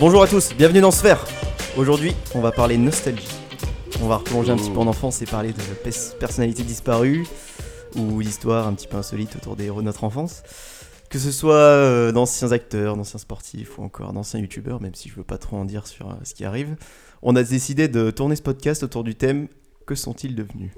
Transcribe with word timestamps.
Bonjour 0.00 0.22
à 0.22 0.26
tous, 0.26 0.54
bienvenue 0.56 0.80
dans 0.80 0.90
Sphère. 0.90 1.24
Aujourd'hui, 1.76 2.12
on 2.34 2.40
va 2.40 2.52
parler 2.52 2.76
nostalgie. 2.76 3.28
On 4.02 4.06
va 4.08 4.16
replonger 4.16 4.50
un 4.52 4.56
petit 4.56 4.70
peu 4.70 4.78
en 4.78 4.86
enfance 4.86 5.22
et 5.22 5.26
parler 5.26 5.52
de 5.52 5.60
pers- 5.82 6.16
personnalités 6.18 6.62
disparues 6.62 7.26
ou 7.96 8.22
d'histoires 8.22 8.66
un 8.66 8.74
petit 8.74 8.88
peu 8.88 8.96
insolites 8.96 9.36
autour 9.36 9.56
des 9.56 9.64
héros 9.66 9.80
de 9.80 9.86
notre 9.86 10.04
enfance. 10.04 10.42
Que 11.10 11.18
ce 11.18 11.30
soit 11.30 11.54
euh, 11.54 12.10
d'anciens 12.12 12.50
acteurs, 12.52 12.96
d'anciens 12.96 13.20
sportifs 13.20 13.78
ou 13.78 13.82
encore 13.82 14.12
d'anciens 14.12 14.40
youtubeurs, 14.40 14.80
même 14.80 14.94
si 14.94 15.08
je 15.08 15.14
veux 15.14 15.22
pas 15.24 15.38
trop 15.38 15.56
en 15.56 15.64
dire 15.64 15.86
sur 15.86 16.10
euh, 16.10 16.14
ce 16.24 16.34
qui 16.34 16.44
arrive, 16.44 16.76
on 17.22 17.36
a 17.36 17.42
décidé 17.42 17.86
de 17.88 18.10
tourner 18.10 18.34
ce 18.36 18.42
podcast 18.42 18.82
autour 18.82 19.04
du 19.04 19.14
thème 19.14 19.48
Que 19.86 19.94
sont-ils 19.94 20.34
devenus? 20.34 20.72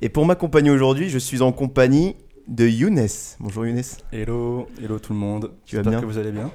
Et 0.00 0.08
pour 0.08 0.24
m'accompagner 0.24 0.70
aujourd'hui, 0.70 1.10
je 1.10 1.18
suis 1.18 1.42
en 1.42 1.52
compagnie 1.52 2.16
de 2.48 2.66
Younes. 2.66 3.06
Bonjour 3.40 3.66
Younes, 3.66 3.82
Hello, 4.10 4.66
hello 4.82 4.98
tout 4.98 5.12
le 5.12 5.18
monde. 5.18 5.52
Tu 5.66 5.76
vas 5.76 5.82
bien 5.82 6.00
que 6.00 6.06
vous 6.06 6.18
allez 6.18 6.32
bien. 6.32 6.50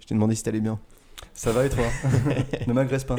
je 0.00 0.06
t'ai 0.06 0.14
demandé 0.14 0.34
si 0.34 0.42
t'allais 0.42 0.60
bien. 0.60 0.78
Ça 1.34 1.52
va 1.52 1.66
et 1.66 1.70
toi 1.70 1.84
Ne 2.66 2.72
m'agresse 2.72 3.04
pas. 3.04 3.16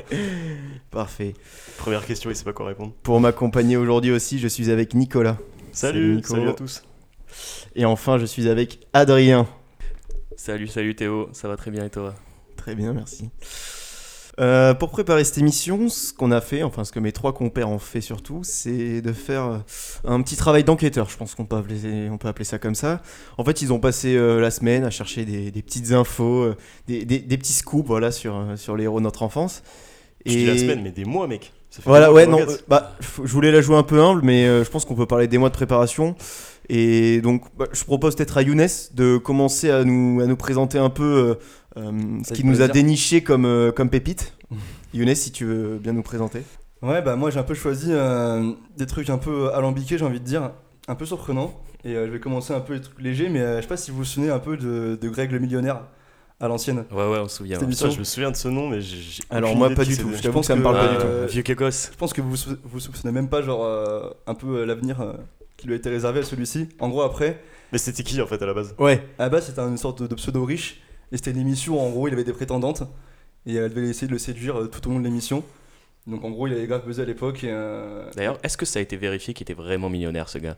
Parfait. 0.92 1.34
Première 1.78 2.06
question, 2.06 2.30
il 2.30 2.36
sait 2.36 2.44
pas 2.44 2.54
quoi 2.54 2.68
répondre. 2.68 2.94
Pour 3.04 3.20
m'accompagner 3.20 3.78
aujourd'hui 3.78 4.12
aussi, 4.12 4.40
je 4.40 4.48
suis 4.48 4.70
avec 4.72 4.94
Nicolas. 4.94 5.38
Salut, 5.72 6.16
Nico. 6.18 6.34
salut 6.34 6.50
à 6.50 6.54
tous. 6.54 6.84
Et 7.76 7.86
enfin, 7.86 8.18
je 8.18 8.26
suis 8.26 8.50
avec 8.50 8.88
Adrien. 8.94 9.48
Salut, 10.36 10.68
salut 10.68 10.96
Théo, 10.96 11.30
ça 11.34 11.48
va 11.48 11.58
très 11.58 11.72
bien 11.72 11.86
et 11.86 11.90
toi? 11.90 12.16
Très 12.56 12.76
bien, 12.76 12.94
merci. 12.94 13.30
Euh, 14.40 14.74
pour 14.74 14.90
préparer 14.90 15.26
cette 15.26 15.38
émission, 15.38 15.90
ce 15.90 16.14
qu'on 16.14 16.32
a 16.32 16.40
fait, 16.40 16.64
enfin 16.64 16.86
ce 16.86 16.94
que 16.94 17.00
mes 17.00 17.12
trois 17.12 17.34
compères 17.34 17.70
ont 17.70 17.78
fait 17.80 18.00
surtout, 18.00 18.40
c'est 18.44 19.02
de 19.02 19.12
faire 19.12 19.44
euh, 19.46 19.58
un 20.06 20.22
petit 20.22 20.38
travail 20.38 20.64
d'enquêteur. 20.64 21.10
Je 21.10 21.18
pense 21.18 21.36
qu'on 21.36 21.46
peut, 21.46 21.58
appeler, 21.58 22.10
on 22.10 22.18
peut 22.18 22.30
appeler 22.30 22.46
ça 22.46 22.58
comme 22.58 22.76
ça. 22.76 23.02
En 23.38 23.44
fait, 23.44 23.62
ils 23.62 23.74
ont 23.74 23.80
passé 23.80 24.16
euh, 24.16 24.40
la 24.40 24.50
semaine 24.50 24.86
à 24.86 24.92
chercher 24.92 25.26
des, 25.26 25.52
des 25.52 25.62
petites 25.62 25.92
infos, 25.92 26.44
euh, 26.44 26.56
des, 26.88 27.04
des- 27.04 27.20
des 27.20 27.38
petits 27.38 27.52
scoops 27.54 27.86
voilà, 27.86 28.12
sur, 28.12 28.42
sur 28.56 28.78
les 28.78 28.86
héros 28.86 29.00
de 29.00 29.04
notre 29.04 29.24
enfance. 29.24 29.62
Je 30.26 30.32
dis 30.32 30.46
la 30.46 30.58
semaine, 30.58 30.82
mais 30.84 30.92
des 30.92 31.06
mois, 31.06 31.28
mec. 31.28 31.52
Ça 31.70 31.82
fait 31.82 31.90
Voilà, 31.90 32.12
ouais, 32.12 32.26
non, 32.26 32.40
euh, 32.40 32.58
bah, 32.68 32.96
je 33.24 33.32
voulais 33.32 33.52
la 33.52 33.62
jouer 33.62 33.76
un 33.78 33.84
peu 33.84 34.02
humble, 34.02 34.22
mais 34.24 34.46
euh, 34.46 34.64
je 34.64 34.70
pense 34.70 34.86
qu'on 34.86 34.96
peut 34.96 35.06
parler 35.06 35.28
des 35.28 35.38
mois 35.38 35.50
de 35.50 35.54
préparation. 35.54 36.16
Et 36.70 37.20
donc, 37.22 37.44
bah, 37.58 37.66
je 37.74 37.84
propose 37.84 38.16
peut-être 38.16 38.38
à 38.38 38.42
Younes 38.42 38.68
de 38.94 39.18
commencer 39.18 39.70
à 39.70 39.84
nous, 39.84 40.22
à 40.22 40.26
nous 40.28 40.36
présenter 40.38 40.78
un 40.78 40.90
peu 40.90 41.38
euh, 41.78 41.92
ce 42.28 42.34
qui 42.34 42.44
nous 42.44 42.62
a 42.62 42.68
déniché 42.68 43.22
comme, 43.24 43.46
euh, 43.46 43.72
comme 43.72 43.90
pépite. 43.90 44.34
Younes, 44.94 45.16
si 45.16 45.32
tu 45.32 45.46
veux 45.46 45.78
bien 45.78 45.94
nous 45.94 46.04
présenter. 46.04 46.44
Ouais, 46.82 47.02
bah 47.02 47.16
moi 47.16 47.30
j'ai 47.30 47.40
un 47.40 47.44
peu 47.44 47.56
choisi 47.56 47.90
euh, 47.92 48.52
des 48.78 48.86
trucs 48.86 49.10
un 49.10 49.18
peu 49.18 49.54
alambiqués, 49.54 49.98
j'ai 49.98 50.06
envie 50.06 50.20
de 50.20 50.26
dire, 50.26 50.52
un 50.88 50.96
peu 50.96 51.06
surprenants. 51.06 51.54
Et 51.84 51.96
euh, 51.96 52.08
je 52.08 52.12
vais 52.12 52.20
commencer 52.20 52.54
un 52.54 52.60
peu 52.60 52.74
les 52.74 52.82
trucs 52.82 53.00
légers, 53.02 53.30
mais 53.30 53.40
euh, 53.42 53.58
je 53.58 53.62
sais 53.62 53.68
pas 53.68 53.78
si 53.78 53.92
vous 53.92 53.98
vous 53.98 54.06
souvenez 54.06 54.30
un 54.30 54.40
peu 54.40 54.58
de, 54.58 54.98
de 55.02 55.10
Greg 55.10 55.32
le 55.32 55.40
millionnaire 55.40 55.84
à 56.40 56.48
l'ancienne. 56.48 56.86
Ouais, 56.92 57.08
ouais, 57.08 57.20
on 57.20 57.28
se 57.28 57.38
souvient. 57.38 57.60
C'était 57.60 57.84
ouais. 57.86 57.92
je 57.92 58.00
me 58.00 58.04
souviens 58.04 58.32
de 58.32 58.36
ce 58.36 58.48
nom, 58.48 58.70
mais 58.70 58.82
j'ai. 58.82 59.22
Alors, 59.30 59.56
moi, 59.56 59.70
pas 59.70 59.84
du 59.86 59.96
qui 59.96 60.02
tout. 60.02 60.10
Je 60.14 60.30
pense 60.30 60.48
que 60.48 60.54
ça 60.54 60.56
me 60.56 60.64
parle 60.64 60.76
pas 60.78 60.86
euh, 60.86 60.92
du 60.92 60.98
tout. 60.98 61.40
Un 61.40 61.42
vieux 61.42 61.56
gosse. 61.56 61.90
Je 61.92 61.98
pense 61.98 62.14
que 62.14 62.22
vous 62.22 62.32
vous 62.32 62.56
vous 62.64 62.80
soupçonnez 62.80 63.14
même 63.14 63.30
pas, 63.30 63.42
genre, 63.42 63.64
euh, 63.64 64.10
un 64.28 64.34
peu 64.36 64.60
euh, 64.60 64.66
l'avenir 64.66 65.02
euh, 65.02 65.14
qui 65.58 65.68
lui 65.68 65.74
a 65.74 65.78
été 65.78 65.90
réservé 65.90 66.20
à 66.20 66.24
celui-ci. 66.24 66.70
En 66.80 66.90
gros, 66.90 67.02
après, 67.02 67.42
Mais 67.72 67.78
c'était 67.78 68.04
qui 68.04 68.22
en 68.22 68.28
fait 68.28 68.42
à 68.42 68.46
la 68.46 68.54
base? 68.54 68.74
Ouais, 68.80 69.06
à 69.18 69.24
la 69.24 69.30
base 69.30 69.48
c'était 69.48 69.62
une 69.62 69.78
sorte 69.78 70.02
de, 70.02 70.08
de 70.08 70.16
pseudo 70.16 70.44
riche, 70.46 70.82
et 71.12 71.18
c'était 71.18 71.32
une 71.32 71.40
émission 71.40 71.78
où 71.78 71.86
en 71.86 71.90
gros 71.90 72.08
il 72.08 72.14
avait 72.14 72.24
des 72.24 72.34
prétendantes, 72.34 72.84
et 73.46 73.56
elle 73.56 73.74
devait 73.74 73.88
essayer 73.90 74.08
de 74.08 74.12
le 74.14 74.20
séduire 74.20 74.60
euh, 74.62 74.68
tout 74.68 74.88
au 74.88 74.92
long 74.92 75.00
de 75.00 75.04
l'émission. 75.06 75.44
Donc 76.08 76.24
en 76.24 76.30
gros 76.32 76.48
il 76.48 76.54
avait 76.54 76.66
grave 76.68 76.86
buzzé 76.86 77.02
à 77.02 77.06
l'époque, 77.06 77.44
euh, 77.44 78.10
D'ailleurs, 78.16 78.40
est-ce 78.44 78.58
que 78.58 78.66
ça 78.66 78.80
a 78.80 78.82
été 78.82 78.96
vérifié 78.98 79.34
qu'il 79.34 79.44
était 79.44 79.54
vraiment 79.54 79.90
millionnaire 79.90 80.30
ce 80.30 80.38
gars? 80.40 80.58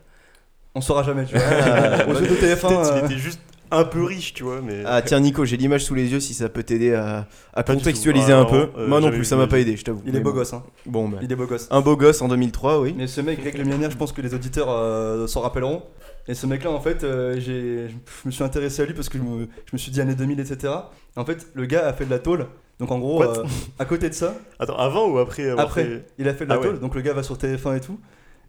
On 0.74 0.80
saura 0.80 1.02
jamais, 1.02 1.26
tu 1.26 1.34
vois. 1.36 1.44
Ah, 1.46 2.06
Aux 2.08 2.14
yeux 2.14 2.28
de 2.28 2.34
TF1, 2.34 2.60
Peut-être 2.60 2.92
euh, 2.94 3.04
était 3.04 3.18
juste 3.18 3.40
un 3.70 3.84
peu 3.84 4.04
riche, 4.04 4.32
tu 4.34 4.42
vois, 4.44 4.60
mais. 4.62 4.82
Ah 4.86 5.02
tiens 5.02 5.20
Nico, 5.20 5.44
j'ai 5.44 5.56
l'image 5.58 5.84
sous 5.84 5.94
les 5.94 6.10
yeux 6.10 6.20
si 6.20 6.32
ça 6.34 6.48
peut 6.48 6.62
t'aider 6.62 6.94
à, 6.94 7.26
contextualiser 7.66 8.26
tout. 8.28 8.32
un 8.32 8.42
Ah, 8.42 8.44
peu. 8.50 8.68
euh, 8.78 8.86
Moi 8.88 9.00
non 9.00 9.10
plus, 9.10 9.24
ça 9.24 9.36
m'a 9.36 9.46
pas 9.46 9.58
aidé, 9.58 9.76
je 9.76 9.84
t'avoue. 9.84 10.02
il 10.06 10.14
est 10.16 10.20
beau 10.20 10.30
bon. 10.30 10.36
gosse, 10.38 10.52
hein. 10.54 10.62
Bon, 10.86 11.08
bah, 11.08 11.18
Il 11.22 11.30
est 11.32 11.36
beau 11.36 11.46
gosse. 11.46 11.68
un 11.70 11.80
beau 11.82 11.96
gosse 11.96 12.22
en 12.22 12.28
2003, 12.28 12.80
oui. 12.80 12.94
Mais 12.96 13.06
ce 13.06 13.20
mec, 13.20 13.40
Greg 13.40 13.56
le 13.58 13.64
millionnaire, 13.64 13.90
je 13.90 13.96
pense 13.96 14.12
que 14.12 14.22
les 14.22 14.32
auditeurs 14.34 14.70
euh, 14.70 15.26
s'en 15.26 15.40
rappelleront. 15.40 15.82
Et 16.28 16.34
ce 16.34 16.46
mec-là, 16.46 16.70
en 16.70 16.80
fait, 16.80 17.02
euh, 17.04 17.34
j'ai, 17.38 17.88
je 17.88 17.94
me 18.26 18.30
suis 18.30 18.44
intéressé 18.44 18.80
à 18.82 18.86
lui 18.86 18.94
parce 18.94 19.08
que 19.08 19.18
je 19.18 19.22
me, 19.22 19.46
je 19.66 19.70
me 19.72 19.78
suis 19.78 19.90
dit 19.90 20.00
années 20.00 20.14
2000, 20.14 20.38
etc. 20.40 20.72
En 21.16 21.24
fait, 21.24 21.46
le 21.54 21.66
gars 21.66 21.86
a 21.86 21.92
fait 21.92 22.04
de 22.06 22.10
la 22.10 22.18
tôle. 22.18 22.46
Donc 22.82 22.90
en 22.90 22.98
gros, 22.98 23.22
euh, 23.22 23.44
à 23.78 23.84
côté 23.84 24.08
de 24.08 24.14
ça, 24.14 24.34
Attends, 24.58 24.76
avant 24.76 25.06
ou 25.08 25.18
après 25.18 25.48
avoir 25.48 25.66
après, 25.66 25.84
fait- 25.84 26.06
il 26.18 26.28
a 26.28 26.34
fait 26.34 26.46
de 26.46 26.50
la 26.50 26.56
Ah 26.56 26.60
ouais. 26.60 26.78
Donc 26.80 26.96
le 26.96 27.00
gars 27.00 27.12
va 27.12 27.22
sur 27.22 27.36
TF1 27.36 27.76
et 27.76 27.80
tout. 27.80 27.96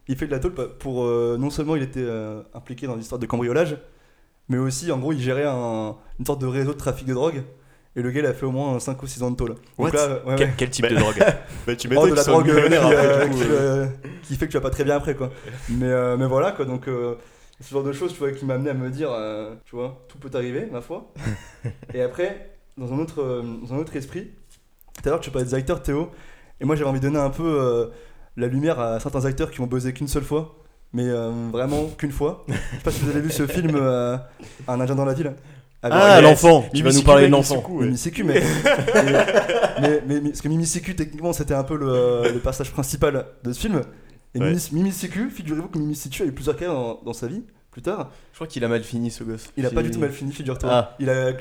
Il 0.07 0.17
fait 0.17 0.25
de 0.25 0.31
la 0.31 0.39
tôle 0.39 0.55
pa- 0.55 0.65
pour 0.67 1.03
euh, 1.03 1.37
non 1.39 1.51
seulement 1.51 1.75
il 1.75 1.83
était 1.83 1.99
euh, 2.01 2.41
impliqué 2.55 2.87
dans 2.87 2.95
l'histoire 2.95 3.19
de 3.19 3.27
cambriolage, 3.27 3.77
mais 4.49 4.57
aussi 4.57 4.91
en 4.91 4.97
gros 4.97 5.13
il 5.13 5.19
gérait 5.21 5.45
un- 5.45 5.95
une 6.19 6.25
sorte 6.25 6.41
de 6.41 6.47
réseau 6.47 6.73
de 6.73 6.77
trafic 6.79 7.05
de 7.05 7.13
drogue. 7.13 7.43
Et 7.95 8.01
le 8.01 8.09
gars 8.09 8.21
il 8.21 8.25
a 8.25 8.33
fait 8.33 8.47
au 8.47 8.51
moins 8.51 8.79
5 8.79 9.03
ou 9.03 9.05
6 9.05 9.21
ans 9.21 9.29
de 9.29 9.35
tôle. 9.35 9.53
What 9.77 9.91
Donc 9.91 9.99
là, 9.99 10.07
ouais, 10.25 10.35
quel, 10.35 10.47
ouais. 10.47 10.53
quel 10.57 10.69
type 10.71 10.81
Bah, 10.85 10.89
de 10.89 10.95
drogue 10.95 11.15
Bah, 11.67 11.75
tu 11.75 11.87
Oh, 11.95 12.07
de 12.09 12.15
la 12.15 12.23
drogue 12.23 12.49
euh, 12.49 13.27
qui, 13.29 13.43
euh, 13.43 13.45
euh. 13.51 13.85
euh, 13.85 14.35
fait 14.35 14.47
que 14.47 14.51
tu 14.51 14.57
vas 14.57 14.61
pas 14.61 14.71
très 14.71 14.83
bien 14.83 14.95
après 14.95 15.13
quoi. 15.13 15.29
Mais, 15.69 15.85
euh, 15.85 16.17
mais 16.17 16.25
voilà 16.25 16.53
quoi, 16.53 16.65
donc 16.65 16.87
euh, 16.87 17.13
ce 17.61 17.71
genre 17.71 17.83
de 17.83 17.93
choses 17.93 18.11
tu 18.13 18.17
vois, 18.17 18.31
qui 18.31 18.45
m'a 18.45 18.55
amené 18.55 18.71
à 18.71 18.73
me 18.73 18.89
dire, 18.89 19.11
euh, 19.11 19.53
tu 19.65 19.75
vois, 19.75 20.03
tout 20.09 20.17
peut 20.17 20.31
arriver 20.35 20.67
ma 20.71 20.81
foi. 20.81 21.13
et 21.93 22.01
après, 22.01 22.52
dans 22.77 22.93
un 22.93 22.99
autre, 22.99 23.21
euh, 23.21 23.43
dans 23.61 23.73
un 23.73 23.77
autre 23.77 23.95
esprit, 23.95 24.29
tout 24.95 25.01
à 25.07 25.09
l'heure 25.11 25.19
tu 25.19 25.31
parlais 25.31 25.45
des 25.47 25.53
acteurs 25.53 25.81
Théo, 25.81 26.09
et 26.61 26.65
moi 26.65 26.75
j'avais 26.75 26.89
envie 26.89 26.99
de 26.99 27.05
donner 27.07 27.19
un 27.19 27.29
peu 27.29 27.43
euh, 27.43 27.87
la 28.37 28.47
lumière 28.47 28.79
à 28.79 28.99
certains 28.99 29.25
acteurs 29.25 29.51
qui 29.51 29.61
ont 29.61 29.67
buzzé 29.67 29.93
qu'une 29.93 30.07
seule 30.07 30.23
fois. 30.23 30.55
Mais 30.95 31.07
euh, 31.07 31.31
vraiment 31.51 31.87
qu'une 31.97 32.11
fois. 32.11 32.45
Je 32.47 32.53
sais 32.53 32.83
pas 32.83 32.91
si 32.91 33.01
vous 33.01 33.09
avez 33.09 33.21
vu 33.21 33.31
ce 33.31 33.47
film 33.47 33.71
euh, 33.75 34.15
Un 34.67 34.79
Indien 34.79 34.93
dans 34.93 35.05
la 35.05 35.15
ville. 35.15 35.33
Avec- 35.81 35.97
Ah, 35.99 36.21
yes. 36.21 36.23
l'enfant 36.23 36.61
Tu 36.71 36.83
vas 36.83 36.89
Mimi 36.89 37.01
nous 37.01 37.05
parler 37.05 37.25
de 37.25 37.31
l'enfant. 37.31 37.63
Mimi 37.67 37.97
Siku, 37.97 38.23
mais, 38.23 38.43
mais, 38.93 40.01
mais, 40.07 40.19
mais- 40.21 40.29
parce 40.29 40.41
que 40.41 40.47
Mimi 40.49 40.67
techniquement, 40.67 41.33
c'était 41.33 41.55
un 41.55 41.63
peu 41.63 41.75
le, 41.77 42.31
le 42.31 42.39
personnage 42.39 42.71
principal 42.71 43.25
de 43.43 43.51
ce 43.53 43.59
film. 43.59 43.81
Et 44.35 44.39
Ouais. 44.39 44.53
Mimi, 44.71 44.91
figurez-vous 44.91 45.67
que 45.67 45.79
Mimi 45.79 45.99
a 46.19 46.23
eu 46.25 46.31
plusieurs 46.31 46.55
carrières 46.57 46.75
dans, 46.77 47.01
dans 47.03 47.13
sa 47.13 47.25
vie, 47.27 47.43
plus 47.71 47.81
tard. 47.81 48.11
Je 48.31 48.37
crois 48.37 48.47
qu'il 48.47 48.63
a 48.63 48.67
mal 48.67 48.83
fini 48.83 49.09
ce 49.09 49.23
gosse. 49.23 49.47
Il 49.57 49.65
a 49.65 49.71
pas 49.71 49.81
du 49.81 49.89
tout 49.91 49.99
mal 49.99 50.11
fini, 50.11 50.31
figure-toi. 50.31 50.69
Ah. 50.71 50.95
Il, 50.99 51.09
a, 51.09 51.33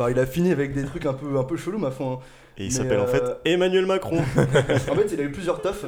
bah, 0.00 0.10
il 0.10 0.18
a 0.18 0.24
fini 0.26 0.50
avec 0.50 0.72
des 0.72 0.84
trucs 0.84 1.04
un 1.04 1.12
peu, 1.12 1.36
un 1.38 1.44
peu 1.44 1.56
chelous, 1.58 1.78
ma 1.78 1.90
foi. 1.90 2.06
hein. 2.06 2.18
Et 2.56 2.64
il 2.64 2.72
s'appelle 2.72 3.00
en 3.00 3.06
fait 3.06 3.22
euh, 3.22 3.34
Emmanuel 3.44 3.84
Macron. 3.86 4.16
En 4.90 4.94
fait, 4.94 5.08
il 5.12 5.20
a 5.20 5.24
eu 5.24 5.30
plusieurs 5.30 5.60
tafs, 5.60 5.84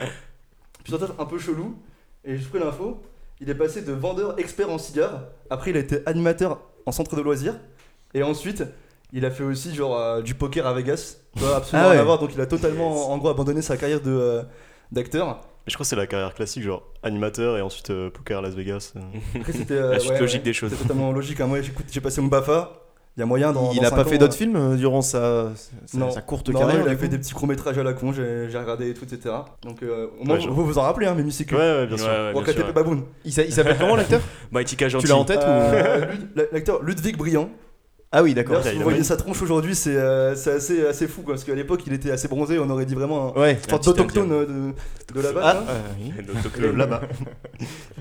plusieurs 0.85 1.01
tafs 1.01 1.13
un 1.19 1.25
peu 1.25 1.39
chelous. 1.39 1.77
Et 2.25 2.37
je 2.37 2.47
pris 2.49 2.59
l'info, 2.59 3.03
il 3.41 3.49
est 3.51 3.55
passé 3.55 3.83
de 3.83 3.93
vendeur 3.93 4.39
expert 4.39 4.71
en 4.71 4.79
cigares. 4.79 5.25
Après, 5.51 5.71
il 5.71 5.77
a 5.77 5.81
été 5.81 6.03
animateur 6.07 6.61
en 6.87 6.93
centre 6.93 7.17
de 7.17 7.23
loisirs. 7.23 7.55
Et 8.15 8.23
ensuite, 8.23 8.63
il 9.13 9.25
a 9.25 9.31
fait 9.31 9.45
aussi 9.45 9.75
genre 9.75 9.99
euh, 9.99 10.21
du 10.23 10.35
poker 10.35 10.67
à 10.67 10.73
Vegas. 10.75 11.17
Absolument 11.37 11.59
Ah 11.73 11.87
ouais. 11.89 11.93
rien 11.93 12.01
à 12.01 12.05
voir. 12.05 12.19
Donc, 12.19 12.35
il 12.35 12.41
a 12.41 12.47
totalement, 12.47 13.11
en 13.11 13.19
gros, 13.19 13.29
abandonné 13.31 13.63
sa 13.63 13.77
carrière 13.79 14.01
de 14.03 14.11
euh, 14.11 14.43
d'acteur. 14.93 15.41
Mais 15.67 15.71
je 15.71 15.75
crois 15.75 15.85
que 15.85 15.89
c'est 15.89 15.97
la 15.97 16.07
carrière 16.07 16.35
classique, 16.35 16.63
genre 16.65 16.83
animateur 17.03 17.57
et 17.57 17.61
ensuite 17.63 17.91
euh, 17.91 18.11
poker 18.11 18.39
à 18.39 18.43
Las 18.43 18.55
Vegas. 18.55 18.95
Après, 19.37 19.53
c'était 19.53 19.75
euh, 19.81 19.93
La 19.93 19.99
suite 20.01 20.19
logique 20.19 20.43
des 20.43 20.53
choses. 20.53 20.71
C'était 20.71 20.83
totalement 20.83 21.13
logique. 21.13 21.41
hein. 21.41 21.47
Moi, 21.47 21.59
j'ai 21.91 22.01
passé 22.01 22.21
mon 22.21 22.29
Bafa. 22.29 22.82
Il 23.17 23.21
y 23.21 23.23
a 23.23 23.27
moyen 23.27 23.53
dans. 23.53 23.73
il 23.73 23.77
dans 23.77 23.83
a 23.83 23.91
cinq 23.91 23.97
pas 23.97 24.03
ans, 24.03 24.05
fait 24.07 24.17
d'autres 24.19 24.35
euh, 24.35 24.37
films 24.39 24.77
durant 24.77 25.03
sa, 25.03 25.51
sa, 25.87 25.99
Non. 25.99 26.11
sa 26.11 26.23
courte 26.23 26.49
non, 26.49 26.61
carrière 26.61 26.83
il 26.87 26.89
a 26.91 26.97
fait 26.97 27.09
des 27.09 27.19
petits 27.19 27.35
courts 27.35 27.47
métrages 27.47 27.77
à 27.77 27.83
la 27.83 27.93
con, 27.93 28.11
j'ai 28.13 28.47
regardé 28.59 28.89
et 28.89 28.95
tout, 28.95 29.05
etc. 29.05 29.35
Donc, 29.63 29.83
euh, 29.83 30.07
au 30.19 30.25
moins, 30.25 30.37
Ouais, 30.37 30.41
je- 30.41 30.49
vous 30.49 30.65
vous 30.65 30.79
en 30.79 30.83
rappelez, 30.83 31.07
hein, 31.07 31.15
Mimi 31.15 31.31
Siku. 31.31 31.55
Ouais, 31.55 31.61
ouais, 31.61 31.87
bien 31.87 31.99
sûr. 31.99 32.07
Ouais, 32.07 32.13
ouais, 32.13 32.23
bien 32.33 32.41
Rocket 32.41 32.57
sûr, 32.57 32.69
et 32.69 32.73
Baboon. 32.73 33.05
Il 33.27 33.33
s'a- 33.33 33.45
il 33.45 33.53
s'appelle 33.53 33.77
comment 33.79 33.97
l'acteur? 33.97 34.21
Mighty 34.51 34.77
K 34.77 34.89
gentil. 34.89 35.05
Tu 35.05 35.11
l'as 35.11 35.19
en 35.19 35.25
tête 35.27 35.41
ou 35.41 35.47
Euh, 35.47 36.07
Lud- 36.37 36.49
L'acteur 36.53 36.83
Ludwig 36.83 37.17
Briand. 37.19 37.51
Ah 38.15 38.23
oui, 38.23 38.35
d'accord. 38.35 38.63
Si 38.63 38.75
vous 38.77 38.83
voyez 38.83 39.03
sa 39.05 39.17
tronche 39.17 39.41
aujourd'hui, 39.41 39.75
c'est 39.75 39.97
euh, 39.97 40.35
c'est 40.35 40.53
assez, 40.53 40.87
assez 40.87 41.09
fou 41.09 41.23
quoi, 41.23 41.33
parce 41.35 41.45
qu'à 41.45 41.55
l'époque 41.55 41.81
il 41.87 41.95
était 41.95 42.11
assez 42.11 42.29
bronzé, 42.29 42.59
on 42.59 42.69
aurait 42.69 42.85
dit 42.85 42.95
vraiment 42.95 43.35
un 43.35 43.41
Ouais. 43.41 43.59
d'autochtone 43.71 44.31
euh, 44.33 44.47
de, 44.47 45.15
de 45.15 45.21
là-bas. 45.23 45.41
Ah, 45.43 45.57
hein. 45.59 45.65
euh, 45.71 46.71
oui. 46.73 46.77
Là-bas. 46.77 47.01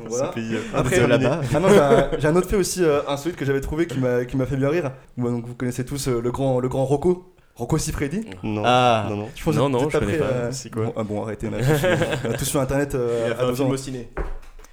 Voilà. 0.06 0.28
Pays, 0.30 0.58
Après, 0.74 0.98
de 1.00 1.04
indéterminé. 1.06 1.30
là-bas. 1.30 1.42
Ah 1.56 1.60
non, 1.62 1.70
j'ai 2.20 2.28
un, 2.28 2.32
un 2.32 2.36
autre 2.36 2.50
fait 2.50 2.58
aussi 2.58 2.84
euh, 2.84 3.00
insolite 3.08 3.38
que 3.38 3.46
j'avais 3.46 3.62
trouvé 3.62 3.88
qui 3.88 4.00
m'a 4.00 4.26
qui 4.26 4.36
m'a 4.36 4.46
fait 4.46 4.58
bien 4.58 4.70
rire. 4.70 4.92
Bon, 5.18 5.32
donc 5.32 5.46
vous 5.48 5.56
connaissez 5.56 5.86
tous 5.86 6.08
euh, 6.10 6.20
le 6.22 6.32
grand 6.32 6.60
le 6.60 6.68
grand 6.68 6.84
Rocco, 6.84 7.34
Rocco 7.56 7.78
Siffredi. 7.78 8.26
Non, 8.44 8.64
Ah. 8.66 9.06
non, 9.10 9.16
non. 9.16 9.30
Je 9.34 9.44
pense 9.46 9.56
Non, 9.56 9.68
que 9.68 9.72
non, 9.72 9.90
je 9.90 9.98
connais 9.98 10.16
après, 10.20 10.28
pas. 10.42 10.52
C'est 10.52 10.70
quoi 10.72 10.84
bon, 10.88 10.94
ah 10.98 11.04
bon, 11.04 11.24
arrêtez, 11.24 11.48
on 11.50 11.54
a 11.54 11.60
tous, 11.64 11.86
on 12.28 12.32
a 12.32 12.38
tous 12.38 12.46
sur 12.46 12.60
internet 12.60 12.98
Il 12.98 13.32
a 13.32 13.36
fait 13.36 13.42
à 13.42 13.46
un 13.46 13.48
deux 13.48 13.56
film 13.56 13.68
ans. 13.70 13.72
au 13.72 13.78
ciné. 13.78 14.10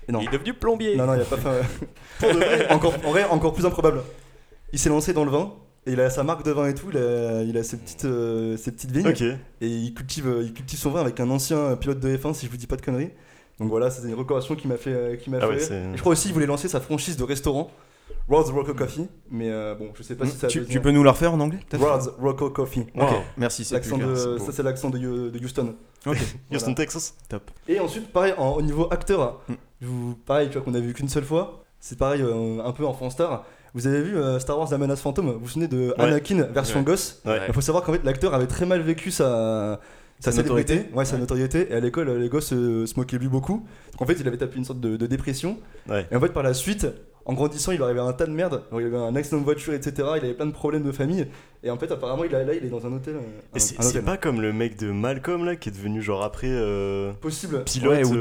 Et 0.08 0.12
non. 0.12 0.20
Il 0.20 0.29
est 0.29 0.32
devenu 0.32 0.55
plombier. 0.55 0.96
Non, 0.96 1.06
non, 1.06 1.14
il 1.14 1.20
a 1.20 1.25
pas 1.25 1.37
fait. 2.20 2.70
Encore, 2.73 2.94
en 3.05 3.11
vrai, 3.12 3.25
encore 3.31 3.52
plus 3.52 3.64
improbable. 3.67 4.00
Il 4.73 4.79
s'est 4.79 4.88
lancé 4.88 5.12
dans 5.12 5.25
le 5.25 5.31
vin. 5.31 5.53
Et 5.87 5.93
il 5.93 6.00
a 6.00 6.11
sa 6.11 6.23
marque 6.23 6.44
de 6.44 6.50
vin 6.50 6.67
et 6.69 6.75
tout, 6.75 6.88
il 6.91 6.99
a, 6.99 7.43
il 7.44 7.56
a 7.56 7.62
ses, 7.62 7.79
petites, 7.79 8.05
euh, 8.05 8.59
ses 8.59 8.73
petites 8.73 8.91
vignes. 8.91 9.15
Et 9.62 9.69
il 9.69 9.94
cultive, 9.94 10.29
euh, 10.29 10.43
il 10.43 10.53
cultive 10.53 10.79
son 10.79 10.91
vin 10.91 11.00
avec 11.00 11.19
un 11.19 11.31
ancien 11.31 11.76
pilote 11.76 11.99
de 12.00 12.15
F1, 12.15 12.35
si 12.35 12.44
je 12.44 12.50
vous 12.50 12.59
dis 12.59 12.67
pas 12.67 12.76
de 12.76 12.82
conneries. 12.82 13.11
Donc 13.59 13.70
voilà, 13.70 13.91
c'était 13.91 14.09
une 14.09 14.15
recommandation 14.15 14.55
qui 14.55 14.69
m'a 14.69 14.76
fait, 14.76 14.93
euh, 14.93 15.17
qui 15.17 15.31
m'a 15.31 15.38
Ah 15.38 15.41
fait 15.43 15.47
ouais, 15.47 15.55
rire. 15.56 15.65
c'est- 15.67 15.75
Et 15.75 15.97
je 15.97 16.00
crois 16.00 16.12
aussi 16.12 16.25
qu'il 16.25 16.35
voulait 16.35 16.47
lancer 16.47 16.69
sa 16.69 16.81
franchise 16.81 17.17
de 17.17 17.25
restaurant, 17.25 17.70
World's 18.29 18.50
Rocco 18.50 18.75
Coffee. 18.75 19.09
Mais 19.31 19.49
euh, 19.50 19.75
bon, 19.76 19.88
je 19.94 20.03
sais 20.03 20.15
pas 20.15 20.26
si 20.26 20.37
ça. 20.37 20.49
Tu, 20.49 20.67
tu 20.67 20.81
peux 20.81 20.91
nous 20.91 21.03
la 21.03 21.12
refaire 21.12 21.32
en 21.32 21.41
anglais 21.41 21.61
World's 21.79 22.09
Rocco 22.20 22.50
Coffee. 22.50 22.87
Ok, 22.94 23.11
Wow. 23.11 23.19
merci. 23.38 23.65
c'est 23.65 23.75
L'accent 23.76 23.97
plus 23.97 24.05
clair, 24.05 24.15
de, 24.15 24.15
c'est 24.20 24.26
beau. 24.26 24.38
ça 24.47 24.53
c'est 24.53 24.62
l'accent 24.62 24.91
de, 24.91 25.32
Houston. 25.43 25.75
Ok, 26.06 26.19
Houston, 26.53 26.75
Texas. 26.75 27.15
top. 27.31 27.50
Et 27.67 27.81
ensuite, 27.81 28.12
pareil, 28.12 28.35
en- 28.37 28.50
au 28.53 28.62
niveau 28.62 28.88
acteur, 28.91 29.41
Mm. 29.49 29.55
vous, 29.81 30.15
pareil, 30.26 30.49
tu 30.49 30.55
vois 30.55 30.62
qu'on 30.62 30.75
a 30.75 30.81
vu 30.81 30.93
qu'une 30.93 31.09
seule 31.09 31.25
fois. 31.25 31.65
c'est 31.81 31.97
pareil, 31.97 32.20
euh, 32.23 32.61
un 32.62 32.73
peu 32.73 32.85
enfant 32.85 33.09
star. 33.09 33.47
Vous 33.75 33.87
avez 33.87 34.03
vu 34.03 34.17
euh, 34.17 34.38
Star 34.38 34.59
Wars 34.59 34.69
La 34.70 34.79
menace 34.79 35.00
fantôme 35.00 35.31
Vous 35.32 35.41
vous 35.41 35.49
souvenez 35.49 35.69
de. 35.69 35.94
Anakin 35.99 36.43
version 36.53 36.82
gosse. 36.82 37.23
Il 37.49 37.53
faut 37.55 37.61
savoir 37.61 37.85
qu'en 37.85 37.93
fait, 37.93 38.05
l'acteur 38.05 38.35
avait 38.35 38.47
très 38.47 38.67
mal 38.67 38.81
vécu 38.81 39.11
sa. 39.11 39.81
Sa 40.20 40.32
célébrité. 40.32 40.75
notoriété. 40.75 40.94
Ouais, 40.97 41.05
sa 41.05 41.15
Ouais. 41.15 41.20
notoriété. 41.20 41.69
Et 41.70 41.75
à 41.75 41.79
l'école, 41.81 42.11
les 42.11 42.29
gosses 42.29 42.53
euh, 42.53 42.87
se 42.87 42.99
moquaient 42.99 43.19
de 43.19 43.23
lui 43.23 43.29
beaucoup. 43.29 43.65
Donc 43.93 44.03
en 44.03 44.05
fait, 44.05 44.15
il 44.19 44.26
avait 44.26 44.37
tapé 44.37 44.56
une 44.56 44.65
sorte 44.65 44.81
de, 44.81 44.97
de 44.97 45.06
dépression. 45.06 45.59
Ouais. 45.88 46.09
Et 46.11 46.17
en 46.17 46.20
fait, 46.20 46.31
par 46.32 46.43
la 46.43 46.55
suite, 46.55 46.88
en 47.29 47.35
grandissant, 47.35 47.73
il 47.73 47.83
arrivait 47.83 48.01
un 48.01 48.13
tas 48.13 48.27
de 48.27 48.33
merde. 48.33 48.63
Alors, 48.71 48.81
il 48.81 48.87
avait 48.87 48.97
un 48.97 49.15
accident 49.15 49.39
de 49.39 49.45
voiture, 49.45 49.73
etc. 49.75 49.93
Il 50.17 50.25
avait 50.25 50.35
plein 50.35 50.47
de 50.47 50.53
problèmes 50.53 50.83
de 50.83 50.93
famille. 50.93 51.27
Et 51.65 51.71
en 51.71 51.77
fait, 51.77 51.91
apparemment, 51.91 52.23
il 52.25 52.33
a, 52.35 52.45
là, 52.45 52.55
il 52.55 52.65
est 52.65 52.69
dans 52.69 52.87
un 52.87 52.93
hôtel. 52.93 53.17
euh, 53.17 53.59
c'est 53.59 54.05
pas 54.05 54.17
comme 54.17 54.41
le 54.41 54.53
mec 54.53 54.79
de 54.79 54.93
Malcolm 54.93 55.45
là 55.45 55.57
qui 55.57 55.69
est 55.69 55.73
devenu 55.73 56.01
genre 56.01 56.23
après 56.23 56.47
euh, 56.49 57.13
possible. 57.21 57.65
pilote. 57.65 57.91
Ouais, 57.97 58.05
ou 58.05 58.15
euh, 58.15 58.19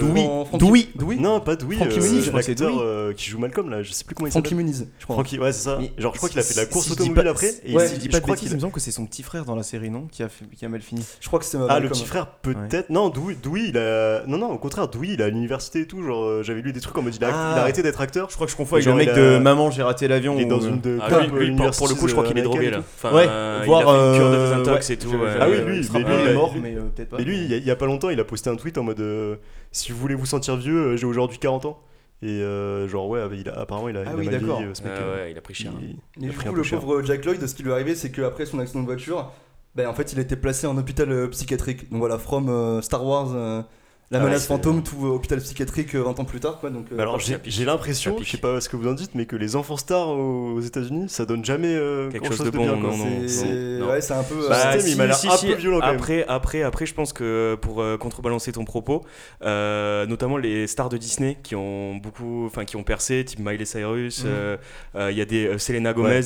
Dewey. 0.96 1.16
Non, 1.18 1.40
pas 1.40 1.56
Dewey. 1.56 1.76
Frankie 1.76 2.00
euh, 2.00 2.02
Muniz, 2.02 2.24
je 2.26 2.30
crois 2.30 2.40
que 2.42 2.46
c'est 2.48 3.16
qui 3.16 3.30
joue 3.30 3.38
Malcolm 3.40 3.70
là, 3.70 3.84
je 3.84 3.92
sais 3.92 4.04
plus 4.04 4.16
comment 4.16 4.28
il 4.28 4.32
Frankie. 4.32 4.56
Muniz, 4.56 4.88
je 4.98 5.04
crois. 5.04 5.16
Frankie, 5.18 5.38
ouais, 5.40 5.52
c'est 5.54 5.64
ça. 5.66 5.78
Mais 5.80 5.92
Genre, 6.00 6.14
je 6.14 6.18
crois 6.18 6.30
qu'il 6.30 6.40
a 6.40 6.44
fait 6.44 6.56
de 6.56 6.60
la 6.60 6.66
course 6.66 6.90
automobile 6.92 7.24
pas- 7.24 7.30
après. 7.30 7.52
et 7.64 7.76
Ouais, 7.76 7.88
il- 7.96 8.02
je 8.06 8.10
pas 8.10 8.20
de 8.20 8.26
bêtises, 8.26 8.50
il 8.52 8.56
me 8.56 8.60
semble 8.60 8.74
que 8.74 8.80
c'est 8.80 8.92
son 8.92 9.06
petit 9.06 9.22
frère 9.24 9.46
dans 9.46 9.56
la 9.56 9.64
série, 9.64 9.92
non 9.92 10.08
qui 10.12 10.24
a, 10.24 10.30
fait- 10.30 10.46
qui 10.56 10.66
a 10.66 10.70
mal 10.70 10.82
fini. 10.82 11.06
Je 11.22 11.28
crois 11.28 11.38
que 11.40 11.46
c'est. 11.46 11.58
Ah, 11.70 11.80
le 11.80 11.90
petit 11.90 12.06
frère, 12.06 12.28
peut-être. 12.42 12.90
Non, 12.90 13.10
Dewey, 13.10 13.36
Dewey, 13.42 13.66
il 13.70 13.78
a. 13.78 14.26
Non, 14.26 14.38
non, 14.40 14.52
au 14.52 14.58
contraire, 14.58 14.88
Dewey, 14.88 15.10
il 15.10 15.22
a 15.22 15.26
à 15.26 15.30
l'université 15.30 15.82
et 15.82 15.86
tout. 15.86 16.02
Genre, 16.04 16.42
j'avais 16.44 16.62
lu 16.62 16.74
des 16.74 16.82
trucs 16.82 16.98
en 16.98 17.04
mode 17.04 17.16
il 17.16 17.24
a, 17.24 17.30
Ah. 17.32 17.52
il 17.56 17.60
a 17.60 17.62
arrêté 17.62 17.84
d'être 17.84 18.02
acteur. 18.02 18.30
Je 18.32 18.36
crois 18.36 18.48
que 18.48 18.52
je 18.52 18.58
confonds 18.58 18.76
avec 18.78 18.86
mec 18.98 19.08
mec 19.08 19.16
de 19.18 19.34
de 19.34 19.38
Maman, 19.40 19.72
j'ai 19.72 19.84
raté 19.84 20.08
l'avion. 20.08 20.36
Il 20.38 20.42
est 20.42 20.46
dans 20.46 20.60
une 20.60 20.80
de. 20.82 20.98
Ah, 21.02 21.08
club, 21.08 21.36
lui, 21.38 21.48
lui, 21.48 21.56
pour, 21.56 21.88
le 21.88 21.94
coup, 21.96 22.08
je 22.08 22.14
crois 22.14 22.26
qu'il 22.26 22.38
est 22.38 22.42
euh, 22.42 22.44
drogué 22.44 22.70
là. 22.72 22.78
et. 22.78 22.80
Enfin, 22.80 23.14
Ouais, 23.16 23.26
euh, 23.30 23.62
voire, 23.66 23.82
il 23.82 23.88
a 23.88 23.92
fait 23.92 24.08
une 24.08 24.16
cure 24.20 24.30
de 24.32 24.36
euh, 24.36 24.50
désintox 24.50 24.88
ouais, 24.90 24.94
et 24.94 24.98
tout. 24.98 25.10
Ah 25.40 25.48
oui, 25.50 25.56
je- 25.58 25.62
lui, 25.64 25.88
crois 25.88 26.00
mais 26.02 26.06
lui, 26.06 26.14
est 26.14 26.24
il 26.24 26.30
a- 26.30 26.34
mort, 26.34 26.56
mais 26.62 26.76
euh, 26.76 26.82
peut-être 26.96 27.10
pas. 27.10 27.18
Mais 27.18 27.24
lui, 27.24 27.38
il 27.38 27.48
y, 27.50 27.54
a, 27.54 27.58
il 27.58 27.66
y 27.66 27.72
a 27.72 27.76
pas 27.76 27.86
longtemps, 27.86 28.10
il 28.10 28.20
a 28.20 28.24
posté 28.26 28.50
un 28.50 28.56
tweet 28.56 28.78
en 28.78 28.84
mode 28.84 29.00
euh, 29.00 29.36
Si 29.72 29.92
vous 29.92 29.98
voulez 30.00 30.16
vous 30.16 30.26
sentir 30.26 30.56
vieux, 30.58 30.78
euh, 30.94 30.98
j'ai 30.98 31.06
aujourd'hui 31.06 31.38
40 31.38 31.66
ans. 31.66 31.80
Et 32.24 32.28
euh, 32.42 32.88
genre, 32.88 33.08
ouais, 33.10 33.22
il 33.40 33.48
a, 33.48 33.60
apparemment, 33.60 33.90
il 33.90 33.98
a, 33.98 34.00
Ah 34.00 34.10
il 34.10 34.10
a 34.10 34.16
oui, 34.16 34.26
mal 34.26 34.36
vieilli, 34.36 34.46
d'accord. 34.48 34.62
euh, 34.64 34.74
ce 34.74 34.82
Ah 34.84 34.88
mec, 34.90 34.98
euh, 35.00 35.16
ouais, 35.26 35.32
il 35.32 35.38
a 35.38 35.42
pris 35.42 35.54
cher. 35.54 35.72
il- 35.80 35.90
Et 35.90 35.96
il 36.18 36.30
du 36.30 36.36
coup, 36.36 36.56
le 36.56 36.64
pauvre 36.64 37.04
Jack 37.04 37.24
Lloyd, 37.26 37.46
ce 37.46 37.54
qui 37.54 37.62
lui 37.64 37.70
est 37.70 37.74
arrivé, 37.74 37.94
c'est 37.96 38.12
qu'après 38.12 38.46
son 38.48 38.58
accident 38.60 38.80
de 38.82 38.86
voiture, 38.86 39.32
ben, 39.76 39.88
en 39.88 39.94
fait, 39.94 40.12
il 40.14 40.18
a 40.18 40.24
été 40.24 40.36
placé 40.36 40.66
en 40.66 40.76
hôpital 40.78 41.12
euh, 41.12 41.28
psychiatrique. 41.28 41.92
Donc 41.92 42.00
voilà, 42.00 42.18
from 42.18 42.50
euh, 42.50 42.82
Star 42.82 43.06
Wars, 43.06 43.28
euh, 43.36 43.62
la 44.10 44.20
Ah 44.20 44.24
menace 44.24 44.48
fantôme, 44.48 44.84
tout 44.84 45.06
euh, 45.06 45.10
hôpital 45.10 45.40
psychiatrique 45.40 45.94
euh, 45.96 46.02
20 46.04 46.20
ans 46.22 46.24
plus 46.26 46.40
tard. 46.40 46.60
Quoi, 46.60 46.70
donc, 46.70 46.86
euh, 46.94 47.00
alors, 47.00 47.20
j'ai 47.20 47.66
l'impression, 47.66 48.18
je 48.22 48.30
sais 48.30 48.38
pas 48.38 48.62
ce 48.62 48.70
que 48.70 48.78
vous 48.78 48.88
en 48.88 48.94
dites, 48.94 49.16
mais 49.16 49.26
que 49.26 49.36
les 49.36 49.58
enfants 49.58 49.76
stars 49.76 50.08
aux, 50.10 50.54
aux 50.54 50.62
États-Unis, 50.62 51.10
ça 51.10 51.26
donne 51.26 51.44
jamais 51.44 51.76
euh, 51.76 52.10
Quelque 52.10 52.28
chose 52.34 52.46
de 52.46 52.50
bon, 52.52 52.64
bien. 52.64 52.80
quoi. 52.80 52.92
non, 52.92 52.98
non. 52.98 53.06
c'est 53.28 53.82
ouais, 53.82 54.12
un 54.12 54.24
peu. 54.24 54.46
euh, 54.46 54.50
Bah, 54.50 54.72
système, 54.74 54.92
il 54.94 54.98
m'a 54.98 55.06
l'air 55.08 55.18
un 55.26 55.38
peu 55.38 55.54
violent, 55.56 55.80
quand 55.82 55.88
même. 55.88 55.96
Après, 55.98 56.26
après, 56.28 56.62
après, 56.64 56.86
je 56.86 56.94
pense 56.94 57.12
que 57.12 57.58
pour 57.62 57.82
euh, 57.82 57.98
contrebalancer 57.98 58.54
ton 58.54 58.64
propos, 58.64 59.04
euh, 59.44 60.06
notamment 60.06 60.38
les 60.38 60.68
stars 60.68 60.88
de 60.90 60.96
Disney 60.98 61.38
qui 61.44 61.56
ont 61.56 61.96
beaucoup, 61.98 62.46
enfin 62.46 62.64
qui 62.64 62.78
ont 62.78 62.84
percé, 62.84 63.26
type 63.26 63.40
Miley 63.40 63.66
Cyrus, 63.66 64.24
euh, 64.26 64.56
euh, 64.96 65.12
il 65.12 65.18
y 65.18 65.22
a 65.22 65.26
des 65.26 65.48
euh, 65.48 65.58
Selena 65.58 65.92
Gomez, 65.94 66.22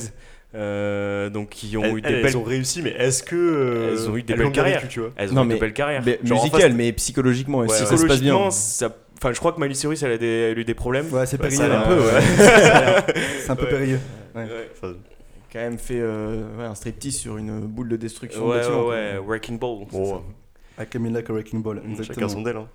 euh, 0.54 1.30
donc 1.30 1.50
qui 1.50 1.78
ont 1.78 1.84
Elles, 1.84 1.98
eu 1.98 2.02
des 2.02 2.10
elles 2.10 2.24
belles, 2.24 2.38
ont 2.38 2.44
réussi, 2.44 2.82
mais 2.82 2.92
est-ce 2.92 3.24
que. 3.24 3.36
euh, 3.36 3.92
Elles 3.92 4.10
ont 4.10 4.18
eu 4.18 4.24
des 4.24 4.34
elles 4.34 4.40
belles 4.40 4.52
carrières. 4.52 4.82
vécu, 4.82 4.94
tu 4.94 5.00
vois 5.00 5.12
elles 5.16 5.32
ont 5.32 5.36
Non, 5.36 5.44
eu 5.44 5.48
de 5.48 5.54
mais- 5.54 5.60
belles 5.60 5.74
carrières. 5.74 6.04
Mais 6.06 6.20
Genre, 6.24 6.40
en 6.40 6.44
musical, 6.44 6.74
mais 6.74 6.92
psychologiquement, 6.94 7.60
Ouais, 7.60 7.68
si 7.70 7.84
ouais. 7.84 7.90
ça 7.90 7.98
se 7.98 8.06
passe 8.06 8.22
bien. 8.22 8.34
Psychologiquement, 8.50 8.52
ça- 8.52 8.96
Enfin, 9.24 9.34
je 9.34 9.40
crois 9.40 9.52
que 9.54 9.62
Miley 9.62 9.76
Cyrus, 9.76 10.02
elle 10.02 10.14
a, 10.14 10.18
des, 10.18 10.26
elle 10.26 10.58
a 10.58 10.62
eu 10.62 10.66
des 10.66 10.74
problèmes. 10.74 11.06
Ouais, 11.14 11.28
c'est 11.28 11.38
périlleux. 11.38 11.62
a 11.62 11.80
hein. 11.80 11.84
un 11.86 11.88
peu, 11.88 12.00
ouais. 12.00 13.14
c'est 13.40 13.50
un 13.52 13.56
peu 13.56 13.66
Ouais. 13.66 13.70
périlleux. 13.70 14.00
Ouais, 14.34 14.48
quand 15.54 15.60
même 15.60 15.78
fait 15.78 16.00
euh, 16.00 16.42
ouais, 16.58 16.64
un 16.66 16.74
striptease 16.76 17.18
sur 17.18 17.38
une 17.38 17.60
boule 17.62 17.90
de 17.90 17.98
destruction. 17.98 18.42
de 18.46 18.50
ouais, 18.52 18.58
bâtiment, 18.60 18.88
ouais. 18.88 19.18
Wrecking 19.24 19.60
Ball. 19.60 19.86
ça. 19.92 20.00
À 20.78 20.86
Camilla 20.86 21.22
que 21.22 21.32
Wrecking 21.34 21.62
Ball, 21.62 21.78
chacun 21.84 21.92
exactement. 22.00 22.30
son 22.30 22.42
d'elle. 22.42 22.56
Hein. 22.58 22.68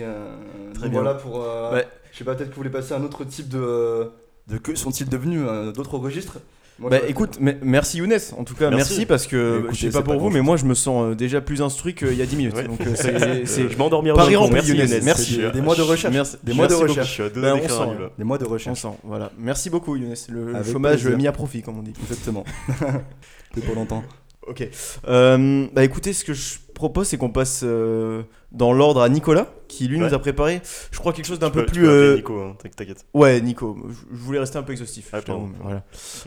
Euh, 0.00 0.36
Très 0.74 0.88
bien. 0.88 1.00
Voilà 1.00 1.14
pour. 1.14 1.42
euh, 1.42 1.72
Ouais. 1.72 1.86
Je 2.12 2.18
sais 2.18 2.24
pas, 2.24 2.34
peut-être 2.34 2.50
que 2.50 2.54
vous 2.54 2.60
voulez 2.60 2.70
passer 2.70 2.92
à 2.92 2.96
un 2.98 3.04
autre 3.04 3.24
type 3.24 3.48
de. 3.48 4.10
de 4.48 4.58
que 4.58 4.74
sont-ils 4.74 5.08
devenus 5.08 5.42
D'autres 5.74 5.96
registres 5.98 6.38
Moi, 6.78 6.90
Bah 6.90 6.98
écoute, 7.08 7.40
me- 7.40 7.54
merci 7.62 7.98
Younes, 7.98 8.18
en 8.36 8.44
tout 8.44 8.54
cas 8.54 8.68
merci, 8.68 8.92
Merci. 8.92 9.06
parce 9.06 9.26
que 9.26 9.60
Écoutez, 9.60 9.74
je 9.74 9.80
sais 9.80 9.86
c'est 9.86 9.92
pas 9.94 10.02
pour 10.02 10.12
pas 10.12 10.18
vous, 10.20 10.28
mais 10.28 10.42
moi 10.42 10.58
je 10.58 10.66
me 10.66 10.74
sens 10.74 11.04
euh, 11.06 11.14
déjà 11.14 11.40
plus 11.40 11.62
instruit 11.62 11.94
qu'il 11.94 12.12
y 12.12 12.20
a 12.20 12.26
10 12.26 12.36
minutes. 12.36 12.54
Ouais. 12.54 12.64
Donc 12.64 12.82
euh, 12.82 12.92
c'est- 12.94 13.46
c'est 13.46 13.70
Je 13.70 13.78
m'endormirai 13.78 14.14
Paris 14.14 14.34
dans. 14.34 14.46
Merci 14.50 14.74
Younes. 14.76 14.86
Younes. 14.90 15.00
Merci. 15.02 15.40
Des 15.54 15.60
mois 15.62 15.74
de 15.74 15.80
recherche. 15.80 16.12
Merci. 16.12 16.36
Des 16.42 16.52
mois 16.52 16.66
de 16.66 16.74
recherche. 16.74 17.22
Ben. 17.34 17.56
Des 18.18 18.24
mois 18.24 18.36
de 18.36 18.44
on 18.44 18.48
recherche. 18.50 18.80
sent, 18.82 18.88
voilà. 19.04 19.32
Merci 19.38 19.70
beaucoup 19.70 19.96
Younes, 19.96 20.14
le 20.28 20.54
Avec 20.54 20.70
chômage 20.70 21.00
plaisir. 21.00 21.16
mis 21.16 21.26
à 21.26 21.32
profit 21.32 21.62
comme 21.62 21.78
on 21.78 21.82
dit. 21.82 21.94
Exactement. 22.02 22.44
C'était 23.54 23.66
pour 23.66 23.74
longtemps. 23.74 24.04
Ok. 24.48 24.68
Euh, 25.08 25.66
bah 25.72 25.84
écoutez, 25.84 26.12
ce 26.12 26.24
que 26.24 26.32
je 26.34 26.54
propose, 26.74 27.08
c'est 27.08 27.16
qu'on 27.16 27.30
passe 27.30 27.62
euh, 27.64 28.22
dans 28.52 28.72
l'ordre 28.72 29.00
à 29.00 29.08
Nicolas, 29.08 29.50
qui 29.66 29.88
lui 29.88 29.98
Ouais. 30.00 30.06
nous 30.08 30.14
a 30.14 30.18
préparé, 30.18 30.60
je 30.90 30.98
crois 30.98 31.12
quelque 31.12 31.24
chose 31.24 31.38
d'un 31.38 31.48
Tu 31.50 31.54
peux- 31.54 31.60
peu 31.60 31.66
tu 31.66 31.72
plus. 31.80 31.82
peux 31.82 31.88
appeler 31.88 32.06
euh, 32.12 32.16
Nico, 32.16 32.40
hein, 32.40 32.56
t'inquiète. 32.76 33.04
Ouais, 33.14 33.40
Nico. 33.40 33.76
Je 34.12 34.16
voulais 34.16 34.38
rester 34.38 34.58
un 34.58 34.62
peu 34.62 34.72
exhaustif. 34.72 35.08
Ah, 35.12 35.20
voilà. 35.62 35.84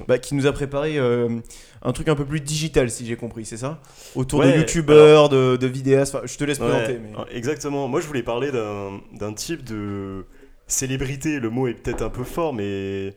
Bah, 0.08 0.18
qui 0.18 0.36
nous 0.36 0.48
a 0.48 0.52
préparé 0.52 0.98
un 1.00 1.92
truc 1.94 2.08
un 2.10 2.16
peu 2.16 2.26
plus 2.26 2.42
digital, 2.42 2.90
si 2.90 3.06
j'ai 3.06 3.16
compris, 3.16 3.46
c'est 3.46 3.58
ça? 3.58 3.80
Autour 4.16 4.42
de 4.42 4.48
Ouais, 4.48 4.58
youtubeurs, 4.58 5.30
de, 5.30 5.56
de 5.56 5.68
vidéastes. 5.68 6.16
Enfin, 6.16 6.26
je 6.28 6.36
te 6.38 6.44
laisse 6.44 6.58
présenter. 6.60 6.94
Ouais, 6.94 7.02
mais... 7.02 7.18
euh, 7.20 7.24
Exactement. 7.38 7.88
Moi, 7.88 8.02
je 8.02 8.08
voulais 8.08 8.24
parler 8.24 8.52
d'un 8.52 9.34
type 9.34 9.64
de 9.64 10.26
célébrité. 10.68 11.40
Le 11.40 11.50
mot 11.50 11.68
est 11.68 11.74
peut-être 11.74 12.02
un 12.02 12.10
peu 12.10 12.24
fort, 12.24 12.54
mais 12.54 13.14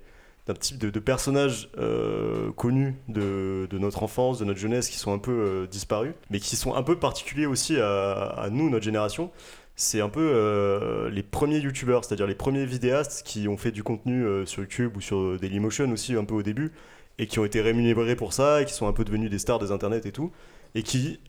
d'un 0.46 0.54
type 0.54 0.78
de, 0.78 0.90
de 0.90 0.98
personnage 0.98 1.70
euh, 1.78 2.50
connu 2.52 2.96
de, 3.08 3.68
de 3.70 3.78
notre 3.78 4.02
enfance, 4.02 4.38
de 4.38 4.44
notre 4.44 4.58
jeunesse, 4.58 4.88
qui 4.88 4.98
sont 4.98 5.12
un 5.12 5.18
peu 5.18 5.30
euh, 5.30 5.66
disparus, 5.66 6.14
mais 6.30 6.40
qui 6.40 6.56
sont 6.56 6.74
un 6.74 6.82
peu 6.82 6.96
particuliers 6.96 7.46
aussi 7.46 7.76
à, 7.78 8.48
nous, 8.50 8.68
notre 8.68 8.84
génération. 8.84 9.30
C'est 9.76 10.00
un 10.00 10.08
peu 10.08 10.20
euh, 10.34 11.10
les 11.10 11.22
premiers 11.22 11.58
youtubeurs, 11.58 12.04
c'est-à-dire 12.04 12.26
les 12.26 12.34
premiers 12.34 12.66
vidéastes 12.66 13.22
qui 13.24 13.46
ont 13.48 13.56
fait 13.56 13.70
du 13.70 13.82
contenu 13.82 14.24
sur 14.46 14.62
YouTube 14.62 14.96
ou 14.96 15.00
sur 15.00 15.38
Dailymotion 15.38 15.90
aussi 15.92 16.14
un 16.14 16.24
peu 16.24 16.34
au 16.34 16.42
début, 16.42 16.72
et 17.18 17.26
qui 17.26 17.38
ont 17.38 17.44
été 17.44 17.60
rémunérés 17.60 18.16
pour 18.16 18.32
ça, 18.32 18.62
et 18.62 18.64
qui 18.64 18.74
sont 18.74 18.88
un 18.88 18.92
peu 18.92 19.04
devenus 19.04 19.30
des 19.30 19.38
stars 19.38 19.60
des 19.60 19.70
internets 19.70 20.06
et 20.06 20.12
tout, 20.12 20.32
et 20.74 20.82
qui, 20.82 21.20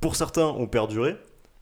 pour 0.00 0.16
certains, 0.16 0.46
ont 0.46 0.66
perduré, 0.68 1.16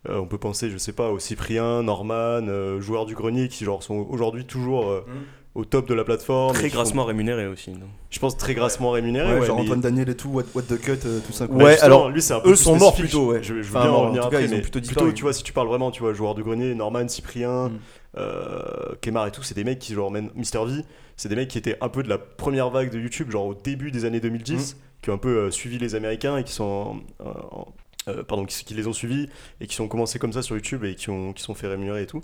on 0.09 0.27
peut 0.27 0.39
penser, 0.39 0.71
je 0.71 0.77
sais 0.77 0.93
pas, 0.93 1.11
au 1.11 1.19
Cyprien, 1.19 1.83
Norman, 1.83 2.79
joueurs 2.81 3.07
du 3.07 3.15
grenier 3.15 3.49
qui 3.49 3.65
genre 3.65 3.83
sont 3.83 4.07
aujourd'hui 4.11 4.45
toujours 4.45 4.91
Mhm. 4.93 5.25
Au 5.55 5.65
top 5.65 5.89
de 5.89 5.95
la 5.95 6.05
plateforme. 6.05 6.53
Très 6.55 6.69
font- 6.69 6.75
grassement 6.77 7.05
rémunéré 7.05 7.47
aussi. 7.47 7.71
non 7.71 7.87
je 8.11 8.19
pense 8.21 8.37
très 8.37 8.55
grassement 8.55 8.91
rémunérés. 8.91 9.33
Ouais, 9.35 9.41
ouais, 9.41 9.47
genre 9.47 9.57
mais- 9.57 9.63
Antoine 9.65 9.81
Daniel 9.81 10.09
et 10.09 10.17
tout, 10.17 10.29
What, 10.29 10.45
what 10.55 10.63
the 10.63 10.81
Cut, 10.81 10.99
euh, 11.07 11.21
tout 11.27 11.33
ça. 11.33 11.47
quoi. 11.49 11.57
Ouais, 11.57 11.79
alors, 11.81 12.11
lui 12.11 12.23
c'est 12.23 12.33
un 12.35 12.41
peu 12.41 12.51
eux 12.51 12.53
plus 12.53 12.63
sont 12.63 12.77
morts 12.77 12.95
plutôt, 12.95 13.33
ouais. 13.33 13.43
Je, 13.43 13.55
je 13.55 13.69
veux 13.71 13.77
Enfin, 13.77 13.83
bien 13.83 13.91
en 13.91 13.95
en 13.95 14.01
revenir 14.03 14.21
cas, 14.23 14.27
après, 14.29 14.45
ils 14.45 14.49
ont 14.53 14.57
mais 14.57 14.61
plutôt 14.63 14.79
plutôt, 14.79 14.93
disparu. 14.95 15.15
tu 15.15 15.23
vois, 15.23 15.33
si 15.33 15.43
tu 15.43 15.53
parles 15.53 15.67
vraiment, 15.69 15.91
tu 15.91 16.01
vois, 16.03 16.13
joueurs 16.13 16.35
du 16.37 16.43
grenier, 16.45 16.75
Norman, 16.75 17.07
Cyprien, 17.09 17.69
Mm. 17.71 17.79
euh, 18.19 18.95
Kemar 19.01 19.27
et 19.27 19.31
tout, 19.33 19.43
c'est 19.43 19.55
des 19.55 19.65
mecs 19.65 19.79
qui 19.79 19.95
genre 19.95 20.11
mènent 20.11 20.31
Mister 20.35 20.59
V, 20.65 20.83
c'est 21.17 21.29
des 21.29 21.37
mecs 21.37 21.49
qui 21.49 21.59
étaient 21.59 21.77
un 21.81 21.89
peu 21.89 22.03
de 22.03 22.09
la 22.09 22.19
première 22.19 22.71
vague 22.71 22.91
de 22.91 22.99
YouTube, 22.99 23.31
genre 23.31 23.47
au 23.47 23.55
début 23.55 23.91
des 23.91 24.05
années 24.05 24.21
2010, 24.21 24.77
qui 25.03 25.11
ont 25.11 25.15
un 25.15 25.19
peu 25.19 25.37
euh, 25.37 25.51
suivi 25.51 25.79
les 25.79 25.95
Américains 25.95 26.37
et 26.39 26.45
qui 26.45 26.53
sont 26.53 27.01
en- 27.21 27.25
en- 27.29 27.69
euh, 28.09 28.23
pardon, 28.23 28.45
qui, 28.45 28.65
qui 28.65 28.75
les 28.75 28.87
ont 28.87 28.93
suivis 28.93 29.29
et 29.61 29.67
qui 29.67 29.81
ont 29.81 29.89
commencé 29.89 30.19
comme 30.19 30.33
ça 30.33 30.43
sur 30.43 30.55
YouTube 30.57 30.85
et 30.85 30.95
qui 30.95 31.11
ont 31.11 31.33
qui 31.33 31.43
sont 31.43 31.55
fait 31.55 31.67
rémunérer 31.69 32.03
et 32.03 32.07
tout. 32.07 32.21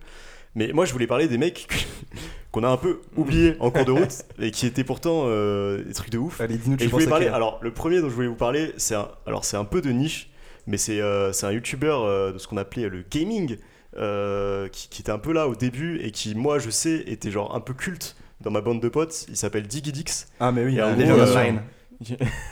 Mais 0.54 0.72
moi, 0.72 0.84
je 0.84 0.92
voulais 0.92 1.06
parler 1.06 1.28
des 1.28 1.38
mecs 1.38 1.68
qu'on 2.52 2.64
a 2.64 2.68
un 2.68 2.76
peu 2.76 3.00
oubliés 3.16 3.56
en 3.60 3.70
cours 3.70 3.84
de 3.84 3.92
route 3.92 4.14
et 4.40 4.50
qui 4.50 4.66
étaient 4.66 4.84
pourtant 4.84 5.24
euh, 5.26 5.84
des 5.84 5.92
trucs 5.92 6.10
de 6.10 6.18
ouf. 6.18 6.40
Allez, 6.40 6.56
dis-nous, 6.56 6.74
Et 6.74 6.78
tu 6.78 6.84
je 6.84 6.90
voulais 6.90 7.06
parler. 7.06 7.26
là 7.26 7.34
Alors, 7.36 7.58
le 7.62 7.72
premier 7.72 8.00
dont 8.00 8.08
je 8.08 8.14
voulais 8.14 8.28
vous 8.28 8.34
parler, 8.34 8.72
c'est 8.76 8.94
un, 8.94 9.08
alors 9.26 9.44
c'est 9.44 9.56
un 9.56 9.64
peu 9.64 9.80
de 9.80 9.90
niche, 9.90 10.30
mais 10.66 10.76
c'est 10.76 11.00
euh, 11.00 11.32
c'est 11.32 11.46
un 11.46 11.52
youtubeur 11.52 12.02
euh, 12.02 12.32
de 12.32 12.38
ce 12.38 12.48
qu'on 12.48 12.56
appelait 12.56 12.88
le 12.88 13.04
gaming, 13.08 13.56
euh, 13.96 14.68
qui, 14.68 14.88
qui 14.88 15.02
était 15.02 15.10
un 15.12 15.18
peu 15.18 15.32
là 15.32 15.48
au 15.48 15.54
début 15.56 15.98
et 16.00 16.10
qui, 16.12 16.34
moi, 16.34 16.58
je 16.58 16.70
sais, 16.70 17.02
était 17.06 17.30
genre 17.30 17.54
un 17.54 17.60
peu 17.60 17.74
culte 17.74 18.16
dans 18.40 18.50
ma 18.50 18.60
bande 18.60 18.80
de 18.80 18.88
potes. 18.88 19.26
Il 19.28 19.36
s'appelle 19.36 19.66
Digidix. 19.66 20.28
Ah, 20.38 20.52
mais 20.52 20.64
oui, 20.64 20.74
Legend 20.74 21.18
euh, 21.18 21.26
Online. 21.26 21.62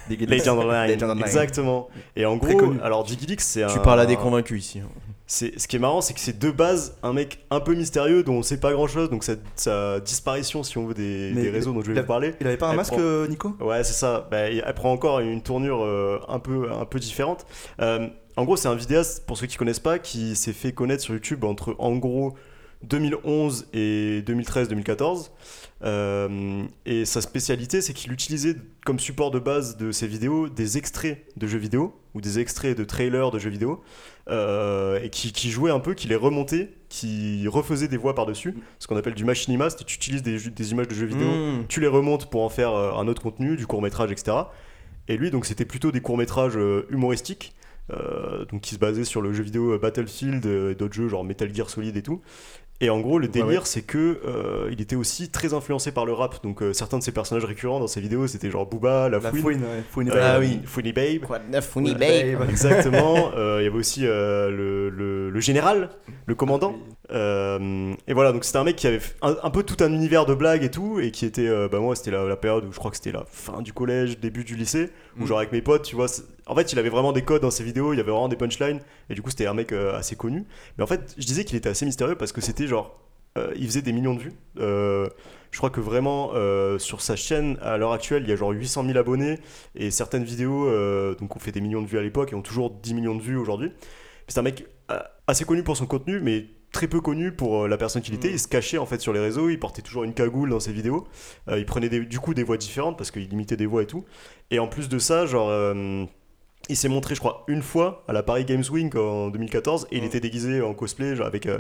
Legend 0.09 0.59
Online. 0.59 0.91
Legend 0.91 1.11
Online. 1.11 1.25
Exactement. 1.25 1.89
Et 2.17 2.27
en 2.27 2.37
gros, 2.37 2.75
alors 2.83 3.05
Digidix, 3.05 3.45
c'est 3.45 3.63
un. 3.63 3.69
Tu 3.69 3.79
parles 3.81 4.01
à 4.01 4.07
des 4.07 4.17
convaincus 4.17 4.65
ici. 4.65 4.83
C'est 5.31 5.61
ce 5.61 5.69
qui 5.69 5.77
est 5.77 5.79
marrant, 5.79 6.01
c'est 6.01 6.15
que 6.15 6.21
c'est 6.21 6.39
de 6.39 6.51
base 6.51 6.97
un 7.03 7.13
mec 7.13 7.45
un 7.51 7.61
peu 7.61 7.75
mystérieux 7.75 8.23
dont 8.23 8.37
on 8.37 8.43
sait 8.43 8.59
pas 8.59 8.73
grand 8.73 8.87
chose, 8.87 9.11
donc 9.11 9.25
sa, 9.25 9.35
sa 9.57 10.01
disparition, 10.01 10.63
si 10.63 10.79
on 10.79 10.87
veut, 10.87 10.95
des, 10.95 11.51
réseaux 11.51 11.75
dont 11.75 11.83
je 11.83 11.93
vais 11.93 12.01
vous 12.01 12.07
parler. 12.07 12.33
Il 12.41 12.47
avait 12.47 12.57
pas 12.57 12.71
un 12.71 12.75
masque, 12.75 12.95
prend- 12.95 13.03
euh, 13.03 13.29
Nico? 13.29 13.55
Ouais, 13.61 13.85
c'est 13.85 13.93
ça. 13.93 14.27
Bah, 14.31 14.39
elle 14.39 14.75
prend 14.75 14.91
encore 14.91 15.21
une 15.21 15.43
tournure 15.43 15.85
euh, 15.85 16.19
un, 16.29 16.39
peu, 16.39 16.73
un 16.73 16.87
peu 16.87 16.99
différente. 16.99 17.45
Euh, 17.83 18.09
en 18.39 18.45
gros, 18.45 18.57
c'est 18.57 18.69
un 18.69 18.75
vidéaste, 18.75 19.27
pour 19.27 19.37
ceux 19.37 19.47
qui 19.47 19.59
connaissent 19.59 19.81
pas, 19.81 19.99
qui 19.99 20.35
s'est 20.35 20.55
fait 20.55 20.73
connaître 20.73 21.03
sur 21.03 21.13
YouTube 21.13 21.45
entre, 21.45 21.77
en 21.79 21.97
gros, 21.97 22.35
2011 22.85 23.69
et 23.75 24.23
2013-2014. 24.27 25.31
Euh, 25.85 26.63
et 26.87 27.05
sa 27.05 27.21
spécialité, 27.21 27.83
c'est 27.83 27.93
qu'il 27.93 28.13
utilisait 28.13 28.57
comme 28.85 28.99
support 28.99 29.31
de 29.31 29.39
base 29.39 29.77
de 29.77 29.93
ses 29.93 30.07
vidéos 30.07 30.49
des 30.49 30.79
extraits 30.79 31.25
de 31.37 31.47
jeux 31.47 31.59
vidéo 31.59 31.95
ou 32.19 32.21
des 32.21 32.41
extraits 32.41 32.77
de 32.77 32.83
trailers 32.83 33.31
de 33.31 33.39
jeux 33.39 33.49
vidéo 33.49 33.81
euh, 34.29 35.01
et 35.01 35.09
qui, 35.09 35.33
qui 35.33 35.51
jouait 35.51 35.71
un 35.71 35.79
peu, 35.79 35.95
qui 35.95 36.09
les 36.09 36.17
remontait, 36.17 36.73
qui 36.89 37.47
refaisait 37.47 37.87
des 37.87 37.97
voix 37.97 38.17
par-dessus, 38.17 38.57
ce 38.81 38.89
qu'on 38.89 38.97
appelle 38.97 39.15
du 39.15 39.25
machinima, 39.25 39.71
c'est 39.71 39.85
tu 39.85 39.95
utilises 39.95 40.23
des, 40.23 40.73
images 40.73 40.89
de 40.89 40.95
jeux 40.95 41.07
vidéo 41.07 41.29
Mmh. 41.29 41.67
tu 41.69 41.81
les 41.81 41.87
remontes 41.87 42.29
pour 42.29 42.43
en 42.43 42.49
faire 42.49 42.73
euh, 42.73 42.93
un 42.93 43.07
autre 43.07 43.23
contenu, 43.23 43.57
du 43.57 43.67
court 43.67 43.83
métrage, 43.83 44.11
etc. 44.11 44.37
Et 45.07 45.17
lui, 45.17 45.31
donc, 45.31 45.47
c'était 45.47 45.65
plutôt 45.65 45.93
des 45.93 46.01
courts 46.01 46.19
métrages 46.19 46.57
euh, 46.57 46.87
humoristiques, 46.91 47.55
euh, 47.91 48.45
donc 48.47 48.63
qui 48.63 48.75
se 48.75 48.81
basaient 48.81 49.05
sur 49.05 49.23
le 49.23 49.33
jeu 49.33 49.45
vidéo 49.45 49.79
Battlefield 49.79 50.45
et 50.45 50.75
d'autres 50.75 50.95
jeux 50.95 51.09
genre 51.09 51.25
Metal 51.25 51.55
Gear 51.55 51.71
Solid 51.71 51.97
et 51.97 52.03
tout. 52.03 52.21
Et 52.81 52.91
en 52.91 53.01
gros, 53.01 53.19
le 53.19 53.27
Ouais, 53.27 53.33
délire, 53.33 53.49
ouais. 53.49 53.59
c'est 53.65 53.83
que 53.83 54.21
euh, 54.25 54.69
il 54.71 54.81
était 54.81 54.95
aussi 54.95 55.31
très 55.31 55.53
influencé 55.53 55.91
par 55.91 56.07
le 56.07 56.13
rap. 56.13 56.41
Donc, 56.45 56.63
euh, 56.63 56.73
certains 56.73 56.99
de 56.99 57.03
ses 57.03 57.11
personnages 57.11 57.45
récurrents 57.45 57.81
dans 57.81 57.89
ses 57.89 58.01
vidéos, 58.01 58.29
c'était 58.29 58.51
genre 58.53 58.67
Booba, 58.67 59.09
La, 59.09 59.19
La 59.19 59.31
Fouine, 59.31 59.43
fouine, 59.43 59.63
ouais. 59.63 59.83
Fouine, 59.91 60.11
euh, 60.13 60.35
Ah 60.37 60.39
oui. 60.39 60.61
Fouine 60.65 60.87
Babe. 60.93 62.37
Quoi 62.37 62.45
de. 62.45 62.51
Exactement. 62.51 63.33
Euh, 63.37 63.59
Il 63.61 63.65
y 63.65 63.67
avait 63.67 63.77
aussi 63.77 64.07
euh, 64.07 64.49
le, 64.51 64.91
le- 64.91 65.29
le 65.31 65.41
général, 65.41 65.91
le 66.27 66.35
commandant. 66.37 66.77
Euh, 67.11 67.95
et 68.07 68.13
voilà, 68.13 68.33
donc 68.33 68.45
c'était 68.45 68.59
un 68.59 68.65
mec 68.65 68.77
qui 68.77 68.87
avait 68.87 69.01
un, 69.23 69.37
un 69.43 69.51
peu 69.51 69.63
tout 69.63 69.83
un 69.83 69.93
univers 69.93 70.27
de 70.27 70.35
blagues 70.35 70.63
et 70.63 70.71
tout, 70.71 71.01
et 71.01 71.11
qui 71.11 71.25
était, 71.25 71.49
euh, 71.49 71.69
bah 71.69 71.81
moi, 71.81 71.97
c'était 71.97 72.11
la, 72.11 72.25
la 72.25 72.37
période 72.37 72.65
où 72.65 72.73
je 72.73 72.79
crois 72.79 72.91
que 72.91 72.97
c'était 72.97 73.13
la 73.13 73.25
fin 73.31 73.63
du 73.63 73.73
collège, 73.73 74.19
début 74.19 74.45
du 74.45 74.57
lycée, 74.57 74.91
où 75.19 75.23
Mm. 75.23 75.27
genre 75.27 75.39
avec 75.39 75.53
mes 75.53 75.63
potes, 75.63 75.83
tu 75.85 75.97
vois, 75.97 76.07
en 76.47 76.55
fait, 76.55 76.73
il 76.73 76.79
avait 76.79 76.91
vraiment 76.91 77.13
des 77.13 77.23
codes 77.23 77.43
dans 77.43 77.51
ses 77.51 77.65
vidéos, 77.65 77.93
il 77.93 77.97
y 77.97 78.01
avait 78.01 78.11
vraiment 78.11 78.29
des 78.29 78.37
punchlines, 78.37 78.81
et 79.09 79.15
du 79.15 79.23
coup, 79.23 79.31
c'était 79.31 79.47
un 79.47 79.55
mec 79.55 79.73
euh, 79.73 79.97
assez 79.99 80.17
connu. 80.17 80.45
Mais 80.77 80.85
en 80.85 80.87
fait, 80.87 81.15
je 81.17 81.27
disais 81.27 81.45
qu'il 81.45 81.57
était 81.57 81.69
assez 81.71 81.87
mystérieux 81.87 82.15
parce 82.17 82.33
que 82.33 82.41
c'était 82.41 82.67
genre, 82.67 83.01
euh, 83.39 83.53
il 83.57 83.67
faisait 83.67 83.83
des 83.83 83.93
millions 83.93 84.15
de 84.15 84.21
vues. 84.21 84.33
Je 85.51 85.57
crois 85.57 85.71
que 85.71 85.81
vraiment 85.81 86.33
sur 86.79 87.01
sa 87.01 87.17
chaîne 87.17 87.57
à 87.63 87.79
l'heure 87.79 87.93
actuelle, 87.93 88.23
il 88.23 88.29
y 88.29 88.33
a 88.33 88.37
genre 88.37 88.51
800 88.51 88.85
000 88.85 88.99
abonnés 88.99 89.39
et 89.75 89.91
certaines 89.91 90.25
vidéos 90.25 90.67
donc 91.15 91.35
ont 91.35 91.39
fait 91.39 91.53
des 91.53 91.63
millions 91.63 91.81
de 91.81 91.87
vues 91.87 91.99
à 91.99 92.03
l'époque 92.03 92.33
et 92.33 92.35
ont 92.35 92.43
toujours 92.43 92.71
10 92.71 92.93
millions 92.93 93.15
de 93.15 93.23
vues 93.23 93.39
aujourd'hui. 93.39 93.73
C'est 94.27 94.39
un 94.39 94.43
mec 94.43 94.67
assez 95.27 95.47
connu 95.47 95.63
pour 95.63 95.75
son 95.75 95.87
contenu, 95.87 96.21
mais 96.21 96.49
très 96.73 96.87
peu 96.89 97.01
connu 97.01 97.33
pour 97.33 97.65
euh, 97.65 97.69
la 97.69 97.77
personne 97.77 98.03
qu'il 98.03 98.15
était. 98.15 98.29
Mm. 98.29 98.33
Il 98.35 98.39
se 98.41 98.49
cachait 98.49 98.79
en 98.79 98.87
fait 98.87 99.01
sur 99.01 99.13
les 99.13 99.21
réseaux, 99.21 99.49
il 99.51 99.59
portait 99.59 99.83
toujours 99.83 100.05
une 100.05 100.15
cagoule 100.15 100.51
dans 100.51 100.61
ses 100.61 100.73
vidéos. 100.73 101.07
Euh, 101.49 101.59
il 101.59 101.67
prenait 101.67 101.89
des- 101.89 102.05
du 102.05 102.19
coup 102.21 102.35
des 102.35 102.43
voix 102.45 102.57
différentes 102.57 102.97
parce 102.99 103.11
qu'il 103.11 103.33
imitait 103.33 103.57
des 103.57 103.67
voix 103.67 103.83
et 103.83 103.87
tout. 103.87 104.05
Et 104.51 104.59
en 104.59 104.69
plus 104.69 104.89
de 104.89 104.99
ça, 104.99 105.27
genre. 105.27 105.49
euh, 105.51 106.05
il 106.69 106.77
s'est 106.77 106.89
montré, 106.89 107.15
je 107.15 107.21
crois, 107.21 107.45
une 107.49 107.63
fois 107.63 108.05
à 108.09 108.13
la 108.13 108.23
Paris 108.23 108.45
Games 108.45 108.65
Week 108.71 108.95
en 108.95 109.29
2014 109.29 109.87
et 109.91 109.97
il 109.97 110.03
Mm. 110.03 110.07
était 110.07 110.21
déguisé 110.21 110.61
en 110.63 110.75
cosplay, 110.75 111.17
genre 111.17 111.27
avec, 111.27 111.47
euh, 111.47 111.59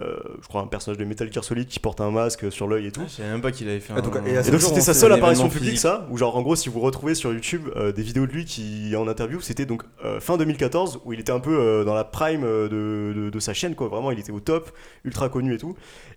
euh, 0.00 0.16
je 0.42 0.48
crois, 0.48 0.60
un 0.62 0.66
personnage 0.66 0.98
de 0.98 1.04
Metal 1.04 1.32
Gear 1.32 1.42
Solid 1.44 1.66
qui 1.68 1.78
porte 1.80 2.00
un 2.00 2.10
masque 2.10 2.50
sur 2.52 2.66
l'œil 2.68 2.86
et 2.86 2.92
tout. 2.92 3.00
Ah, 3.04 3.08
Je 3.08 3.14
savais 3.14 3.28
même 3.30 3.40
pas 3.42 3.52
qu'il 3.52 3.68
avait 3.68 3.80
fait 3.80 3.92
un. 3.92 4.00
donc, 4.00 4.14
et 4.26 4.50
donc 4.50 4.60
c'était 4.60 4.80
sa 4.80 4.94
seule 4.94 5.12
apparition 5.12 5.48
publique 5.48 5.70
physique. 5.70 5.80
ça, 5.80 6.06
où 6.10 6.16
genre 6.18 6.36
en 6.36 6.42
gros 6.42 6.56
si 6.56 6.68
vous 6.68 6.80
retrouvez 6.80 7.14
sur 7.14 7.32
YouTube 7.32 7.68
euh, 7.76 7.92
des 7.92 8.02
vidéos 8.02 8.26
de 8.26 8.32
lui 8.32 8.44
qui 8.44 8.94
en 8.96 9.08
interview, 9.08 9.40
c'était 9.40 9.66
donc 9.66 9.82
euh, 10.04 10.20
fin 10.20 10.36
2014 10.36 11.00
où 11.04 11.12
il 11.12 11.20
était 11.20 11.32
un 11.32 11.40
peu 11.40 11.58
euh, 11.58 11.84
dans 11.84 11.94
la 11.94 12.04
prime 12.04 12.42
de, 12.42 12.68
de- 13.14 13.30
de 13.30 13.40
sa 13.40 13.54
chaîne 13.54 13.74
quoi, 13.74 13.88
vraiment 13.88 14.10
il 14.10 14.18
était 14.18 14.32
au 14.32 14.40
top, 14.40 14.70
ultra 15.04 15.28
connu 15.28 15.54
et 15.54 15.58
tout. 15.58 15.76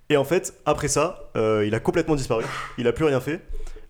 Et 0.10 0.18
en 0.18 0.24
fait 0.24 0.54
après 0.66 0.88
ça, 0.88 1.30
euh, 1.38 1.64
il 1.68 1.74
a 1.76 1.80
complètement 1.80 2.16
disparu, 2.16 2.44
il 2.78 2.88
a 2.88 2.92
plus 2.94 3.06
rien 3.06 3.20
fait. 3.20 3.42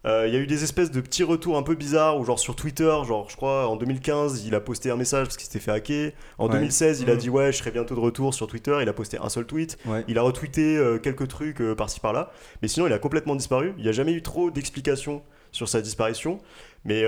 Euh, 0.05 0.25
Il 0.27 0.33
y 0.33 0.37
a 0.37 0.39
eu 0.39 0.47
des 0.47 0.63
espèces 0.63 0.91
de 0.91 1.01
petits 1.01 1.23
retours 1.23 1.57
un 1.57 1.63
peu 1.63 1.75
bizarres, 1.75 2.17
ou 2.19 2.23
genre 2.23 2.39
sur 2.39 2.55
Twitter, 2.55 2.89
genre 3.05 3.29
je 3.29 3.35
crois 3.35 3.67
en 3.67 3.75
2015 3.75 4.45
il 4.45 4.55
a 4.55 4.61
posté 4.61 4.91
un 4.91 4.95
message 4.95 5.25
parce 5.25 5.35
qu'il 5.37 5.45
s'était 5.45 5.59
fait 5.59 5.71
hacker. 5.71 6.11
En 6.37 6.45
Ouais. 6.47 6.53
2016 6.53 7.01
il 7.01 7.09
a 7.09 7.13
Mhm. 7.13 7.19
dit 7.19 7.29
ouais 7.29 7.51
je 7.51 7.57
serai 7.57 7.71
bientôt 7.71 7.95
de 7.95 7.99
retour 7.99 8.33
sur 8.33 8.47
Twitter, 8.47 8.77
il 8.81 8.87
a 8.87 8.93
posté 8.93 9.17
un 9.17 9.27
seul 9.29 9.45
tweet. 9.45 9.77
Ouais. 9.85 10.05
Il 10.07 10.17
a 10.17 10.21
retweeté 10.21 10.77
euh, 10.77 10.99
quelques 10.99 11.27
trucs 11.27 11.59
euh, 11.61 11.75
par-ci 11.75 11.99
par-là, 11.99 12.31
mais 12.61 12.67
sinon 12.69 12.87
il 12.87 12.93
a 12.93 12.99
complètement 12.99 13.35
disparu. 13.35 13.73
Il 13.77 13.83
n'y 13.83 13.89
a 13.89 13.93
jamais 13.93 14.13
eu 14.13 14.21
trop 14.21 14.51
d'explications 14.51 15.21
sur 15.51 15.67
sa 15.67 15.81
disparition. 15.81 16.39
Mais 16.85 17.03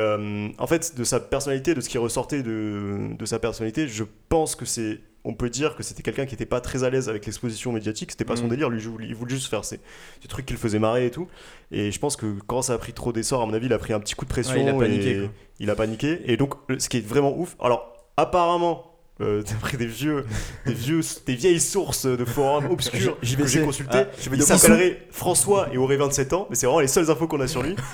en 0.58 0.68
fait, 0.68 0.98
de 0.98 1.06
sa 1.06 1.22
personnalité, 1.22 1.74
de 1.74 1.80
ce 1.80 1.88
qui 1.88 1.98
ressortait 1.98 2.44
de, 2.44 3.16
de 3.18 3.26
sa 3.26 3.40
personnalité, 3.40 3.88
je 3.88 4.04
pense 4.28 4.56
que 4.58 4.66
c'est. 4.66 5.00
On 5.24 5.34
peut 5.36 5.50
dire 5.52 5.76
que 5.76 5.84
c'était 5.84 6.02
quelqu'un 6.02 6.26
qui 6.26 6.34
n'était 6.34 6.48
pas 6.48 6.62
très 6.62 6.84
à 6.84 6.90
l'aise 6.90 7.08
avec 7.08 7.26
l'exposition 7.28 7.72
médiatique, 7.72 8.10
c'était 8.12 8.26
pas 8.26 8.36
son 8.36 8.46
Mm. 8.48 8.50
délire, 8.50 8.70
lui 8.70 8.82
il 9.08 9.14
voulait 9.16 9.36
juste 9.36 9.48
faire 9.50 9.64
ces, 9.64 9.80
ces 10.22 10.28
trucs 10.28 10.46
qui 10.48 10.54
le 10.54 10.60
faisaient 10.60 10.80
marrer 10.80 11.06
et 11.06 11.12
tout. 11.12 11.28
Et 11.72 11.92
je 11.92 12.00
pense 12.00 12.16
que 12.16 12.26
quand 12.48 12.64
ça 12.64 12.74
a 12.74 12.78
pris 12.80 12.94
trop 12.94 13.12
d'essor, 13.14 13.42
à 13.42 13.46
mon 13.46 13.54
avis, 13.54 13.68
il 13.68 13.74
a 13.74 13.78
pris 13.78 13.94
un 13.94 14.00
petit 14.00 14.16
coup 14.16 14.26
de 14.26 14.30
pression. 14.32 14.56
Ouais, 14.56 14.62
il 14.64 14.70
a 14.70 14.74
paniqué, 14.74 15.12
et 15.12 15.20
quoi. 15.20 15.30
il 15.60 15.70
a 15.70 15.76
paniqué. 15.76 16.22
Et 16.26 16.38
donc, 16.38 16.56
ce 16.80 16.90
qui 16.90 16.98
est 16.98 17.06
vraiment 17.06 17.38
ouf, 17.38 17.56
alors 17.62 17.94
apparemment, 18.18 18.88
euh, 19.22 19.44
d'après 19.52 19.78
des 19.78 19.86
vieux, 19.86 20.26
des 20.66 20.74
vieux, 20.74 21.02
des 21.28 21.36
vieilles 21.36 21.60
sources 21.60 22.08
de 22.08 22.26
forums 22.26 22.66
obscurs 22.72 23.16
vais 23.22 23.22
que 23.22 23.28
j'ai 23.28 23.44
essayer. 23.44 23.64
consulté, 23.66 23.98
Ah, 24.00 24.06
je 24.20 24.28
vais 24.30 24.38
il 24.38 24.42
s'appellerait 24.44 25.06
François 25.12 25.68
et 25.72 25.78
aurait 25.78 25.98
27 25.98 26.34
ans, 26.34 26.48
mais 26.50 26.56
c'est 26.56 26.66
vraiment 26.66 26.80
les 26.82 26.88
seules 26.88 27.12
infos 27.12 27.28
qu'on 27.28 27.42
a 27.42 27.48
sur 27.48 27.62
lui. 27.62 27.76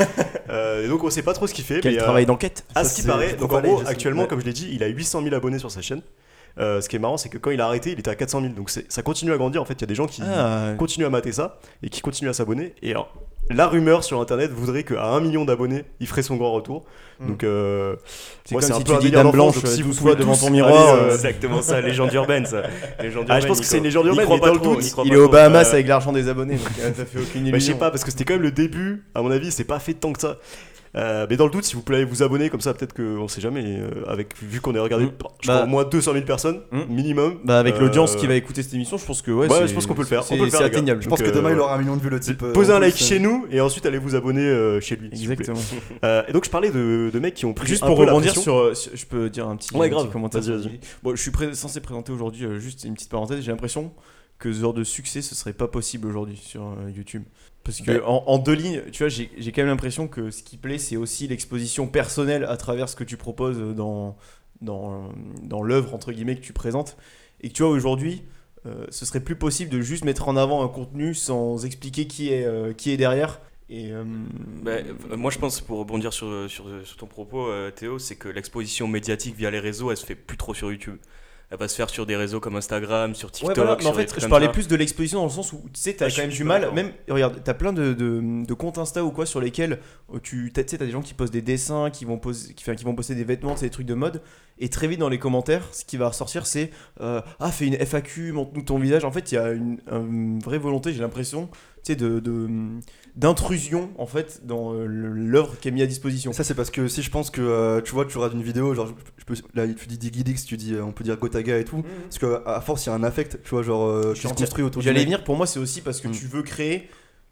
Euh, 0.49 0.85
et 0.85 0.87
donc 0.87 1.03
on 1.03 1.09
sait 1.09 1.23
pas 1.23 1.33
trop 1.33 1.45
ce 1.45 1.53
qu'il 1.53 1.65
fait. 1.65 1.81
Quel 1.81 1.91
mais, 1.95 1.99
euh, 1.99 2.03
travail 2.03 2.25
d'enquête 2.25 2.65
à 2.73 2.85
ce 2.85 2.95
qui 3.01 3.05
paraît, 3.05 3.33
donc 3.33 3.51
en 3.51 3.59
gros, 3.59 3.81
actuellement, 3.85 4.21
Ouais. 4.21 4.27
comme 4.29 4.39
je 4.39 4.45
l'ai 4.45 4.53
dit, 4.53 4.69
il 4.71 4.81
a 4.81 4.87
800 4.87 5.21
000 5.23 5.35
abonnés 5.35 5.59
sur 5.59 5.69
sa 5.69 5.81
chaîne. 5.81 6.01
Euh, 6.59 6.81
ce 6.81 6.89
qui 6.89 6.95
est 6.95 6.99
marrant, 6.99 7.17
c'est 7.17 7.29
que 7.29 7.37
quand 7.37 7.51
il 7.51 7.61
a 7.61 7.65
arrêté, 7.65 7.91
il 7.91 7.99
était 7.99 8.09
à 8.09 8.15
400 8.15 8.41
000. 8.41 8.53
Donc 8.53 8.69
ça 8.69 9.01
continue 9.03 9.31
à 9.31 9.37
grandir. 9.37 9.61
En 9.61 9.65
fait, 9.65 9.75
il 9.75 9.81
y 9.81 9.83
a 9.83 9.87
des 9.87 9.95
gens 9.95 10.07
qui 10.07 10.21
Ah, 10.25 10.73
continuent 10.77 11.05
à 11.05 11.09
mater 11.09 11.31
ça 11.31 11.59
et 11.83 11.89
qui 11.89 12.01
continuent 12.01 12.29
à 12.29 12.33
s'abonner. 12.33 12.73
Et 12.81 12.91
alors, 12.91 13.13
la 13.49 13.67
rumeur 13.67 14.03
sur 14.03 14.19
internet 14.19 14.51
voudrait 14.51 14.83
qu'à 14.83 15.05
1 15.05 15.21
million 15.21 15.45
d'abonnés, 15.45 15.85
il 15.99 16.07
ferait 16.07 16.23
son 16.23 16.35
grand 16.35 16.51
retour. 16.51 16.83
Mm. 17.19 17.27
Donc, 17.27 17.43
euh, 17.43 17.95
c'est 18.43 18.53
moi, 18.53 18.61
comme 18.61 18.67
c'est 18.67 18.73
un 18.73 18.77
si 18.79 18.83
peu 18.83 18.91
tu 18.91 18.95
un 18.97 18.99
dis 18.99 19.05
délire 19.05 19.23
Dame 19.23 19.31
Blanche 19.31 19.55
donc 19.55 19.67
si 19.67 19.81
vous 19.81 19.89
douze 19.89 19.99
pouvez 19.99 20.15
devant 20.15 20.35
ton 20.35 20.49
miroir. 20.49 20.95
euh, 20.95 20.97
euh, 21.09 21.13
exactement 21.13 21.61
ça, 21.61 21.79
légende 21.79 22.11
urbaine 22.13 22.45
ça. 22.45 22.63
Légende 23.01 23.25
Ah, 23.29 23.39
je 23.39 23.47
pense 23.47 23.59
que 23.59 23.65
c'est 23.65 23.77
une 23.77 23.83
légende 23.85 24.07
urbaine, 24.07 24.27
mais 24.29 24.39
dans 24.39 24.53
le 24.53 24.59
doute, 24.59 24.95
il 25.05 25.13
est 25.13 25.15
au 25.15 25.23
trop. 25.23 25.31
Bahamas 25.31 25.69
Euh, 25.69 25.73
avec 25.73 25.87
l'argent 25.87 26.11
des 26.11 26.27
abonnés, 26.27 26.55
donc 26.55 26.67
euh, 26.81 26.91
ça 26.93 27.05
fait 27.05 27.19
aucune 27.19 27.43
Bah, 27.51 27.57
je 27.59 27.63
sais 27.65 27.75
pas, 27.75 27.89
parce 27.91 28.03
que 28.03 28.11
c'était 28.11 28.25
quand 28.25 28.33
même 28.33 28.43
le 28.43 28.51
début. 28.51 29.03
À 29.15 29.21
mon 29.21 29.31
avis, 29.31 29.51
c'est 29.51 29.63
pas 29.63 29.79
fait 29.79 29.93
tant 29.93 30.11
que 30.11 30.19
ça. 30.21 30.37
Euh, 30.97 31.27
mais 31.29 31.37
dans 31.37 31.45
le 31.45 31.51
doute, 31.51 31.63
si 31.63 31.75
vous 31.75 31.81
pouvez 31.83 31.99
aller 31.99 32.05
vous 32.05 32.23
abonner, 32.23 32.49
comme 32.49 32.59
ça, 32.61 32.73
peut-être 32.73 32.93
qu'on 32.93 33.27
sait 33.27 33.39
jamais. 33.41 33.63
euh, 33.79 34.03
avec, 34.07 34.33
vu 34.41 34.59
qu'on 34.61 34.73
est 34.75 34.79
regardé 34.79 35.05
Mm. 35.05 35.11
par, 35.11 35.31
je 35.41 35.47
crois, 35.47 35.59
Bah. 35.59 35.63
au 35.65 35.67
moins 35.67 35.83
200 35.83 36.13
000 36.13 36.25
personnes, 36.25 36.61
Mm. 36.71 36.79
minimum. 36.89 37.37
Bah 37.45 37.59
avec 37.59 37.75
Euh, 37.75 37.79
l'audience 37.81 38.15
qui 38.15 38.25
va 38.27 38.33
écouter 38.35 38.63
cette 38.63 38.73
émission, 38.73 38.97
je 38.97 39.05
pense 39.05 39.21
que 39.21 39.29
ouais, 39.31 39.47
Ouais, 39.47 39.55
c'est- 39.59 39.67
je 39.67 39.73
pense 39.75 39.85
qu'on 39.85 39.93
peut 39.93 40.01
le 40.01 40.07
faire. 40.07 40.23
c'est- 40.23 40.33
On 40.33 40.37
peut 40.37 40.45
le 40.45 40.49
faire, 40.49 40.59
C'est 40.59 40.65
les 40.65 40.69
gars. 40.71 40.77
atteignable. 40.77 41.01
Je 41.03 41.07
pense 41.09 41.21
que 41.21 41.29
demain 41.29 41.51
il 41.51 41.59
aura 41.59 41.75
un 41.75 41.77
million 41.77 41.95
de 41.95 42.01
vues 42.01 42.09
le 42.09 42.19
type. 42.19 42.41
euh, 42.43 42.53
Posez 42.53 42.73
en 42.73 42.77
un 42.77 42.79
like 42.79 42.95
chez 42.97 43.19
nous 43.19 43.45
et 43.51 43.61
ensuite 43.61 43.85
allez 43.85 43.97
vous 43.99 44.15
abonner 44.15 44.41
euh, 44.41 44.81
chez 44.81 44.95
lui. 44.95 45.09
s'il 45.15 45.27
vous 45.29 45.35
plaît. 45.35 45.45
Exactement. 45.49 45.59
Euh, 46.03 46.23
et 46.27 46.33
donc 46.33 46.45
je 46.45 46.49
parlais 46.49 46.69
de, 46.71 47.09
de 47.13 47.19
mecs 47.19 47.33
qui 47.35 47.45
ont 47.45 47.53
pris 47.53 47.67
Juste 47.67 47.83
un 47.83 47.87
pour 47.87 47.97
peu 47.97 48.05
la 48.05 48.11
rebondir 48.11 48.33
pression. 48.33 48.41
sur, 48.41 48.57
euh, 48.57 48.73
sur- 48.73 48.91
je 48.95 49.05
peux 49.05 49.29
dire 49.29 49.47
un 49.47 49.55
petit, 49.55 49.75
Ouais, 49.75 49.87
un 49.87 49.89
grave. 49.89 50.05
petit 50.05 50.13
commentaire. 50.13 50.41
Vas-y, 50.41 50.61
sur- 50.61 50.69
vas-y. 50.69 50.79
Bon, 51.03 51.15
je 51.15 51.21
suis 51.21 51.31
pré- 51.31 51.53
censé 51.53 51.79
présenter 51.81 52.11
aujourd'hui 52.11 52.45
euh, 52.45 52.59
juste 52.59 52.83
une 52.85 52.93
petite 52.93 53.09
parenthèse. 53.09 53.41
J'ai 53.41 53.51
l'impression 53.51 53.91
que 54.39 54.51
ce 54.53 54.61
genre 54.61 54.73
de 54.73 54.83
succès, 54.83 55.21
ce 55.21 55.33
serait 55.35 55.53
pas 55.53 55.67
possible 55.67 56.07
aujourd'hui 56.07 56.37
sur 56.41 56.61
euh, 56.61 56.89
YouTube. 56.95 57.23
Parce 57.67 57.81
que 57.81 57.91
Ouais. 57.91 58.01
en, 58.05 58.23
en 58.25 58.37
deux 58.39 58.53
lignes, 58.53 58.81
tu 58.91 59.03
vois, 59.03 59.09
j'ai 59.09 59.29
quand 59.51 59.61
même 59.61 59.67
l'impression 59.67 60.07
que 60.07 60.31
ce 60.31 60.41
qui 60.41 60.57
plaît, 60.57 60.79
c'est 60.79 60.97
aussi 60.97 61.27
l'exposition 61.27 61.87
personnelle 61.87 62.45
à 62.45 62.57
travers 62.57 62.89
ce 62.89 62.95
que 62.95 63.03
tu 63.03 63.17
proposes 63.17 63.59
dans 63.75 64.17
dans, 64.61 65.11
dans 65.43 65.61
l'œuvre 65.61 65.93
entre 65.93 66.11
guillemets 66.11 66.35
que 66.35 66.41
tu 66.41 66.53
présentes. 66.53 66.97
Et 67.41 67.49
que 67.49 67.53
tu 67.53 67.61
vois 67.63 67.71
aujourd'hui. 67.71 68.23
euh, 68.65 68.85
ce 68.89 69.05
serait 69.05 69.19
plus 69.19 69.35
possible 69.35 69.69
de 69.71 69.81
juste 69.81 70.03
mettre 70.03 70.27
en 70.27 70.35
avant 70.35 70.63
un 70.63 70.67
contenu 70.67 71.13
sans 71.13 71.63
expliquer 71.65 72.07
qui 72.07 72.29
est, 72.33 72.43
euh, 72.45 72.73
qui 72.73 72.89
est 72.91 72.97
derrière. 72.97 73.39
Et, 73.69 73.91
euh, 73.91 74.03
Bah, 74.63 74.71
euh, 75.11 75.15
moi, 75.17 75.29
je 75.31 75.37
pense, 75.39 75.61
pour 75.61 75.77
rebondir 75.79 76.11
sur, 76.13 76.49
sur, 76.49 76.65
sur 76.83 76.97
ton 76.97 77.05
propos, 77.07 77.47
Théo, 77.75 77.99
c'est 77.99 78.15
que 78.15 78.29
l'exposition 78.29 78.87
médiatique 78.87 79.35
via 79.35 79.51
les 79.51 79.59
réseaux, 79.59 79.91
elle 79.91 79.97
se 79.97 80.05
fait 80.05 80.15
plus 80.15 80.37
trop 80.37 80.53
sur 80.55 80.71
YouTube. 80.71 80.97
Elle 81.49 81.57
va 81.57 81.69
se 81.69 81.75
faire 81.75 81.89
sur 81.89 82.05
des 82.05 82.17
réseaux 82.17 82.41
comme 82.41 82.57
Instagram, 82.57 83.15
sur 83.15 83.27
Ouais, 83.29 83.31
TikTok. 83.31 83.55
voilà, 83.55 83.77
mais 83.79 83.85
en 83.87 83.93
fait, 83.93 84.13
je 84.19 84.27
parlais 84.27 84.49
plus 84.49 84.67
de 84.67 84.75
l'exposition 84.75 85.19
dans 85.19 85.25
le 85.25 85.31
sens 85.31 85.53
où 85.53 85.61
tu 85.73 85.79
sais, 85.79 85.93
t'as 85.93 86.07
Ah, 86.07 86.09
quand 86.13 86.21
même 86.23 86.29
du 86.31 86.43
mal. 86.43 86.69
Même, 86.73 86.91
regarde, 87.07 87.39
t'as 87.41 87.53
plein 87.53 87.71
de, 87.71 87.93
de, 87.93 88.43
de 88.45 88.53
comptes 88.53 88.77
Insta 88.77 89.03
ou 89.05 89.11
quoi 89.11 89.25
sur 89.25 89.39
lesquels 89.39 89.79
euh, 90.13 90.19
tu 90.21 90.51
sais, 90.53 90.65
t'as 90.65 90.85
des 90.85 90.91
gens 90.91 91.01
qui 91.01 91.13
postent 91.13 91.31
des 91.31 91.41
dessins, 91.41 91.89
qui 91.89 92.03
vont, 92.03 92.17
poser, 92.17 92.53
qui, 92.53 92.63
enfin, 92.65 92.75
qui 92.75 92.83
vont 92.83 92.95
poster 92.95 93.15
des 93.15 93.23
vêtements, 93.23 93.55
c'est 93.55 93.67
des 93.67 93.71
trucs 93.71 93.85
de 93.87 93.93
mode. 93.93 94.21
Et 94.59 94.67
très 94.69 94.87
vite 94.87 94.99
dans 94.99 95.07
les 95.07 95.19
commentaires, 95.19 95.63
ce 95.71 95.85
qui 95.85 95.95
va 95.95 96.09
ressortir, 96.09 96.45
c'est 96.47 96.71
euh, 96.99 97.21
Ah, 97.39 97.49
fais 97.51 97.67
une 97.67 97.75
FAQ, 97.75 98.33
montre-nous 98.33 98.63
ton 98.63 98.77
visage. 98.77 99.05
En 99.05 99.11
fait, 99.11 99.31
il 99.31 99.35
y 99.35 99.37
a 99.37 99.51
une, 99.51 99.77
une 99.89 100.39
vraie 100.39 100.57
volonté, 100.57 100.91
j'ai 100.91 100.99
l'impression, 100.99 101.47
de, 101.95 102.19
de- 102.19 102.49
d'intrusion 103.15 103.89
en 103.97 104.05
fait 104.05 104.41
dans 104.45 104.73
euh, 104.73 104.85
l'œuvre 104.85 105.55
qui 105.59 105.67
est 105.67 105.71
mise 105.71 105.83
à 105.83 105.87
disposition. 105.87 106.33
Ça 106.33 106.43
c'est 106.43 106.53
parce 106.53 106.69
que 106.69 106.87
si 106.87 107.01
je 107.01 107.09
pense 107.09 107.29
que 107.29 107.41
euh, 107.41 107.81
tu 107.81 107.91
vois 107.93 108.05
tu 108.05 108.17
regardes 108.17 108.35
une 108.35 108.43
vidéo 108.43 108.73
genre 108.73 108.87
je, 108.87 108.93
je 109.17 109.25
peux, 109.25 109.35
là 109.55 109.67
tu 109.67 109.87
dis 109.87 109.97
Digidix 109.97 110.45
tu 110.45 110.57
dis 110.57 110.73
euh, 110.75 110.83
on 110.83 110.91
peut 110.91 111.03
dire 111.03 111.17
Gotaga 111.17 111.57
et 111.57 111.63
tout 111.65 111.83
parce 112.03 112.19
que 112.19 112.41
à 112.45 112.61
force 112.61 112.85
il 112.85 112.89
y 112.89 112.91
a 112.91 112.95
un 112.95 113.03
affect 113.03 113.39
tu 113.43 113.49
vois 113.49 113.63
genre 113.63 114.13
qui 114.13 114.21
se 114.21 114.27
construit 114.27 114.63
autour 114.63 114.81
J'allais 114.81 115.03
venir, 115.03 115.23
pour 115.23 115.35
moi, 115.35 115.47
c'est 115.47 115.59
aussi 115.59 115.81
parce 115.81 115.99
que 116.01 116.07
Mm. 116.07 116.11
tu 116.11 116.25
veux 116.27 116.41
créer, 116.43 116.87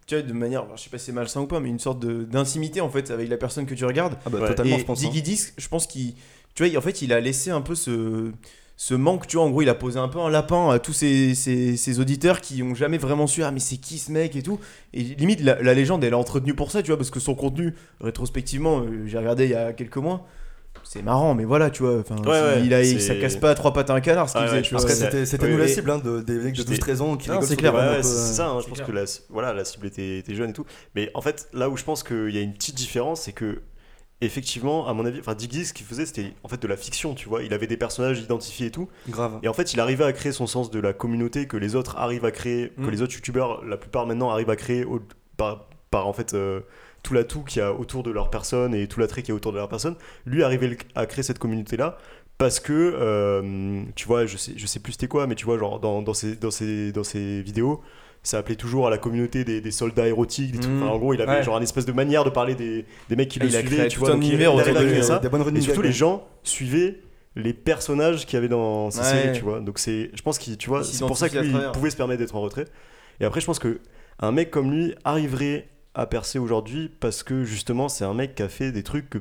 tu 0.07 0.15
vois, 0.15 0.21
de 0.23 0.33
manière, 0.33 0.63
alors, 0.63 0.75
je 0.77 0.83
sais 0.83 0.89
pas 0.89 0.97
si 0.97 1.05
c'est 1.05 1.11
malsain 1.11 1.41
ou 1.41 1.47
pas, 1.47 1.59
mais 1.59 1.69
une 1.69 1.79
sorte 1.79 1.99
de- 1.99 2.23
d'intimité 2.23 2.81
en 2.81 2.89
fait 2.89 3.11
avec 3.11 3.29
la 3.29 3.37
personne 3.37 3.65
que 3.65 3.73
tu 3.75 3.85
regardes. 3.85 4.17
ah 4.25 4.29
bah 4.29 4.39
Ouais. 4.39 4.47
totalement 4.49 4.75
et 4.75 4.79
je 4.79 4.85
pense 4.85 4.99
hein. 5.03 5.07
Diggy 5.07 5.21
Disc, 5.21 5.53
je 5.57 5.67
pense 5.67 5.87
qu'il, 5.87 6.13
tu 6.53 6.63
vois, 6.63 6.67
il- 6.67 6.77
en 6.77 6.81
fait, 6.81 7.01
il 7.01 7.13
a 7.13 7.19
laissé 7.21 7.51
un 7.51 7.61
peu 7.61 7.75
ce, 7.75 8.31
ce 8.77 8.93
manque, 8.93 9.25
tu 9.27 9.37
vois, 9.37 9.45
en 9.45 9.49
gros, 9.49 9.61
il 9.61 9.69
a 9.69 9.73
posé 9.75 9.97
un 9.99 10.09
peu 10.09 10.19
un 10.19 10.29
lapin 10.29 10.69
à 10.69 10.79
tous 10.79 10.91
ces, 10.93 11.33
ces, 11.33 11.77
ces 11.77 11.99
auditeurs 12.01 12.41
qui 12.41 12.61
ont 12.61 12.75
jamais 12.75 12.97
vraiment 12.97 13.25
su, 13.25 13.41
ah, 13.43 13.51
mais 13.51 13.59
c'est 13.61 13.77
qui 13.77 13.97
ce 13.97 14.11
mec 14.11 14.35
et 14.35 14.41
tout. 14.43 14.59
Et 14.93 15.01
limite, 15.03 15.39
la, 15.41 15.61
la 15.61 15.73
légende, 15.73 16.03
elle 16.03 16.11
est 16.11 16.15
entretenue 16.15 16.53
pour 16.55 16.71
ça, 16.71 16.81
tu 16.83 16.91
vois, 16.91 16.97
parce 16.97 17.09
que 17.09 17.19
son 17.21 17.35
contenu, 17.35 17.73
rétrospectivement, 18.01 18.79
euh, 18.81 19.03
j'ai 19.07 19.17
regardé 19.17 19.45
il 19.45 19.51
y 19.51 19.55
a 19.55 19.73
quelques 19.73 19.97
mois. 19.97 20.25
C'est 20.83 21.01
marrant, 21.01 21.33
mais 21.33 21.45
voilà, 21.45 21.69
tu 21.69 21.83
vois. 21.83 21.99
Enfin, 21.99 22.15
Ouais, 22.17 22.29
ouais, 22.29 22.61
il 22.65 22.73
a, 22.73 22.83
il- 22.83 23.01
ça 23.01 23.15
casse 23.15 23.37
pas 23.37 23.51
à 23.51 23.55
trois 23.55 23.73
pattes 23.73 23.89
à 23.89 23.93
un 23.95 24.01
canard, 24.01 24.29
ce 24.29 24.33
qu'il 24.37 24.43
faisait. 24.45 24.57
ouais, 24.57 24.61
tu 24.61 24.69
je 24.71 24.75
vois. 24.75 24.81
pense 24.85 24.91
Après, 24.91 25.05
que 25.05 25.11
c'était 25.11 25.25
c'était 25.25 25.45
oui, 25.45 25.51
nous 25.53 25.57
la 25.57 25.67
cible 25.69 25.89
hein, 25.89 25.97
de, 26.03 26.21
des 26.21 26.33
mecs 26.33 26.53
de 26.53 26.57
J'étais- 26.57 26.73
12-13 26.75 27.01
ans 27.01 27.15
qui 27.17 27.29
Non, 27.29 27.41
c'est 27.41 27.55
clair. 27.55 27.71
peu, 27.73 27.79
c'est 28.03 28.09
euh, 28.09 28.33
ça, 28.33 28.49
hein, 28.49 28.59
je 28.61 28.67
pense 28.67 28.75
clair. 28.77 28.85
que 28.87 28.91
la, 28.91 29.03
voilà, 29.29 29.53
la 29.53 29.65
cible 29.65 29.87
était, 29.87 30.19
était 30.19 30.35
jeune 30.35 30.49
et 30.49 30.53
tout. 30.53 30.65
Mais 30.93 31.09
en 31.15 31.21
fait, 31.21 31.47
là 31.53 31.69
où 31.69 31.77
je 31.77 31.83
pense 31.83 32.03
qu'il 32.03 32.29
y 32.29 32.37
a 32.37 32.41
une 32.41 32.53
petite 32.53 32.75
différence, 32.75 33.21
c'est 33.21 33.31
que, 33.31 33.61
effectivement, 34.21 34.87
à 34.87 34.93
mon 34.93 35.05
avis, 35.05 35.19
enfin, 35.19 35.35
Diggy, 35.35 35.65
ce 35.65 35.73
qu'il 35.73 35.85
faisait, 35.85 36.05
c'était 36.05 36.33
en 36.43 36.47
fait 36.47 36.61
de 36.61 36.67
la 36.67 36.77
fiction, 36.77 37.13
tu 37.15 37.27
vois. 37.29 37.43
Il 37.43 37.53
avait 37.53 37.67
des 37.67 37.77
personnages 37.77 38.19
identifiés 38.19 38.67
et 38.67 38.71
tout. 38.71 38.87
grave 39.09 39.39
Et 39.43 39.47
en 39.47 39.53
fait, 39.53 39.73
il 39.73 39.79
arrivait 39.79 40.05
à 40.05 40.13
créer 40.13 40.31
son 40.31 40.47
sens 40.47 40.71
de 40.71 40.79
la 40.79 40.93
communauté 40.93 41.47
que 41.47 41.57
les 41.57 41.75
autres 41.75 41.97
arrivent 41.97 42.25
à 42.25 42.31
créer, 42.31 42.71
Mm. 42.77 42.85
que 42.85 42.91
les 42.91 43.01
autres 43.01 43.13
youtubeurs, 43.15 43.63
la 43.65 43.77
plupart 43.77 44.05
maintenant, 44.07 44.29
arrivent 44.31 44.49
à 44.49 44.55
créer 44.55 44.85
au- 44.85 45.01
par, 45.37 45.67
par 45.91 46.07
en 46.07 46.13
fait 46.13 46.33
euh, 46.33 46.61
tout 47.03 47.13
l'atout 47.13 47.41
qu'il 47.43 47.59
y 47.59 47.61
a 47.61 47.73
autour 47.73 48.03
de 48.03 48.09
leur 48.11 48.29
personne 48.29 48.73
et 48.73 48.87
tout 48.87 48.99
l'attrait 48.99 49.21
qu'il 49.21 49.29
y 49.29 49.33
a 49.33 49.35
autour 49.35 49.51
de 49.51 49.57
leur 49.57 49.69
personne. 49.69 49.95
Lui 50.25 50.43
arrivait 50.43 50.77
à 50.95 51.05
créer 51.05 51.23
cette 51.23 51.39
communauté-là 51.39 51.97
parce 52.37 52.59
que, 52.59 52.73
euh, 52.73 53.83
tu 53.95 54.07
vois, 54.07 54.25
je 54.25 54.37
sais, 54.37 54.53
je 54.57 54.65
sais 54.65 54.79
plus 54.79 54.93
c'était 54.93 55.07
quoi, 55.07 55.27
mais 55.27 55.35
tu 55.35 55.45
vois, 55.45 55.57
genre 55.57 55.79
dans, 55.79 56.01
dans, 56.01 56.13
ses, 56.13 56.35
dans, 56.35 56.51
ses, 56.51 56.91
dans 56.91 57.03
ses 57.03 57.41
vidéos, 57.41 57.81
ça 58.27 58.37
appelait 58.39 58.55
toujours 58.55 58.87
à 58.87 58.89
la 58.89 58.97
communauté 58.97 59.43
des, 59.43 59.61
des 59.61 59.71
soldats 59.71 60.07
érotiques, 60.07 60.51
des 60.51 60.59
trucs. 60.59 60.73
Enfin, 60.75 60.87
en 60.87 60.97
gros, 60.97 61.13
il 61.13 61.21
avait 61.21 61.31
Ouais. 61.31 61.43
genre 61.43 61.57
une 61.57 61.63
espèce 61.63 61.85
de 61.85 61.91
manière 61.91 62.23
de 62.23 62.29
parler 62.29 62.55
des, 62.55 62.85
des 63.09 63.15
mecs 63.15 63.29
qui 63.29 63.39
le 63.39 63.45
Il 63.47 63.55
a 63.55 63.59
suivaient, 63.59 63.75
créé 63.77 63.87
tu 63.87 63.95
tout 63.97 64.05
vois. 64.05 64.11
un 64.11 64.13
donc 64.15 64.25
il- 64.25 64.33
créer 64.35 64.47
euh, 64.47 65.01
ça. 65.01 65.21
Et 65.55 65.61
surtout, 65.61 65.81
les 65.81 65.91
gens 65.91 66.27
suivaient 66.43 66.99
les 67.35 67.53
personnages 67.53 68.25
qu'il 68.25 68.35
y 68.35 68.37
avait 68.37 68.47
dans 68.47 68.89
ces 68.91 68.99
Ouais. 68.99 69.05
séries, 69.05 69.31
tu 69.37 69.43
vois. 69.43 69.59
Donc 69.59 69.77
c'est, 69.79 70.09
je 70.13 70.21
pense 70.21 70.37
qu'il, 70.37 70.57
tu 70.57 70.69
vois, 70.69 70.79
Il 70.79 70.85
c'est 70.85 71.05
pour 71.05 71.17
ça 71.17 71.27
que 71.27 71.33
s'identifiait 71.33 71.39
à 71.39 71.43
lui, 71.43 71.49
il 71.49 71.53
travers. 71.53 71.71
pouvait 71.73 71.89
se 71.89 71.97
permettre 71.97 72.19
d'être 72.19 72.35
en 72.35 72.41
retrait. 72.41 72.65
Et 73.19 73.25
après, 73.25 73.41
je 73.41 73.45
pense 73.45 73.59
que 73.59 73.79
un 74.19 74.31
mec 74.31 74.51
comme 74.51 74.71
lui 74.71 74.95
arriverait 75.03 75.67
à 75.93 76.05
percer 76.05 76.39
aujourd'hui 76.39 76.89
parce 76.99 77.23
que 77.23 77.43
justement, 77.43 77.89
c'est 77.89 78.05
un 78.05 78.13
mec 78.13 78.35
qui 78.35 78.43
a 78.43 78.49
fait 78.49 78.71
des 78.71 78.83
trucs 78.83 79.09
que, 79.09 79.17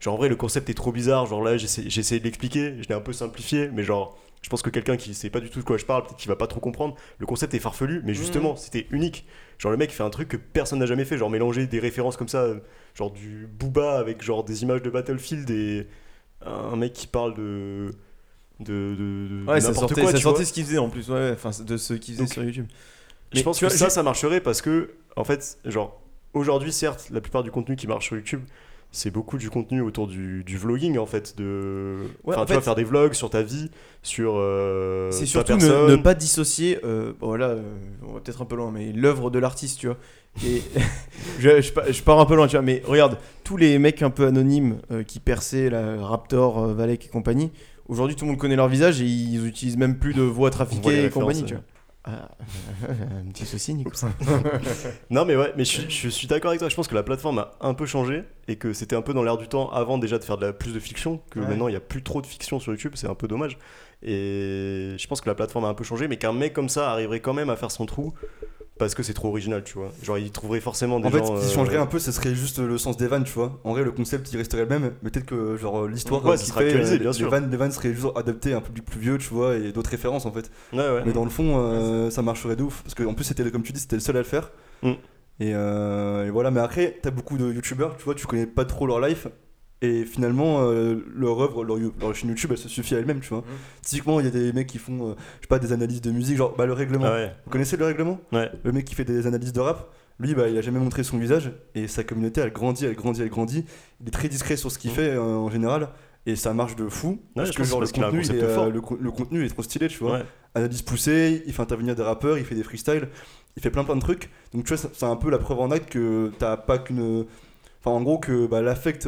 genre 0.00 0.14
en 0.14 0.16
vrai, 0.18 0.28
le 0.28 0.36
concept 0.36 0.68
est 0.70 0.74
trop 0.74 0.92
bizarre. 0.92 1.26
Genre 1.26 1.42
là, 1.42 1.56
j'essaie, 1.56 1.84
j'ai 1.86 2.00
essayé 2.00 2.18
de 2.18 2.24
l'expliquer, 2.24 2.74
je 2.82 2.88
l'ai 2.88 2.94
un 2.94 3.00
peu 3.00 3.12
simplifié, 3.12 3.68
mais 3.72 3.82
genre. 3.82 4.18
Je 4.44 4.50
pense 4.50 4.60
que 4.60 4.68
quelqu'un 4.68 4.98
qui 4.98 5.14
sait 5.14 5.30
pas 5.30 5.40
du 5.40 5.48
tout 5.48 5.60
de 5.60 5.64
quoi 5.64 5.78
je 5.78 5.86
parle, 5.86 6.02
peut-être 6.02 6.18
qu'il 6.18 6.28
va 6.28 6.36
pas 6.36 6.46
trop 6.46 6.60
comprendre. 6.60 6.94
Le 7.18 7.24
concept 7.24 7.54
est 7.54 7.58
farfelu, 7.58 8.02
mais 8.04 8.12
justement, 8.12 8.56
c'était 8.56 8.86
unique. 8.90 9.26
Genre 9.58 9.72
le 9.72 9.78
mec 9.78 9.90
fait 9.90 10.02
un 10.02 10.10
truc 10.10 10.28
que 10.28 10.36
personne 10.36 10.80
n'a 10.80 10.84
jamais 10.86 11.06
fait, 11.06 11.16
genre 11.16 11.30
mélanger 11.30 11.66
des 11.66 11.78
références 11.78 12.18
comme 12.18 12.28
ça, 12.28 12.42
euh, 12.42 12.60
genre 12.94 13.10
du 13.10 13.48
Booba 13.58 13.98
avec 13.98 14.22
genre 14.22 14.44
des 14.44 14.62
images 14.62 14.82
de 14.82 14.90
Battlefield 14.90 15.48
et 15.48 15.86
un 16.44 16.76
mec 16.76 16.92
qui 16.92 17.06
parle 17.06 17.32
de 17.34 17.90
de, 18.60 18.94
de, 18.94 19.28
de 19.44 19.44
Ouais, 19.48 19.60
ça 19.62 19.72
sortait, 19.72 20.02
quoi. 20.02 20.12
ça 20.12 20.20
sortait 20.20 20.44
ce 20.44 20.52
qu'ils 20.52 20.64
faisaient 20.66 20.78
en 20.78 20.90
plus, 20.90 21.08
ouais, 21.10 21.30
enfin 21.32 21.50
de 21.64 21.76
ce 21.78 21.94
qu'ils 21.94 22.14
faisaient 22.14 22.24
Donc, 22.24 22.32
sur 22.34 22.44
YouTube. 22.44 22.66
Je 23.32 23.38
Mais 23.38 23.42
pense 23.44 23.58
tu 23.58 23.64
que 23.64 23.70
ça, 23.70 23.86
je- 23.88 23.92
ça 23.92 24.02
marcherait 24.02 24.40
parce 24.42 24.60
que 24.60 24.90
en 25.16 25.24
fait, 25.24 25.58
genre 25.64 26.00
aujourd'hui, 26.34 26.72
certes, 26.72 27.08
la 27.10 27.20
plupart 27.22 27.42
du 27.44 27.50
contenu 27.50 27.76
qui 27.76 27.86
marche 27.86 28.06
sur 28.06 28.16
YouTube, 28.16 28.42
c'est 28.96 29.10
beaucoup 29.10 29.38
du 29.38 29.50
contenu 29.50 29.80
autour 29.80 30.06
du, 30.06 30.44
du 30.44 30.56
vlogging 30.56 30.98
en 30.98 31.06
fait, 31.06 31.36
de, 31.36 31.96
Ouais, 32.24 32.36
en 32.36 32.44
tu 32.46 32.52
fait- 32.54 32.60
faire 32.60 32.74
des 32.74 32.84
vlogs 32.84 33.12
sur 33.12 33.28
ta 33.28 33.42
vie, 33.42 33.70
sur 34.02 34.34
euh, 34.36 35.10
C'est 35.10 35.26
surtout 35.26 35.56
ne, 35.56 35.90
ne 35.90 35.96
pas 35.96 36.14
dissocier, 36.14 36.78
euh, 36.84 37.12
bon 37.20 37.26
voilà, 37.26 37.48
euh, 37.48 37.62
on 38.08 38.12
va 38.14 38.20
peut-être 38.20 38.40
un 38.40 38.44
peu 38.44 38.56
loin, 38.56 38.70
mais 38.72 38.92
l'œuvre 38.92 39.30
de 39.30 39.38
l'artiste, 39.38 39.80
tu 39.80 39.86
vois. 39.86 39.96
Et 40.46 40.62
je, 41.40 41.60
je 41.60 41.72
pa- 41.72 41.90
je 41.90 42.02
pars 42.02 42.20
un 42.20 42.26
peu 42.26 42.36
loin, 42.36 42.46
tu 42.46 42.56
vois, 42.56 42.62
mais 42.64 42.82
regarde, 42.86 43.18
tous 43.42 43.56
les 43.56 43.78
mecs 43.78 44.02
un 44.02 44.10
peu 44.10 44.26
anonymes 44.26 44.78
euh, 44.90 45.02
qui 45.02 45.18
perçaient 45.20 45.70
la 45.70 46.04
Raptor, 46.04 46.68
Valek 46.68 47.06
et 47.06 47.08
compagnie, 47.08 47.50
aujourd'hui 47.88 48.16
tout 48.16 48.24
le 48.24 48.30
monde 48.30 48.40
connaît 48.40 48.56
leur 48.56 48.68
visage 48.68 49.00
et 49.00 49.04
ils 49.06 49.46
utilisent 49.46 49.76
même 49.76 49.98
plus 49.98 50.14
de 50.14 50.22
voix 50.22 50.50
trafiquées 50.50 51.04
et 51.06 51.10
compagnie, 51.10 51.44
tu 51.44 51.54
vois. 51.54 51.62
Ah, 52.06 52.28
un 52.88 53.30
petit 53.32 53.46
souci, 53.46 53.72
Nico. 53.74 53.90
Non 55.10 55.24
mais 55.24 55.36
ouais, 55.36 55.52
mais 55.56 55.64
je, 55.64 55.88
je 55.88 56.08
suis 56.08 56.26
d'accord 56.26 56.50
avec 56.50 56.58
toi. 56.60 56.68
Je 56.68 56.76
pense 56.76 56.86
que 56.88 56.94
la 56.94 57.02
plateforme 57.02 57.38
a 57.38 57.52
un 57.62 57.72
peu 57.74 57.86
changé 57.86 58.24
et 58.46 58.56
que 58.56 58.72
c'était 58.74 58.94
un 58.96 59.00
peu 59.02 59.14
dans 59.14 59.22
l'air 59.22 59.38
du 59.38 59.48
temps 59.48 59.70
avant 59.70 59.96
déjà 59.96 60.18
de 60.18 60.24
faire 60.24 60.36
de 60.36 60.46
la, 60.46 60.52
plus 60.52 60.74
de 60.74 60.80
fiction. 60.80 61.22
Que 61.30 61.40
Ouais. 61.40 61.46
maintenant 61.46 61.68
il 61.68 61.72
y 61.72 61.76
a 61.76 61.80
plus 61.80 62.02
trop 62.02 62.20
de 62.20 62.26
fiction 62.26 62.60
sur 62.60 62.72
YouTube, 62.72 62.92
c'est 62.94 63.08
un 63.08 63.14
peu 63.14 63.26
dommage. 63.26 63.56
Et 64.02 64.94
je 64.98 65.06
pense 65.06 65.22
que 65.22 65.28
la 65.30 65.34
plateforme 65.34 65.64
a 65.64 65.68
un 65.68 65.74
peu 65.74 65.84
changé, 65.84 66.06
mais 66.08 66.18
qu'un 66.18 66.34
mec 66.34 66.52
comme 66.52 66.68
ça 66.68 66.90
arriverait 66.90 67.20
quand 67.20 67.32
même 67.32 67.48
à 67.48 67.56
faire 67.56 67.70
son 67.70 67.86
trou 67.86 68.12
parce 68.78 68.94
que 68.94 69.02
c'est 69.02 69.14
trop 69.14 69.28
original, 69.28 69.62
tu 69.64 69.74
vois. 69.78 69.92
Genre 70.02 70.18
il 70.18 70.30
trouverait 70.32 70.60
forcément 70.60 70.98
des 71.00 71.06
En 71.06 71.10
fait, 71.10 71.18
gens. 71.18 71.36
ce 71.36 71.40
qui 71.42 71.52
euh, 71.52 71.54
changerait 71.54 71.76
un 71.76 71.86
peu, 71.86 71.98
ce 71.98 72.10
serait 72.12 72.34
juste 72.34 72.58
le 72.58 72.76
sens 72.78 72.96
des 72.96 73.06
vannes, 73.06 73.24
tu 73.24 73.32
vois. 73.32 73.60
En 73.64 73.72
vrai, 73.72 73.84
le 73.84 73.92
concept 73.92 74.32
il 74.32 74.36
resterait 74.36 74.62
le 74.62 74.68
même, 74.68 74.92
mais 75.02 75.10
peut-être 75.10 75.26
que 75.26 75.56
genre 75.56 75.86
l'histoire, 75.86 76.24
Ouais, 76.24 76.32
euh, 76.32 76.36
ça 76.36 76.42
qui 76.44 76.48
sera 76.50 76.60
fait, 76.60 76.66
actualisé, 76.66 76.94
euh, 76.94 76.98
bien 76.98 77.10
les 77.10 77.16
sûr. 77.16 77.30
vannes, 77.30 77.50
les 77.50 77.56
vannes 77.56 77.72
seraient 77.72 77.92
juste 77.94 78.06
adaptées 78.16 78.52
à 78.52 78.56
un 78.56 78.60
public 78.60 78.84
plus 78.84 79.00
vieux, 79.00 79.18
tu 79.18 79.28
vois, 79.32 79.54
et 79.56 79.72
d'autres 79.72 79.90
références 79.90 80.26
en 80.26 80.32
fait. 80.32 80.50
Ouais, 80.72 80.78
ouais. 80.78 81.02
Mais 81.06 81.12
dans 81.12 81.24
le 81.24 81.30
fond, 81.30 81.54
euh, 81.58 82.10
ça 82.10 82.22
marcherait 82.22 82.56
de 82.56 82.62
ouf, 82.64 82.82
parce 82.82 82.94
qu'en 82.94 83.14
plus 83.14 83.24
c'était 83.24 83.48
comme 83.50 83.62
tu 83.62 83.72
dis, 83.72 83.80
c'était 83.80 83.96
le 83.96 84.00
seul 84.00 84.16
à 84.16 84.20
le 84.20 84.24
faire. 84.24 84.50
Mm. 84.82 84.92
Et, 85.40 85.52
euh, 85.54 86.26
et 86.26 86.30
voilà, 86.30 86.50
mais 86.52 86.60
après, 86.60 86.98
t'as 87.02 87.10
beaucoup 87.10 87.36
de 87.36 87.52
youtubeurs, 87.52 87.96
tu 87.96 88.04
vois, 88.04 88.14
tu 88.14 88.26
connais 88.26 88.46
pas 88.46 88.64
trop 88.64 88.86
leur 88.86 89.00
life. 89.00 89.26
Et 89.82 90.04
finalement, 90.04 90.62
euh, 90.62 90.96
leur 91.14 91.40
œuvre, 91.40 91.62
leur, 91.64 91.76
leur 92.00 92.14
chaîne 92.14 92.30
YouTube, 92.30 92.50
elle 92.52 92.58
se 92.58 92.68
suffit 92.68 92.94
à 92.94 92.98
elle-même, 93.00 93.20
tu 93.20 93.28
vois. 93.28 93.40
Mm. 93.40 93.44
Typiquement, 93.82 94.20
il 94.20 94.24
y 94.24 94.28
a 94.28 94.32
des 94.32 94.52
mecs 94.52 94.66
qui 94.66 94.78
font, 94.78 95.10
euh, 95.10 95.14
je 95.36 95.42
sais 95.42 95.48
pas, 95.48 95.58
des 95.58 95.72
analyses 95.72 96.00
de 96.00 96.10
musique, 96.10 96.36
genre 96.38 96.54
bah, 96.56 96.64
le 96.64 96.72
règlement. 96.72 97.04
Ah 97.06 97.12
ouais. 97.14 97.34
Vous 97.44 97.50
connaissez 97.50 97.76
le 97.76 97.84
règlement? 97.84 98.18
Ouais. 98.32 98.50
Le 98.62 98.72
mec 98.72 98.84
qui 98.86 98.94
fait 98.94 99.04
des 99.04 99.26
analyses 99.26 99.52
de 99.52 99.60
rap, 99.60 99.92
lui, 100.18 100.34
bah, 100.34 100.48
il 100.48 100.56
a 100.56 100.62
jamais 100.62 100.78
montré 100.78 101.02
son 101.02 101.18
visage 101.18 101.52
et 101.74 101.86
sa 101.88 102.02
communauté, 102.04 102.40
elle 102.40 102.52
grandit, 102.52 102.86
elle 102.86 102.94
grandit, 102.94 103.20
elle 103.22 103.28
grandit. 103.28 103.64
Il 104.00 104.08
est 104.08 104.10
très 104.12 104.28
discret 104.28 104.56
sur 104.56 104.70
ce 104.70 104.78
qu'il 104.78 104.90
Mhm. 104.90 104.96
fait 104.96 105.10
euh, 105.10 105.20
en 105.22 105.50
général 105.50 105.88
et 106.24 106.36
ça 106.36 106.54
marche 106.54 106.76
de 106.76 106.88
fou. 106.88 107.20
parce 107.34 107.50
que 107.50 107.64
genre, 107.64 107.80
le 107.80 107.86
parce 107.86 107.92
contenu, 107.92 108.22
il 108.24 108.36
est, 108.36 108.48
fort. 108.54 108.70
le, 108.70 108.80
co- 108.80 108.96
le 108.98 109.10
contenu 109.10 109.44
est 109.44 109.48
trop 109.50 109.62
stylé, 109.62 109.88
tu 109.88 109.98
vois. 109.98 110.20
Analyse 110.54 110.80
poussée, 110.82 111.42
il 111.46 111.52
fait 111.52 111.60
intervenir 111.62 111.94
des 111.96 112.02
rappeurs, 112.04 112.38
il 112.38 112.44
fait 112.44 112.54
des 112.54 112.62
freestyles, 112.62 113.08
il 113.56 113.62
fait 113.62 113.70
plein 113.70 113.82
plein 113.84 113.96
de 113.96 114.00
trucs. 114.00 114.30
Donc 114.54 114.64
tu 114.64 114.72
vois, 114.74 114.90
c'est 114.94 115.04
un 115.04 115.16
peu 115.16 115.28
la 115.30 115.38
preuve 115.38 115.58
en 115.60 115.70
acte 115.72 115.90
que 115.90 116.30
t'as 116.38 116.56
pas 116.56 116.78
qu'une. 116.78 117.26
Enfin, 117.80 117.90
en 117.96 118.00
gros, 118.02 118.18
que 118.18 118.46
bah, 118.46 118.62
l'affect. 118.62 119.06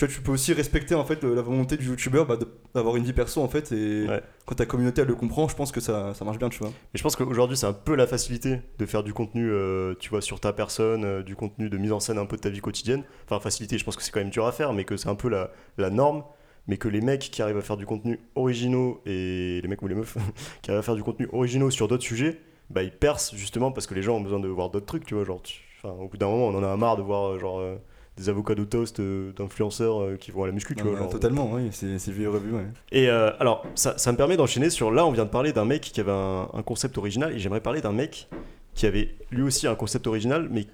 Tu 0.00 0.06
vois, 0.06 0.14
tu 0.14 0.22
peux 0.22 0.32
aussi 0.32 0.52
respecter 0.54 0.94
en 0.94 1.04
fait 1.04 1.22
la 1.22 1.42
volonté 1.42 1.76
du 1.76 1.86
youtubeur 1.88 2.26
bah, 2.26 2.38
d'avoir 2.74 2.96
une 2.96 3.04
vie 3.04 3.12
perso 3.12 3.42
en 3.42 3.48
fait 3.48 3.70
et 3.72 4.06
Ouais. 4.08 4.22
quand 4.46 4.54
ta 4.54 4.64
communauté 4.64 5.02
elle 5.02 5.08
le 5.08 5.14
comprend, 5.14 5.46
je 5.46 5.54
pense 5.54 5.72
que 5.72 5.80
ça, 5.80 6.14
ça 6.14 6.24
marche 6.24 6.38
bien, 6.38 6.48
tu 6.48 6.58
vois. 6.60 6.68
Et 6.94 6.98
je 6.98 7.02
pense 7.02 7.16
qu'aujourd'hui, 7.16 7.56
c'est 7.56 7.66
un 7.66 7.72
peu 7.74 7.94
la 7.94 8.06
facilité 8.06 8.60
de 8.78 8.86
faire 8.86 9.02
du 9.02 9.12
contenu, 9.12 9.50
euh, 9.50 9.94
tu 10.00 10.08
vois, 10.10 10.22
sur 10.22 10.40
ta 10.40 10.52
personne, 10.54 11.04
euh, 11.04 11.22
du 11.22 11.36
contenu 11.36 11.68
de 11.68 11.76
mise 11.76 11.92
en 11.92 12.00
scène 12.00 12.16
un 12.18 12.24
peu 12.26 12.36
de 12.36 12.40
ta 12.40 12.48
vie 12.48 12.60
quotidienne. 12.60 13.02
Enfin, 13.26 13.40
facilité, 13.40 13.76
je 13.78 13.84
pense 13.84 13.96
que 13.96 14.02
c'est 14.02 14.10
quand 14.10 14.20
même 14.20 14.30
dur 14.30 14.46
à 14.46 14.52
faire, 14.52 14.72
mais 14.72 14.84
que 14.84 14.96
c'est 14.96 15.08
un 15.08 15.14
peu 15.14 15.28
la, 15.28 15.50
la 15.76 15.90
norme. 15.90 16.24
Mais 16.66 16.76
que 16.78 16.88
les 16.88 17.00
mecs 17.02 17.20
qui 17.30 17.42
arrivent 17.42 17.56
à 17.58 17.62
faire 17.62 17.76
du 17.76 17.84
contenu 17.86 18.20
originaux, 18.36 19.00
et 19.06 19.60
les 19.62 19.68
mecs 19.68 19.82
ou 19.82 19.88
les 19.88 19.94
meufs, 19.94 20.16
qui 20.62 20.70
arrivent 20.70 20.80
à 20.80 20.82
faire 20.82 20.94
du 20.96 21.02
contenu 21.02 21.28
originaux 21.32 21.70
sur 21.70 21.88
d'autres 21.88 22.04
sujets, 22.04 22.40
bah 22.70 22.82
ils 22.82 22.92
percent 22.92 23.34
justement 23.36 23.72
parce 23.72 23.86
que 23.86 23.94
les 23.94 24.02
gens 24.02 24.16
ont 24.16 24.20
besoin 24.20 24.40
de 24.40 24.48
voir 24.48 24.70
d'autres 24.70 24.86
trucs, 24.86 25.04
tu 25.04 25.14
vois. 25.14 25.24
Genre, 25.24 25.42
tu- 25.42 25.60
enfin, 25.82 25.94
au 26.00 26.08
bout 26.08 26.16
d'un 26.16 26.28
moment, 26.28 26.46
on 26.46 26.54
en 26.56 26.62
a 26.62 26.76
marre 26.76 26.96
de 26.96 27.02
voir, 27.02 27.32
euh, 27.32 27.38
genre, 27.38 27.58
euh, 27.60 27.76
des 28.16 28.28
avocats 28.28 28.54
de 28.54 28.64
toast 28.64 29.00
euh, 29.00 29.32
d'influenceurs 29.32 30.02
euh, 30.02 30.16
qui 30.16 30.30
vont 30.30 30.44
à 30.44 30.46
la 30.46 30.52
muscu, 30.52 30.74
tu 30.74 30.82
vois. 30.82 30.96
Genre. 30.96 31.08
totalement, 31.08 31.50
oui, 31.52 31.68
c'est 31.72 31.98
c'est 31.98 32.10
vu 32.10 32.24
et 32.24 32.26
revu, 32.26 32.52
ouais. 32.52 32.66
Et 32.92 33.08
euh, 33.08 33.30
alors, 33.40 33.64
ça, 33.74 33.96
ça 33.98 34.12
me 34.12 34.16
permet 34.16 34.36
d'enchaîner 34.36 34.68
sur 34.70 34.90
là, 34.90 35.06
on 35.06 35.12
vient 35.12 35.24
de 35.24 35.30
parler 35.30 35.52
d'un 35.52 35.64
mec 35.64 35.80
qui 35.82 36.00
avait 36.00 36.10
un, 36.12 36.48
un 36.52 36.62
concept 36.62 36.98
original, 36.98 37.32
et 37.32 37.38
j'aimerais 37.38 37.60
parler 37.60 37.80
d'un 37.80 37.92
mec 37.92 38.28
qui 38.74 38.86
avait 38.86 39.16
lui 39.30 39.42
aussi 39.42 39.66
un 39.66 39.74
concept 39.74 40.06
original, 40.06 40.48
mais 40.50 40.66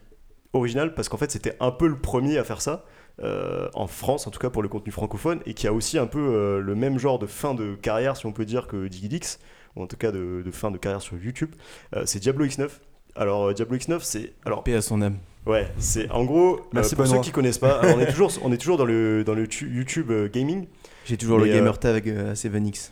original 0.53 0.95
parce 0.95 1.09
qu'en 1.09 1.19
fait 1.19 1.31
c'était 1.31 1.55
un 1.61 1.71
peu 1.71 1.87
le 1.87 1.99
premier 1.99 2.39
à 2.39 2.45
faire 2.45 2.61
ça, 2.63 2.85
euh, 3.23 3.69
en 3.75 3.87
France 3.87 4.27
en 4.27 4.31
tout 4.31 4.39
cas 4.39 4.51
pour 4.51 4.63
le 4.63 4.69
contenu 4.69 4.91
francophone, 4.93 5.41
et 5.47 5.55
qui 5.55 5.67
a 5.67 5.73
aussi 5.73 5.99
un 5.99 6.07
peu 6.07 6.19
euh, 6.19 6.61
le 6.61 6.75
même 6.75 6.99
genre 6.99 7.19
de 7.19 7.27
fin 7.27 7.55
de 7.55 7.75
carrière, 7.75 8.17
si 8.17 8.27
on 8.27 8.33
peut 8.33 8.45
dire, 8.45 8.67
que 8.67 8.87
Digidix, 8.89 9.39
ou 9.77 9.83
en 9.83 9.87
tout 9.87 9.97
cas 9.97 10.13
de, 10.13 10.43
de 10.45 10.51
fin 10.51 10.71
de 10.71 10.79
carrière 10.79 11.03
sur 11.03 11.17
YouTube, 11.19 11.55
Euh, 11.95 12.03
c'est 12.07 12.19
Diablo 12.19 12.47
X9. 12.47 12.69
Alors 13.15 13.49
euh, 13.49 13.53
Diablo 13.55 13.77
X9, 13.77 14.01
c'est... 14.01 14.33
Alors, 14.45 14.63
Paix 14.65 14.75
à 14.75 14.83
son 14.83 15.03
âme. 15.03 15.19
Ouais, 15.47 15.69
c'est 15.79 16.11
en 16.11 16.25
gros, 16.25 16.57
euh, 16.57 16.61
Merci, 16.73 16.95
pour 16.97 17.05
Benoît. 17.05 17.19
ceux 17.19 17.23
qui 17.23 17.31
connaissent 17.31 17.59
pas, 17.59 17.79
alors, 17.81 17.97
on, 17.97 18.01
est 18.01 18.07
toujours, 18.11 18.33
on 18.43 18.53
est 18.53 18.57
toujours 18.59 18.77
dans 18.79 18.85
le, 18.85 19.23
dans 19.25 19.35
le 19.35 19.47
tu- 19.47 19.69
YouTube 19.73 20.11
euh, 20.11 20.29
gaming, 20.29 20.67
J'ai 21.05 21.17
toujours 21.17 21.39
Mais, 21.39 21.47
le 21.47 21.53
euh, 21.53 21.55
gamer 21.55 21.79
tag 21.79 22.09
euh, 22.09 22.31
à 22.33 22.35
7X. 22.35 22.91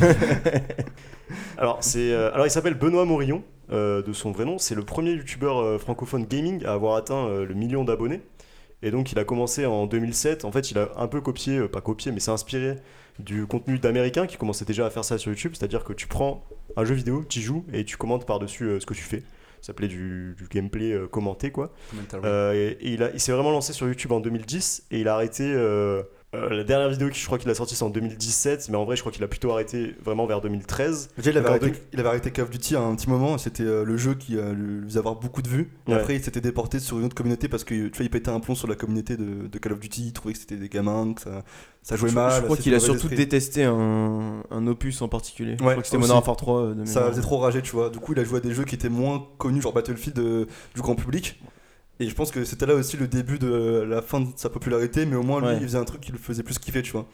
Alors, 1.58 1.78
c'est, 1.80 2.12
euh, 2.12 2.32
alors 2.32 2.46
il 2.46 2.50
s'appelle 2.50 2.74
Benoît 2.74 3.04
Morillon, 3.04 3.42
euh, 3.72 4.02
de 4.02 4.12
son 4.12 4.30
vrai 4.30 4.44
nom. 4.44 4.58
C'est 4.58 4.74
le 4.74 4.82
premier 4.84 5.12
youtubeur 5.12 5.58
euh, 5.58 5.78
francophone 5.78 6.24
gaming 6.24 6.64
à 6.64 6.72
avoir 6.72 6.96
atteint 6.96 7.26
euh, 7.26 7.44
le 7.46 7.54
million 7.54 7.82
d'abonnés. 7.84 8.20
Et 8.82 8.90
donc, 8.90 9.10
il 9.12 9.18
a 9.18 9.24
commencé 9.24 9.64
en 9.66 9.86
2007. 9.86 10.44
En 10.44 10.52
fait, 10.52 10.70
il 10.70 10.78
a 10.78 10.90
un 10.96 11.08
peu 11.08 11.20
copié, 11.20 11.56
euh, 11.58 11.68
pas 11.68 11.80
copié, 11.80 12.12
mais 12.12 12.20
s'est 12.20 12.30
inspiré 12.30 12.76
du 13.18 13.46
contenu 13.46 13.78
d'américains 13.78 14.26
qui 14.26 14.36
commençaient 14.36 14.66
déjà 14.66 14.86
à 14.86 14.90
faire 14.90 15.04
ça 15.04 15.18
sur 15.18 15.30
YouTube. 15.32 15.52
C'est-à-dire 15.58 15.82
que 15.82 15.92
tu 15.94 16.06
prends 16.06 16.44
un 16.76 16.84
jeu 16.84 16.94
vidéo, 16.94 17.24
tu 17.28 17.38
y 17.40 17.42
joues 17.42 17.64
et 17.72 17.84
tu 17.84 17.96
commentes 17.96 18.26
par-dessus 18.26 18.64
euh, 18.64 18.80
ce 18.80 18.86
que 18.86 18.94
tu 18.94 19.02
fais. 19.02 19.22
Ça 19.66 19.72
s'appelait 19.72 19.88
du, 19.88 20.36
du 20.38 20.46
gameplay 20.48 20.92
euh, 20.92 21.08
commenté, 21.08 21.50
quoi. 21.50 21.72
Euh, 22.24 22.52
et, 22.54 22.86
et 22.86 22.92
il, 22.92 23.02
a- 23.02 23.10
il 23.12 23.18
s'est 23.18 23.32
vraiment 23.32 23.50
lancé 23.50 23.72
sur 23.72 23.88
YouTube 23.88 24.12
en 24.12 24.20
2010 24.20 24.84
et 24.92 25.00
il 25.00 25.08
a 25.08 25.14
arrêté. 25.14 25.42
Euh, 26.34 26.50
la 26.50 26.64
dernière 26.64 26.88
vidéo 26.90 27.08
que 27.08 27.14
je 27.14 27.24
crois 27.24 27.38
qu'il 27.38 27.48
a 27.48 27.54
sortie 27.54 27.76
c'est 27.76 27.84
en 27.84 27.88
2017, 27.88 28.68
mais 28.70 28.76
en 28.76 28.84
vrai 28.84 28.96
je 28.96 29.00
crois 29.02 29.12
qu'il 29.12 29.22
a 29.22 29.28
plutôt 29.28 29.52
arrêté 29.52 29.94
vraiment 30.04 30.26
vers 30.26 30.40
2013. 30.40 31.10
Déjà, 31.16 31.30
il 31.30 31.38
avait, 31.38 31.48
arrêté, 31.48 31.72
il 31.92 32.00
avait 32.00 32.08
arrêté 32.08 32.30
Call 32.32 32.44
of 32.44 32.50
Duty 32.50 32.74
à 32.76 32.80
un 32.80 32.94
petit 32.96 33.08
moment, 33.08 33.38
c'était 33.38 33.62
euh, 33.62 33.84
le 33.84 33.96
jeu 33.96 34.14
qui 34.14 34.36
euh, 34.36 34.52
lui 34.52 34.86
faisait 34.88 34.98
avoir 34.98 35.14
beaucoup 35.16 35.40
de 35.40 35.48
vues. 35.48 35.70
Et 35.86 35.92
Ouais. 35.92 35.96
après, 35.96 36.16
il 36.16 36.22
s'était 36.22 36.40
déporté 36.40 36.80
sur 36.80 36.98
une 36.98 37.04
autre 37.04 37.14
communauté 37.14 37.48
parce 37.48 37.62
que 37.64 37.74
tu 37.88 37.96
vois, 37.96 38.04
il 38.04 38.10
pétait 38.10 38.30
un 38.30 38.40
plomb 38.40 38.54
sur 38.56 38.66
la 38.68 38.74
communauté 38.74 39.16
de, 39.16 39.46
de 39.46 39.58
Call 39.58 39.72
of 39.72 39.78
Duty, 39.80 40.06
il 40.08 40.12
trouvait 40.12 40.34
que 40.34 40.40
c'était 40.40 40.56
des 40.56 40.68
gamins, 40.68 41.14
que 41.14 41.20
ça, 41.22 41.44
ça 41.82 41.94
jouait 41.96 42.10
Je, 42.10 42.14
mal. 42.16 42.32
je 42.36 42.40
crois 42.42 42.56
qu'il 42.56 42.74
a 42.74 42.80
surtout 42.80 43.02
esprit. 43.06 43.16
détesté 43.16 43.62
un, 43.64 44.42
un 44.50 44.66
opus 44.66 45.00
en 45.02 45.08
particulier. 45.08 45.52
je 45.52 45.58
crois 45.58 45.76
que 45.76 45.84
c'était. 45.84 45.96
Modern 45.96 46.16
Warfare 46.18 46.36
3 46.36 46.60
euh, 46.60 46.74
de 46.74 46.84
Ça 46.86 47.08
faisait 47.08 47.22
trop 47.22 47.38
rager, 47.38 47.62
tu 47.62 47.70
vois. 47.70 47.88
Du 47.88 47.98
coup, 48.00 48.12
il 48.14 48.18
a 48.18 48.24
joué 48.24 48.38
à 48.38 48.40
des 48.40 48.52
jeux 48.52 48.64
qui 48.64 48.74
étaient 48.74 48.88
moins 48.88 49.24
connus, 49.38 49.62
genre 49.62 49.72
Battlefield 49.72 50.18
euh, 50.18 50.46
du 50.74 50.82
grand 50.82 50.96
public. 50.96 51.40
Et 52.00 52.08
je 52.08 52.14
pense 52.14 52.30
que 52.30 52.44
c'était 52.44 52.66
là 52.66 52.74
aussi 52.74 52.96
le 52.96 53.08
début 53.08 53.38
de 53.38 53.84
la 53.88 54.02
fin 54.02 54.20
de 54.20 54.28
sa 54.36 54.50
popularité, 54.50 55.06
mais 55.06 55.16
au 55.16 55.22
moins 55.22 55.40
lui, 55.40 55.48
Ouais. 55.48 55.56
il 55.56 55.62
faisait 55.62 55.78
un 55.78 55.84
truc 55.84 56.00
qui 56.02 56.12
le 56.12 56.18
faisait 56.18 56.42
plus 56.42 56.58
kiffer, 56.58 56.82
tu 56.82 56.92
vois. 56.92 57.06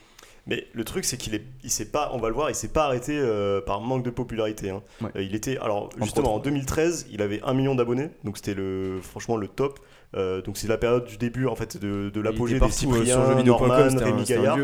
Mais 0.49 0.67
le 0.73 0.83
truc, 0.83 1.05
c'est 1.05 1.17
qu'il 1.17 1.37
est, 1.37 1.45
il 1.63 1.71
s'est 1.71 1.85
pas, 1.93 2.11
on 2.15 2.19
va 2.19 2.29
le 2.29 2.35
voir, 2.35 2.51
il 2.51 2.57
s'est 2.57 2.67
pas 2.67 2.87
arrêté 2.87 3.17
euh, 3.17 3.61
par 3.61 3.81
manque 3.81 4.03
de 4.05 4.11
popularité. 4.11 4.71
hein. 4.71 4.83
Ouais. 5.01 5.11
Euh, 5.15 5.23
il 5.23 5.37
était, 5.37 5.57
alors 5.59 5.91
justement, 6.03 6.35
en 6.35 6.39
2013, 6.41 7.07
il 7.13 7.23
avait 7.23 7.41
un 7.45 7.55
million 7.55 7.77
d'abonnés, 7.77 8.11
donc 8.25 8.39
c'était 8.39 8.55
le, 8.55 8.99
franchement 9.01 9.37
le 9.37 9.47
top. 9.47 9.79
Euh, 10.17 10.43
donc 10.43 10.59
c'est 10.59 10.67
la 10.69 10.79
période 10.79 11.05
du 11.07 11.17
début 11.17 11.47
en 11.47 11.55
fait 11.55 11.77
de, 11.79 12.11
l'apogée 12.21 12.59
des 12.59 12.67
euh, 12.67 12.69
Cyprien, 12.71 13.05
sur 13.05 13.27
jeuxvideo.com, 13.29 13.69
Norman, 13.69 14.05
Rémi 14.05 14.25
Gaillard. 14.25 14.59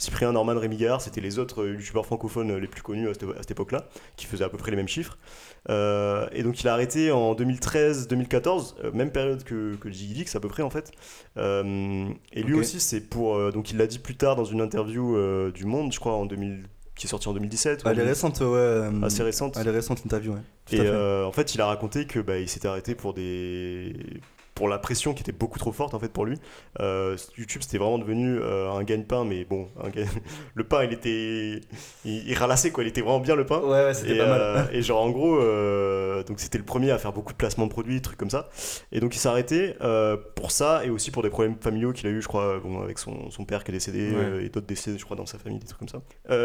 Cyprien, 0.00 0.32
Norman, 0.32 0.58
Rémi 0.58 0.76
Gaillard, 0.76 1.00
c'était 1.00 1.20
les 1.20 1.38
autres 1.38 1.62
euh, 1.62 1.74
youtubeurs 1.74 2.06
francophones 2.06 2.50
euh, 2.50 2.58
les 2.58 2.66
plus 2.66 2.82
connus 2.82 3.08
à 3.08 3.12
cette, 3.14 3.50
époque-là, 3.50 3.86
qui 4.16 4.26
faisaient 4.26 4.44
à 4.44 4.48
peu 4.48 4.56
près 4.56 4.70
les 4.70 4.76
mêmes 4.76 4.88
chiffres. 4.88 5.18
Euh, 5.68 6.26
et 6.32 6.42
donc 6.42 6.60
il 6.60 6.68
a 6.68 6.72
arrêté 6.72 7.12
en 7.12 7.34
2013-2014, 7.34 8.74
euh, 8.84 8.92
même 8.92 9.12
période 9.12 9.44
que, 9.44 9.76
que 9.76 9.90
JDX 9.90 10.34
à 10.36 10.40
peu 10.40 10.48
près 10.48 10.62
en 10.62 10.70
fait. 10.70 10.90
Euh, 11.36 12.08
et 12.32 12.42
lui 12.42 12.54
aussi, 12.54 12.80
c'est 12.80 13.00
pour. 13.00 13.52
donc 13.52 13.70
il 13.70 13.76
l'a 13.76 13.86
dit 13.86 13.98
plus 13.98 14.16
tard 14.16 14.36
dans 14.36 14.44
une 14.44 14.60
interview 14.60 15.16
du 15.52 15.66
Monde, 15.66 15.92
je 15.92 16.00
crois 16.00 16.14
en 16.14 16.26
qui 17.00 17.06
est 17.06 17.10
sortie 17.10 17.28
en 17.28 17.32
2017. 17.32 17.84
ou 17.84 17.88
Elle 17.88 17.98
est 17.98 18.02
en- 18.02 18.06
récente, 18.06 18.40
ouais. 18.40 18.88
Assez 19.02 19.22
récente. 19.22 19.56
Elle 19.58 19.68
est 19.68 19.72
récente, 19.72 20.02
l'interview, 20.04 20.32
ouais. 20.32 20.40
Tout 20.66 20.74
Et 20.74 20.78
fait. 20.78 20.86
euh, 20.86 21.24
en 21.24 21.32
fait, 21.32 21.54
il 21.54 21.60
a 21.60 21.66
raconté 21.66 22.04
que 22.04 22.20
bah, 22.20 22.38
il 22.38 22.48
s'était 22.48 22.68
arrêté 22.68 22.94
pour 22.94 23.14
des 23.14 23.94
pour 24.60 24.68
la 24.68 24.78
pression 24.78 25.14
qui 25.14 25.22
était 25.22 25.32
beaucoup 25.32 25.58
trop 25.58 25.72
forte 25.72 25.94
en 25.94 25.98
fait 25.98 26.12
pour 26.12 26.26
lui. 26.26 26.36
Euh, 26.80 27.16
YouTube 27.38 27.62
c'était 27.62 27.78
vraiment 27.78 27.96
devenu 27.96 28.38
euh, 28.38 28.70
un 28.70 28.82
gagne-pain, 28.84 29.24
mais 29.24 29.46
bon, 29.46 29.68
le 30.54 30.64
pain 30.64 30.84
il 30.84 30.92
était 30.92 31.62
il, 32.04 32.28
il 32.28 32.34
ralassait 32.34 32.70
quoi, 32.70 32.84
il 32.84 32.88
était 32.88 33.00
vraiment 33.00 33.20
bien 33.20 33.36
le 33.36 33.46
pain. 33.46 33.60
Ouais, 33.60 33.84
ouais, 33.86 33.94
c'était 33.94 34.18
pas 34.18 34.26
mal. 34.26 34.40
euh, 34.42 34.64
et 34.70 34.82
genre 34.82 35.00
en 35.00 35.08
gros, 35.08 35.38
euh, 35.40 36.22
donc 36.24 36.40
c'était 36.40 36.58
le 36.58 36.64
premier 36.64 36.90
à 36.90 36.98
faire 36.98 37.14
beaucoup 37.14 37.32
de 37.32 37.38
placements 37.38 37.64
de 37.66 37.70
produits, 37.72 38.02
trucs 38.02 38.18
comme 38.18 38.28
ça. 38.28 38.50
Et 38.92 39.00
donc 39.00 39.16
il 39.16 39.18
s'est 39.18 39.28
arrêté 39.28 39.74
pour 40.36 40.50
ça 40.50 40.84
et 40.84 40.90
aussi 40.90 41.10
pour 41.10 41.22
des 41.22 41.30
problèmes 41.30 41.56
familiaux 41.58 41.92
qu'il 41.94 42.06
a 42.06 42.10
eu, 42.10 42.20
je 42.20 42.28
crois, 42.28 42.58
bon, 42.60 42.82
avec 42.82 42.98
son, 42.98 43.30
son 43.30 43.46
père 43.46 43.64
qui 43.64 43.70
est 43.70 43.74
décédé 43.74 44.10
Ouais. 44.10 44.44
et 44.44 44.48
d'autres 44.50 44.66
décédés, 44.66 44.98
je 44.98 45.04
crois, 45.06 45.16
dans 45.16 45.24
sa 45.24 45.38
famille, 45.38 45.58
des 45.58 45.66
trucs 45.66 45.78
comme 45.78 45.88
ça. 45.88 46.02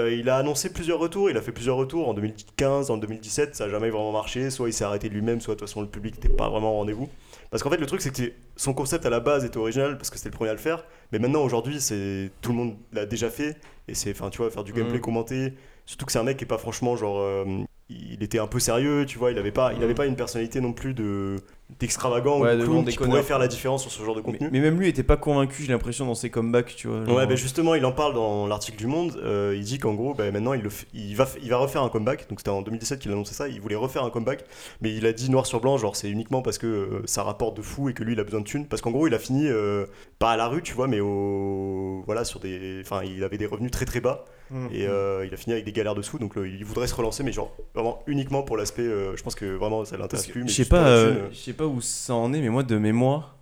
Il 0.09 0.29
a 0.29 0.37
annoncé 0.37 0.71
plusieurs 0.71 0.99
retours, 0.99 1.29
il 1.29 1.35
a 1.35 1.41
fait 1.41 1.51
plusieurs 1.51 1.75
retours 1.75 2.07
en 2.07 2.13
2015, 2.13 2.91
en 2.91 2.97
2017, 2.97 3.55
ça 3.55 3.65
n'a 3.65 3.71
jamais 3.71 3.89
vraiment 3.89 4.13
marché. 4.13 4.49
Soit 4.51 4.69
il 4.69 4.73
s'est 4.73 4.85
arrêté 4.85 5.09
lui-même, 5.09 5.41
soit 5.41 5.55
de 5.55 5.59
toute 5.59 5.67
façon 5.67 5.81
le 5.81 5.87
public 5.87 6.15
n'était 6.15 6.29
pas 6.33 6.47
vraiment 6.49 6.71
au 6.71 6.77
rendez-vous. 6.77 7.09
Parce 7.51 7.63
qu'en 7.63 7.69
fait, 7.69 7.77
le 7.77 7.85
truc, 7.85 8.01
c'est 8.01 8.11
que 8.15 8.31
son 8.55 8.73
concept 8.73 9.05
à 9.05 9.09
la 9.09 9.19
base 9.19 9.45
était 9.45 9.57
original 9.57 9.97
parce 9.97 10.09
que 10.09 10.17
c'était 10.17 10.29
le 10.29 10.35
premier 10.35 10.49
à 10.49 10.53
le 10.53 10.59
faire. 10.59 10.83
Mais 11.11 11.19
maintenant, 11.19 11.41
aujourd'hui, 11.43 11.79
c'est 11.81 12.31
tout 12.41 12.51
le 12.51 12.57
monde 12.57 12.75
l'a 12.93 13.05
déjà 13.05 13.29
fait. 13.29 13.57
Et 13.87 13.93
c'est, 13.95 14.11
enfin, 14.11 14.29
tu 14.29 14.39
vois, 14.39 14.49
faire 14.51 14.63
du 14.63 14.73
gameplay 14.73 14.97
Mm. 14.97 15.01
commenté. 15.01 15.53
Surtout 15.85 16.05
que 16.05 16.11
c'est 16.11 16.19
un 16.19 16.23
mec 16.23 16.37
qui 16.37 16.43
est 16.43 16.47
pas 16.47 16.57
franchement 16.57 16.95
genre. 16.95 17.19
euh, 17.19 17.45
il 17.89 18.23
était 18.23 18.39
un 18.39 18.47
peu 18.47 18.59
sérieux, 18.59 19.05
tu 19.07 19.17
vois. 19.19 19.31
Il 19.31 19.37
avait 19.37 19.51
pas, 19.51 19.73
il 19.73 19.83
avait 19.83 19.93
pas 19.93 20.05
une 20.07 20.15
personnalité 20.15 20.59
non 20.61 20.73
plus 20.73 20.93
de 20.93 21.35
d'extravagant 21.79 22.39
Ouais, 22.41 22.53
ou 22.53 22.59
de 22.59 22.63
clown 22.63 22.85
qui 22.85 22.95
pourrait 22.97 23.23
faire 23.23 23.39
la 23.39 23.47
différence 23.47 23.81
sur 23.81 23.91
ce 23.91 24.03
genre 24.03 24.15
de 24.15 24.21
contenu. 24.21 24.49
mais 24.51 24.59
même 24.59 24.79
lui 24.79 24.87
était 24.87 25.01
pas 25.01 25.17
convaincu, 25.17 25.63
j'ai 25.63 25.71
l'impression, 25.71 26.05
dans 26.05 26.13
ses 26.13 26.29
comebacks, 26.29 26.75
tu 26.75 26.87
vois. 26.87 27.03
genre- 27.03 27.15
Ouais, 27.17 27.25
bah 27.25 27.35
justement, 27.35 27.73
il 27.73 27.83
en 27.85 27.91
parle 27.91 28.13
dans 28.13 28.45
l'article 28.45 28.77
du 28.77 28.85
Monde. 28.85 29.19
euh, 29.23 29.55
il 29.57 29.63
dit 29.63 29.79
qu'en 29.79 29.95
gros, 29.95 30.13
bah, 30.13 30.29
maintenant, 30.31 30.53
il, 30.53 30.61
le 30.61 30.69
f- 30.69 30.85
il, 30.93 31.15
va, 31.15 31.27
il 31.41 31.49
va 31.49 31.57
refaire 31.57 31.81
un 31.81 31.89
comeback. 31.89 32.29
Donc, 32.29 32.39
c'était 32.39 32.51
en 32.51 32.61
2017 32.61 32.99
qu'il 32.99 33.09
a 33.09 33.15
annoncé 33.15 33.33
ça. 33.33 33.47
Il 33.47 33.59
voulait 33.61 33.75
refaire 33.75 34.03
un 34.03 34.11
comeback. 34.11 34.45
Mais 34.81 34.93
il 34.93 35.07
a 35.07 35.11
dit 35.13 35.31
noir 35.31 35.47
sur 35.47 35.59
blanc, 35.59 35.77
genre, 35.77 35.95
c'est 35.95 36.09
uniquement 36.09 36.43
parce 36.43 36.59
que 36.59 36.67
euh, 36.67 37.01
ça 37.05 37.23
rapporte 37.23 37.57
de 37.57 37.63
fou 37.63 37.89
et 37.89 37.93
que 37.93 38.03
lui, 38.03 38.13
il 38.13 38.19
a 38.19 38.23
besoin 38.23 38.41
de 38.41 38.45
thunes. 38.45 38.67
Parce 38.67 38.83
qu'en 38.83 38.91
gros, 38.91 39.07
il 39.07 39.13
a 39.15 39.19
fini, 39.19 39.47
euh, 39.47 39.85
pas 40.19 40.31
à 40.31 40.37
la 40.37 40.47
rue, 40.47 40.61
tu 40.61 40.73
vois, 40.75 40.87
mais 40.87 40.99
au. 40.99 42.03
Voilà, 42.05 42.25
sur 42.25 42.39
des. 42.39 42.79
Enfin, 42.81 43.01
il 43.03 43.23
avait 43.23 43.37
des 43.39 43.47
revenus 43.47 43.71
très 43.71 43.85
très 43.85 44.01
bas. 44.01 44.25
Mm. 44.51 44.67
Et 44.71 44.87
euh, 44.87 45.25
il 45.25 45.33
a 45.33 45.37
fini 45.37 45.53
avec 45.53 45.65
des 45.65 45.71
galères 45.71 45.95
de 45.95 46.01
sous. 46.01 46.19
Donc, 46.19 46.35
le- 46.35 46.47
il 46.47 46.63
voudrait 46.63 46.87
se 46.87 46.93
relancer, 46.95 47.23
mais 47.23 47.31
genre, 47.31 47.55
vraiment 47.73 48.03
uniquement 48.07 48.43
pour 48.43 48.57
l'aspect. 48.57 48.83
euh, 48.83 49.15
je 49.15 49.23
pense 49.23 49.35
que 49.35 49.45
vraiment, 49.45 49.83
ça 49.85 49.97
l'intéresse 49.97 50.27
plus. 50.27 50.43
mais 50.43 50.47
je 50.49 50.53
sais 50.53 50.65
pas, 50.65 50.87
euh, 50.87 51.13
euh. 51.15 51.27
je 51.31 51.37
sais 51.37 51.53
pas 51.53 51.65
où 51.65 51.81
ça 51.81 52.13
en 52.15 52.31
est, 52.33 52.41
mais 52.41 52.49
moi 52.49 52.63
de 52.63 52.77
mémoire, 52.77 53.37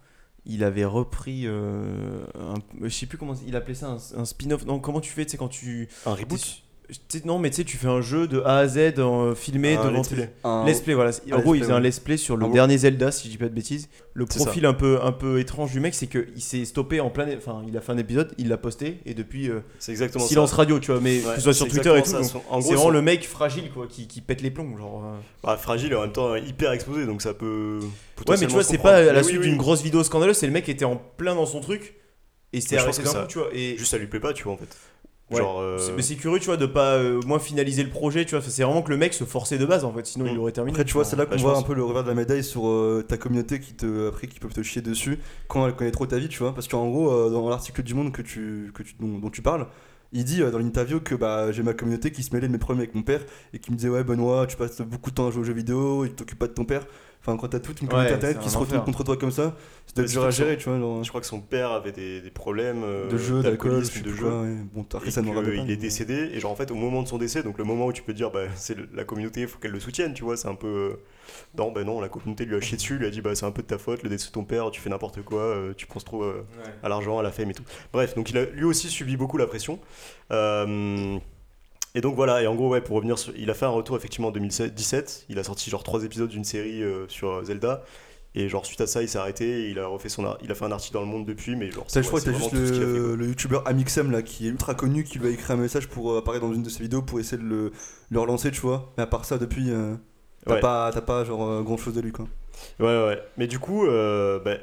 il 0.45 0.63
avait 0.63 0.85
repris, 0.85 1.43
euh, 1.45 2.23
un- 2.39 2.55
je 2.81 2.89
sais 2.89 3.05
plus 3.05 3.17
comment 3.17 3.33
il 3.47 3.55
appelait 3.55 3.75
ça, 3.75 3.87
un, 4.15 4.19
un 4.21 4.25
spin-off. 4.25 4.65
Non, 4.65 4.79
comment 4.79 4.99
tu 5.01 5.11
fais, 5.11 5.25
tu 5.25 5.31
sais 5.31 5.37
quand 5.37 5.47
tu, 5.49 5.87
Un 6.05 6.13
reboot 6.13 6.39
non 7.25 7.39
mais 7.39 7.49
tu 7.49 7.57
sais, 7.57 7.63
tu 7.63 7.77
fais 7.77 7.87
un 7.87 8.01
jeu 8.01 8.27
de 8.27 8.41
A 8.41 8.57
à 8.57 8.67
Z 8.67 8.99
en, 8.99 9.33
filmé 9.35 9.75
Un 9.75 9.85
devant 9.85 9.99
let's 9.99 10.09
tes- 10.09 10.15
play. 10.15 10.29
Un- 10.43 10.65
Let's 10.65 10.81
play, 10.81 10.93
voilà. 10.93 11.11
En 11.31 11.39
gros, 11.39 11.55
il 11.55 11.61
faisait 11.61 11.73
un 11.73 11.79
let's 11.79 11.99
play 11.99 12.17
sur 12.17 12.37
le 12.37 12.47
dernier 12.49 12.77
Zelda, 12.77 13.11
si 13.11 13.27
je 13.27 13.31
dis 13.31 13.37
pas 13.37 13.45
de 13.49 13.53
bêtises. 13.53 13.89
Le 14.13 14.25
profil 14.25 14.65
un 14.65 14.73
peu, 14.73 14.99
un 15.01 15.11
peu 15.11 15.39
étrange 15.39 15.71
du 15.71 15.79
mec, 15.79 15.95
c'est 15.95 16.07
qu'il 16.07 16.41
s'est 16.41 16.65
stoppé 16.65 16.99
en 16.99 17.09
plein. 17.09 17.27
Enfin, 17.37 17.63
il 17.67 17.75
a 17.77 17.81
fait 17.81 17.91
un 17.91 17.97
épisode, 17.97 18.33
il 18.37 18.47
l'a 18.49 18.57
posté, 18.57 18.99
et 19.05 19.13
depuis, 19.13 19.49
euh, 19.49 19.61
C'est 19.79 19.91
exactement 19.91 20.23
silence 20.25 20.51
ça. 20.51 20.57
radio, 20.57 20.79
tu 20.79 20.91
vois, 20.91 20.99
mais 21.01 21.17
Ouais, 21.23 21.29
que 21.31 21.35
ce 21.37 21.41
soit 21.41 21.53
sur 21.53 21.67
Twitter 21.67 21.97
et 21.97 22.01
tout. 22.03 22.11
C'est 22.11 22.73
vraiment 22.73 22.89
le 22.89 23.01
mec 23.01 23.25
fragile, 23.27 23.71
quoi, 23.71 23.87
qui, 23.87 24.07
qui 24.07 24.21
pète 24.21 24.41
les 24.41 24.51
plombs, 24.51 24.77
genre. 24.77 25.03
euh. 25.05 25.17
Bah, 25.43 25.57
fragile 25.57 25.93
et 25.93 25.95
en 25.95 26.01
même 26.01 26.11
temps 26.11 26.35
hyper 26.35 26.71
exposé, 26.73 27.05
donc 27.05 27.21
ça 27.21 27.33
peut. 27.33 27.79
Ouais, 28.27 28.35
mais 28.39 28.45
tu 28.47 28.53
vois, 28.53 28.63
c'est 28.63 28.77
pas 28.77 28.97
à 28.97 29.01
la 29.03 29.13
Mais 29.13 29.23
suite 29.23 29.37
oui, 29.37 29.43
d'une 29.45 29.51
oui. 29.53 29.57
grosse 29.57 29.81
vidéo 29.81 30.03
scandaleuse, 30.03 30.37
c'est 30.37 30.47
le 30.47 30.53
mec 30.53 30.65
qui 30.65 30.71
était 30.71 30.85
en 30.85 30.95
plein 31.17 31.33
dans 31.35 31.45
son 31.45 31.59
truc 31.61 31.95
et 32.53 32.61
c'est 32.61 32.77
je 32.77 32.81
arrêté 32.83 33.01
d'un 33.03 33.11
coup, 33.11 33.27
tu 33.27 33.39
vois. 33.39 33.49
Juste 33.53 33.85
ça 33.91 33.97
lui 33.97 34.07
plaît 34.07 34.19
pas, 34.19 34.33
tu 34.33 34.43
vois, 34.43 34.53
en 34.53 34.57
fait. 34.57 34.67
Ouais. 35.33 35.39
Genre. 35.39 35.59
euh, 35.59 35.77
c'est- 35.77 35.91
mais 35.93 36.01
c'est 36.01 36.15
curieux, 36.15 36.39
tu 36.39 36.45
vois, 36.47 36.57
de 36.57 36.65
pas 36.65 36.93
euh, 36.95 37.19
moins 37.25 37.39
finaliser 37.39 37.83
le 37.83 37.89
projet, 37.89 38.25
tu 38.25 38.35
vois. 38.35 38.43
C'est 38.47 38.63
vraiment 38.63 38.81
que 38.81 38.89
le 38.91 38.97
mec 38.97 39.13
se 39.13 39.23
forçait 39.23 39.57
de 39.57 39.65
base 39.65 39.83
en 39.85 39.91
fait, 39.93 40.05
sinon 40.05 40.25
il 40.27 40.35
Mm. 40.35 40.39
aurait 40.39 40.51
terminé. 40.51 40.73
Après, 40.75 40.85
tu 40.85 40.93
vois, 40.93 41.05
c'est 41.05 41.15
là 41.15 41.25
qu'on 41.25 41.35
voit 41.37 41.53
pense. 41.53 41.63
un 41.63 41.67
peu 41.67 41.73
le 41.73 41.83
revers 41.83 42.03
de 42.03 42.09
la 42.09 42.15
médaille 42.15 42.43
sur 42.43 42.67
euh, 42.67 43.03
ta 43.07 43.17
communauté 43.17 43.59
qui 43.59 43.73
te, 43.73 44.07
après, 44.09 44.27
qui 44.27 44.39
peuvent 44.39 44.53
te 44.53 44.63
chier 44.63 44.81
dessus 44.81 45.19
quand 45.47 45.65
elle 45.67 45.73
connaît 45.75 45.91
trop 45.91 46.05
ta 46.05 46.17
vie, 46.17 46.29
tu 46.29 46.39
vois. 46.39 46.53
Parce 46.53 46.67
qu'en 46.67 46.87
gros, 46.89 47.11
euh, 47.11 47.29
dans 47.29 47.49
l'article 47.49 47.83
du 47.83 47.93
Monde 47.93 48.11
que 48.11 48.21
tu, 48.21 48.71
que 48.73 48.83
tu, 48.83 48.95
dont, 48.99 49.17
dont 49.19 49.29
tu 49.29 49.41
parles, 49.41 49.67
il 50.13 50.23
dit 50.23 50.41
euh, 50.41 50.51
dans 50.51 50.59
l'interview 50.59 50.99
que 51.01 51.15
bah, 51.15 51.51
j'ai 51.51 51.63
ma 51.63 51.73
communauté 51.73 52.11
qui 52.11 52.23
se 52.23 52.33
mêlait 52.33 52.47
de 52.47 52.51
mes 52.53 52.57
problèmes 52.59 52.81
avec 52.83 52.95
mon 52.95 53.03
père 53.03 53.21
et 53.53 53.59
qui 53.59 53.71
me 53.71 53.75
disait 53.77 53.89
Ouais, 53.89 54.03
Benoît, 54.03 54.47
tu 54.47 54.55
passes 54.57 54.81
beaucoup 54.81 55.09
de 55.09 55.15
temps 55.15 55.27
à 55.27 55.31
jouer 55.31 55.41
aux 55.41 55.45
jeux 55.45 55.53
vidéo, 55.53 56.05
il 56.05 56.13
t'occupe 56.13 56.39
pas 56.39 56.47
de 56.47 56.53
ton 56.53 56.65
père. 56.65 56.85
Enfin, 57.25 57.37
quand 57.37 57.47
t'as 57.47 57.59
toute 57.61 57.79
une 57.81 57.87
communauté 57.87 58.11
Ouais, 58.11 58.17
internet 58.17 58.39
qui 58.39 58.49
se 58.49 58.57
retourne 58.57 58.79
enfer. 58.79 58.85
contre 58.85 59.03
toi 59.05 59.15
comme 59.15 59.31
ça, 59.31 59.55
c'est 59.95 60.03
dur 60.03 60.25
à 60.25 60.29
gérer, 60.29 60.57
tu 60.57 60.67
vois. 60.67 60.77
Genre, 60.77 61.03
Je 61.05 61.07
crois 61.09 61.21
que 61.21 61.27
son 61.27 61.39
père 61.39 61.71
avait 61.71 61.93
des, 61.93 62.19
des 62.19 62.31
problèmes 62.31 62.83
euh, 62.83 63.09
de 63.09 63.17
jeu, 63.17 63.41
d'alcool, 63.41 63.81
de 63.81 64.13
jeu. 64.13 64.25
quoi. 64.25 64.41
Ouais. 64.41 64.55
Bon, 64.73 64.85
après, 64.93 65.07
Et 65.07 65.11
ça 65.11 65.21
il 65.21 65.71
est 65.71 65.77
décédé 65.77 66.31
et 66.33 66.39
genre 66.41 66.51
en 66.51 66.55
fait 66.55 66.69
au 66.69 66.75
moment 66.75 67.01
de 67.01 67.07
son 67.07 67.17
décès 67.17 67.41
donc 67.41 67.57
le 67.57 67.63
moment 67.63 67.85
où 67.85 67.93
tu 67.93 68.01
peux 68.01 68.13
dire 68.13 68.29
bah 68.29 68.41
c'est 68.55 68.75
la 68.93 69.05
communauté 69.05 69.41
il 69.41 69.47
faut 69.47 69.57
qu'elle 69.59 69.71
le 69.71 69.79
soutienne 69.79 70.13
tu 70.13 70.23
vois 70.25 70.35
c'est 70.35 70.49
un 70.49 70.55
peu 70.55 70.67
euh, 70.67 70.93
non 71.57 71.71
ben 71.71 71.85
non 71.85 72.01
la 72.01 72.09
communauté 72.09 72.45
lui 72.45 72.55
a 72.55 72.61
chié 72.61 72.77
dessus 72.77 72.97
lui 72.97 73.05
a 73.05 73.09
dit 73.09 73.21
bah 73.21 73.35
c'est 73.35 73.45
un 73.45 73.51
peu 73.51 73.61
de 73.61 73.67
ta 73.67 73.77
faute 73.77 74.03
le 74.03 74.09
décès 74.09 74.27
de 74.27 74.31
ton 74.33 74.43
père 74.43 74.71
tu 74.71 74.81
fais 74.81 74.89
n'importe 74.89 75.21
quoi 75.23 75.41
euh, 75.41 75.73
tu 75.75 75.85
penses 75.87 76.03
trop 76.05 76.23
euh, 76.23 76.45
à 76.83 76.89
l'argent, 76.89 77.19
à 77.19 77.23
la 77.23 77.31
fame 77.31 77.49
et 77.49 77.53
tout. 77.53 77.63
Bref, 77.91 78.15
donc 78.15 78.29
il 78.29 78.37
a 78.37 78.45
lui 78.45 78.63
aussi 78.65 78.89
subi 78.89 79.17
beaucoup 79.17 79.37
la 79.37 79.47
pression. 79.47 79.79
Euh, 80.31 81.17
et 81.95 82.01
donc 82.01 82.15
voilà, 82.15 82.41
et 82.41 82.47
en 82.47 82.55
gros, 82.55 82.69
ouais, 82.69 82.81
pour 82.81 82.95
revenir, 82.95 83.19
sur- 83.19 83.33
il 83.37 83.49
a 83.51 83.53
fait 83.53 83.65
un 83.65 83.69
retour 83.69 83.95
effectivement 83.95 84.29
en 84.29 84.31
2017. 84.31 85.25
Il 85.29 85.37
a 85.37 85.43
sorti 85.43 85.69
genre 85.69 85.83
trois 85.83 86.03
épisodes 86.03 86.29
d'une 86.29 86.43
série 86.43 86.81
euh, 86.81 87.07
sur 87.07 87.43
Zelda. 87.43 87.83
Et 88.35 88.49
genre 88.49 88.65
suite 88.65 88.81
à 88.81 88.87
ça, 88.87 89.03
il 89.03 89.07
s'est 89.07 89.19
arrêté. 89.19 89.65
et 89.67 89.69
il 89.69 89.77
a 89.77 89.85
refait 89.85 90.09
son, 90.09 90.35
il 90.41 90.51
a 90.51 90.55
fait 90.55 90.65
un 90.65 90.71
article 90.71 90.95
dans 90.95 91.01
le 91.01 91.05
monde 91.07 91.27
depuis, 91.27 91.55
mais 91.55 91.69
genre. 91.69 91.83
Ça, 91.87 92.01
je 92.01 92.07
ouais, 92.09 92.19
crois 92.19 92.21
que 92.33 92.35
juste 92.35 92.49
fait, 92.49 92.79
le, 92.79 93.15
le 93.15 93.27
youtubeur 93.27 93.67
Amixem 93.67 94.09
là 94.09 94.23
qui 94.23 94.47
est 94.47 94.49
ultra 94.49 94.73
connu 94.73 95.03
qui 95.03 95.19
lui 95.19 95.27
a 95.27 95.29
écrit 95.29 95.53
un 95.53 95.57
message 95.57 95.87
pour 95.87 96.17
apparaître 96.17 96.43
dans 96.47 96.51
une 96.53 96.63
de 96.63 96.69
ses 96.69 96.81
vidéos 96.81 97.03
pour 97.03 97.19
essayer 97.19 97.37
de 97.37 97.47
le, 97.47 97.71
le 98.09 98.19
relancer, 98.19 98.49
tu 98.49 98.61
vois. 98.61 98.91
Mais 98.97 99.03
à 99.03 99.07
part 99.07 99.23
ça, 99.25 99.37
depuis, 99.37 99.69
euh, 99.69 99.93
t'as 100.47 100.55
Ouais. 100.55 100.59
pas, 100.59 100.91
t'as 100.93 101.01
pas 101.01 101.23
genre 101.25 101.63
grand 101.63 101.77
chose 101.77 101.93
de 101.95 102.01
lui 102.01 102.11
quoi. 102.11 102.27
Ouais, 102.79 102.85
ouais. 103.05 103.21
Mais 103.37 103.47
du 103.47 103.59
coup, 103.59 103.85
euh, 103.85 104.39
bah, 104.39 104.55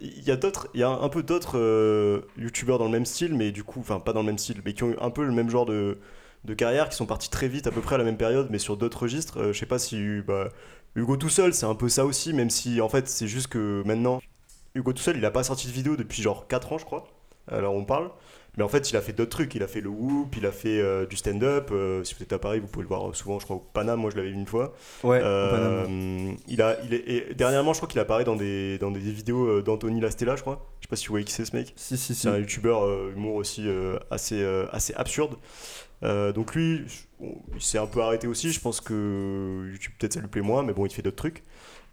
il 0.00 0.22
y 0.22 0.30
a 0.30 0.36
d'autres, 0.36 0.68
il 0.74 0.80
y 0.80 0.82
a 0.82 0.88
un 0.90 1.08
peu 1.08 1.22
d'autres 1.22 1.58
euh, 1.58 2.20
youtubeurs 2.36 2.78
dans 2.78 2.84
le 2.86 2.90
même 2.90 3.06
style, 3.06 3.34
mais 3.34 3.52
du 3.52 3.64
coup, 3.64 3.80
enfin 3.80 4.00
pas 4.00 4.12
dans 4.12 4.20
le 4.20 4.26
même 4.26 4.38
style, 4.38 4.60
mais 4.64 4.74
qui 4.74 4.84
ont 4.84 4.90
eu 4.90 4.96
un 5.00 5.10
peu 5.10 5.24
le 5.24 5.32
même 5.32 5.50
genre 5.50 5.66
de, 5.66 5.98
de 6.44 6.54
carrière, 6.54 6.88
qui 6.88 6.96
sont 6.96 7.06
partis 7.06 7.30
très 7.30 7.48
vite, 7.48 7.66
à 7.66 7.70
peu 7.70 7.80
près 7.80 7.94
à 7.96 7.98
la 7.98 8.04
même 8.04 8.16
période, 8.16 8.48
mais 8.50 8.58
sur 8.58 8.76
d'autres 8.76 9.02
registres. 9.02 9.38
Euh, 9.40 9.52
je 9.52 9.58
sais 9.58 9.66
pas 9.66 9.78
si 9.78 10.20
bah, 10.26 10.48
Hugo 10.94 11.16
tout 11.16 11.28
seul, 11.28 11.54
c'est 11.54 11.66
un 11.66 11.74
peu 11.74 11.88
ça 11.88 12.04
aussi, 12.06 12.32
même 12.32 12.50
si 12.50 12.80
en 12.80 12.88
fait 12.88 13.08
c'est 13.08 13.28
juste 13.28 13.48
que 13.48 13.82
maintenant, 13.86 14.20
Hugo 14.74 14.92
tout 14.92 15.02
seul, 15.02 15.16
il 15.16 15.24
a 15.24 15.30
pas 15.30 15.44
sorti 15.44 15.66
de 15.68 15.72
vidéo 15.72 15.96
depuis 15.96 16.22
genre 16.22 16.46
4 16.48 16.72
ans, 16.72 16.78
je 16.78 16.84
crois. 16.84 17.08
Alors 17.50 17.74
on 17.74 17.84
parle. 17.84 18.10
Mais 18.56 18.64
en 18.64 18.68
fait, 18.68 18.90
il 18.90 18.96
a 18.96 19.00
fait 19.00 19.12
d'autres 19.12 19.30
trucs. 19.30 19.54
Il 19.54 19.62
a 19.62 19.68
fait 19.68 19.80
le 19.80 19.88
Whoop, 19.88 20.34
il 20.36 20.44
a 20.44 20.50
fait 20.50 20.80
euh, 20.80 21.06
du 21.06 21.16
stand-up. 21.16 21.68
Euh, 21.70 22.02
si 22.02 22.14
vous 22.16 22.22
êtes 22.24 22.32
à 22.32 22.38
Paris, 22.40 22.58
vous 22.58 22.66
pouvez 22.66 22.82
le 22.82 22.88
voir 22.88 23.14
souvent, 23.14 23.38
je 23.38 23.44
crois, 23.44 23.56
au 23.56 23.60
Paname. 23.72 24.00
Moi, 24.00 24.10
je 24.10 24.16
l'avais 24.16 24.30
vu 24.30 24.34
une 24.34 24.46
fois. 24.46 24.74
Ouais, 25.04 25.20
Euh, 25.22 25.48
au 25.48 25.84
Paname. 25.86 26.36
il 26.48 26.62
a, 26.62 26.76
il 26.84 26.94
est, 26.94 27.08
et 27.30 27.34
dernièrement, 27.34 27.72
je 27.72 27.78
crois 27.78 27.88
qu'il 27.88 28.00
apparaît 28.00 28.24
dans 28.24 28.34
des, 28.36 28.78
dans 28.78 28.90
des 28.90 28.98
vidéos 28.98 29.46
euh, 29.46 29.62
d'Anthony 29.62 30.00
Lastella, 30.00 30.34
je 30.34 30.40
crois. 30.42 30.66
Je 30.80 30.86
sais 30.86 30.90
pas 30.90 30.96
si 30.96 31.06
vous 31.06 31.12
voyez 31.12 31.24
qui 31.24 31.32
c'est 31.32 31.44
ce 31.44 31.54
mec. 31.54 31.72
Si, 31.76 31.96
si, 31.96 32.14
si. 32.14 32.22
C'est 32.22 32.28
un 32.28 32.38
youtubeur 32.38 32.84
euh, 32.84 33.12
humour 33.14 33.36
aussi 33.36 33.68
euh, 33.68 33.98
assez, 34.10 34.42
euh, 34.42 34.66
assez 34.72 34.92
absurde. 34.94 35.36
Euh, 36.04 36.32
donc 36.32 36.54
lui, 36.54 36.82
il 37.20 37.60
s'est 37.60 37.78
un 37.78 37.86
peu 37.86 38.00
arrêté 38.00 38.26
aussi. 38.26 38.52
Je 38.52 38.60
pense 38.60 38.80
que 38.80 39.68
YouTube 39.70 39.92
peut-être 39.98 40.14
ça 40.14 40.20
lui 40.20 40.28
plaît 40.28 40.42
moins, 40.42 40.62
mais 40.62 40.72
bon, 40.72 40.86
il 40.86 40.92
fait 40.92 41.02
d'autres 41.02 41.16
trucs. 41.16 41.42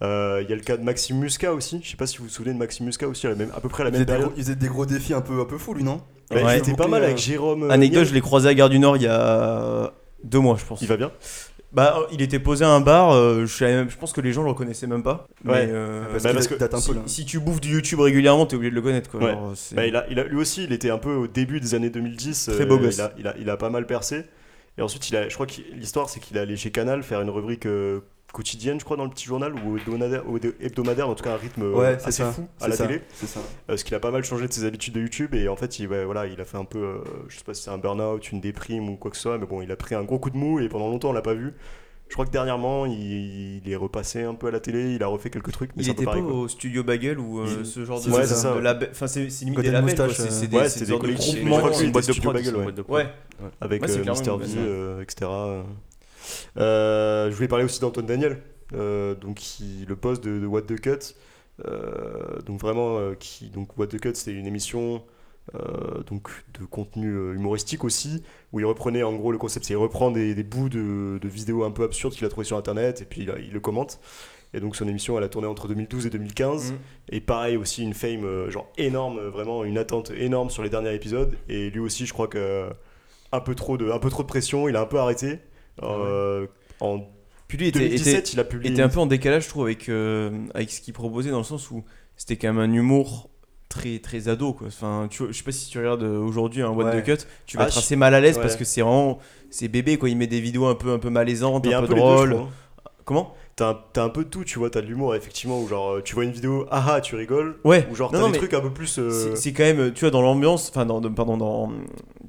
Euh, 0.04 0.42
Il 0.44 0.50
y 0.50 0.54
a 0.54 0.56
le 0.56 0.62
cas 0.62 0.78
de 0.78 0.84
Maxime 0.84 1.18
Musca 1.18 1.54
aussi. 1.54 1.80
Je 1.84 1.90
sais 1.92 1.98
pas 1.98 2.08
si 2.08 2.18
vous 2.18 2.26
vous 2.26 2.30
souvenez 2.30 2.54
de 2.54 2.60
Maxime 2.60 2.86
Musca 2.86 3.08
aussi, 3.08 3.26
à, 3.28 3.30
la 3.30 3.36
même, 3.36 3.52
à 3.56 3.62
peu 3.62 3.70
près 3.70 3.82
à 3.82 3.86
la 3.86 3.90
Il 3.92 3.94
même 3.94 4.02
faisait, 4.02 4.06
des 4.06 4.12
période. 4.12 4.28
gros, 4.30 4.38
il 4.38 4.44
faisait 4.44 4.56
des 4.56 4.68
gros 4.68 4.86
défis 4.86 5.14
un 5.14 5.22
peu, 5.22 5.40
un 5.40 5.46
peu 5.46 5.58
fous 5.58 5.74
lui, 5.74 5.84
non 5.84 6.02
Bah, 6.30 6.44
Ouais. 6.44 6.56
Il 6.56 6.60
était 6.60 6.74
pas 6.76 6.88
mal 6.88 7.02
euh, 7.02 7.06
avec 7.06 7.18
Jérôme. 7.18 7.64
euh, 7.64 7.70
Anecdote, 7.70 8.00
Niel. 8.00 8.08
je 8.10 8.14
l'ai 8.14 8.22
croisé 8.22 8.50
à 8.50 8.54
Gare 8.54 8.70
du 8.70 8.80
Nord 8.80 8.98
il 8.98 9.04
y 9.04 9.08
a 9.08 9.94
deux 10.24 10.40
mois, 10.40 10.58
je 10.60 10.66
pense. 10.66 10.82
Il 10.82 10.88
va 10.88 10.98
bien 10.98 11.12
Bah, 11.72 12.08
il 12.12 12.22
était 12.22 12.40
posé 12.40 12.64
à 12.66 12.70
un 12.70 12.82
bar, 12.82 13.12
euh, 13.14 13.46
je, 13.46 13.54
savais 13.56 13.74
même- 13.74 13.90
je 13.90 13.98
pense 13.98 14.12
que 14.14 14.22
les 14.22 14.32
gens 14.34 14.44
le 14.44 14.50
reconnaissaient 14.50 14.88
même 14.88 15.04
pas. 15.04 15.28
Ouais. 15.46 15.66
Mais, 15.68 15.72
euh, 15.74 16.04
Parce 16.12 16.24
bah, 16.24 16.32
parce 16.34 16.48
que 16.88 16.94
si, 17.06 17.26
tu 17.26 17.40
bouffes 17.40 17.62
du 17.62 17.74
YouTube 17.74 18.00
régulièrement, 18.02 18.46
t'es 18.46 18.56
obligé 18.56 18.72
de 18.72 18.76
le 18.76 18.82
connaître 18.82 19.10
quoi. 19.10 19.20
Ouais. 19.22 19.36
Bah, 19.74 19.86
il 19.86 19.96
a, 19.96 20.06
il 20.10 20.20
a- 20.20 20.24
lui 20.24 20.38
aussi, 20.38 20.64
il 20.66 20.74
était 20.74 20.90
un 20.90 20.98
peu 20.98 21.14
au 21.16 21.28
début 21.28 21.60
des 21.60 21.74
années 21.76 21.90
2010. 21.90 22.50
Très 22.54 22.66
beau 22.66 22.76
euh, 22.76 22.80
gosse. 22.80 22.96
Il 22.98 23.02
a, 23.02 23.14
il, 23.18 23.28
a, 23.28 23.36
il 23.40 23.50
a 23.50 23.58
pas 23.58 23.70
mal 23.70 23.86
percé. 23.88 24.24
Et 24.78 24.82
ensuite, 24.82 25.10
il 25.10 25.16
a, 25.16 25.30
je 25.30 25.34
crois 25.34 25.46
que 25.48 25.54
l'histoire, 25.74 26.10
c'est 26.10 26.20
qu'il 26.20 26.36
est 26.36 26.40
allé 26.42 26.58
chez 26.58 26.70
Canal 26.72 27.02
faire 27.04 27.22
une 27.22 27.30
rubrique 27.30 27.66
euh, 27.66 28.00
quotidienne, 28.36 28.80
je 28.80 28.86
crois, 28.86 28.98
dans 28.98 29.06
le 29.06 29.10
petit 29.10 29.26
journal, 29.26 29.54
ou 29.66 29.78
hebdomadaire, 29.78 30.24
ou 30.30 30.38
hebdomadaire, 30.60 31.08
en 31.10 31.16
tout 31.16 31.24
cas 31.24 31.34
un 31.34 31.38
rythme 31.38 31.64
euh, 31.64 31.74
Ouais, 31.74 31.88
assez 31.96 32.12
ça. 32.12 32.32
fou 32.32 32.48
à 32.60 32.68
la 32.68 32.76
ça, 32.76 32.86
télé. 32.86 33.02
Ça. 33.14 33.40
Euh, 33.40 33.44
Parce 33.68 33.84
qu'il 33.84 33.96
a 33.96 34.00
pas 34.00 34.12
mal 34.12 34.24
changé 34.24 34.48
de 34.48 34.54
ses 34.54 34.66
habitudes 34.66 34.94
de 34.94 35.00
YouTube. 35.02 35.34
Et 35.34 35.48
en 35.48 35.56
fait, 35.56 35.80
il, 35.80 35.88
ouais, 35.88 36.04
voilà, 36.06 36.28
il 36.28 36.40
a 36.42 36.46
fait 36.46 36.58
un 36.58 36.66
peu, 36.66 36.80
euh, 36.80 36.98
je 37.30 37.38
sais 37.38 37.44
pas 37.44 37.54
si 37.54 37.64
c'est 37.64 37.72
un 37.72 37.78
burn-out, 37.78 38.32
une 38.32 38.42
déprime 38.42 38.90
ou 38.90 38.96
quoi 38.98 39.10
que 39.10 39.18
ce 39.18 39.24
soit, 39.24 39.38
mais 39.38 39.46
bon, 39.46 39.62
il 39.62 39.72
a 39.72 39.76
pris 39.76 39.96
un 39.96 40.04
gros 40.04 40.20
coup 40.20 40.30
de 40.30 40.38
mou 40.38 40.60
et 40.60 40.68
pendant 40.70 40.90
longtemps, 40.90 41.10
on 41.10 41.14
l'a 41.14 41.22
pas 41.22 41.34
vu. 41.34 41.54
Je 42.08 42.14
crois 42.14 42.28
que 42.28 42.32
dernièrement, 42.32 42.86
il, 42.86 43.58
il 43.66 43.72
est 43.72 43.76
repassé 43.76 44.22
un 44.22 44.36
peu 44.36 44.46
à 44.48 44.52
la 44.52 44.60
télé, 44.60 44.94
il 44.94 45.02
a 45.02 45.08
refait 45.08 45.32
quelques 45.32 45.52
trucs. 45.52 45.72
Mais 45.76 45.82
il 45.84 45.90
était 45.90 46.06
pas 46.06 46.18
au 46.18 46.48
studio 46.48 46.84
Bagel 46.84 47.18
ou 47.18 47.40
euh, 47.40 47.48
Il- 47.62 47.66
ce 47.66 47.84
genre 47.84 48.00
de, 48.00 48.12
ouais, 48.12 48.28
c'est 48.28 48.36
ça, 48.36 48.56
Enfin, 48.92 49.08
c'est 49.08 49.26
limite 49.42 49.60
des 49.62 49.72
labels. 49.72 49.96
C'est 50.14 50.22
euh, 50.22 50.28
c'est 50.30 50.48
des, 50.48 50.56
Ouais, 50.58 50.68
des 50.70 50.86
des 50.86 50.98
collectifs. 51.00 51.36
groupements. 51.36 51.56
Je 51.56 51.60
crois 51.62 51.70
que 51.72 51.76
c'est 51.78 51.86
une 51.86 51.92
boîte 51.92 52.08
de. 52.08 52.32
Bagel, 52.32 52.56
ouais. 52.58 52.66
Ouais, 52.90 53.08
avec 53.60 53.90
euh, 53.90 54.04
Mister 54.08 54.32
V, 54.38 55.02
etc. 55.02 55.26
Euh, 56.58 57.30
je 57.30 57.36
voulais 57.36 57.48
parler 57.48 57.66
aussi 57.66 57.80
d'Antoine 57.80 58.06
Daniel, 58.06 58.42
euh, 58.74 59.16
donc 59.16 59.38
qui, 59.38 59.86
le 59.88 59.96
boss 59.96 60.22
de, 60.22 60.40
de 60.40 60.46
What 60.46 60.64
the 60.64 60.80
Cut. 60.80 61.16
Euh, 61.66 62.42
donc 62.42 62.60
vraiment, 62.60 63.14
qui, 63.20 63.50
donc 63.50 63.78
What 63.78 63.88
the 63.88 64.00
Cut, 64.00 64.16
c'était 64.16 64.38
une 64.38 64.48
émission 64.48 65.04
euh, 65.54 66.02
donc 66.10 66.30
de 66.60 66.66
contenu 66.66 67.14
euh, 67.14 67.36
humoristique 67.36 67.84
aussi, 67.84 68.24
où 68.52 68.60
il 68.60 68.66
reprenait 68.66 69.04
en 69.04 69.14
gros 69.14 69.32
le 69.32 69.38
concept, 69.38 69.66
c'est 69.66 69.74
il 69.74 69.78
reprend 69.78 70.10
des, 70.10 70.34
des 70.34 70.44
bouts 70.44 70.70
de, 70.70 71.20
de 71.22 71.28
vidéos 71.28 71.64
un 71.64 71.70
peu 71.70 71.84
absurdes 71.84 72.16
qu'il 72.16 72.26
a 72.26 72.30
trouvé 72.30 72.46
sur 72.46 72.58
internet 72.58 73.04
et 73.04 73.06
puis 73.06 73.22
il, 73.22 73.34
il 73.46 73.52
le 73.54 73.60
commente. 73.60 74.00
Et 74.56 74.60
donc 74.60 74.76
son 74.76 74.88
émission, 74.88 75.18
elle 75.18 75.24
a 75.24 75.30
tourné 75.30 75.48
entre 75.48 75.68
2012 75.68 76.08
et 76.08 76.10
2015. 76.10 76.72
Mhm. 76.72 76.78
Et 77.10 77.22
pareil 77.22 77.58
aussi 77.58 77.84
une 77.84 77.94
fame 77.94 78.24
euh, 78.24 78.50
genre 78.50 78.72
énorme, 78.78 79.20
vraiment 79.20 79.64
une 79.66 79.78
attente 79.78 80.10
énorme 80.12 80.50
sur 80.50 80.64
les 80.64 80.70
derniers 80.70 80.96
épisodes. 80.96 81.38
Et 81.48 81.70
lui 81.70 81.80
aussi, 81.80 82.08
je 82.08 82.14
crois 82.14 82.28
que 82.28 82.68
un 83.32 83.40
peu 83.40 83.54
trop 83.54 83.78
de, 83.78 83.92
un 83.92 84.00
peu 84.00 84.10
trop 84.10 84.24
de 84.24 84.28
pression, 84.28 84.68
il 84.68 84.76
a 84.76 84.82
un 84.82 84.86
peu 84.88 84.98
arrêté. 84.98 85.40
Euh, 85.84 86.48
En 86.80 87.02
Puis 87.48 87.58
lui 87.58 87.68
était, 87.68 87.80
2017, 87.80 88.16
était, 88.20 88.30
il 88.34 88.40
a 88.40 88.44
publié. 88.44 88.72
était 88.74 88.82
un 88.82 88.90
peu 88.90 89.00
en 89.00 89.06
décalage, 89.06 89.44
je 89.46 89.50
trouve, 89.50 89.66
avec, 89.66 89.90
euh, 89.90 90.32
avec 90.54 90.72
ce 90.72 90.82
qu'il 90.82 90.94
proposait, 90.94 91.32
dans 91.32 91.38
le 91.40 91.44
sens 91.44 91.70
où 91.72 91.84
c'était 92.16 92.38
quand 92.38 92.54
même 92.54 92.60
un 92.70 92.74
humour 92.74 93.30
très 93.68 94.00
très 94.00 94.30
ado 94.30 94.54
quoi. 94.54 94.68
Enfin, 94.68 95.08
tu 95.10 95.24
je 95.28 95.32
sais 95.34 95.44
pas 95.44 95.52
si 95.52 95.70
tu 95.70 95.78
regardes 95.80 96.04
euh, 96.04 96.18
aujourd'hui 96.20 96.62
un 96.62 96.70
What 96.70 96.86
Ouais. 96.86 97.02
the 97.02 97.06
Cut, 97.06 97.26
tu 97.46 97.58
vas 97.58 97.64
Ah, 97.64 97.68
être 97.68 97.78
assez 97.78 97.96
mal 97.96 98.14
à 98.14 98.22
l'aise 98.22 98.36
ouais. 98.38 98.42
parce 98.42 98.56
que 98.56 98.64
c'est 98.64 98.82
vraiment 98.82 99.20
c'est 99.50 99.68
bébé 99.68 99.98
quoi, 99.98 100.08
il 100.10 100.16
met 100.18 100.28
des 100.28 100.40
vidéos 100.40 100.66
un 100.68 100.76
peu 100.76 100.92
un 100.94 101.00
peu 101.00 101.10
malaisantes, 101.10 101.66
un, 101.68 101.80
un 101.84 101.86
peu 101.86 101.94
drôles. 101.96 102.38
Comment? 103.04 103.34
T'as 103.58 103.78
un, 103.96 104.10
peu 104.10 104.26
de 104.26 104.30
tout, 104.30 104.44
tu 104.44 104.60
vois, 104.60 104.70
t'as 104.70 104.82
de 104.82 104.88
l'humour 104.88 105.16
effectivement, 105.16 105.62
où 105.62 105.68
genre 105.70 105.94
euh, 105.96 106.02
tu 106.02 106.14
vois 106.14 106.26
une 106.26 106.32
vidéo, 106.32 106.66
ah 106.72 106.86
ah, 106.96 107.00
tu 107.02 107.16
rigoles, 107.16 107.58
Ouais. 107.64 107.88
ou 107.90 107.96
genre 107.96 108.12
t'as 108.12 108.22
des 108.26 108.32
mais 108.32 108.38
trucs 108.38 108.54
un 108.54 108.60
peu 108.60 108.70
plus. 108.74 109.00
euh, 109.00 109.34
C'est- 109.36 109.54
quand 109.54 109.64
même, 109.64 109.94
tu 109.94 110.02
vois, 110.02 110.12
dans 110.12 110.22
l'ambiance, 110.22 110.70
enfin, 110.70 110.86
dans, 110.86 111.02
pardon, 111.14 111.38
dans, 111.38 111.72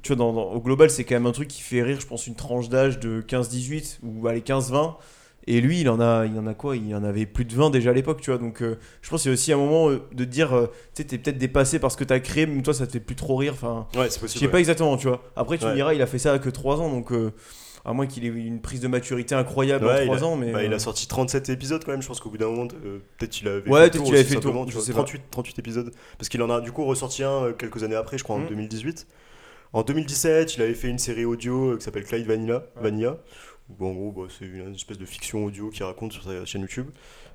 tu 0.03 0.15
vois, 0.15 0.17
dans, 0.17 0.33
dans- 0.33 0.53
au 0.53 0.61
global, 0.61 0.89
c'est 0.89 1.03
quand 1.03 1.17
même 1.17 1.27
un 1.27 1.33
truc 1.33 1.49
qui 1.49 1.63
fait 1.63 1.83
rire, 1.83 1.99
je 1.99 2.07
pense, 2.07 2.29
une 2.29 2.37
tranche 2.37 2.69
d'âge 2.69 3.01
de 3.01 3.23
15-18 3.23 3.99
ou 4.05 4.29
allez 4.29 4.41
15-20. 4.41 4.99
Et 5.49 5.61
lui, 5.61 5.81
il 5.81 5.89
en 5.89 6.01
a, 6.01 6.27
il 6.27 6.37
en 6.39 6.47
a 6.47 6.55
quoi? 6.55 6.77
Il 6.77 6.95
en 6.95 7.03
avait 7.05 7.27
plus 7.27 7.45
de 7.45 7.55
20 7.55 7.71
déjà 7.71 7.91
à 7.91 7.93
l'époque, 7.93 8.21
tu 8.21 8.31
vois? 8.31 8.39
Donc, 8.39 8.63
euh, 8.63 8.79
je 9.03 9.11
pense 9.11 9.23
qu'il 9.23 9.31
y 9.31 9.33
a 9.33 9.35
aussi 9.35 9.53
un 9.53 9.57
moment 9.57 9.91
euh, 9.91 10.03
de 10.13 10.25
dire, 10.25 10.53
euh, 10.57 10.67
tu 10.95 11.03
sais, 11.03 11.05
t'es 11.05 11.19
peut-être 11.19 11.39
dépassé 11.39 11.79
par 11.81 11.91
ce 11.91 11.97
que 11.97 12.05
t'as 12.05 12.19
créé, 12.21 12.47
mais 12.47 12.63
toi, 12.63 12.75
ça 12.75 12.87
te 12.87 12.93
fait 12.93 13.01
plus 13.01 13.15
trop 13.17 13.35
rire. 13.37 13.53
Enfin, 13.55 13.87
Ouais, 13.97 14.09
c'est 14.11 14.17
je 14.17 14.21
possible. 14.21 14.39
sais 14.41 14.47
ouais. 14.47 14.53
pas 14.53 14.59
exactement, 14.61 14.97
tu 14.97 15.07
vois? 15.09 15.23
Après, 15.37 15.59
tu 15.59 15.65
me 15.65 15.71
Ouais. 15.71 15.75
diras, 15.77 15.95
il 15.95 16.03
a 16.03 16.07
fait 16.07 16.19
ça 16.21 16.39
que 16.41 16.51
3 16.51 16.81
ans, 16.81 16.89
donc 16.89 17.13
à 17.87 17.93
moins 17.95 18.07
qu'il 18.07 18.25
ait 18.25 18.29
eu 18.29 18.45
une 18.45 18.61
prise 18.61 18.81
de 18.81 18.89
maturité 18.89 19.35
incroyable 19.35 19.87
Ouais, 19.87 19.93
en 19.93 20.03
il 20.03 20.07
3 20.07 20.19
a- 20.19 20.25
ans, 20.27 20.37
mais. 20.37 20.51
Bah, 20.53 20.63
il 20.65 20.73
euh, 20.73 20.77
a 20.77 20.79
sorti 20.79 21.07
37 21.07 21.49
épisodes 21.49 21.83
quand 21.85 21.93
même, 21.93 22.03
je 22.03 22.09
pense 22.09 22.21
qu'au 22.21 22.29
bout 22.31 22.37
d'un 22.37 22.49
moment, 22.51 22.69
euh, 22.85 22.99
peut-être 23.17 23.41
il 23.41 23.49
avait 23.49 23.71
Ouais, 23.71 23.81
fait 23.83 23.87
le 23.87 23.91
tour 23.93 24.05
qu'il 24.07 24.15
avait 24.17 24.25
fait 24.25 24.35
le 24.35 24.41
tour, 24.41 24.53
vois, 24.53 24.83
sais 24.83 24.93
pas. 24.93 24.99
38, 25.05 25.23
38 25.31 25.59
épisodes. 25.61 25.93
Parce 26.19 26.29
qu'il 26.29 26.43
en 26.43 26.51
a 26.51 26.61
du 26.61 26.73
coup 26.73 26.85
ressorti 26.85 27.23
un 27.23 27.45
euh, 27.45 27.53
quelques 27.53 27.83
années 27.85 27.95
après, 27.95 28.19
je 28.19 28.25
crois 28.25 28.37
en 28.37 28.41
Mhm. 28.41 28.49
2018. 28.49 29.07
En 29.73 29.83
2017, 29.83 30.57
il 30.57 30.63
avait 30.63 30.75
fait 30.75 30.89
une 30.89 30.99
série 30.99 31.25
audio 31.25 31.73
euh, 31.73 31.77
qui 31.77 31.85
s'appelle 31.85 32.05
Clyde 32.05 32.27
Vanilla, 32.27 32.67
Ouais. 32.77 32.83
Vanilla. 32.83 33.19
En 33.81 33.93
gros, 33.93 34.13
bah, 34.13 34.23
c'est 34.37 34.45
une 34.47 34.75
espèce 34.75 34.99
de 34.99 35.07
fiction 35.07 35.45
audio 35.45 35.71
qu'il 35.71 35.85
raconte 35.85 36.13
sur 36.13 36.23
sa 36.25 36.45
chaîne 36.45 36.63
YouTube. 36.63 36.89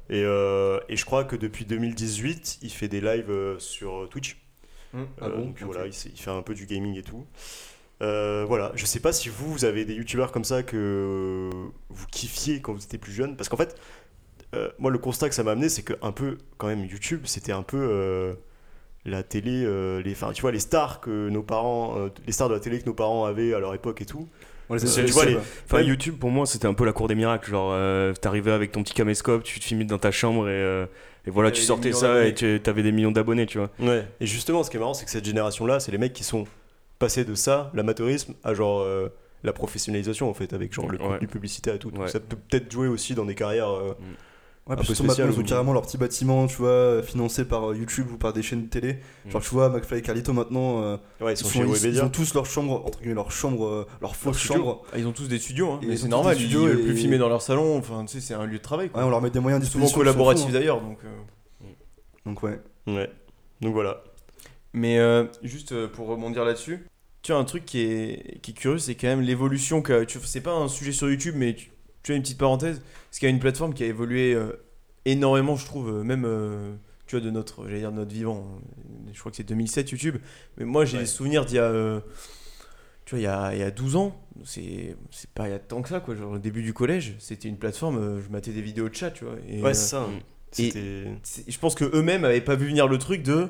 Et, 0.09 0.23
euh, 0.25 0.79
et 0.89 0.95
je 0.97 1.05
crois 1.05 1.23
que 1.23 1.35
depuis 1.37 1.65
2018, 1.65 2.59
il 2.61 2.69
fait 2.71 2.87
des 2.89 2.99
lives 3.01 3.29
euh, 3.31 3.57
sur 3.59 4.07
Twitch. 4.09 4.37
hum. 4.93 5.07
Ah 5.21 5.25
Euh, 5.25 5.29
bon? 5.29 5.45
donc 5.45 5.57
Ok. 5.61 5.63
voilà, 5.65 5.87
il, 5.87 5.93
il 5.93 6.19
fait 6.19 6.31
un 6.31 6.41
peu 6.41 6.53
du 6.53 6.65
gaming 6.65 6.97
et 6.97 7.03
tout. 7.03 7.25
Euh, 8.01 8.45
voilà, 8.47 8.71
je 8.75 8.85
sais 8.85 8.99
pas 8.99 9.13
si 9.13 9.29
vous, 9.29 9.51
vous 9.51 9.65
avez 9.65 9.85
des 9.85 9.93
youtubeurs 9.93 10.31
comme 10.31 10.43
ça 10.43 10.63
que 10.63 11.49
vous 11.89 12.07
kiffiez 12.11 12.59
quand 12.59 12.73
vous 12.73 12.83
étiez 12.83 12.97
plus 12.97 13.11
jeune. 13.13 13.35
Parce 13.35 13.47
qu'en 13.49 13.57
fait, 13.57 13.75
euh, 14.55 14.69
moi, 14.79 14.89
le 14.91 14.97
constat 14.97 15.29
que 15.29 15.35
ça 15.35 15.43
m'a 15.43 15.51
amené, 15.51 15.69
c'est 15.69 15.83
que 15.83 15.93
un 16.01 16.11
peu, 16.11 16.37
quand 16.57 16.67
même, 16.67 16.83
YouTube, 16.85 17.21
c'était 17.25 17.51
un 17.51 17.61
peu 17.61 17.77
euh, 17.79 18.33
la 19.05 19.21
télé, 19.23 19.63
euh, 19.65 20.01
les, 20.01 20.13
enfin, 20.13 20.31
tu 20.33 20.41
vois, 20.41 20.51
les 20.51 20.59
stars 20.59 20.99
que 20.99 21.29
nos 21.29 21.43
parents, 21.43 21.95
euh, 21.97 22.09
les 22.25 22.31
stars 22.33 22.49
de 22.49 22.55
la 22.55 22.59
télé 22.59 22.79
que 22.79 22.85
nos 22.85 22.93
parents 22.95 23.25
avaient 23.25 23.53
à 23.53 23.59
leur 23.59 23.73
époque 23.75 24.01
et 24.01 24.05
tout. 24.05 24.27
Associait, 24.69 25.03
tu 25.03 25.11
vois, 25.11 25.25
les- 25.25 25.33
quoi. 25.33 25.41
Enfin, 25.65 25.77
Ouais. 25.79 25.85
YouTube 25.85 26.15
pour 26.17 26.29
moi 26.29 26.45
c'était 26.45 26.65
un 26.65 26.73
peu 26.73 26.85
la 26.85 26.93
cour 26.93 27.09
des 27.09 27.15
miracles. 27.15 27.51
Genre, 27.51 27.71
euh, 27.73 28.13
t'arrivais 28.13 28.51
avec 28.51 28.71
ton 28.71 28.83
petit 28.83 28.93
caméscope, 28.93 29.43
tu 29.43 29.59
te 29.59 29.65
filmais 29.65 29.83
dans 29.83 29.97
ta 29.97 30.11
chambre 30.11 30.47
et, 30.47 30.51
euh, 30.53 30.85
et 31.27 31.29
voilà, 31.29 31.49
Et 31.49 31.51
tu 31.51 31.61
sortais 31.61 31.91
ça 31.91 32.25
et 32.25 32.33
tu 32.33 32.61
avais 32.65 32.81
des 32.81 32.93
millions 32.93 33.11
d'abonnés, 33.11 33.45
tu 33.47 33.57
vois. 33.57 33.69
Ouais. 33.81 34.07
Et 34.21 34.25
justement, 34.25 34.63
ce 34.63 34.69
qui 34.71 34.77
est 34.77 34.79
marrant, 34.79 34.93
c'est 34.93 35.03
que 35.03 35.11
cette 35.11 35.25
génération-là, 35.25 35.81
c'est 35.81 35.91
les 35.91 35.97
mecs 35.97 36.13
qui 36.13 36.23
sont 36.23 36.45
passés 37.01 37.25
de 37.25 37.35
ça, 37.35 37.69
l'amateurisme, 37.73 38.33
à 38.43 38.53
genre 38.53 38.79
euh, 38.81 39.09
la 39.43 39.51
professionnalisation 39.53 40.29
en 40.29 40.33
fait, 40.33 40.53
avec 40.53 40.71
genre 40.73 40.87
le 40.89 40.97
Ouais. 41.01 41.07
contenu 41.07 41.27
publicitaire 41.27 41.75
et 41.75 41.79
tout. 41.79 41.91
Donc 41.91 42.03
Ouais. 42.03 42.07
ça 42.07 42.19
peut 42.19 42.37
peut-être 42.37 42.71
jouer 42.71 42.87
aussi 42.87 43.13
dans 43.15 43.25
des 43.25 43.35
carrières. 43.35 43.69
euh, 43.69 43.93
Ouais, 44.67 44.73
un 44.73 44.77
peu 44.77 44.83
surtout 44.83 45.05
spécial 45.05 45.25
maintenant, 45.27 45.39
ils 45.41 45.43
ont 45.43 45.45
ou- 45.47 45.49
carrément 45.49 45.73
leur 45.73 45.81
petit 45.81 45.97
bâtiment, 45.97 46.45
tu 46.45 46.57
vois, 46.57 47.01
financé 47.01 47.45
par 47.45 47.71
euh, 47.71 47.75
YouTube 47.75 48.05
ou 48.13 48.17
par 48.17 48.31
des 48.31 48.43
chaînes 48.43 48.61
de 48.65 48.69
télé. 48.69 48.97
Genre, 49.27 49.41
Mm. 49.41 49.43
tu 49.43 49.49
vois, 49.49 49.69
McFly 49.69 49.97
et 49.97 50.01
Carlito 50.03 50.33
maintenant, 50.33 50.83
euh, 50.83 50.97
Ouais, 51.19 51.31
ils 51.31 51.33
ils, 51.33 51.37
sont 51.37 51.45
sont- 51.45 51.51
chez 51.53 51.59
ils- 51.61 51.65
Webedia. 51.65 52.03
ils 52.03 52.05
ont 52.05 52.09
tous 52.09 52.35
leur 52.35 52.45
chambre, 52.45 52.83
entre 52.85 52.99
guillemets, 52.99 53.15
leur 53.15 53.31
chambre, 53.31 53.65
euh, 53.65 53.87
leur 54.01 54.15
fausse 54.15 54.37
chambre. 54.37 54.83
Ah, 54.93 54.99
Ils 54.99 55.07
ont 55.07 55.13
tous 55.13 55.27
des 55.27 55.39
studios, 55.39 55.71
hein, 55.71 55.79
mais 55.83 55.97
c'est 55.97 56.07
normal, 56.07 56.35
ils 56.37 56.41
studios 56.41 56.67
veulent 56.67 56.79
et- 56.79 56.83
plus 56.83 56.95
filmer 56.95 57.17
dans 57.17 57.27
leur 57.27 57.41
salon, 57.41 57.75
enfin, 57.79 58.05
tu 58.05 58.19
sais, 58.19 58.21
c'est 58.27 58.35
un 58.35 58.45
lieu 58.45 58.59
de 58.59 58.63
travail. 58.63 58.89
Quoi. 58.91 59.01
Ouais, 59.01 59.07
on 59.07 59.09
leur 59.09 59.21
met 59.23 59.31
des 59.31 59.39
moyens 59.39 59.63
souvent 59.65 59.85
disposition. 59.85 59.97
collaboratif 59.97 60.41
ils 60.41 60.43
s'en 60.43 60.47
foutent, 60.49 60.59
d'ailleurs, 60.59 60.81
donc. 60.81 60.99
euh. 61.05 61.07
hein. 61.63 61.67
Donc, 62.27 62.43
ouais. 62.43 62.59
Ouais. 62.85 63.09
Donc 63.61 63.73
voilà. 63.73 64.03
Mais 64.73 64.99
euh, 64.99 65.25
juste 65.41 65.71
euh, 65.71 65.87
pour 65.87 66.07
rebondir 66.07 66.45
là-dessus, 66.45 66.85
tu 67.21 67.31
as 67.33 67.37
un 67.37 67.43
truc 67.43 67.65
qui 67.65 67.79
est, 67.81 68.39
qui 68.41 68.51
est 68.51 68.53
curieux, 68.53 68.77
c'est 68.79 68.95
quand 68.95 69.07
même 69.07 69.21
l'évolution 69.21 69.83
C'est 70.25 70.41
pas 70.41 70.53
un 70.53 70.67
sujet 70.67 70.91
sur 70.91 71.09
YouTube, 71.09 71.35
mais 71.37 71.55
tu, 71.55 71.71
tu 72.03 72.13
as 72.13 72.15
une 72.15 72.21
petite 72.21 72.37
parenthèse. 72.37 72.81
C'est 73.11 73.19
qu'il 73.19 73.27
y 73.29 73.31
a 73.31 73.33
une 73.35 73.39
plateforme 73.39 73.73
qui 73.73 73.83
a 73.83 73.87
évolué 73.87 74.33
euh, 74.33 74.51
énormément, 75.05 75.55
je 75.55 75.65
trouve, 75.65 75.89
euh, 75.89 76.03
même. 76.03 76.25
euh, 76.25 76.73
tu 77.07 77.17
vois, 77.17 77.25
de 77.25 77.29
notre, 77.31 77.65
dire 77.67 77.91
de 77.91 77.97
notre 77.97 78.13
vivant. 78.13 78.47
Je 79.13 79.19
crois 79.19 79.31
que 79.31 79.35
c'est 79.37 79.43
2007 79.43 79.91
YouTube. 79.91 80.17
Mais 80.57 80.65
moi, 80.65 80.85
j'ai 80.85 80.97
Ouais. 80.97 81.03
des 81.03 81.07
souvenirs 81.09 81.45
d'il 81.45 81.55
y 81.57 81.59
a. 81.59 81.63
euh, 81.65 81.99
tu 83.05 83.15
vois, 83.15 83.19
il 83.19 83.23
y 83.23 83.27
a, 83.27 83.53
il 83.53 83.59
y 83.59 83.63
a 83.63 83.71
12 83.71 83.95
ans. 83.97 84.15
C'est 84.45 84.95
pas 85.35 85.47
il 85.47 85.51
y 85.51 85.53
a 85.53 85.59
tant 85.59 85.81
que 85.81 85.89
ça, 85.89 85.99
quoi. 85.99 86.15
Genre, 86.15 86.31
au 86.31 86.37
début 86.39 86.63
du 86.63 86.73
collège, 86.73 87.15
c'était 87.19 87.49
une 87.49 87.57
plateforme, 87.57 88.21
je 88.25 88.29
matais 88.31 88.51
des 88.51 88.61
vidéos 88.61 88.87
de 88.89 88.95
chat, 88.95 89.11
tu 89.11 89.25
vois. 89.25 89.35
Et, 89.49 89.61
Ouais, 89.61 89.73
c'est 89.73 89.89
ça. 89.89 90.07
Je 90.57 91.57
pense 91.59 91.75
que 91.75 91.85
eux-mêmes 91.95 92.23
avaient 92.25 92.41
pas 92.41 92.55
vu 92.55 92.67
venir 92.67 92.87
le 92.87 92.97
truc 92.97 93.23
de 93.23 93.49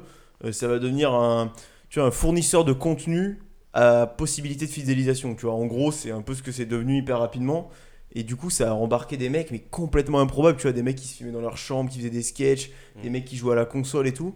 ça 0.51 0.67
va 0.67 0.79
devenir 0.79 1.13
un 1.13 1.51
tu 1.89 1.99
vois 1.99 2.07
un 2.07 2.11
fournisseur 2.11 2.63
de 2.65 2.73
contenu 2.73 3.39
à 3.73 4.07
possibilité 4.07 4.65
de 4.65 4.71
fidélisation 4.71 5.35
tu 5.35 5.45
vois. 5.45 5.55
En 5.55 5.65
gros 5.65 5.91
c'est 5.91 6.11
un 6.11 6.21
peu 6.21 6.33
ce 6.35 6.43
que 6.43 6.51
c'est 6.51 6.65
devenu 6.65 6.97
hyper 6.99 7.19
rapidement. 7.19 7.69
Et 8.13 8.23
du 8.23 8.35
coup 8.35 8.49
ça 8.49 8.71
a 8.71 8.73
embarqué 8.73 9.17
des 9.17 9.29
mecs 9.29 9.51
mais 9.51 9.59
complètement 9.59 10.19
improbables 10.19 10.57
tu 10.57 10.63
vois. 10.63 10.73
Des 10.73 10.83
mecs 10.83 10.97
qui 10.97 11.07
se 11.07 11.15
filmaient 11.15 11.31
dans 11.31 11.41
leur 11.41 11.57
chambre 11.57 11.89
qui 11.89 11.97
faisaient 11.99 12.09
des 12.09 12.23
sketchs 12.23 12.71
des 13.01 13.09
Mm. 13.09 13.13
mecs 13.13 13.25
qui 13.25 13.37
jouaient 13.37 13.53
à 13.53 13.55
la 13.55 13.65
console 13.65 14.07
et 14.07 14.13
tout. 14.13 14.35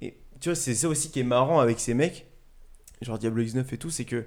Et 0.00 0.14
tu 0.40 0.48
vois 0.50 0.56
c'est 0.56 0.74
ça 0.74 0.88
aussi 0.88 1.10
qui 1.10 1.20
est 1.20 1.24
marrant 1.24 1.60
avec 1.60 1.80
ces 1.80 1.94
mecs 1.94 2.26
genre 3.02 3.18
Diablo 3.18 3.42
X9 3.42 3.64
et 3.74 3.78
tout 3.78 3.90
c'est 3.90 4.04
que 4.04 4.26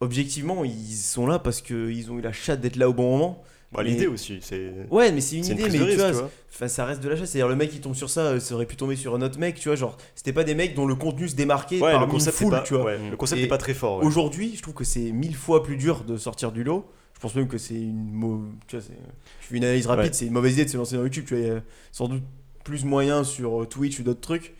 objectivement 0.00 0.64
ils 0.64 0.94
sont 0.96 1.26
là 1.26 1.38
parce 1.38 1.60
qu'ils 1.62 2.10
ont 2.10 2.18
eu 2.18 2.22
la 2.22 2.32
chatte 2.32 2.60
d'être 2.60 2.76
là 2.76 2.88
au 2.88 2.94
bon 2.94 3.16
moment 3.18 3.42
Bah, 3.76 3.82
Mais- 3.84 3.90
L'idée 3.90 4.06
aussi, 4.06 4.38
c'est. 4.40 4.70
ouais 4.90 5.12
mais 5.12 5.20
c'est 5.20 5.36
une 5.36 5.44
idée 5.44 5.54
mais 5.64 5.70
tu 5.70 5.82
risque, 5.82 5.98
vois, 5.98 6.08
tu 6.10 6.16
vois. 6.16 6.30
Enfin, 6.52 6.68
ça 6.68 6.84
reste 6.86 7.02
de 7.02 7.08
la 7.08 7.16
chasse. 7.16 7.30
C'est-à-dire, 7.30 7.48
le 7.48 7.56
mec 7.56 7.70
qui 7.70 7.80
tombe 7.80 7.94
sur 7.94 8.08
ça, 8.10 8.20
euh, 8.22 8.40
ça 8.40 8.54
aurait 8.54 8.64
pu 8.66 8.76
tomber 8.76 8.96
sur 8.96 9.14
un 9.14 9.20
autre 9.22 9.38
mec, 9.38 9.56
tu 9.56 9.68
vois. 9.68 9.76
Genre, 9.76 9.96
c'était 10.14 10.32
pas 10.32 10.44
des 10.44 10.54
mecs 10.54 10.74
dont 10.74 10.86
le 10.86 10.94
contenu 10.94 11.28
se 11.28 11.36
démarquait 11.36 11.76
Ouais, 11.80 11.92
par 11.92 12.00
le 12.00 12.06
une 12.06 12.12
concept, 12.12 12.38
foule, 12.38 12.50
pas, 12.50 12.60
tu 12.62 12.74
vois. 12.74 12.84
ouais, 12.84 12.98
le 13.10 13.16
concept 13.16 13.40
Et 13.40 13.44
est 13.44 13.48
pas 13.48 13.58
très 13.58 13.74
fort. 13.74 13.98
ouais. 13.98 14.06
Aujourd'hui, 14.06 14.54
je 14.56 14.62
trouve 14.62 14.74
que 14.74 14.84
c'est 14.84 15.12
mille 15.12 15.36
fois 15.36 15.62
plus 15.62 15.76
dur 15.76 16.04
de 16.04 16.16
sortir 16.16 16.52
du 16.52 16.64
lot. 16.64 16.86
Je 17.14 17.20
pense 17.20 17.34
même 17.34 17.48
que 17.48 17.58
c'est 17.58 17.74
une 17.74 18.10
mau- 18.12 18.44
tu 18.66 18.76
vois, 18.76 18.84
je 19.40 19.46
fais 19.46 19.56
une 19.56 19.64
analyse 19.64 19.86
rapide, 19.86 20.14
c'est 20.14 20.26
une 20.26 20.32
mauvaise 20.32 20.52
idée 20.54 20.64
de 20.64 20.70
se 20.70 20.76
lancer 20.76 20.96
dans 20.96 21.02
YouTube. 21.02 21.24
Tu 21.26 21.34
vois, 21.34 21.42
il 21.44 21.48
y 21.48 21.50
a 21.50 21.60
sans 21.92 22.08
doute 22.08 22.22
plus 22.64 22.84
moyen 22.84 23.24
sur 23.24 23.62
euh, 23.62 23.66
Twitch 23.66 23.98
ou 24.00 24.02
d'autres 24.02 24.20
trucs. 24.20 24.54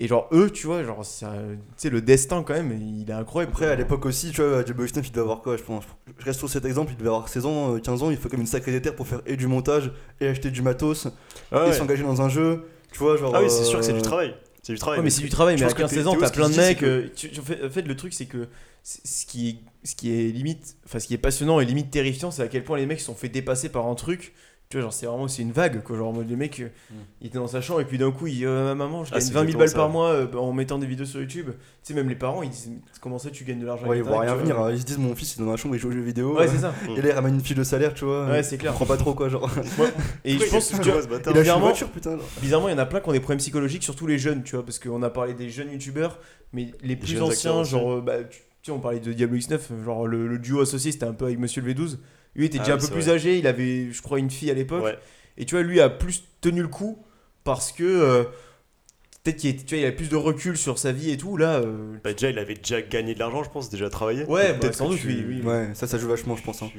Et 0.00 0.06
genre 0.06 0.28
eux, 0.32 0.48
tu 0.50 0.66
vois, 0.68 0.84
genre 0.84 1.04
sais 1.04 1.90
le 1.90 2.00
destin 2.00 2.44
quand 2.44 2.54
même, 2.54 2.72
il 2.72 3.10
est 3.10 3.12
incroyable. 3.12 3.50
Après, 3.52 3.66
à 3.66 3.74
l'époque 3.74 4.06
aussi, 4.06 4.30
tu 4.30 4.40
vois, 4.42 4.62
Diablo 4.62 4.86
X9, 4.86 5.00
il 5.04 5.10
devait 5.10 5.22
avoir 5.22 5.42
quoi 5.42 5.56
Je 5.56 5.62
pense. 5.64 5.82
Je 6.18 6.24
reste 6.24 6.38
sur 6.38 6.48
cet 6.48 6.64
exemple, 6.64 6.92
il 6.92 6.96
devait 6.96 7.08
avoir 7.08 7.28
16 7.28 7.46
ans, 7.46 7.74
euh, 7.74 7.78
15 7.80 8.02
ans, 8.04 8.10
il 8.10 8.16
faut 8.16 8.28
comme 8.28 8.40
une 8.40 8.46
sacrée 8.46 8.70
déterre 8.70 8.94
pour 8.94 9.08
faire 9.08 9.20
et 9.26 9.36
du 9.36 9.48
montage, 9.48 9.90
et 10.20 10.28
acheter 10.28 10.50
du 10.52 10.62
matos, 10.62 11.08
Ah, 11.50 11.66
et 11.68 11.72
s'engager 11.72 12.04
dans 12.04 12.22
un 12.22 12.28
jeu. 12.28 12.64
Tu 12.92 12.98
vois, 13.00 13.16
genre. 13.16 13.34
Ah 13.34 13.42
oui, 13.42 13.50
c'est 13.50 13.64
sûr 13.64 13.80
que 13.80 13.84
c'est 13.84 13.92
euh, 13.92 13.96
du 13.96 14.02
travail. 14.02 14.34
C'est 14.62 14.72
du 14.72 14.78
travail. 14.78 14.98
Ouais, 15.00 15.04
mais 15.04 15.10
c'est 15.10 15.22
du 15.22 15.28
travail, 15.30 15.56
mais 15.56 15.62
à 15.62 15.66
pense 15.66 15.74
que 15.74 15.82
15-16 15.82 15.88
Théo, 15.88 16.08
ans, 16.08 16.16
t'as 16.20 16.30
plein 16.30 16.48
de 16.48 16.54
c'est 16.54 16.60
mecs. 16.68 16.78
que- 16.78 16.86
euh, 16.86 17.10
tu- 17.14 17.30
tu- 17.30 17.40
en, 17.40 17.42
fait, 17.42 17.64
en 17.66 17.70
fait, 17.70 17.82
le 17.82 17.96
truc, 17.96 18.12
c'est 18.14 18.26
que 18.26 18.46
ce 18.84 19.26
qui, 19.26 19.48
est, 19.48 19.56
ce 19.86 19.94
qui 19.96 20.12
est 20.12 20.28
limite, 20.28 20.76
enfin, 20.86 20.98
ce 21.00 21.06
qui 21.06 21.14
est 21.14 21.18
passionnant 21.18 21.58
et 21.60 21.64
limite 21.64 21.90
terrifiant, 21.90 22.30
c'est 22.30 22.42
à 22.42 22.48
quel 22.48 22.64
point 22.64 22.76
les 22.78 22.86
mecs 22.86 23.00
se 23.00 23.06
sont 23.06 23.14
fait 23.14 23.28
dépasser 23.28 23.68
par 23.68 23.86
un 23.86 23.94
truc. 23.94 24.32
Tu 24.70 24.76
vois, 24.76 24.82
genre, 24.82 24.92
c'est 24.92 25.06
vraiment 25.06 25.28
c'est 25.28 25.40
une 25.40 25.52
vague, 25.52 25.82
quoi. 25.82 25.96
Genre, 25.96 26.08
en 26.08 26.12
mode, 26.12 26.28
le 26.28 26.36
mec, 26.36 26.60
euh, 26.60 26.68
il 27.22 27.28
était 27.28 27.38
dans 27.38 27.46
sa 27.48 27.62
chambre 27.62 27.80
et 27.80 27.86
puis 27.86 27.96
d'un 27.96 28.10
coup, 28.10 28.26
il 28.26 28.44
euh, 28.44 28.74
Maman, 28.74 29.02
je 29.02 29.12
Ah, 29.12 29.18
gagne 29.18 29.26
c'est 29.26 29.32
20 29.32 29.40
000 29.46 29.52
exactement 29.52 29.58
balles 29.60 29.68
ça. 29.70 29.76
par 29.78 29.88
mois 29.88 30.08
euh, 30.10 30.46
en 30.46 30.52
mettant 30.52 30.78
des 30.78 30.86
vidéos 30.86 31.06
sur 31.06 31.20
YouTube. 31.20 31.46
Tu 31.48 31.54
sais, 31.84 31.94
même 31.94 32.06
les 32.10 32.14
parents, 32.14 32.42
ils 32.42 32.50
disent 32.50 32.70
Comment 33.00 33.18
ça, 33.18 33.30
tu 33.30 33.44
gagnes 33.44 33.60
de 33.60 33.64
l'argent 33.66 33.86
Ouais, 33.86 33.96
ils 33.96 34.00
avec 34.00 34.12
voient 34.12 34.20
rien 34.20 34.34
venir. 34.34 34.60
hein. 34.60 34.70
Ils 34.70 34.80
se 34.80 34.84
disent, 34.84 34.98
mon 34.98 35.14
fils, 35.14 35.36
il 35.36 35.40
est 35.42 35.44
dans 35.46 35.52
la 35.52 35.56
chambre, 35.56 35.74
il 35.74 35.78
joue 35.78 35.88
aux 35.88 35.92
jeux 35.92 36.02
vidéo. 36.02 36.36
Ouais, 36.36 36.46
euh, 36.46 36.50
c'est 36.52 36.58
ça. 36.58 36.74
Et 36.96 37.00
là, 37.00 37.08
il 37.08 37.12
ramène 37.12 37.34
une 37.36 37.40
fiche 37.40 37.56
de 37.56 37.62
salaire, 37.64 37.94
tu 37.94 38.04
vois. 38.04 38.26
Ouais, 38.26 38.42
c'est 38.42 38.58
clair. 38.58 38.72
Comprends 38.72 38.84
pas 38.94 38.98
trop 38.98 39.14
quoi, 39.14 39.30
genre. 39.30 39.50
Et 40.26 40.36
je 40.38 40.44
pense 40.50 40.70
que 40.70 40.82
tu 40.82 40.90
vois, 40.90 41.00
vois 41.00 41.18
bizarrement- 41.32 41.60
voiture, 41.68 41.88
putain. 41.88 42.18
genre. 42.18 42.28
Bizarrement, 42.42 42.68
il 42.68 42.72
y 42.72 42.74
en 42.74 42.78
a 42.78 42.84
plein 42.86 43.00
qui 43.00 43.08
ont 43.08 43.12
des 43.12 43.20
problèmes 43.20 43.38
psychologiques, 43.38 43.84
surtout 43.84 44.06
les 44.06 44.18
jeunes, 44.18 44.42
tu 44.42 44.54
vois, 44.56 44.66
parce 44.66 44.78
qu'on 44.78 45.02
a 45.02 45.08
parlé 45.08 45.32
des 45.32 45.48
jeunes 45.48 45.72
youtubeurs, 45.72 46.18
mais 46.52 46.72
les 46.82 46.96
plus 46.96 47.22
anciens, 47.22 47.60
aussi. 47.60 47.70
genre, 47.70 48.02
bah, 48.02 48.16
tu 48.24 48.38
sais, 48.64 48.70
on 48.72 48.80
parlait 48.80 49.00
de 49.00 49.14
Diablo 49.14 49.38
X9, 49.38 49.60
genre 49.82 50.06
le 50.06 50.38
duo 50.38 50.60
associé, 50.60 50.92
c'était 50.92 51.06
un 51.06 51.14
peu 51.14 51.24
avec 51.24 51.38
Monsieur 51.38 51.62
le 51.62 51.72
V12. 51.72 51.96
Lui 52.34 52.46
était 52.46 52.58
Ah 52.58 52.62
déjà 52.62 52.74
oui, 52.76 52.78
un 52.82 52.86
peu 52.86 52.92
plus 52.92 53.04
vrai. 53.06 53.14
âgé, 53.14 53.38
il 53.38 53.46
avait, 53.46 53.90
je 53.90 54.02
crois, 54.02 54.18
une 54.18 54.30
fille 54.30 54.50
à 54.50 54.54
l'époque, 54.54 54.84
Ouais. 54.84 54.98
et 55.36 55.44
tu 55.44 55.54
vois, 55.54 55.62
lui 55.64 55.80
a 55.80 55.88
plus 55.90 56.24
tenu 56.40 56.62
le 56.62 56.68
coup 56.68 56.98
parce 57.44 57.72
que 57.72 57.82
euh, 57.84 58.24
peut-être 59.24 59.36
qu'il 59.38 59.56
tu 59.64 59.74
vois, 59.74 59.82
il 59.82 59.86
a 59.86 59.92
plus 59.92 60.08
de 60.08 60.16
recul 60.16 60.56
sur 60.56 60.78
sa 60.78 60.92
vie 60.92 61.10
et 61.10 61.16
tout. 61.16 61.36
Là, 61.36 61.56
euh, 61.60 61.96
Bah, 62.04 62.12
déjà, 62.12 62.30
il 62.30 62.38
avait 62.38 62.54
déjà 62.54 62.80
gagné 62.82 63.14
de 63.14 63.18
l'argent, 63.18 63.42
je 63.42 63.50
pense, 63.50 63.70
déjà 63.70 63.90
travaillé. 63.90 64.24
Ouais, 64.24 64.54
bah, 64.54 64.72
sans 64.72 64.86
que 64.86 64.90
doute, 64.92 65.00
tu- 65.00 65.06
oui, 65.08 65.24
oui. 65.28 65.42
Ouais, 65.42 65.70
ça, 65.74 65.86
ça 65.86 65.98
joue 65.98 66.08
vachement, 66.08 66.36
je 66.36 66.42
pense. 66.42 66.62
hein. 66.62 66.70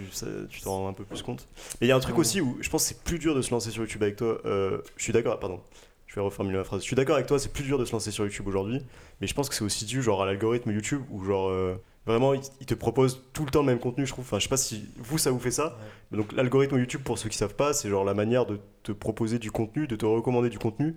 Tu 0.50 0.62
t'en 0.62 0.72
rends 0.78 0.88
un 0.88 0.94
peu 0.94 1.04
plus 1.04 1.22
compte. 1.22 1.48
Mais 1.82 1.88
il 1.88 1.90
y 1.90 1.92
a 1.92 1.96
un 1.96 2.00
truc 2.00 2.16
Ouais. 2.16 2.22
aussi 2.22 2.40
où 2.42 2.58
je 2.62 2.70
pense 2.70 2.84
que 2.84 2.90
c'est 2.90 3.04
plus 3.04 3.20
dur 3.20 3.36
de 3.36 3.42
se 3.42 3.52
lancer 3.52 3.72
sur 3.72 3.82
YouTube 3.84 4.04
avec 4.04 4.16
toi. 4.16 4.40
euh, 4.46 4.80
je 4.98 5.04
suis 5.04 5.14
d'accord, 5.14 5.40
pardon. 5.40 5.60
Je 6.08 6.16
vais 6.16 6.22
reformuler 6.22 6.58
ma 6.58 6.64
phrase. 6.64 6.82
Je 6.82 6.86
suis 6.88 6.96
d'accord 6.96 7.16
avec 7.16 7.28
toi, 7.28 7.38
c'est 7.38 7.54
plus 7.54 7.64
dur 7.64 7.78
de 7.78 7.86
se 7.86 7.92
lancer 7.92 8.10
sur 8.10 8.24
YouTube 8.26 8.48
aujourd'hui, 8.48 8.82
mais 9.22 9.28
je 9.28 9.34
pense 9.36 9.48
que 9.48 9.54
c'est 9.54 9.64
aussi 9.64 9.86
dû 9.86 10.02
genre 10.02 10.24
à 10.24 10.26
l'algorithme 10.26 10.72
YouTube 10.72 11.02
où 11.12 11.24
genre 11.24 11.50
euh, 11.50 11.76
vraiment 12.06 12.34
il, 12.34 12.42
il 12.60 12.66
te 12.66 12.74
propose 12.74 13.24
tout 13.34 13.46
le 13.46 13.52
temps 13.52 13.62
le 13.62 13.68
même 13.68 13.80
contenu, 13.80 14.06
je 14.06 14.12
trouve. 14.12 14.26
Enfin, 14.26 14.40
je 14.40 14.44
sais 14.44 14.50
pas 14.50 14.58
si 14.58 14.90
vous 14.98 15.18
ça 15.18 15.32
vous 15.32 15.40
fait 15.40 15.52
ça. 15.52 15.78
Donc 16.12 16.32
l'algorithme 16.34 16.78
YouTube 16.78 17.02
pour 17.04 17.18
ceux 17.18 17.30
qui 17.30 17.38
savent 17.38 17.56
pas, 17.56 17.74
c'est 17.74 17.90
genre 17.90 18.04
la 18.06 18.14
manière 18.14 18.46
de 18.46 18.60
te 18.84 18.92
proposer 18.92 19.40
du 19.40 19.52
contenu, 19.52 19.88
de 19.88 19.96
te 19.96 20.06
recommander 20.06 20.50
du 20.50 20.60
contenu. 20.60 20.96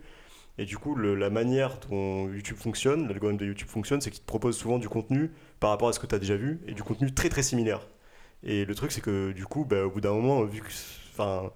Et 0.58 0.64
du 0.66 0.76
coup, 0.76 0.94
le- 0.94 1.14
la 1.14 1.30
manière 1.30 1.78
dont 1.90 2.28
YouTube 2.30 2.58
fonctionne, 2.58 3.08
l'algorithme 3.08 3.38
de 3.40 3.46
YouTube 3.46 3.68
fonctionne, 3.68 4.00
c'est 4.02 4.10
qu'il 4.10 4.20
te 4.20 4.26
propose 4.26 4.56
souvent 4.56 4.78
du 4.78 4.88
contenu 4.88 5.30
par 5.60 5.70
rapport 5.70 5.88
à 5.88 5.92
ce 5.94 5.98
que 6.00 6.06
tu 6.06 6.14
as 6.14 6.18
déjà 6.18 6.36
vu 6.36 6.60
et 6.66 6.72
du 6.74 6.82
contenu 6.82 7.12
très 7.12 7.28
très 7.30 7.42
similaire. 7.42 7.80
Et 8.44 8.64
le 8.64 8.74
truc, 8.74 8.92
c'est 8.92 9.00
que 9.00 9.32
du 9.32 9.46
coup, 9.46 9.64
bah, 9.64 9.84
au 9.86 9.90
bout 9.90 10.00
d'un 10.02 10.12
moment, 10.12 10.42
vu 10.44 10.60
que 10.60 10.68
enfin, 11.12 11.50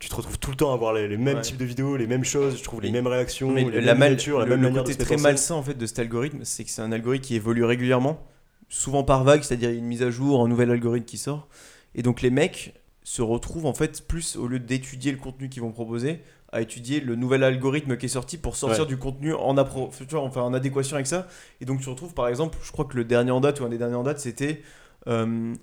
tu 0.00 0.08
te 0.08 0.14
retrouves 0.16 0.38
tout 0.40 0.50
le 0.50 0.56
temps 0.56 0.72
à 0.72 0.76
voir 0.76 0.92
les, 0.92 1.06
les 1.06 1.16
mêmes 1.16 1.36
Ouais. 1.36 1.42
types 1.42 1.56
de 1.56 1.64
vidéos, 1.64 1.96
les 1.96 2.08
mêmes 2.08 2.24
choses, 2.24 2.58
je 2.58 2.64
trouve 2.64 2.80
les 2.80 2.90
mêmes 2.90 3.06
réactions, 3.06 3.52
Mais 3.52 3.62
les 3.64 3.80
la 3.80 3.92
mêmes 3.92 3.98
mal- 3.98 4.10
miniatures, 4.10 4.38
la 4.40 4.44
le, 4.46 4.50
même 4.52 4.60
le 4.62 4.68
manière 4.70 4.82
côté 4.82 4.96
de 4.96 5.04
très 5.04 5.16
malsain 5.18 5.54
en 5.54 5.62
fait 5.62 5.74
de 5.74 5.86
cet 5.86 6.00
algorithme, 6.00 6.40
c'est 6.42 6.64
que 6.64 6.70
c'est 6.70 6.82
un 6.82 6.90
algorithme 6.90 7.24
qui 7.24 7.36
évolue 7.36 7.62
régulièrement, 7.64 8.26
souvent 8.72 9.04
par 9.04 9.22
vague, 9.22 9.42
c'est-à-dire 9.42 9.70
une 9.70 9.84
mise 9.84 10.02
à 10.02 10.10
jour, 10.10 10.42
un 10.42 10.48
nouvel 10.48 10.70
algorithme 10.70 11.04
qui 11.06 11.18
sort, 11.18 11.46
et 11.94 12.02
donc 12.02 12.22
les 12.22 12.30
mecs 12.30 12.74
se 13.04 13.20
retrouvent 13.20 13.66
en 13.66 13.74
fait 13.74 14.06
plus 14.08 14.36
au 14.36 14.46
lieu 14.48 14.58
d'étudier 14.58 15.12
le 15.12 15.18
contenu 15.18 15.48
qu'ils 15.50 15.60
vont 15.60 15.72
proposer, 15.72 16.20
à 16.52 16.60
étudier 16.62 17.00
le 17.00 17.14
nouvel 17.14 17.44
algorithme 17.44 17.96
qui 17.96 18.06
est 18.06 18.08
sorti 18.10 18.38
pour 18.38 18.56
sortir 18.56 18.82
Ouais. 18.84 18.86
du 18.88 18.96
contenu 18.96 19.34
en, 19.34 19.54
appro- 19.56 19.90
tu 19.96 20.04
vois, 20.06 20.20
enfin, 20.22 20.42
en 20.42 20.54
adéquation 20.54 20.94
avec 20.96 21.06
ça. 21.06 21.26
Et 21.60 21.64
donc 21.66 21.80
tu 21.80 21.88
retrouves 21.88 22.14
par 22.14 22.28
exemple, 22.28 22.56
je 22.62 22.72
crois 22.72 22.84
que 22.86 22.96
le 22.96 23.04
dernier 23.04 23.30
en 23.30 23.40
date 23.40 23.60
ou 23.60 23.64
un 23.64 23.68
des 23.68 23.78
derniers 23.78 23.94
en 23.96 24.02
date, 24.04 24.20
c'était 24.20 24.62
euh, 25.08 25.54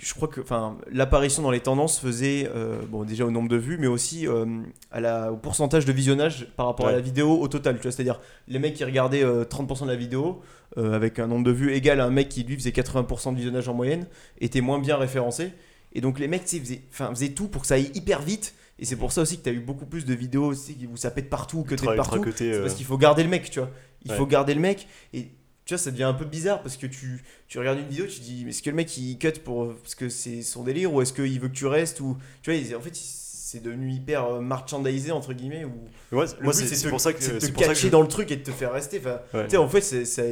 je 0.00 0.14
crois 0.14 0.28
que 0.28 0.40
enfin 0.40 0.76
l'apparition 0.90 1.42
dans 1.42 1.50
les 1.50 1.60
tendances 1.60 2.00
faisait 2.00 2.50
euh, 2.54 2.80
bon 2.88 3.04
déjà 3.04 3.24
au 3.24 3.30
nombre 3.30 3.48
de 3.48 3.56
vues 3.56 3.78
mais 3.78 3.86
aussi 3.86 4.26
euh, 4.26 4.44
à 4.90 5.00
la, 5.00 5.32
au 5.32 5.36
pourcentage 5.36 5.84
de 5.84 5.92
visionnage 5.92 6.48
par 6.56 6.66
rapport 6.66 6.88
à 6.88 6.92
la 6.92 7.00
vidéo 7.00 7.38
au 7.40 7.46
total 7.48 7.76
tu 7.76 7.82
vois 7.82 7.92
c'est 7.92 8.00
à 8.02 8.04
dire 8.04 8.20
les 8.48 8.58
mecs 8.58 8.74
qui 8.74 8.84
regardaient 8.84 9.24
euh, 9.24 9.44
30% 9.44 9.84
de 9.84 9.88
la 9.90 9.96
vidéo 9.96 10.40
euh, 10.78 10.94
avec 10.94 11.18
un 11.18 11.26
nombre 11.26 11.44
de 11.44 11.52
vues 11.52 11.72
égal 11.72 12.00
à 12.00 12.06
un 12.06 12.10
mec 12.10 12.28
qui 12.28 12.42
lui 12.42 12.56
faisait 12.56 12.70
80% 12.70 13.32
de 13.32 13.36
visionnage 13.36 13.68
en 13.68 13.74
moyenne 13.74 14.06
étaient 14.40 14.60
moins 14.60 14.78
bien 14.78 14.96
référencés 14.96 15.52
et 15.92 16.00
donc 16.00 16.18
les 16.18 16.26
mecs 16.28 16.48
faisaient, 16.48 16.82
faisaient 16.90 17.28
tout 17.30 17.48
pour 17.48 17.62
que 17.62 17.68
ça 17.68 17.74
aille 17.74 17.90
hyper 17.94 18.22
vite 18.22 18.54
et 18.78 18.84
c'est 18.84 18.96
pour 18.96 19.12
ça 19.12 19.20
aussi 19.22 19.38
que 19.38 19.42
tu 19.44 19.50
as 19.50 19.52
eu 19.52 19.60
beaucoup 19.60 19.86
plus 19.86 20.04
de 20.06 20.14
vidéos 20.14 20.46
aussi 20.46 20.76
où 20.92 20.96
ça 20.96 21.10
pète 21.10 21.30
partout 21.30 21.62
que 21.62 21.74
t'es 21.74 21.94
partout 21.94 22.24
c'est 22.34 22.52
euh, 22.52 22.62
parce 22.62 22.74
qu'il 22.74 22.86
faut 22.86 22.98
garder 22.98 23.22
le 23.22 23.28
mec, 23.28 23.48
tu 23.50 23.60
vois. 23.60 23.70
Il 24.04 24.10
Ouais. 24.10 24.16
faut 24.16 24.26
garder 24.26 24.54
le 24.54 24.60
mec. 24.60 24.88
Et 25.12 25.28
tu 25.64 25.74
vois, 25.74 25.78
ça 25.78 25.90
devient 25.90 26.02
un 26.04 26.14
peu 26.14 26.24
bizarre 26.24 26.60
parce 26.62 26.76
que 26.76 26.86
tu, 26.86 27.22
tu 27.48 27.58
regardes 27.58 27.78
une 27.78 27.88
vidéo, 27.88 28.06
tu 28.06 28.18
te 28.18 28.24
dis, 28.24 28.44
est-ce 28.48 28.62
que 28.62 28.70
le 28.70 28.76
mec 28.76 28.96
il 28.98 29.16
cut 29.18 29.32
pour, 29.44 29.74
parce 29.76 29.94
que 29.94 30.08
c'est 30.08 30.42
son 30.42 30.64
délire 30.64 30.92
ou 30.92 31.00
est-ce 31.02 31.12
qu'il 31.12 31.38
veut 31.40 31.48
que 31.48 31.54
tu 31.54 31.66
restes 31.66 32.00
ou 32.00 32.16
Tu 32.42 32.52
vois, 32.52 32.78
en 32.78 32.80
fait, 32.80 32.94
c'est 32.94 33.62
devenu 33.62 33.90
hyper 33.92 34.24
euh, 34.26 34.40
marchandisé, 34.40 35.12
entre 35.12 35.34
guillemets. 35.34 35.64
Ou... 35.64 35.72
Le 36.10 36.16
moi, 36.16 36.26
c'est 36.52 36.66
te- 36.82 36.88
pour 36.88 37.00
ça 37.00 37.12
que 37.12 37.22
c'est 37.22 37.34
de 37.34 37.46
te 37.46 37.52
catcher 37.58 37.86
je- 37.88 37.92
dans 37.92 38.00
le 38.02 38.08
truc 38.08 38.30
et 38.30 38.36
de 38.36 38.42
te 38.42 38.50
faire 38.50 38.72
rester. 38.72 38.98
Enfin, 38.98 39.20
Ouais. 39.34 39.44
tu 39.44 39.50
sais, 39.50 39.56
en 39.58 39.68
fait, 39.68 39.82
ça 39.82 40.22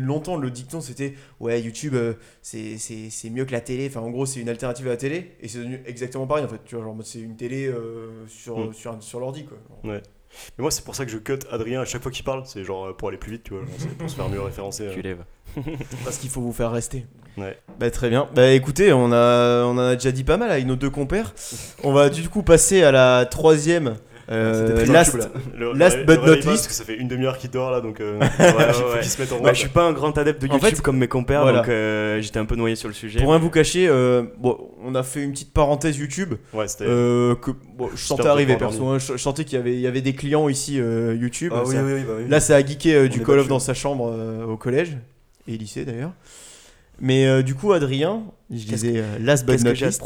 longtemps 0.00 0.36
le 0.36 0.50
dicton 0.50 0.80
c'était 0.80 1.14
ouais 1.38 1.62
YouTube 1.62 1.94
euh, 1.94 2.14
c'est 2.42 3.30
mieux 3.30 3.44
que 3.44 3.52
la 3.52 3.60
télé 3.60 3.86
enfin 3.88 4.00
en 4.00 4.10
gros 4.10 4.26
c'est 4.26 4.40
une 4.40 4.48
alternative 4.48 4.88
à 4.88 4.90
la 4.90 4.96
télé 4.96 5.36
et 5.40 5.46
c'est 5.46 5.58
devenu 5.58 5.80
exactement 5.86 6.26
pareil 6.26 6.44
en 6.44 6.48
fait 6.48 6.60
tu 6.64 6.74
vois 6.74 6.82
genre 6.82 6.96
c'est 7.04 7.20
une 7.20 7.36
télé 7.36 7.66
euh, 7.68 8.26
sur, 8.26 8.58
Mm. 8.58 8.72
sur, 8.74 9.00
sur 9.00 9.20
l'ordi 9.20 9.44
quoi 9.44 9.58
Mais 10.58 10.62
moi, 10.62 10.70
c'est 10.70 10.84
pour 10.84 10.94
ça 10.94 11.04
que 11.04 11.10
je 11.10 11.18
cut 11.18 11.38
Adrien 11.50 11.80
à 11.80 11.84
chaque 11.84 12.02
fois 12.02 12.10
qu'il 12.12 12.24
parle. 12.24 12.42
C'est 12.46 12.64
genre 12.64 12.86
euh, 12.86 12.92
pour 12.92 13.08
aller 13.08 13.18
plus 13.18 13.32
vite, 13.32 13.42
tu 13.44 13.54
vois. 13.54 13.62
genre, 13.62 13.70
c'est 13.78 13.88
pour 13.96 14.08
se 14.10 14.16
faire 14.16 14.28
mieux 14.28 14.40
référencer. 14.40 14.84
euh. 14.86 14.94
Tu 14.94 15.02
lèves. 15.02 15.24
parce 16.04 16.18
qu'il 16.18 16.30
faut 16.30 16.40
vous 16.40 16.52
faire 16.52 16.70
rester 16.72 17.06
Ouais. 17.36 17.56
Bah, 17.78 17.90
très 17.90 18.10
bien. 18.10 18.28
Bah 18.34 18.50
écoutez, 18.50 18.92
on, 18.92 19.12
a, 19.12 19.62
on 19.64 19.70
en 19.70 19.78
a 19.78 19.94
déjà 19.94 20.10
dit 20.10 20.24
pas 20.24 20.36
mal 20.36 20.50
avec 20.50 20.66
nos 20.66 20.74
deux 20.76 20.90
compères. 20.90 21.32
On 21.84 21.92
va 21.92 22.10
du 22.10 22.28
coup 22.28 22.42
passer 22.42 22.82
à 22.82 22.90
la 22.90 23.26
troisième. 23.26 23.94
Euh, 24.30 24.84
last. 24.86 25.14
YouTube, 25.14 25.30
là. 25.34 25.40
Le, 25.58 25.72
Last 25.72 25.96
le- 25.98 26.04
but 26.04 26.16
le 26.20 26.26
not 26.26 26.34
least. 26.34 26.44
parce 26.46 26.66
que 26.68 26.72
ça 26.74 26.84
fait 26.84 26.96
une 26.96 27.08
demi-heure 27.08 27.38
qu'il 27.38 27.50
dort 27.50 27.70
là, 27.70 27.80
donc 27.80 28.00
euh, 28.00 28.18
Ouais, 28.20 28.26
il 28.38 28.74
faut 28.74 28.84
ouais. 28.92 29.00
qu'il 29.00 29.10
se 29.10 29.20
mette 29.22 29.32
en 29.32 29.36
Bah, 29.40 29.48
route. 29.48 29.54
je 29.54 29.60
suis 29.60 29.68
pas 29.68 29.84
un 29.84 29.92
grand 29.92 30.16
adepte 30.18 30.42
de 30.42 30.48
En 30.48 30.54
YouTube 30.54 30.68
fait, 30.76 30.80
comme 30.82 30.98
mes 30.98 31.08
compères, 31.08 31.42
voilà. 31.42 31.58
donc 31.60 31.68
euh, 31.68 32.20
j'étais 32.20 32.38
un 32.38 32.44
peu 32.44 32.56
noyé 32.56 32.76
sur 32.76 32.88
le 32.88 32.94
sujet. 32.94 33.20
Pour 33.20 33.30
rien 33.30 33.38
vous 33.38 33.50
cacher, 33.50 33.88
euh, 33.88 34.24
bon, 34.38 34.58
on 34.84 34.94
a 34.94 35.02
fait 35.02 35.22
une 35.22 35.32
petite 35.32 35.52
parenthèse 35.52 35.96
YouTube 35.98 36.34
Ouais, 36.52 36.68
c'était. 36.68 36.84
euh, 36.86 37.34
que 37.36 37.50
bon, 37.76 37.88
je 37.94 38.02
sentais 38.04 38.26
arriver 38.26 38.56
perso. 38.56 38.86
hein. 38.86 38.98
Je, 38.98 39.16
sentais 39.16 39.44
qu'il 39.44 39.56
y 39.56 39.60
avait, 39.60 39.74
il 39.74 39.80
y 39.80 39.86
avait 39.86 40.02
des 40.02 40.12
clients 40.14 40.48
ici 40.48 40.80
euh, 40.80 41.14
YouTube. 41.14 41.52
Ah 41.54 41.62
oui, 41.66 41.76
oui, 41.76 41.92
oui, 41.94 42.00
bah 42.06 42.12
oui. 42.18 42.28
Là, 42.28 42.40
ça 42.40 42.56
a 42.56 42.60
geeké 42.64 42.94
euh, 42.94 43.08
du 43.08 43.22
Call 43.22 43.38
of 43.38 43.48
dans 43.48 43.58
sa 43.60 43.74
chambre 43.74 44.14
au 44.48 44.56
collège 44.56 44.96
et 45.46 45.56
lycée 45.56 45.84
d'ailleurs. 45.84 46.12
Mais 47.00 47.26
euh, 47.26 47.42
du 47.42 47.54
coup, 47.54 47.72
Adrien, 47.72 48.22
je 48.50 48.64
disais 48.64 48.94
euh, 48.96 49.18
last 49.20 49.44
but 49.44 49.52
Qu'est-ce 49.62 49.64
not 49.64 49.72
least. 49.72 50.02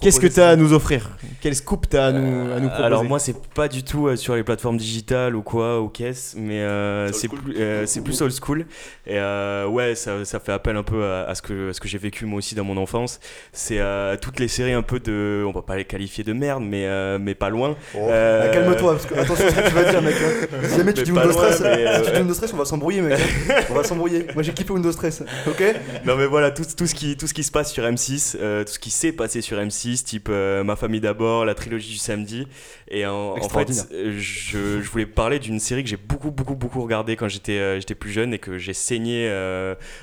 Qu'est-ce 0.00 0.18
que 0.20 0.26
tu 0.26 0.40
as 0.40 0.48
à 0.50 0.56
nous 0.56 0.72
offrir? 0.72 1.10
Quel 1.40 1.54
scoop 1.54 1.88
tu 1.88 1.96
as 1.96 2.06
à 2.06 2.12
nous, 2.12 2.52
à 2.52 2.58
nous 2.58 2.66
proposer? 2.68 2.82
Alors 2.84 3.04
moi 3.04 3.18
c'est 3.20 3.36
pas 3.54 3.68
du 3.68 3.84
tout 3.84 4.08
euh, 4.08 4.16
sur 4.16 4.34
les 4.34 4.42
plateformes 4.42 4.76
digitales 4.76 5.36
ou 5.36 5.42
quoi 5.42 5.80
ou 5.80 5.88
caisse 5.88 6.34
mais 6.36 6.60
euh, 6.62 7.06
Old 7.06 7.14
c'est 7.14 7.28
school. 7.28 7.38
plus 7.40 7.54
euh, 7.60 7.86
c'est 7.86 8.00
plus 8.00 8.20
old 8.22 8.32
school 8.32 8.60
et 9.06 9.18
euh, 9.18 9.66
ouais 9.68 9.94
ça, 9.94 10.24
ça 10.24 10.40
fait 10.40 10.50
appel 10.52 10.76
un 10.76 10.82
peu 10.82 11.04
à, 11.04 11.24
à 11.28 11.34
ce 11.36 11.42
que 11.42 11.70
à 11.70 11.72
ce 11.72 11.80
que 11.80 11.86
j'ai 11.86 11.98
vécu 11.98 12.26
moi 12.26 12.38
aussi 12.38 12.54
dans 12.56 12.64
mon 12.64 12.76
enfance 12.76 13.20
c'est 13.52 13.78
euh, 13.78 14.16
toutes 14.20 14.40
les 14.40 14.48
séries 14.48 14.72
un 14.72 14.82
peu 14.82 14.98
de 14.98 15.44
on 15.46 15.52
va 15.52 15.62
pas 15.62 15.76
les 15.76 15.84
qualifier 15.84 16.24
de 16.24 16.32
merde 16.32 16.64
mais 16.66 16.86
euh, 16.86 17.18
mais 17.20 17.34
pas 17.36 17.50
loin 17.50 17.76
Oh. 17.94 18.08
Euh, 18.10 18.46
Ah, 18.50 18.54
Calme-toi, 18.54 18.92
parce 18.94 19.06
que 19.06 19.14
attention 19.14 19.46
à 19.46 19.50
ce 19.50 19.54
que 19.54 19.68
tu 19.68 19.74
vas 19.74 19.90
dire, 19.90 20.02
mec. 20.02 20.14
hein. 20.14 20.46
Si 20.68 20.76
jamais 20.76 20.92
tu 20.92 21.02
dis 21.04 21.12
Windows 21.12 21.28
loin, 21.30 21.52
Stress, 21.52 21.60
mais, 21.62 21.96
si 21.96 22.02
tu 22.02 22.10
dis 22.12 22.18
Windows 22.18 22.34
Stress, 22.34 22.52
on 22.52 22.56
va 22.56 22.64
s'embrouiller, 22.64 23.00
mec. 23.00 23.18
On 23.70 23.74
va 23.74 23.84
s'embrouiller. 23.84 24.26
Moi 24.34 24.42
j'ai 24.42 24.52
kiffé 24.52 24.72
Windows 24.72 24.92
Stress, 24.92 25.22
ok? 25.46 25.62
Non 26.04 26.16
mais 26.16 26.26
voilà 26.26 26.50
tout, 26.50 26.64
tout 26.76 26.86
ce 26.86 26.94
qui 26.94 27.16
tout 27.16 27.26
ce 27.26 27.34
qui 27.34 27.42
se 27.44 27.50
passe 27.50 27.72
sur 27.76 27.84
M6 27.84 28.36
euh, 28.40 28.64
tout 28.64 28.72
ce 28.72 28.78
qui 28.78 28.90
s'est 28.90 29.12
passé 29.12 29.42
sur 29.42 29.58
M6 29.58 30.02
type 30.02 30.28
euh, 30.30 30.64
ma 30.64 30.76
famille 30.76 31.00
d'abord 31.00 31.44
la 31.44 31.54
trilogie 31.54 31.90
du 31.92 31.98
samedi 31.98 32.48
et 32.88 33.04
en, 33.04 33.34
en 33.36 33.48
fait 33.50 33.86
euh, 33.92 34.14
je, 34.18 34.80
je 34.80 34.90
voulais 34.90 35.04
parler 35.04 35.38
d'une 35.38 35.60
série 35.60 35.82
que 35.84 35.90
j'ai 35.90 35.98
beaucoup 35.98 36.30
beaucoup 36.30 36.54
beaucoup 36.54 36.80
regardé 36.82 37.16
quand 37.16 37.28
j'étais 37.28 37.78
j'étais 37.78 37.94
plus 37.94 38.10
jeune 38.10 38.32
et 38.32 38.38
que 38.38 38.56
j'ai 38.56 38.72
saigné 38.72 39.28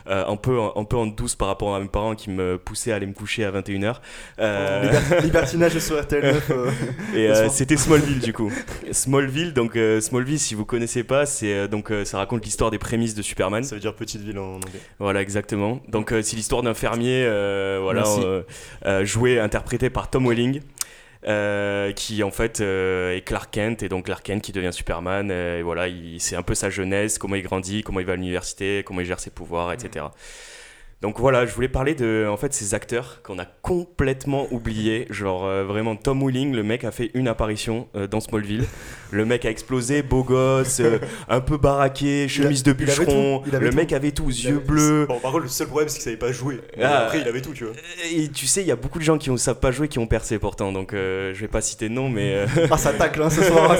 un 0.07 0.35
peu 0.35 0.59
un 0.75 0.83
peu 0.83 0.97
en 0.97 1.07
douce 1.07 1.35
par 1.35 1.47
rapport 1.47 1.73
à 1.75 1.79
mes 1.79 1.87
parents 1.87 2.13
qui 2.13 2.29
me 2.29 2.59
poussaient 2.59 2.91
à 2.91 2.95
aller 2.97 3.07
me 3.07 3.13
coucher 3.13 3.43
à 3.43 3.51
21h 3.51 3.95
euh, 4.39 4.83
Liber- 4.91 5.21
Libertinage 5.23 5.79
sur 5.79 5.99
RTL 5.99 6.23
9. 6.23 6.51
euh, 6.51 6.71
et 7.15 7.27
le 7.29 7.35
soir. 7.35 7.51
c'était 7.51 7.77
Smallville 7.77 8.19
du 8.19 8.33
coup. 8.33 8.51
Smallville, 8.91 9.53
donc 9.53 9.77
Smallville, 9.99 10.39
si 10.39 10.53
vous 10.53 10.65
connaissez 10.65 11.03
pas, 11.03 11.25
c'est 11.25 11.67
donc 11.67 11.91
ça 12.03 12.17
raconte 12.19 12.45
l'histoire 12.45 12.69
des 12.69 12.77
prémices 12.77 13.15
de 13.15 13.23
Superman. 13.23 13.63
Ça 13.63 13.73
veut 13.75 13.81
dire 13.81 13.95
petite 13.95 14.21
ville 14.21 14.37
en 14.37 14.55
anglais. 14.57 14.79
Voilà, 14.99 15.21
exactement. 15.21 15.79
Donc 15.87 16.13
c'est 16.21 16.35
l'histoire 16.35 16.61
d'un 16.61 16.73
fermier, 16.75 17.23
voilà, 17.81 18.01
Merci. 18.01 18.21
euh, 18.23 18.41
euh, 18.85 19.05
joué, 19.05 19.39
interprété 19.39 19.89
par 19.89 20.09
Tom 20.09 20.27
Welling. 20.27 20.61
euh, 21.25 21.93
qui 21.93 22.21
en 22.21 22.31
fait 22.31 22.59
euh, 22.59 23.15
est 23.15 23.21
Clark 23.21 23.49
Kent 23.51 23.81
et 23.81 23.87
donc 23.87 24.05
Clark 24.07 24.23
Kent 24.25 24.41
qui 24.41 24.51
devient 24.51 24.73
Superman 24.73 25.29
euh, 25.31 25.59
et 25.59 25.61
voilà 25.61 25.87
il- 25.87 26.19
c'est 26.19 26.35
un 26.35 26.41
peu 26.41 26.53
sa 26.53 26.69
jeunesse 26.69 27.17
comment 27.17 27.35
il 27.35 27.43
grandit 27.43 27.81
comment 27.81 28.01
il 28.01 28.05
va 28.05 28.11
à 28.11 28.15
l'université 28.17 28.83
comment 28.85 28.99
il 28.99 29.05
gère 29.05 29.21
ses 29.21 29.29
pouvoirs 29.29 29.71
etc 29.71 30.07
donc 31.03 31.19
voilà, 31.19 31.45
je 31.45 31.53
voulais 31.53 31.67
parler 31.67 31.93
de 31.95 32.25
en 32.31 32.37
fait 32.37 32.53
ces 32.53 32.73
acteurs 32.73 33.19
qu'on 33.23 33.37
a 33.37 33.45
complètement 33.61 34.47
oubliés. 34.51 35.05
Genre 35.09 35.45
euh, 35.45 35.65
vraiment 35.65 35.97
Tom 35.97 36.23
Welling, 36.25 36.55
le 36.55 36.63
mec 36.63 36.85
a 36.85 36.91
fait 36.91 37.11
une 37.13 37.27
apparition 37.27 37.87
euh, 37.95 38.07
dans 38.07 38.21
Smallville. 38.21 38.63
Le 39.11 39.25
mec 39.25 39.43
a 39.45 39.49
explosé, 39.51 40.01
beau 40.01 40.23
gosse, 40.23 40.79
euh, 40.79 40.97
un 41.29 41.41
peu 41.41 41.57
baraqué, 41.57 42.27
chemise 42.29 42.63
de 42.63 42.71
bûcheron. 42.73 43.43
Le 43.51 43.69
tout. 43.69 43.75
mec 43.75 43.91
avait 43.93 44.11
tout, 44.11 44.29
Il 44.29 44.45
yeux 44.45 44.55
avait- 44.55 44.65
bleus. 44.65 45.05
Bon, 45.07 45.19
par 45.19 45.31
contre, 45.33 45.43
le 45.43 45.49
seul 45.49 45.67
problème, 45.67 45.87
c'est 45.89 45.95
qu'il 45.95 46.03
savait 46.05 46.15
pas 46.17 46.31
jouer. 46.31 46.61
Ah. 46.81 46.99
Après, 47.03 47.19
il 47.19 47.27
avait 47.27 47.41
tout, 47.41 47.51
tu 47.53 47.65
vois. 47.65 47.73
Et 48.11 48.29
tu 48.29 48.47
sais, 48.47 48.61
il 48.61 48.67
y 48.67 48.71
a 48.71 48.75
beaucoup 48.77 48.97
de 48.97 49.03
gens 49.03 49.17
qui 49.17 49.29
ne 49.29 49.37
savent 49.37 49.59
pas 49.59 49.71
jouer 49.71 49.89
qui 49.89 49.99
ont 49.99 50.07
percé 50.07 50.39
pourtant. 50.39 50.71
Donc 50.71 50.93
je 50.93 51.37
vais 51.37 51.47
pas 51.49 51.59
citer 51.61 51.89
de 51.89 51.93
nom, 51.93 52.07
mais 52.07 52.45
Ah, 52.71 52.77
ça 52.77 52.93
tacle 52.93 53.21
hein, 53.21 53.29
ce 53.29 53.43
soir. 53.43 53.71
hein, 53.73 53.75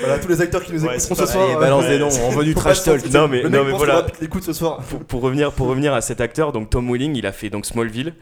Voilà, 0.00 0.18
tous 0.20 0.28
les 0.28 0.40
acteurs 0.40 0.62
qui 0.62 0.72
nous 0.72 0.84
Ouais, 0.86 0.96
écouteront 0.96 1.14
ce 1.16 1.26
soir. 1.26 1.58
Balance 1.58 1.86
des 1.88 1.98
noms, 1.98 2.08
on 2.24 2.30
veut 2.30 2.44
du 2.44 2.54
trash 2.54 2.84
talk. 2.84 3.04
Non, 3.12 3.26
mais- 3.26 3.42
non, 3.42 3.64
mais 3.64 3.72
voilà. 3.72 4.06
l'écoute 4.20 4.44
ce 4.44 4.52
soir. 4.52 4.78
pour, 4.88 5.00
pour 5.00 5.20
revenir, 5.22 5.50
pour 5.52 5.66
revenir 5.66 5.92
à 5.92 6.00
cet 6.00 6.20
acteur, 6.20 6.51
donc 6.52 6.70
Tom 6.70 6.90
Welling, 6.90 7.16
il 7.16 7.26
a 7.26 7.32
fait 7.32 7.50
donc 7.50 7.66
Smallville 7.66 8.14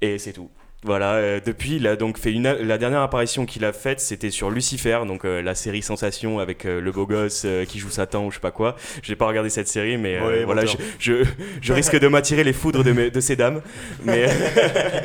et 0.00 0.18
c'est 0.18 0.32
tout. 0.32 0.48
Voilà, 0.84 1.12
euh, 1.14 1.38
depuis, 1.44 1.76
il 1.76 1.86
a 1.86 1.94
donc 1.94 2.18
fait 2.18 2.32
une, 2.32 2.42
la 2.50 2.76
dernière 2.76 3.02
apparition 3.02 3.46
qu'il 3.46 3.64
a 3.64 3.72
faite, 3.72 4.00
c'était 4.00 4.30
sur 4.32 4.50
Lucifer, 4.50 4.98
donc 5.06 5.24
euh, 5.24 5.40
la 5.40 5.54
série 5.54 5.80
sensation 5.80 6.40
avec 6.40 6.64
euh, 6.66 6.80
le 6.80 6.90
beau 6.90 7.06
gosse 7.06 7.46
qui 7.68 7.78
joue 7.78 7.88
Satan 7.90 8.26
ou 8.26 8.30
je 8.32 8.36
sais 8.36 8.40
pas 8.40 8.50
quoi. 8.50 8.74
J'ai 9.00 9.14
pas 9.14 9.26
regardé 9.28 9.48
cette 9.48 9.68
série, 9.68 9.96
mais 9.96 10.18
Ouais, 10.20 10.44
voilà, 10.44 10.64
je, 10.66 10.76
je, 10.98 11.24
je 11.60 11.72
risque 11.72 11.96
de 11.96 12.08
m'attirer 12.08 12.42
les 12.42 12.52
foudres 12.52 12.82
de, 12.82 12.90
mes- 12.90 13.10
de 13.12 13.20
ces 13.20 13.36
dames. 13.36 13.62
Mais, 14.04 14.26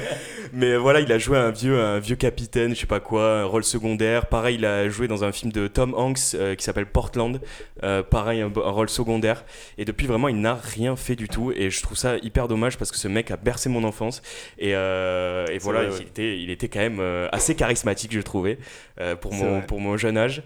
mais 0.54 0.76
voilà, 0.78 1.00
il 1.00 1.12
a 1.12 1.18
joué 1.18 1.38
un 1.38 1.52
vieux, 1.52 1.80
un 1.80 2.00
vieux 2.00 2.16
capitaine, 2.16 2.76
je 2.76 2.82
sais 2.82 2.88
pas 2.88 3.00
quoi, 3.00 3.42
un 3.42 3.46
rôle 3.46 3.64
secondaire. 3.64 4.28
Pareil, 4.28 4.56
il 4.56 4.66
a 4.66 4.90
joué 4.90 5.08
dans 5.08 5.24
un 5.24 5.32
film 5.32 5.52
de 5.52 5.68
Tom 5.68 5.94
Hanks 5.96 6.36
euh, 6.36 6.56
qui 6.56 6.64
s'appelle 6.64 6.86
Portland. 6.86 7.40
Euh, 7.84 8.04
pareil, 8.04 8.42
un, 8.42 8.48
un 8.48 8.70
rôle 8.72 8.90
secondaire. 8.90 9.46
Et 9.78 9.86
depuis, 9.86 10.08
vraiment, 10.08 10.28
il 10.28 10.40
n'a 10.40 10.56
rien 10.56 10.96
fait 10.96 11.16
du 11.16 11.28
tout. 11.28 11.52
Et 11.56 11.70
je 11.70 11.82
trouve 11.82 11.98
ça 11.98 12.18
hyper 12.18 12.48
dommage 12.48 12.78
parce 12.78 12.92
que 12.92 12.98
ce 12.98 13.08
mec 13.08 13.32
a 13.32 13.38
bercé 13.38 13.70
mon 13.70 13.84
enfance. 13.84 14.22
Et, 14.58 14.76
euh, 14.76 15.46
et 15.52 15.58
voilà, 15.58 15.84
vrai, 15.84 15.90
ouais. 15.92 15.98
il, 16.02 16.08
était, 16.08 16.40
il 16.40 16.50
était 16.50 16.68
quand 16.68 16.80
même 16.80 17.00
euh, 17.00 17.28
assez 17.32 17.56
charismatique, 17.56 18.12
je 18.14 18.22
trouvais, 18.22 18.58
euh, 19.00 19.16
pour, 19.16 19.34
mon, 19.34 19.58
vrai. 19.58 19.66
pour 19.68 19.80
mon 19.80 19.98
jeune 19.98 20.18
âge. 20.18 20.44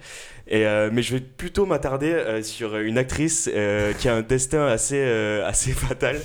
Et, 0.52 0.66
euh, 0.66 0.90
mais 0.92 1.02
je 1.02 1.16
vais 1.16 1.22
plutôt 1.22 1.66
m'attarder 1.66 2.12
euh, 2.12 2.44
sur 2.44 2.76
une 2.76 2.98
actrice 2.98 3.50
euh, 3.54 3.94
qui 3.94 4.10
a 4.10 4.16
un 4.16 4.22
destin 4.22 4.68
assez, 4.68 5.02
assez 5.46 5.72
fatal. 5.72 6.20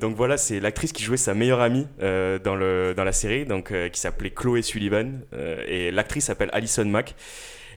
Donc 0.00 0.14
voilà, 0.14 0.36
c'est 0.36 0.60
l'actrice 0.60 0.92
qui 0.92 1.02
jouait 1.02 1.16
sa 1.16 1.34
meilleure 1.34 1.60
amie 1.60 1.86
dans, 1.98 2.54
le, 2.54 2.94
dans 2.96 3.04
la 3.04 3.12
série, 3.12 3.44
donc, 3.44 3.72
qui 3.90 4.00
s'appelait 4.00 4.30
Chloé 4.30 4.62
Sullivan. 4.62 5.20
et 5.66 5.90
l'actrice 5.90 6.26
s'appelle 6.26 6.50
Alison 6.52 6.84
Mack. 6.84 7.16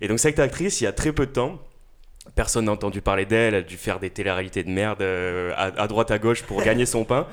Et 0.02 0.08
donc 0.08 0.20
cette 0.20 0.40
actrice, 0.40 0.80
il 0.80 0.84
y 0.84 0.88
a 0.88 0.92
très 0.92 1.12
peu 1.12 1.26
de 1.26 1.32
temps, 1.32 1.60
personne 2.36 2.66
n'a 2.66 2.72
entendu 2.72 3.02
parler 3.02 3.26
d'elle, 3.26 3.54
elle 3.54 3.60
a 3.60 3.62
dû 3.62 3.78
faire 3.78 4.00
des 4.00 4.10
télé-réalités 4.10 4.64
de 4.64 4.70
merde 4.70 5.02
euh, 5.02 5.52
à, 5.56 5.66
à 5.82 5.88
droite 5.88 6.12
à 6.12 6.20
gauche 6.20 6.44
pour 6.44 6.62
gagner 6.64 6.86
son 6.86 7.04
pain. 7.06 7.28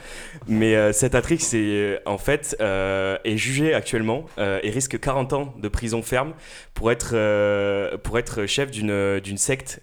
Mais 0.48 0.74
euh, 0.76 0.92
cette 0.92 1.14
actrice, 1.14 1.46
c'est, 1.48 1.58
euh, 1.60 1.98
en 2.06 2.18
fait, 2.18 2.56
euh, 2.60 3.16
est 3.24 3.36
jugée 3.36 3.74
actuellement 3.74 4.26
et 4.38 4.70
risque 4.70 4.98
40 4.98 5.32
ans 5.32 5.54
de 5.58 5.68
prison 5.68 6.02
ferme 6.02 6.32
pour 6.74 6.90
être, 6.90 7.96
pour 7.98 8.18
être 8.18 8.46
chef 8.46 8.70
d'une, 8.70 9.20
d'une 9.20 9.38
secte 9.38 9.80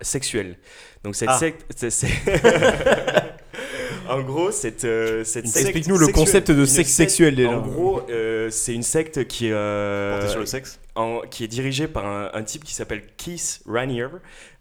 sexuelle. 0.00 0.56
Donc 1.02 1.14
cette 1.16 1.28
Ah. 1.30 1.38
secte... 1.38 1.64
c'est- 1.76 1.90
c'est- 1.90 2.08
en 4.08 4.20
gros, 4.22 4.50
cette, 4.50 4.84
euh, 4.84 5.24
cette 5.24 5.46
secte... 5.46 5.64
Explique-nous 5.66 5.98
le 5.98 6.06
sexuelle. 6.06 6.24
concept 6.26 6.50
de 6.50 6.60
Une 6.60 6.66
sexe 6.66 6.90
secte- 6.90 6.96
sexuel 7.10 7.34
déjà. 7.36 7.50
En 7.50 7.60
gros, 7.60 8.02
euh, 8.10 8.48
c'est 8.50 8.74
une 8.74 8.82
secte 8.82 9.26
qui, 9.26 9.48
euh, 9.50 10.14
Porté 10.18 10.30
sur 10.30 10.40
le 10.40 10.46
sexe 10.46 10.78
en- 10.94 11.20
qui 11.30 11.44
est 11.44 11.48
dirigée 11.48 11.88
par 11.88 12.06
un, 12.06 12.30
un 12.34 12.42
type 12.42 12.64
qui 12.64 12.74
s'appelle 12.74 13.02
Keith 13.16 13.60
Raniere. 13.66 14.10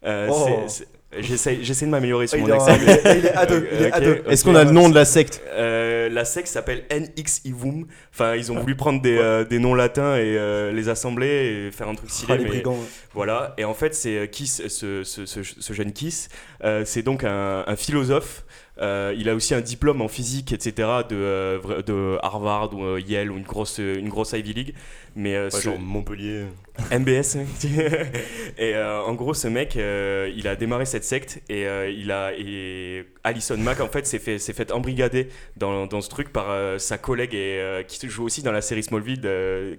Euh, 0.06 0.28
Oh. 0.32 0.46
c'est- 0.68 0.80
c'est- 0.84 0.88
J'essaie, 1.20 1.60
j'essaie 1.62 1.86
de 1.86 1.92
m'améliorer 1.92 2.26
sur 2.26 2.40
il, 2.40 2.42
mon 2.42 2.48
est 2.48 2.52
en- 2.54 2.66
accent. 2.66 2.76
il 2.82 2.90
est- 2.90 3.20
il 3.20 3.26
est 3.28 3.34
ado. 3.36 3.54
Il 3.72 3.82
est 3.84 3.92
ado. 3.92 4.12
ok. 4.14 4.22
Est-ce 4.30 4.44
qu'on 4.44 4.56
a 4.56 4.64
le 4.64 4.72
nom 4.72 4.90
de 4.90 4.96
la 4.96 5.06
secte 5.06 5.44
Euh, 5.54 6.10
la 6.10 6.26
secte 6.26 6.48
s'appelle 6.48 6.86
NX 6.90 7.42
Ivum. 7.46 7.86
Enfin, 8.12 8.34
ils 8.34 8.52
ont 8.52 8.60
voulu 8.60 8.74
prendre 8.76 9.00
des, 9.00 9.16
euh, 9.20 9.44
des 9.46 9.60
noms 9.60 9.76
latins 9.76 10.16
et 10.16 10.36
euh, 10.40 10.72
les 10.72 10.90
assembler 10.90 11.68
et 11.68 11.72
faire 11.72 11.88
un 11.88 11.94
truc 11.94 12.10
stylé. 12.10 12.34
Ah, 12.34 12.38
les 12.38 12.46
mais- 12.46 12.50
brigands. 12.50 12.80
voilà, 13.14 13.54
et 13.60 13.64
en 13.64 13.76
fait, 13.76 13.94
c'est 13.94 14.18
euh, 14.18 14.26
Kiss, 14.26 14.64
ce, 14.68 15.04
ce, 15.04 15.28
ce- 15.28 15.44
ce 15.44 15.74
jeune 15.74 15.94
Kiss, 15.94 16.30
euh, 16.64 16.82
c'est 16.84 17.04
donc 17.04 17.24
un, 17.24 17.64
un 17.68 17.76
philosophe. 17.76 18.44
Euh, 18.82 19.14
il 19.18 19.30
a 19.30 19.36
aussi 19.36 19.54
un 19.54 19.62
diplôme 19.62 20.02
en 20.02 20.08
physique, 20.08 20.52
etc., 20.52 20.74
de, 21.08 21.16
euh, 21.16 21.82
de 21.84 22.18
Harvard 22.24 22.74
ou 22.74 22.84
euh, 22.84 23.00
Yale 23.00 23.32
ou 23.32 23.38
une 23.38 23.44
grosse, 23.44 23.78
une 23.78 24.10
grosse 24.10 24.32
Ivy 24.34 24.54
League. 24.54 24.74
Mais 25.16 25.38
Ouais, 25.38 25.52
ce- 25.52 25.62
genre 25.62 25.80
Montpellier. 25.80 26.46
MBS. 26.92 27.38
et 28.58 28.74
euh, 28.76 29.00
en 29.02 29.14
gros, 29.14 29.36
ce 29.36 29.48
mec, 29.48 29.76
il 29.76 30.48
a 30.48 30.56
démarré 30.56 30.86
cette 30.86 31.04
secte 31.04 31.40
et 31.50 31.66
il 31.96 32.12
a 32.12 32.32
et 32.36 33.06
Alison 33.24 33.58
Mack 33.58 33.80
en 33.80 33.88
fait 33.88 34.08
s'est 34.08 34.18
fait 34.18 34.40
fait 34.40 34.72
embrigader 34.72 35.30
dans, 35.56 35.86
dans 35.86 36.02
ce 36.02 36.10
truc 36.10 36.34
par 36.34 36.48
sa 36.80 36.98
collègue 36.98 37.36
et 37.36 37.86
qui 37.88 38.10
joue 38.10 38.24
aussi 38.26 38.42
dans 38.42 38.52
la 38.52 38.62
série 38.62 38.82
Smallville, 38.82 39.22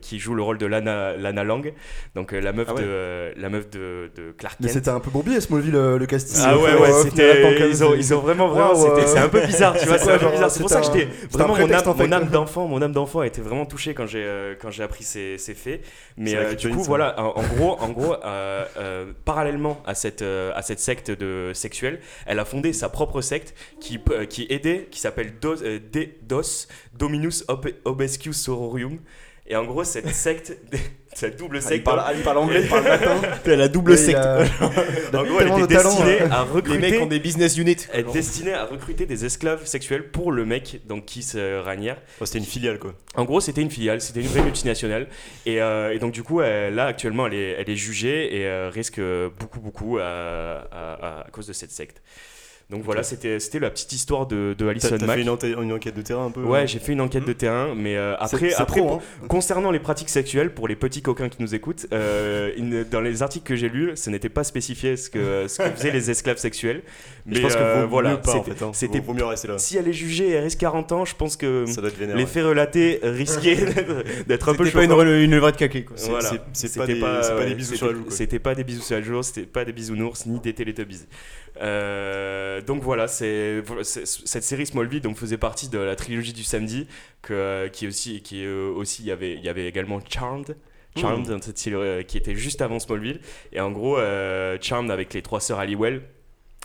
qui 0.01 0.20
joue 0.20 0.34
le 0.36 0.42
rôle 0.42 0.57
de 0.59 0.66
Lana, 0.66 1.16
Lana 1.16 1.42
Lang, 1.42 1.72
donc 2.14 2.32
euh, 2.32 2.40
la 2.40 2.53
meuf 2.53 2.68
Ah 2.70 2.74
ouais. 2.74 2.82
de 2.82 3.32
la 3.40 3.49
meuf 3.49 3.68
de, 3.70 4.11
de 4.16 4.30
Clark 4.38 4.57
Mais 4.61 4.68
c'était 4.68 4.90
un 4.90 5.01
peu 5.01 5.11
bourbier 5.11 5.40
Smallville 5.40 5.72
le, 5.72 6.07
casting. 6.07 6.40
Ah 6.47 6.57
ouais, 6.57 6.74
ouais, 6.78 6.92
c'était. 7.03 7.68
Ils 7.70 7.82
ont, 7.84 7.90
c'est- 7.90 7.99
ils 7.99 8.14
ont 8.14 8.20
vraiment, 8.20 8.47
vraiment. 8.49 8.74
C'est 9.07 9.18
un 9.18 9.28
peu 9.28 9.41
bizarre, 9.47 9.76
tu 9.78 9.87
vois, 9.87 9.99
c'est 9.99 10.11
un 10.12 10.18
peu 10.18 10.30
bizarre. 10.30 10.51
C'est 10.51 10.61
pour 10.61 10.68
ça 10.70 10.80
que 10.80 10.87
j'étais. 10.87 11.09
Vraiment, 11.30 11.55
mon 11.57 11.68
âme, 11.72 11.85
mon 12.09 12.12
âme 12.12 12.28
d'enfant, 12.30 12.66
mon 12.68 12.82
âme 12.82 12.93
d'enfant 12.93 13.20
a 13.20 13.26
été 13.26 13.41
vraiment 13.41 13.66
touchée 13.66 13.95
quand 13.95 14.07
j'ai 14.07 14.22
euh, 14.24 14.55
quand 14.61 14.70
j'ai 14.70 14.82
appris 14.82 15.05
ces, 15.05 15.39
ces 15.39 15.55
faits. 15.55 15.82
Mais 16.16 16.32
euh, 16.37 16.55
du 16.55 16.68
coup, 16.70 16.82
voilà, 16.82 17.20
en, 17.20 17.43
gros, 17.43 17.76
en 17.80 17.89
gros 17.91 18.14
euh, 18.24 18.64
euh, 18.78 19.12
parallèlement 19.24 19.80
à 19.87 19.95
cette, 19.95 20.22
euh, 20.22 20.53
à 20.55 20.62
cette 20.62 20.80
secte 20.80 21.11
de 21.11 21.53
sexuelle, 21.55 22.01
elle 22.26 22.39
a 22.39 22.45
fondé 22.45 22.72
sa 22.72 22.89
propre 22.89 23.20
secte 23.20 23.55
qui, 23.80 23.99
qui 24.28 24.47
aidait, 24.51 24.89
qui 24.91 25.01
s'appelle 25.01 25.35
Dos, 25.41 25.62
euh, 25.62 25.78
Dominus 26.99 27.45
Ob- 27.49 27.74
Obescus 27.85 28.37
Sororium. 28.37 28.99
Et 29.47 29.57
en 29.57 29.64
gros, 29.64 29.84
cette 29.84 30.09
secte, 30.09 30.57
cette 31.14 31.38
double 31.38 31.57
Ah, 31.57 31.61
Il 31.61 31.68
secte, 31.68 31.84
parle, 31.84 32.03
ah, 32.03 32.12
il 32.14 32.22
parle 32.22 32.38
anglais, 32.38 32.62
il 32.62 32.68
parle 32.68 32.84
latin. 32.84 33.20
La 33.47 33.68
double 33.68 33.99
secte. 33.99 34.18
en 35.14 35.22
gros, 35.24 35.38
elle 35.40 35.49
était 35.49 35.66
destinée 35.66 36.22
hein. 36.22 36.28
à 36.30 36.45
Les 36.45 36.51
recruter. 36.51 36.78
mecs 36.78 37.01
ont 37.03 37.07
des 37.07 37.18
business 37.18 37.59
units. 37.59 37.76
Elle 37.92 38.09
est 38.09 38.12
destinée 38.12 38.55
à 38.55 38.64
recruter 38.64 39.05
des 39.05 39.26
esclaves 39.26 39.66
sexuels 39.66 40.11
pour 40.11 40.32
le 40.32 40.47
mec, 40.47 40.80
donc 40.86 41.05
Kiss 41.05 41.34
euh, 41.36 41.61
Ranière. 41.62 41.99
Oh, 42.20 42.24
c'était 42.24 42.38
une 42.38 42.47
filiale 42.47 42.78
quoi. 42.78 42.95
En 43.16 43.24
gros, 43.24 43.40
c'était 43.40 43.61
une 43.61 43.70
filiale, 43.70 44.01
c'était 44.01 44.20
une 44.20 44.28
vraie 44.28 44.42
multinationale. 44.42 45.09
Et, 45.45 45.61
euh, 45.61 45.92
et 45.92 45.99
donc, 45.99 46.12
du 46.12 46.22
coup, 46.22 46.40
elle- 46.40 46.74
là, 46.74 46.86
actuellement, 46.86 47.26
elle 47.26 47.34
est, 47.34 47.51
elle 47.59 47.68
est 47.68 47.76
jugée 47.76 48.34
et 48.40 48.47
euh, 48.47 48.70
risque 48.72 48.99
beaucoup, 49.38 49.61
beaucoup 49.61 49.99
à, 49.99 50.05
à- 50.72 51.20
à 51.26 51.30
cause 51.32 51.47
de 51.47 51.53
cette 51.53 51.70
secte. 51.70 52.01
Donc 52.71 52.83
voilà, 52.83 53.03
c'était 53.03 53.39
c'était 53.41 53.59
la 53.59 53.69
petite 53.71 53.93
histoire 53.93 54.27
de, 54.27 54.55
de 54.57 54.67
Alison 54.67 54.89
t'as 54.89 54.99
fait 54.99 55.07
Mack. 55.07 55.19
une, 55.19 55.29
enquête 55.73 55.95
de 55.95 56.01
terrain 56.03 56.27
un 56.27 56.31
peu 56.31 56.43
Ouais, 56.43 56.67
j'ai 56.67 56.79
fait 56.79 56.93
une 56.93 57.03
enquête 57.03 57.27
de 57.27 57.33
terrain, 57.35 57.75
mais 57.77 57.97
euh, 57.97 58.17
après, 58.19 58.55
après 58.55 58.81
pro, 58.81 58.93
hein. 58.95 59.27
concernant 59.29 59.71
les 59.71 59.79
pratiques 59.79 60.09
sexuelles, 60.09 60.53
pour 60.55 60.67
les 60.67 60.75
petits 60.75 61.03
coquins 61.03 61.29
qui 61.29 61.43
nous 61.43 61.55
écoutent, 61.55 61.87
euh, 61.93 62.51
dans 62.91 63.03
les 63.03 63.23
articles 63.23 63.47
que 63.47 63.55
j'ai 63.55 63.69
lus, 63.69 63.93
ce 63.97 64.09
n'était 64.09 64.31
pas 64.31 64.45
spécifié 64.45 64.97
ce 64.97 65.11
que, 65.11 65.47
ce 65.47 65.59
que 65.59 65.71
faisaient 65.71 65.91
les 65.91 66.11
esclaves 66.11 66.39
sexuels. 66.39 66.83
Mais 67.27 67.37
je 67.37 67.43
pense 67.43 67.55
que 67.55 67.61
euh, 67.61 67.83
vaut 67.83 67.89
voilà, 67.89 68.12
mieux 68.12 68.21
pas 68.21 68.31
en 68.31 68.43
c'était- 68.45 68.57
fait. 68.57 68.65
hein. 68.65 68.71
c'était- 68.73 69.03
rester 69.29 69.49
là. 69.49 69.59
si 69.59 69.77
elle 69.77 69.89
est 69.89 69.93
jugée 69.93 70.29
et 70.29 70.33
elle 70.33 70.45
risque 70.45 70.59
40 70.59 70.91
ans, 70.93 71.05
je 71.05 71.15
pense 71.15 71.37
que 71.37 71.65
vénère. 71.99 72.17
les 72.17 72.27
faits 72.27 72.45
relatés 72.45 72.99
risquaient 73.03 73.57
d'être- 74.27 74.49
un 74.49 74.55
peu 74.55 74.65
C'était 74.65 74.79
pas 74.79 74.85
une, 74.85 75.09
une 75.33 75.39
vraie 75.39 75.53
de 75.53 75.57
caquet 75.59 75.85
quoi. 75.85 75.97
C'est- 75.99 76.09
Voilà. 76.11 76.31
C'était 76.55 76.79
pas 76.79 76.87
pas 76.87 77.37
ouais, 77.37 77.47
des 77.47 77.55
bisous 77.55 77.75
sur 77.77 77.87
la 77.89 77.93
joue, 77.93 78.05
c'était-. 78.05 78.17
C'était 78.17 78.39
pas 78.39 78.55
des 78.55 78.65
bisous 78.65 78.83
sur 78.83 78.97
la 78.97 79.03
joue, 79.03 79.23
c'était 79.23 79.43
pas 79.47 79.65
des 79.65 79.73
bisounours 79.73 80.27
ni 80.27 80.41
des 80.41 80.53
Teletubbies. 80.55 81.03
Euh, 81.61 82.61
donc 82.63 82.83
voilà, 82.83 83.07
c'est 83.07 83.63
cette 83.83 84.43
série 84.43 84.67
Smallville 84.67 85.01
donc 85.01 85.17
faisait 85.17 85.39
partie 85.39 85.69
de 85.69 85.79
la 85.79 85.95
trilogie 85.95 86.33
du 86.33 86.43
samedi 86.45 86.89
que 87.23 87.69
qui 87.73 87.85
est 87.85 87.89
aussi 87.89 88.23
qui 88.23 88.45
euh, 88.45 88.73
aussi 88.75 89.03
il 89.03 89.07
y 89.07 89.13
avait 89.13 89.35
il 89.35 89.45
y 89.45 89.49
avait 89.49 89.67
également 89.67 90.01
Charmed. 90.09 90.57
Charmed, 90.97 91.43
cette 91.43 91.59
série, 91.59 91.75
euh, 91.75 92.03
qui 92.03 92.17
était 92.17 92.37
juste 92.37 92.63
avant 92.63 92.79
Smallville. 92.79 93.21
Et 93.53 93.61
en 93.61 93.73
gros, 93.73 93.99
euh, 93.99 94.57
Charmed 94.61 94.93
avec 94.93 95.13
les 95.13 95.23
trois 95.23 95.41
sœurs 95.41 95.59
Halliwell, 95.59 96.03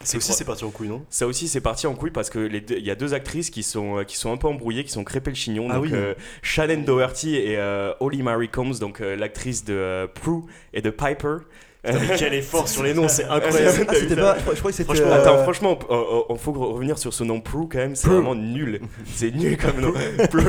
C'est 0.03 0.17
aussi 0.17 0.33
c'est 0.33 0.45
parti 0.45 0.63
en 0.63 0.69
couille 0.69 0.87
non? 0.87 1.05
Ça 1.09 1.27
aussi, 1.27 1.47
c'est 1.47 1.61
parti 1.61 1.85
en 1.87 1.93
couille 1.95 2.11
parce 2.11 2.29
que 2.29 2.47
il 2.47 2.85
y 2.85 2.91
a 2.91 2.95
deux 2.95 3.13
actrices 3.13 3.49
qui 3.49 3.63
sont, 3.63 3.97
euh, 3.97 4.03
qui 4.03 4.17
sont 4.17 4.31
un 4.31 4.37
peu 4.37 4.47
embrouillées, 4.47 4.83
qui 4.85 4.91
sont 4.91 5.03
crépées 5.03 5.31
le 5.31 5.35
chignon. 5.35 5.67
Ah 5.69 5.75
donc, 5.75 5.85
oui. 5.85 5.91
euh, 5.93 6.13
Shannon 6.41 6.83
Doherty 6.83 7.35
et 7.35 7.57
euh, 7.57 7.93
Holly 7.99 8.21
Marie 8.23 8.49
Combs, 8.49 8.79
donc 8.79 9.01
euh, 9.01 9.15
l'actrice 9.15 9.65
de 9.65 9.73
euh, 9.73 10.07
Prue 10.07 10.43
et 10.73 10.81
de 10.81 10.89
Piper. 10.89 11.37
Putain, 11.83 11.97
mais 11.99 12.15
quel 12.17 12.33
effort 12.33 12.67
sur 12.67 12.83
les 12.83 12.93
noms, 12.93 13.07
c'est 13.07 13.23
incroyable. 13.23 13.85
Ah, 13.87 13.93
c'était 13.93 14.15
pas. 14.15 14.37
Je 14.37 14.59
crois 14.59 14.71
que 14.71 14.75
c'était. 14.75 14.83
Franchement, 14.93 15.11
euh, 15.13 15.21
Attends, 15.21 15.43
franchement, 15.43 15.79
il 16.29 16.37
faut 16.37 16.51
revenir 16.51 16.97
sur 16.97 17.13
ce 17.13 17.23
nom 17.23 17.39
Prue 17.39 17.69
quand 17.69 17.77
même, 17.77 17.95
c'est 17.95 18.09
vraiment 18.09 18.35
nul. 18.35 18.81
C'est 19.05 19.31
nul 19.31 19.57
comme 19.57 19.79
nom. 19.79 19.93
Prue, 20.29 20.43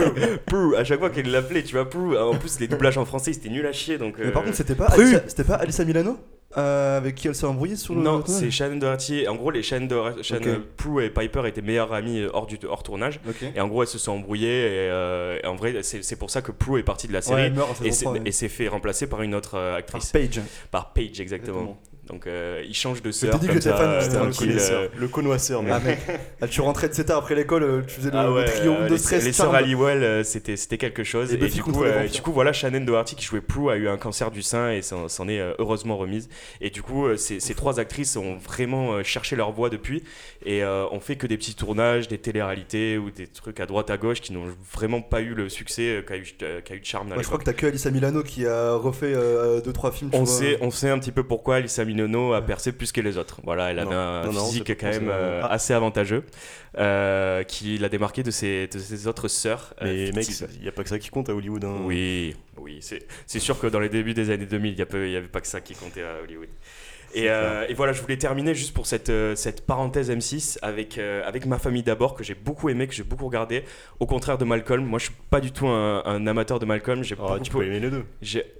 Prue, 0.46 0.76
à 0.76 0.82
chaque 0.82 0.98
fois 0.98 1.10
qu'elle 1.10 1.30
l'appelait, 1.30 1.62
tu 1.62 1.76
vois, 1.76 1.88
Prue. 1.88 2.18
En 2.18 2.34
plus, 2.34 2.58
les 2.58 2.66
doublages 2.66 2.98
en 2.98 3.04
français, 3.04 3.32
c'était 3.32 3.48
nul 3.48 3.64
à 3.64 3.72
chier. 3.72 3.96
Donc, 3.96 4.16
Mais 4.18 4.30
par 4.30 4.42
euh, 4.42 4.46
contre, 4.46 4.56
c'était 4.56 4.74
pas. 4.74 4.86
Alissa, 4.86 5.22
c'était 5.28 5.44
pas 5.44 5.54
Alissa 5.54 5.84
Milano? 5.84 6.18
Euh, 6.56 6.96
avec 6.96 7.14
qui 7.14 7.28
elle 7.28 7.34
s'est 7.34 7.46
embrouillée 7.46 7.76
sur 7.76 7.94
le. 7.94 8.02
Non, 8.02 8.22
c'est 8.26 8.50
Shannon 8.50 8.76
Doherty. 8.76 9.28
En 9.28 9.36
gros, 9.36 9.50
les 9.50 9.62
Shannon, 9.62 9.86
Doher- 9.86 10.22
Shannon- 10.22 10.56
Ok. 10.56 10.60
Prue 10.76 11.04
et 11.04 11.10
Piper 11.10 11.42
étaient 11.46 11.62
meilleures 11.62 11.92
amies 11.92 12.20
euh, 12.20 12.30
hors, 12.32 12.46
du, 12.46 12.58
hors 12.68 12.82
tournage. 12.82 13.20
Et 13.54 13.60
en 13.60 13.68
gros, 13.68 13.82
elles 13.82 13.88
se 13.88 13.98
sont 13.98 14.12
embrouillées. 14.12 14.48
Et, 14.66 14.90
euh, 14.90 15.38
et 15.42 15.46
en 15.46 15.54
vrai, 15.54 15.74
c'est 15.82 16.16
pour 16.18 16.30
ça 16.30 16.42
que 16.42 16.50
Prue 16.52 16.80
est 16.80 16.84
partie 16.84 17.06
de 17.08 17.12
la 17.12 17.22
série. 17.22 17.42
Ouais, 17.42 17.46
elle 17.48 17.54
meurt 17.54 17.80
et 17.84 17.92
s'est- 17.92 18.04
3, 18.04 18.14
ouais. 18.16 18.22
et 18.26 18.32
s'est 18.32 18.48
fait 18.48 18.68
remplacer 18.68 19.06
par 19.06 19.22
une 19.22 19.34
autre 19.34 19.54
euh, 19.56 19.70
Par 19.70 19.78
actrice. 19.78 20.10
Paige. 20.10 20.40
Par 20.70 20.92
Paige, 20.92 21.20
exactement. 21.20 21.58
Exactement. 21.60 21.80
Donc, 22.10 22.26
euh, 22.26 22.62
ils 22.66 22.74
changent 22.74 23.02
de 23.02 23.10
t'ai 23.10 23.16
sœur. 23.18 23.38
dit 23.38 23.46
que 23.46 23.60
ça, 23.60 23.76
fan, 23.76 24.00
c'était 24.00 24.16
un 24.16 24.20
tranquille, 24.22 24.48
connaisseur. 24.48 24.80
euh, 24.80 24.88
Le 24.96 25.06
connoisseur, 25.08 25.62
mec. 25.62 25.72
Ah 25.76 25.78
mec, 25.80 25.98
Ah, 26.42 26.48
tu 26.48 26.60
rentrais 26.60 26.88
de 26.88 26.94
7 26.94 27.10
heures 27.10 27.18
après 27.18 27.36
l'école, 27.36 27.62
euh, 27.62 27.82
tu 27.86 27.94
faisais 27.96 28.10
le, 28.10 28.16
Ah 28.18 28.24
le 28.26 28.32
ouais, 28.32 28.44
trio 28.46 28.72
euh, 28.72 28.88
de 28.88 28.96
stress. 28.96 29.24
les 29.24 29.32
sœurs 29.32 29.52
charme. 29.52 29.56
Halliwell, 29.64 30.24
c'était 30.24 30.56
c'était 30.56 30.78
quelque 30.78 31.04
chose. 31.04 31.32
Et 31.32 31.36
du, 31.36 31.62
coup, 31.62 31.84
euh, 31.84 32.08
du 32.08 32.20
coup, 32.20 32.32
voilà, 32.32 32.52
Shannon 32.52 32.80
Doherty 32.80 33.14
qui 33.14 33.24
jouait 33.24 33.40
Prue 33.40 33.70
a 33.70 33.76
eu 33.76 33.88
un 33.88 33.96
cancer 33.96 34.30
du 34.32 34.42
sein 34.42 34.72
et 34.72 34.82
s'en 34.82 35.28
est 35.28 35.40
heureusement 35.58 35.96
remise. 35.96 36.28
Et 36.60 36.70
du 36.70 36.82
coup, 36.82 37.06
ces, 37.16 37.38
ces 37.38 37.54
trois 37.54 37.78
actrices 37.78 38.16
ont 38.16 38.36
vraiment 38.36 39.02
cherché 39.04 39.36
leur 39.36 39.52
voie 39.52 39.70
depuis 39.70 40.02
et 40.44 40.64
euh, 40.64 40.86
ont 40.90 41.00
fait 41.00 41.14
que 41.16 41.26
des 41.28 41.36
petits 41.36 41.54
tournages, 41.54 42.08
des 42.08 42.18
télé-réalités 42.18 42.98
ou 42.98 43.10
des 43.10 43.26
trucs 43.28 43.60
à 43.60 43.66
droite 43.66 43.90
à 43.90 43.96
gauche 43.98 44.20
qui 44.20 44.32
n'ont 44.32 44.46
vraiment 44.74 45.00
pas 45.02 45.20
eu 45.20 45.34
le 45.34 45.48
succès 45.48 46.04
qu'a 46.06 46.16
eu, 46.16 46.24
qu'a 46.64 46.74
eu 46.74 46.80
Charm 46.82 47.08
dans 47.08 47.16
Ouais, 47.16 47.22
je 47.22 47.28
crois 47.28 47.38
que 47.38 47.44
t'as 47.44 47.52
que 47.52 47.66
Alissa 47.66 47.90
Milano 47.90 48.22
qui 48.22 48.46
a 48.46 48.74
refait 48.74 49.12
2-3 49.14 49.92
films. 49.92 50.10
tu 50.10 50.16
On 50.16 50.24
vois. 50.24 50.34
sait, 50.34 50.58
on 50.60 50.70
sait 50.70 50.88
un 50.88 50.98
petit 50.98 51.12
peu 51.12 51.22
pourquoi 51.22 51.60
Lisa 51.60 51.84
Milano 51.84 51.99
a 52.32 52.42
percé 52.42 52.72
plus 52.72 52.92
que 52.92 53.00
les 53.00 53.16
autres. 53.18 53.40
Voilà, 53.44 53.70
elle 53.70 53.78
avait 53.78 53.90
Non. 53.90 53.96
un 53.96 54.24
Non, 54.32 54.46
physique 54.46 54.76
quand 54.78 54.88
même 54.88 55.08
euh, 55.10 55.40
Ah. 55.44 55.52
assez 55.52 55.72
avantageux, 55.74 56.24
euh, 56.78 57.42
qui 57.44 57.78
l'a 57.78 57.88
démarqué 57.88 58.22
de 58.22 58.30
ses, 58.30 58.66
de 58.68 58.78
ses 58.78 59.06
autres 59.06 59.28
sœurs. 59.28 59.74
euh, 59.82 59.86
Mais 59.86 60.12
mec, 60.12 60.26
il 60.56 60.62
n'y 60.62 60.68
a 60.68 60.72
pas 60.72 60.82
que 60.82 60.88
ça 60.88 60.98
qui 60.98 61.10
compte 61.10 61.28
à 61.28 61.34
Hollywood. 61.34 61.64
hein. 61.64 61.76
Oui, 61.84 62.36
oui, 62.58 62.78
c'est 62.80 63.06
c'est 63.26 63.40
sûr 63.40 63.58
que 63.58 63.66
dans 63.66 63.80
les 63.80 63.88
débuts 63.88 64.14
des 64.14 64.30
années 64.30 64.46
2000, 64.46 64.72
il 64.72 64.76
n'y 64.76 65.16
avait 65.16 65.28
pas 65.28 65.40
que 65.40 65.46
ça 65.48 65.60
qui 65.60 65.74
comptait 65.74 66.02
à 66.02 66.22
Hollywood. 66.22 66.48
Et, 67.14 67.28
euh, 67.28 67.66
et 67.68 67.74
voilà, 67.74 67.92
je 67.92 68.00
voulais 68.00 68.16
terminer 68.16 68.54
juste 68.54 68.72
pour 68.72 68.86
cette, 68.86 69.10
euh, 69.10 69.34
cette 69.34 69.66
parenthèse 69.66 70.10
M6 70.10 70.58
avec, 70.62 70.96
euh, 70.98 71.22
avec 71.26 71.44
ma 71.46 71.58
famille 71.58 71.82
d'abord, 71.82 72.14
que 72.14 72.22
j'ai 72.22 72.34
beaucoup 72.34 72.68
aimé, 72.68 72.86
que 72.86 72.94
j'ai 72.94 73.02
beaucoup 73.02 73.26
regardé. 73.26 73.64
Au 73.98 74.06
contraire 74.06 74.38
de 74.38 74.44
Malcolm, 74.44 74.84
moi 74.84 74.98
je 74.98 75.06
suis 75.06 75.14
pas 75.30 75.40
du 75.40 75.50
tout 75.50 75.66
un, 75.66 76.02
un 76.04 76.26
amateur 76.26 76.58
de 76.60 76.66
Malcolm. 76.66 77.02
J'ai 77.02 77.16
beaucoup- 77.16 77.32
tu 77.40 77.50
peux 77.50 77.66
aimer 77.66 77.80
les 77.80 77.90
deux. 77.90 78.04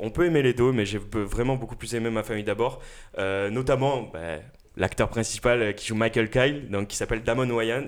on 0.01 0.11
peut 0.11 0.27
aimer 0.27 0.43
les 0.43 0.53
deux, 0.55 0.73
mais 0.73 0.85
j'ai 0.85 0.99
vraiment 1.13 1.57
beaucoup 1.57 1.77
plus 1.77 1.95
aimé 1.95 2.11
ma 2.11 2.23
famille 2.23 2.45
d'abord. 2.45 2.81
Euh, 3.19 3.51
notamment 3.51 4.11
bah, 4.13 4.39
l'acteur 4.77 5.09
principal 5.09 5.75
qui 5.75 5.87
joue 5.89 5.95
Michael 5.95 6.31
Kyle, 6.31 6.69
donc, 6.71 6.89
qui 6.89 6.97
s'appelle 6.97 7.23
Damon 7.23 7.49
Wayans. 7.51 7.87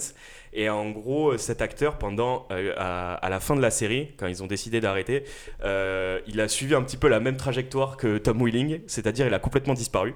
Et 0.52 0.68
en 0.68 0.90
gros, 0.90 1.38
cet 1.38 1.62
acteur, 1.62 1.98
pendant, 1.98 2.46
euh, 2.50 2.74
à, 2.76 3.28
la 3.30 3.40
fin 3.40 3.56
de 3.56 3.62
la 3.62 3.70
série, 3.70 4.08
quand 4.18 4.26
ils 4.26 4.42
ont 4.42 4.46
décidé 4.46 4.80
d'arrêter, 4.80 5.24
euh, 5.64 6.20
il 6.26 6.40
a 6.40 6.48
suivi 6.48 6.74
un 6.74 6.82
petit 6.82 6.98
peu 6.98 7.08
la 7.08 7.20
même 7.20 7.36
trajectoire 7.36 7.96
que 7.96 8.18
Tom 8.18 8.42
Willing, 8.42 8.80
c'est-à-dire 8.86 9.26
il 9.26 9.34
a 9.34 9.38
complètement 9.38 9.74
disparu. 9.74 10.14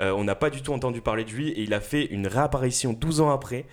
Euh, 0.00 0.12
on 0.12 0.24
n'a 0.24 0.34
pas 0.34 0.50
du 0.50 0.62
tout 0.62 0.72
entendu 0.72 1.00
parler 1.00 1.24
de 1.24 1.30
lui 1.30 1.50
et 1.50 1.62
il 1.62 1.72
a 1.72 1.80
fait 1.80 2.04
une 2.04 2.26
réapparition 2.26 2.92
12 2.92 3.22
ans 3.22 3.30
après 3.30 3.64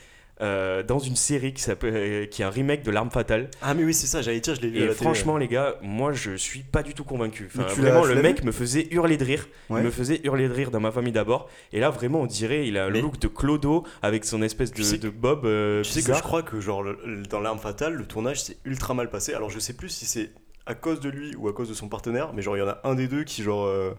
euh, 0.42 0.84
dans 0.84 1.00
une 1.00 1.16
série 1.16 1.54
qui, 1.54 1.62
s'appelle- 1.62 1.94
euh, 1.96 2.26
qui 2.26 2.42
est 2.42 2.46
un 2.46 2.50
remake 2.50 2.84
de 2.84 2.92
L'Arme 2.92 3.10
Fatale. 3.10 3.50
Ah, 3.62 3.74
mais 3.74 3.84
oui, 3.84 3.94
c'est 3.94 4.08
ça, 4.08 4.22
j'allais 4.22 4.42
dire, 4.42 4.54
je 4.56 4.62
l'ai 4.62 4.70
vu. 4.70 4.80
Et 4.80 4.90
franchement, 4.90 5.38
les 5.38 5.48
gars, 5.48 5.76
moi 5.82 6.12
je 6.12 6.36
suis 6.36 6.60
pas 6.64 6.84
du 6.84 6.94
tout 6.94 7.04
convaincu. 7.06 7.50
Enfin, 7.56 7.64
vraiment, 7.74 8.04
le 8.06 8.22
mec 8.22 8.44
me 8.44 8.52
faisait 8.52 8.88
hurler 8.92 9.18
de 9.18 9.24
rire. 9.24 9.48
Ouais. 9.70 9.80
Il 9.82 9.86
me 9.86 9.92
faisait 9.92 10.20
hurler 10.24 10.48
de 10.50 10.54
rire 10.54 10.72
dans 10.72 10.80
ma 10.82 10.92
famille 10.92 11.14
d'abord. 11.14 11.50
Et 11.72 11.80
là, 11.80 11.90
vraiment, 11.90 12.22
on 12.22 12.26
dirait, 12.26 12.68
il 12.68 12.78
a 12.78 12.86
un 12.86 12.90
Mais- 12.90 13.02
look 13.02 13.20
de 13.20 13.28
Clodo 13.28 13.84
avec 14.02 14.26
son 14.26 14.42
espèce 14.42 14.72
de, 14.72 14.76
Tu 14.76 14.84
sais 14.84 14.98
de 14.98 15.10
bob. 15.10 15.46
euh, 15.46 15.84
Tu 15.84 15.92
sais 15.92 16.02
que 16.04 16.14
je 16.18 16.22
crois 16.22 16.44
que 16.44 16.60
genre 16.60 16.84
le- 16.84 17.00
le- 17.06 17.24
dans 17.24 17.40
l'arme 17.40 17.60
fatale, 17.60 17.94
le 17.94 18.06
tournage 18.06 18.42
s'est 18.44 18.58
ultra 18.66 18.94
mal 18.94 19.10
passé. 19.10 19.34
Alors 19.34 19.50
je 19.50 19.60
sais 19.60 19.74
plus 19.74 19.90
si 19.90 20.06
c'est 20.06 20.32
à 20.66 20.74
cause 20.76 21.00
de 21.00 21.10
lui 21.10 21.36
ou 21.38 21.48
à 21.48 21.54
cause 21.54 21.70
de 21.70 21.74
son 21.74 21.88
partenaire, 21.88 22.34
mais 22.34 22.42
genre 22.42 22.58
il 22.58 22.60
y 22.60 22.64
en 22.64 22.68
a 22.68 22.82
un 22.84 22.96
des 22.96 23.08
deux 23.08 23.24
qui 23.24 23.44
genre 23.44 23.66
euh, 23.66 23.92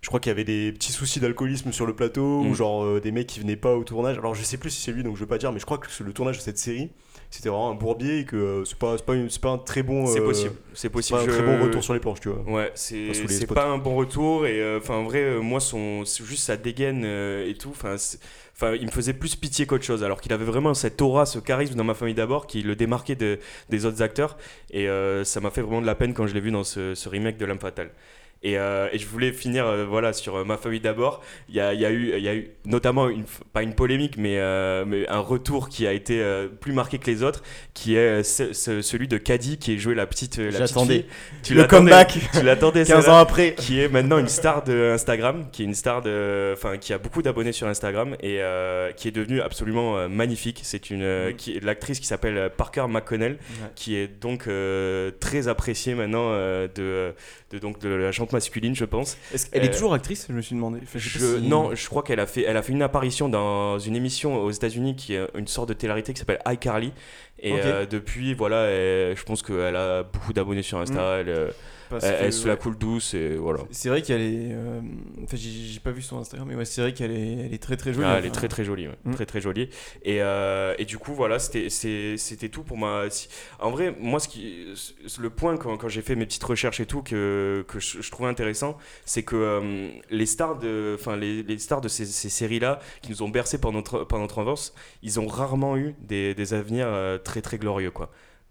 je 0.00 0.06
crois 0.08 0.20
qu'il 0.20 0.30
y 0.30 0.32
avait 0.32 0.44
des 0.44 0.72
petits 0.72 0.92
soucis 0.92 1.18
d'alcoolisme 1.20 1.72
sur 1.72 1.84
le 1.86 1.94
plateau 1.94 2.42
Mm. 2.42 2.46
ou 2.50 2.54
genre 2.54 2.84
euh, 2.84 3.00
des 3.00 3.10
mecs 3.12 3.26
qui 3.26 3.40
venaient 3.40 3.56
pas 3.56 3.74
au 3.76 3.84
tournage. 3.84 4.16
Alors 4.18 4.34
je 4.34 4.42
sais 4.42 4.56
plus 4.56 4.70
si 4.70 4.80
c'est 4.82 4.92
lui 4.92 5.02
donc 5.02 5.16
je 5.16 5.20
veux 5.20 5.26
pas 5.26 5.38
dire, 5.38 5.52
mais 5.52 5.58
je 5.58 5.64
crois 5.66 5.78
que 5.78 5.88
le 6.02 6.12
tournage 6.12 6.36
de 6.38 6.42
cette 6.42 6.58
série 6.58 6.90
c'était 7.30 7.50
vraiment 7.50 7.70
un 7.70 7.74
bourbier 7.74 8.20
et 8.20 8.24
que 8.24 8.36
euh, 8.36 8.64
c'est 8.64 8.78
pas 8.78 8.96
pas, 8.96 9.14
une- 9.14 9.28
pas 9.42 9.50
un 9.50 9.58
très 9.58 9.82
bon 9.82 10.06
C'est 10.06 10.20
euh, 10.20 10.24
possible. 10.24 10.54
C'est 10.72 10.88
possible. 10.88 11.18
pas 11.18 11.24
un 11.24 11.28
très 11.28 11.42
bon 11.42 11.62
retour 11.62 11.84
sur 11.84 11.92
les 11.92 12.00
planches 12.00 12.20
tu 12.20 12.28
vois. 12.30 12.42
Ouais, 12.50 12.70
c'est 12.74 13.12
spots. 13.12 13.54
pas 13.54 13.66
un 13.66 13.76
bon 13.78 13.96
retour 13.96 14.46
et 14.46 14.60
euh, 14.62 14.78
enfin 14.78 14.94
en 14.94 15.04
vrai 15.04 15.34
moi 15.40 15.60
son 15.60 16.04
juste 16.04 16.44
sa 16.44 16.56
dégaine 16.56 17.04
et 17.04 17.54
tout 17.58 17.70
enfin 17.70 17.96
enfin 18.54 18.74
il 18.74 18.86
me 18.86 18.90
faisait 18.90 19.12
plus 19.12 19.36
pitié 19.36 19.66
qu'autre 19.66 19.84
chose 19.84 20.02
alors 20.04 20.20
qu'il 20.22 20.32
avait 20.32 20.44
vraiment 20.46 20.72
cette 20.74 21.02
aura 21.02 21.26
ce 21.26 21.38
charisme 21.38 21.74
dans 21.74 21.84
ma 21.84 21.94
famille 21.94 22.14
d'abord 22.14 22.46
qui 22.46 22.62
le 22.62 22.74
démarquait 22.76 23.14
de- 23.14 23.38
des 23.68 23.84
autres 23.84 24.00
acteurs 24.02 24.38
et 24.70 24.86
ça 25.24 25.40
m'a 25.40 25.50
fait 25.50 25.60
vraiment 25.60 25.82
de 25.82 25.86
la 25.86 25.94
peine 25.96 26.14
quand 26.14 26.26
je 26.26 26.32
l'ai 26.34 26.40
vu 26.40 26.50
dans 26.50 26.64
ce, 26.64 26.94
ce 26.94 27.08
remake 27.10 27.36
de 27.36 27.44
l'âme 27.44 27.58
fatale. 27.60 27.90
Et, 28.44 28.56
euh, 28.56 28.88
et 28.92 28.98
je 28.98 29.06
voulais 29.08 29.32
finir 29.32 29.66
euh, 29.66 29.84
voilà 29.84 30.12
sur 30.12 30.36
euh, 30.36 30.44
ma 30.44 30.56
famille 30.56 30.78
d'abord. 30.78 31.22
Il 31.48 31.56
y 31.56 31.60
a, 31.60 31.74
y, 31.74 31.84
a 31.84 31.90
y 31.90 32.28
a 32.28 32.34
eu 32.36 32.50
notamment 32.64 33.08
une, 33.08 33.24
pas 33.52 33.62
une 33.64 33.74
polémique 33.74 34.16
mais, 34.16 34.38
mais 34.86 35.08
un 35.08 35.18
retour 35.18 35.68
qui 35.68 35.86
a 35.88 35.92
été 35.92 36.22
plus 36.60 36.72
marqué 36.72 36.98
que 36.98 37.10
les 37.10 37.22
autres, 37.24 37.42
qui 37.74 37.96
est 37.96 38.22
ce- 38.22 38.52
ce- 38.52 38.80
celui 38.82 39.08
de 39.08 39.16
Caddy 39.18 39.58
qui 39.58 39.74
est 39.74 39.78
joué 39.78 39.94
la 39.96 40.06
petite. 40.06 40.38
la 40.38 40.50
J'attendais. 40.50 41.06
Le 41.50 41.64
comeback 41.64 42.16
Tu 42.32 42.42
l'attendais 42.42 42.84
15 42.84 43.02
celle-là 43.04 43.16
ans 43.16 43.20
après. 43.20 43.54
qui 43.54 43.80
est 43.80 43.88
maintenant 43.88 44.18
une 44.18 44.28
star 44.28 44.62
de 44.62 44.92
Instagram, 44.94 45.46
qui 45.50 45.62
est 45.62 45.66
une 45.66 45.74
star 45.74 46.02
de, 46.02 46.52
enfin, 46.52 46.76
qui 46.78 46.92
a 46.92 46.98
beaucoup 46.98 47.22
d'abonnés 47.22 47.52
sur 47.52 47.66
Instagram 47.66 48.14
et 48.22 48.40
qui 48.96 49.08
est 49.08 49.12
devenue 49.12 49.40
absolument 49.40 50.08
magnifique. 50.08 50.60
C'est 50.62 50.90
une, 50.90 51.34
qui 51.36 51.56
est 51.56 51.64
l'actrice 51.64 51.98
qui 51.98 52.06
s'appelle 52.06 52.50
Parker 52.56 52.86
McConnell, 52.88 53.32
Ouais. 53.32 53.68
qui 53.74 53.96
est 53.96 54.08
donc 54.20 54.48
très 55.20 55.48
appréciée 55.48 55.94
maintenant 55.94 56.30
de, 56.32 57.14
de 57.50 57.58
donc 57.58 57.78
de 57.78 57.88
la 57.88 58.12
chante 58.12 58.32
masculine, 58.32 58.74
je 58.74 58.84
pense. 58.84 59.16
Elle 59.52 59.64
est 59.64 59.68
Euh, 59.68 59.72
toujours 59.72 59.94
actrice, 59.94 60.26
je 60.28 60.34
me 60.34 60.42
suis 60.42 60.54
demandé. 60.54 60.80
Enfin, 60.82 60.98
je 60.98 61.08
sais 61.08 61.18
pas 61.18 61.24
Je- 61.24 61.40
si- 61.42 61.48
Non, 61.48 61.74
je 61.74 61.88
crois 61.88 62.02
qu'elle 62.02 62.20
a 62.20 62.26
fait, 62.26 62.42
elle 62.42 62.56
a 62.56 62.62
fait 62.62 62.72
une 62.72 62.82
apparition 62.82 63.28
dans 63.28 63.78
une 63.78 63.96
émission 63.96 64.42
aux 64.42 64.50
États-Unis 64.50 64.96
qui 64.96 65.14
est 65.14 65.26
une 65.34 65.46
sorte 65.46 65.68
de 65.70 65.74
télé-réalité 65.74 66.12
qui 66.12 66.18
s'appelle 66.18 66.40
iCarly. 66.46 66.92
Et 67.40 67.52
euh, 67.54 67.86
depuis, 67.86 68.34
voilà, 68.34 68.64
elle- 68.66 69.16
je 69.16 69.22
pense 69.24 69.42
qu'elle 69.42 69.76
a 69.76 70.02
beaucoup 70.02 70.32
d'abonnés 70.32 70.62
sur 70.62 70.78
Insta. 70.78 71.18
Elle, 71.20 71.28
euh, 71.28 71.50
Parce 71.88 72.04
elle, 72.04 72.18
que, 72.18 72.24
elle 72.24 72.32
se 72.32 72.42
ouais. 72.44 72.48
la 72.48 72.56
coule 72.56 72.76
douce 72.78 73.14
et 73.14 73.36
voilà. 73.36 73.60
C'est 73.70 73.88
vrai 73.88 74.02
qu'elle 74.02 74.20
est. 74.20 74.48
euh, 74.52 74.80
Enfin, 75.24 75.36
j'ai 75.36 75.80
pas 75.80 75.90
vu 75.90 76.02
son 76.02 76.18
Instagram, 76.18 76.48
mais 76.48 76.54
ouais, 76.54 76.64
c'est 76.64 76.80
vrai 76.80 76.92
qu'elle 76.92 77.10
est, 77.10 77.46
elle 77.46 77.54
est 77.54 77.62
très 77.62 77.76
très 77.76 77.92
jolie. 77.92 78.06
Ah, 78.08 78.16
elle 78.18 78.26
est 78.26 78.30
très 78.30 78.48
très 78.48 78.64
jolie, 78.64 78.88
ouais. 78.88 78.96
Mm. 79.04 79.14
très 79.14 79.26
très 79.26 79.40
jolie. 79.40 79.68
Et, 80.02 80.22
euh, 80.22 80.74
et 80.78 80.84
du 80.84 80.98
coup, 80.98 81.14
voilà, 81.14 81.38
c'était 81.38 82.48
tout 82.50 82.62
pour 82.62 82.76
ma. 82.78 83.04
En 83.60 83.70
vrai, 83.70 83.94
moi, 83.98 84.20
ce 84.20 84.28
qui, 84.28 84.66
le 85.20 85.30
point 85.30 85.56
quand, 85.56 85.76
quand 85.76 85.88
j'ai 85.88 86.02
fait 86.02 86.14
mes 86.14 86.26
petites 86.26 86.44
recherches 86.44 86.80
et 86.80 86.86
tout 86.86 87.02
que, 87.02 87.64
que 87.68 87.80
je, 87.80 88.00
je 88.02 88.10
trouvais 88.10 88.28
intéressant, 88.28 88.76
c'est 89.04 89.22
que 89.22 89.36
euh, 89.36 89.88
les 90.10 90.26
stars 90.26 90.58
de, 90.58 90.96
enfin 90.98 91.16
les, 91.16 91.42
les 91.42 91.58
stars 91.58 91.80
de 91.80 91.88
ces, 91.88 92.06
ces 92.06 92.28
séries-là 92.28 92.80
qui 93.02 93.10
nous 93.10 93.22
ont 93.22 93.28
bercé 93.28 93.58
pendant 93.58 93.78
notre, 93.78 94.04
pendant 94.04 94.22
notre 94.22 94.38
enfance, 94.38 94.74
ils 95.02 95.18
ont 95.20 95.26
rarement 95.26 95.76
eu 95.76 95.94
des, 96.00 96.34
des 96.34 96.54
avenirs 96.54 96.88
très 97.24 97.42
très 97.42 97.58
glorieux, 97.58 97.90
quoi. 97.90 98.10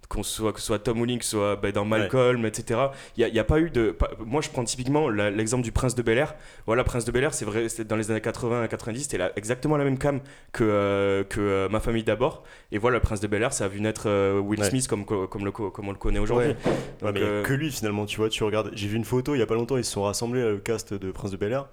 Qu'on 0.10 0.24
soit, 0.24 0.54
que 0.54 0.62
ce 0.62 0.66
soit 0.68 0.80
Tom 0.80 1.02
Welling, 1.02 1.20
que 1.20 1.26
ce 1.26 1.32
soit 1.32 1.58
bah, 1.58 1.70
dans 1.74 1.84
Malcolm, 1.84 2.46
etc. 2.46 2.80
Il 3.18 3.30
n'y 3.30 3.40
a, 3.40 3.44
pas 3.44 3.60
eu 3.60 3.70
de. 3.70 3.92
pas- 3.92 4.10
moi, 4.26 4.42
je 4.42 4.50
prends 4.50 4.64
typiquement 4.64 5.10
l'exemple 5.10 5.64
du 5.64 5.74
Prince 5.74 5.96
de 5.96 6.02
Bel 6.02 6.18
Air. 6.18 6.34
Voilà, 6.66 6.86
Prince 6.86 7.04
de 7.04 7.12
Bel 7.12 7.26
Air, 7.26 7.34
c'est 7.34 7.44
vrai, 7.44 7.68
c'était 7.68 7.84
dans 7.84 7.98
les 7.98 8.10
années 8.10 8.22
80 8.22 8.62
à 8.62 8.68
90, 8.70 9.04
c'était 9.04 9.20
exactement 9.36 9.76
la 9.76 9.84
même 9.84 9.98
cam 9.98 10.22
que, 10.54 10.64
euh, 10.64 11.24
que 11.26 11.42
euh, 11.42 11.68
Ma 11.70 11.82
famille 11.82 12.06
d'abord. 12.06 12.44
Et 12.72 12.78
voilà, 12.78 13.02
Prince 13.02 13.20
de 13.20 13.28
Bel 13.28 13.42
Air, 13.44 13.52
ça 13.52 13.66
a 13.66 13.68
vu 13.68 13.82
naître 13.82 14.04
euh, 14.08 14.40
Will 14.40 14.62
Ouais. 14.62 14.70
Smith 14.70 14.88
comme, 14.88 15.04
co- 15.04 15.28
comme, 15.28 15.44
le, 15.44 15.52
co- 15.52 15.72
comme 15.72 15.90
on 15.90 15.92
le 15.92 15.98
connaît 15.98 16.20
aujourd'hui. 16.20 16.56
Ouais. 17.02 17.12
Mais 17.12 17.44
que 17.44 17.54
lui 17.54 17.70
finalement, 17.70 18.06
tu 18.06 18.16
vois, 18.16 18.30
tu 18.30 18.46
regardes. 18.46 18.72
J'ai 18.74 18.88
vu 18.88 18.96
une 18.96 19.04
photo 19.04 19.36
il 19.36 19.40
y 19.40 19.42
a 19.42 19.46
pas 19.46 19.56
longtemps, 19.56 19.76
ils 19.76 19.84
se 19.84 19.92
sont 19.92 20.04
rassemblés 20.04 20.42
le 20.42 20.58
cast 20.60 20.94
de 20.94 21.12
Prince 21.12 21.32
de 21.32 21.38
Bel 21.38 21.52
Air. 21.52 21.68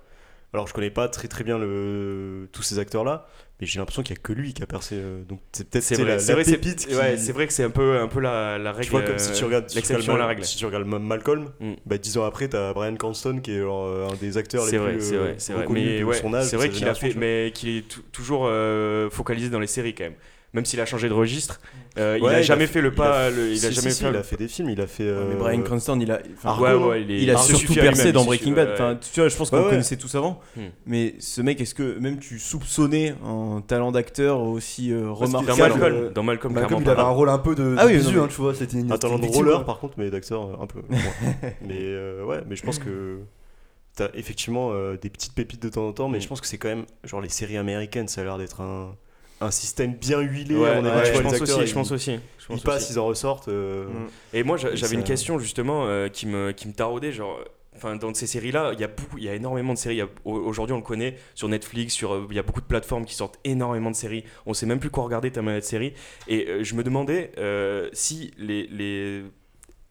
Alors 0.53 0.67
je 0.69 0.73
connais 0.75 0.91
pas 0.91 1.09
très 1.09 1.27
très 1.27 1.43
bien 1.43 1.59
le... 1.59 2.49
tous 2.53 2.63
ces 2.63 2.79
acteurs 2.79 3.05
j'ai 3.67 3.79
l'impression 3.79 4.03
qu'il 4.03 4.15
y 4.17 4.19
a 4.19 4.23
que 4.23 4.33
lui 4.33 4.53
qui 4.55 4.63
a 4.63 4.67
percé. 4.67 4.95
euh, 4.97 5.23
Donc 5.25 5.41
c'est 5.53 5.69
peut-être 5.69 5.85
C'est 5.85 5.97
tu 5.97 6.03
vrai, 6.03 6.13
la, 6.13 6.19
c'est 6.19 6.29
la 6.29 6.35
vrai, 6.37 6.45
c'est- 6.45 6.53
pépite 6.59 6.87
qui- 6.87 6.95
ouais, 6.95 7.17
c'est 7.17 7.33
vrai 7.33 7.47
que 7.47 7.53
c'est 7.53 7.65
un 7.65 7.71
peu, 7.71 7.99
un 7.99 8.09
peu 8.09 8.21
la, 8.21 8.59
la 8.59 8.73
règle. 8.73 8.85
Tu 8.85 8.91
vois, 8.91 9.03
comme 9.03 9.19
si 9.19 9.33
tu 9.33 9.45
regardes, 9.45 9.69
si 9.69 9.75
tu 9.75 9.77
l'exception 9.79 10.13
regardes 10.13 10.17
à 10.17 10.19
la 10.19 10.25
Mal- 10.27 10.37
règle. 10.37 10.45
Si 10.47 10.57
tu 10.57 10.67
regardes 10.67 10.87
Ma- 10.87 10.99
Malcolm, 10.99 11.51
Mm. 11.61 11.73
bah, 11.87 11.99
10 11.99 12.19
ans 12.19 12.25
après, 12.25 12.49
t'as 12.49 12.73
Brian 12.73 12.95
Cranston 12.97 13.41
qui 13.43 13.53
est 13.53 13.61
genre, 13.61 13.87
euh, 13.87 14.09
un 14.11 14.15
des 14.17 14.37
acteurs 14.37 14.65
les 14.67 14.79
plus 14.79 15.13
euh, 15.13 15.35
reconnus 15.57 16.01
de 16.01 16.05
ouais, 16.05 16.17
son 16.17 16.33
âge. 16.35 16.47
c'est 16.47 16.57
vrai 16.57 16.69
qu'il 16.71 16.87
a 16.89 16.95
fait, 16.95 17.11
tu 17.11 17.19
mais 17.19 17.49
est 17.49 17.89
tou- 17.89 18.03
toujours 18.13 18.47
euh, 18.47 19.09
focalisé 19.11 19.49
dans 19.51 19.61
les 19.61 19.67
séries 19.67 19.95
quand 19.95 20.05
même. 20.05 20.15
Même 20.55 20.65
s'il 20.65 20.81
a 20.81 20.87
changé 20.87 21.09
de 21.09 21.13
registre, 21.13 21.61
euh, 21.99 22.17
il 22.19 22.27
a 22.29 22.41
jamais 22.41 22.67
fait- 22.69 22.75
fait 22.75 22.81
le 22.81 22.89
il 22.91 22.95
pas. 22.95 23.27
a- 23.27 23.31
le- 23.31 23.49
Il 23.51 23.55
a 23.67 23.69
Si, 23.71 23.75
jamais 23.75 23.91
si, 23.91 23.97
si, 23.97 24.03
fait. 24.05 24.11
il 24.11 24.17
a 24.17 24.23
fait 24.23 24.37
des 24.37 24.47
films, 24.49 24.71
il 24.71 24.81
a 24.81 24.87
fait. 24.87 25.03
Mais 25.03 25.11
euh, 25.11 25.35
Brian 25.37 25.61
Cranston, 25.63 25.99
il 26.01 26.11
a. 26.13 26.21
enfin, 26.37 26.51
Argo, 26.51 26.65
Ouais, 26.65 26.73
non 26.73 26.89
ouais, 26.91 27.03
il, 27.03 27.11
est- 27.11 27.23
il 27.23 27.31
a 27.31 27.37
surtout 27.39 27.75
percé 27.75 28.13
dans 28.13 28.25
Breaking 28.25 28.53
Bad. 28.53 28.69
ouais. 28.69 28.75
Enfin, 28.75 28.97
tu 29.13 29.21
vois, 29.21 29.29
je 29.29 29.37
pense 29.37 29.51
qu'on 29.51 29.57
Ouais, 29.57 29.63
le 29.63 29.67
ouais. 29.67 29.73
connaissait 29.73 29.97
tous 29.97 30.15
avant. 30.15 30.41
Hmm. 30.57 30.61
Mais 30.87 31.17
ce 31.19 31.41
mec, 31.43 31.61
est-ce 31.61 31.75
que 31.75 31.99
même 31.99 32.19
tu 32.21 32.39
soupçonnais 32.39 33.15
un 33.27 33.63
talent 33.67 33.91
d'acteur 33.91 34.41
aussi 34.41 34.93
euh, 34.93 34.99
qu'il 34.99 35.07
Dans 35.07 35.15
remarquable 35.41 35.59
Malcolm, 35.59 35.95
euh, 35.97 36.11
dans 36.11 36.23
Malcolm, 36.23 36.53
Malcolm, 36.55 36.83
il 36.85 36.89
avait 36.91 37.01
un 37.01 37.05
rôle 37.09 37.29
un 37.31 37.39
peu 37.39 37.55
de, 37.57 37.75
Ah 37.77 37.87
oui, 37.87 37.97
bisu, 37.97 38.07
non, 38.07 38.13
mais- 38.13 38.19
hein, 38.21 38.29
tu 38.31 38.37
vois, 38.41 38.55
c'était 38.55 38.79
une, 38.79 38.93
Un 38.93 38.97
talent 38.99 39.19
de 39.19 39.27
roller 39.27 39.65
par 39.65 39.81
contre, 39.81 39.95
mais 39.99 40.09
d'acteur 40.11 40.61
un 40.63 40.67
peu. 40.69 40.83
moins. 40.89 41.01
mais 41.67 42.23
ouais, 42.23 42.43
mais 42.49 42.55
je 42.55 42.63
pense 42.63 42.79
que 42.79 43.19
t'as 43.97 44.09
effectivement 44.15 44.73
des 45.01 45.11
petites 45.11 45.35
pépites 45.35 45.63
de 45.63 45.69
temps 45.69 45.87
en 45.89 45.93
temps, 45.93 46.09
mais 46.09 46.19
Mm. 46.19 46.23
je 46.23 46.29
pense 46.29 46.41
que 46.41 46.47
c'est 46.47 46.59
quand 46.59 46.69
même 46.69 46.85
genre 47.03 47.21
les 47.21 47.29
séries 47.29 47.57
américaines, 47.57 48.07
ça 48.09 48.21
a 48.21 48.25
l'air 48.25 48.39
d'être 48.39 48.61
un, 48.61 48.95
un 49.41 49.51
système 49.51 49.95
bien 49.95 50.21
huilé. 50.21 50.55
Ouais, 50.57 50.77
je 50.77 51.21
pense 51.21 51.33
acteurs, 51.35 51.43
aussi, 51.59 51.67
je 51.67 51.71
ils- 51.71 51.75
pense 51.75 51.93
aussi. 51.93 52.13
je 52.13 52.45
Ils 52.45 52.47
pense 52.49 52.63
passent, 52.63 52.83
aussi. 52.85 52.93
ils 52.95 52.99
en 52.99 53.07
ressortent. 53.07 53.49
euh, 53.49 53.87
Mm. 53.87 54.07
Et 54.35 54.43
moi, 54.43 54.57
j'avais 54.57 54.95
une 54.95 55.05
question 55.05 55.39
justement 55.39 55.87
euh, 55.87 56.09
qui, 56.09 56.27
me, 56.27 56.53
qui 56.53 56.69
me 56.69 56.73
taraudait. 56.73 57.13
Genre, 57.13 57.39
enfin, 57.77 57.97
dans 57.97 58.15
ces 58.15 58.27
séries-là, 58.27 58.71
il 58.75 58.81
y 58.81 58.85
a 58.85 58.89
beaucoup, 58.89 59.19
il 59.19 59.25
y 59.25 59.29
a 59.29 59.35
énormément 59.35 59.73
de 59.75 59.79
séries. 59.79 60.01
Aujourd'hui, 60.25 60.73
on 60.73 60.79
le 60.79 60.83
connaît 60.85 61.17
sur 61.35 61.49
Netflix, 61.49 61.93
sur, 61.95 62.15
euh, 62.15 62.27
il 62.31 62.37
y 62.37 62.39
a 62.39 62.43
beaucoup 62.43 62.61
de 62.61 62.67
plateformes 62.67 63.05
qui 63.05 63.15
sortent 63.15 63.39
énormément 63.45 63.91
de 63.91 63.97
séries. 63.97 64.25
On 64.47 64.55
sait 64.55 64.67
même 64.67 64.79
plus 64.79 64.91
quoi 64.91 65.05
regarder 65.05 65.31
tellement 65.31 65.51
il 65.51 65.55
y 65.55 65.57
a 65.57 65.61
de 65.61 65.65
séries. 65.65 65.93
Et 66.29 66.47
euh, 66.49 66.63
je 66.65 66.75
me 66.75 66.83
demandais 66.85 67.33
euh, 67.39 67.89
si 67.93 68.31
les, 68.39 68.67
les 68.69 69.23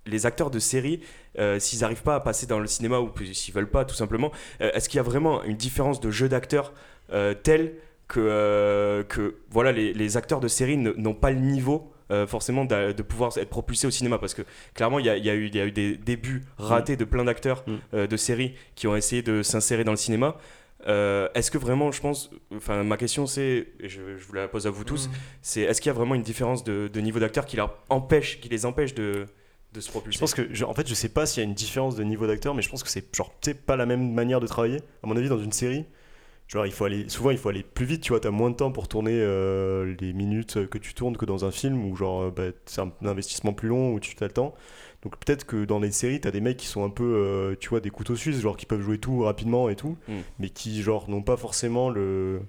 les 0.05 0.25
acteurs 0.25 0.51
de 0.51 0.59
séries, 0.59 0.99
euh, 1.39 1.59
s'ils 1.59 1.79
n'arrivent 1.79 2.03
pas 2.03 2.15
à 2.15 2.19
passer 2.19 2.45
dans 2.45 2.59
le 2.59 2.67
cinéma 2.67 2.99
ou 2.99 3.09
s'ils 3.31 3.53
veulent 3.53 3.69
pas, 3.69 3.85
tout 3.85 3.95
simplement, 3.95 4.33
euh, 4.59 4.69
est-ce 4.73 4.89
qu'il 4.89 4.97
y 4.97 4.99
a 4.99 5.03
vraiment 5.03 5.41
une 5.45 5.55
différence 5.55 6.01
de 6.01 6.11
jeu 6.11 6.27
d'acteurs 6.27 6.73
euh, 7.13 7.33
telle 7.33 7.75
que, 8.13 8.19
euh, 8.21 9.03
que 9.03 9.35
voilà, 9.49 9.71
les, 9.71 9.93
les 9.93 10.17
acteurs 10.17 10.39
de 10.39 10.47
séries 10.47 10.77
ne- 10.77 10.93
n'ont 10.93 11.13
pas 11.15 11.31
le 11.31 11.39
niveau 11.39 11.91
euh, 12.11 12.27
forcément 12.27 12.65
de, 12.65 13.01
pouvoir 13.01 13.35
être 13.37 13.49
propulsés 13.49 13.87
au 13.87 13.91
cinéma 13.91 14.17
parce 14.19 14.33
que 14.33 14.43
clairement 14.75 14.99
il 14.99 15.05
y 15.05 15.09
a, 15.09 15.17
y 15.17 15.29
eu, 15.29 15.47
il 15.47 15.55
y 15.55 15.59
a 15.59 15.65
eu 15.65 15.71
des 15.71 15.97
débuts 15.97 16.43
ratés 16.57 16.95
de 16.97 17.05
plein 17.05 17.23
d'acteurs 17.23 17.63
Mm. 17.65 17.73
euh, 17.93 18.07
de 18.07 18.17
séries 18.17 18.53
qui 18.75 18.87
ont 18.87 18.95
essayé 18.95 19.21
de 19.21 19.41
s'insérer 19.41 19.83
dans 19.83 19.91
le 19.91 19.97
cinéma. 19.97 20.37
Euh, 20.87 21.29
est-ce 21.33 21.49
que 21.49 21.57
vraiment, 21.57 21.91
je 21.93 22.01
pense, 22.01 22.29
enfin 22.55 22.83
ma 22.83 22.97
question 22.97 23.25
c'est, 23.25 23.67
et 23.79 23.87
je, 23.89 24.01
je 24.17 24.25
vous 24.27 24.33
la 24.33 24.47
pose 24.49 24.67
à 24.67 24.69
vous 24.69 24.83
tous, 24.83 25.09
c'est 25.41 25.61
est-ce 25.61 25.79
qu'il 25.81 25.89
y 25.89 25.95
a 25.95 25.97
vraiment 25.97 26.13
une 26.15 26.23
différence 26.23 26.63
de, 26.65 26.89
de 26.93 26.99
niveau 26.99 27.19
d'acteur 27.19 27.45
qui 27.45 27.55
leur 27.55 27.77
empêche, 27.89 28.41
qui 28.41 28.49
les 28.49 28.65
empêche 28.65 28.93
de, 28.93 29.25
de 29.73 29.79
se 29.79 29.89
propulser? 29.89 30.17
Je 30.17 30.19
pense 30.19 30.33
que, 30.33 30.45
je- 30.51 30.65
en 30.65 30.73
fait, 30.73 30.85
je 30.87 30.93
sais 30.93 31.07
pas 31.09 31.25
s'il 31.25 31.41
y 31.41 31.45
a 31.45 31.47
une 31.47 31.55
différence 31.55 31.95
de 31.95 32.03
niveau 32.03 32.27
d'acteur, 32.27 32.53
mais 32.53 32.61
je 32.61 32.69
pense 32.69 32.83
que 32.83 32.89
c'est 32.89 33.15
genre, 33.15 33.31
pas 33.65 33.77
la 33.77 33.85
même 33.85 34.11
manière 34.13 34.41
de 34.41 34.45
travailler. 34.47 34.79
À 35.03 35.07
mon 35.07 35.15
avis, 35.15 35.29
dans 35.29 35.39
une 35.39 35.53
série, 35.53 35.85
genre, 36.47 36.65
il 36.65 36.71
faut 36.71 36.85
aller, 36.85 37.09
souvent, 37.09 37.31
il 37.31 37.37
faut 37.37 37.49
aller 37.49 37.63
plus 37.63 37.85
vite, 37.85 38.01
tu 38.01 38.09
vois, 38.09 38.19
t'as 38.19 38.29
moins 38.31 38.49
de 38.51 38.55
temps 38.55 38.71
pour 38.71 38.87
tourner 38.87 39.13
euh, 39.15 39.95
les 39.99 40.13
minutes 40.13 40.67
que 40.69 40.77
tu 40.77 40.93
tournes 40.93 41.17
que 41.17 41.25
dans 41.25 41.45
un 41.45 41.51
film 41.51 41.83
où, 41.85 41.95
genre, 41.95 42.23
euh, 42.23 42.31
bah, 42.31 42.55
c'est 42.65 42.81
un 42.81 42.91
investissement 43.03 43.53
plus 43.53 43.69
long 43.69 43.93
où 43.93 43.99
tu 43.99 44.15
as 44.21 44.27
le 44.27 44.33
temps. 44.33 44.53
Donc, 45.01 45.17
peut-être 45.17 45.45
que 45.45 45.65
dans 45.65 45.79
les 45.79 45.91
séries, 45.91 46.21
t'as 46.21 46.31
des 46.31 46.39
mecs 46.41 46.57
qui 46.57 46.67
sont 46.67 46.83
un 46.85 46.89
peu, 46.89 47.03
euh, 47.03 47.55
tu 47.59 47.69
vois, 47.69 47.79
des 47.81 47.89
couteaux 47.89 48.15
suisses, 48.15 48.39
genre, 48.39 48.55
qui 48.55 48.65
peuvent 48.65 48.81
jouer 48.81 48.97
tout 48.99 49.23
rapidement 49.23 49.69
et 49.69 49.75
tout, 49.75 49.97
Mm. 50.07 50.13
mais 50.39 50.49
qui, 50.49 50.81
genre, 50.81 51.09
n'ont 51.09 51.23
pas 51.23 51.37
forcément 51.37 51.89
le. 51.89 52.39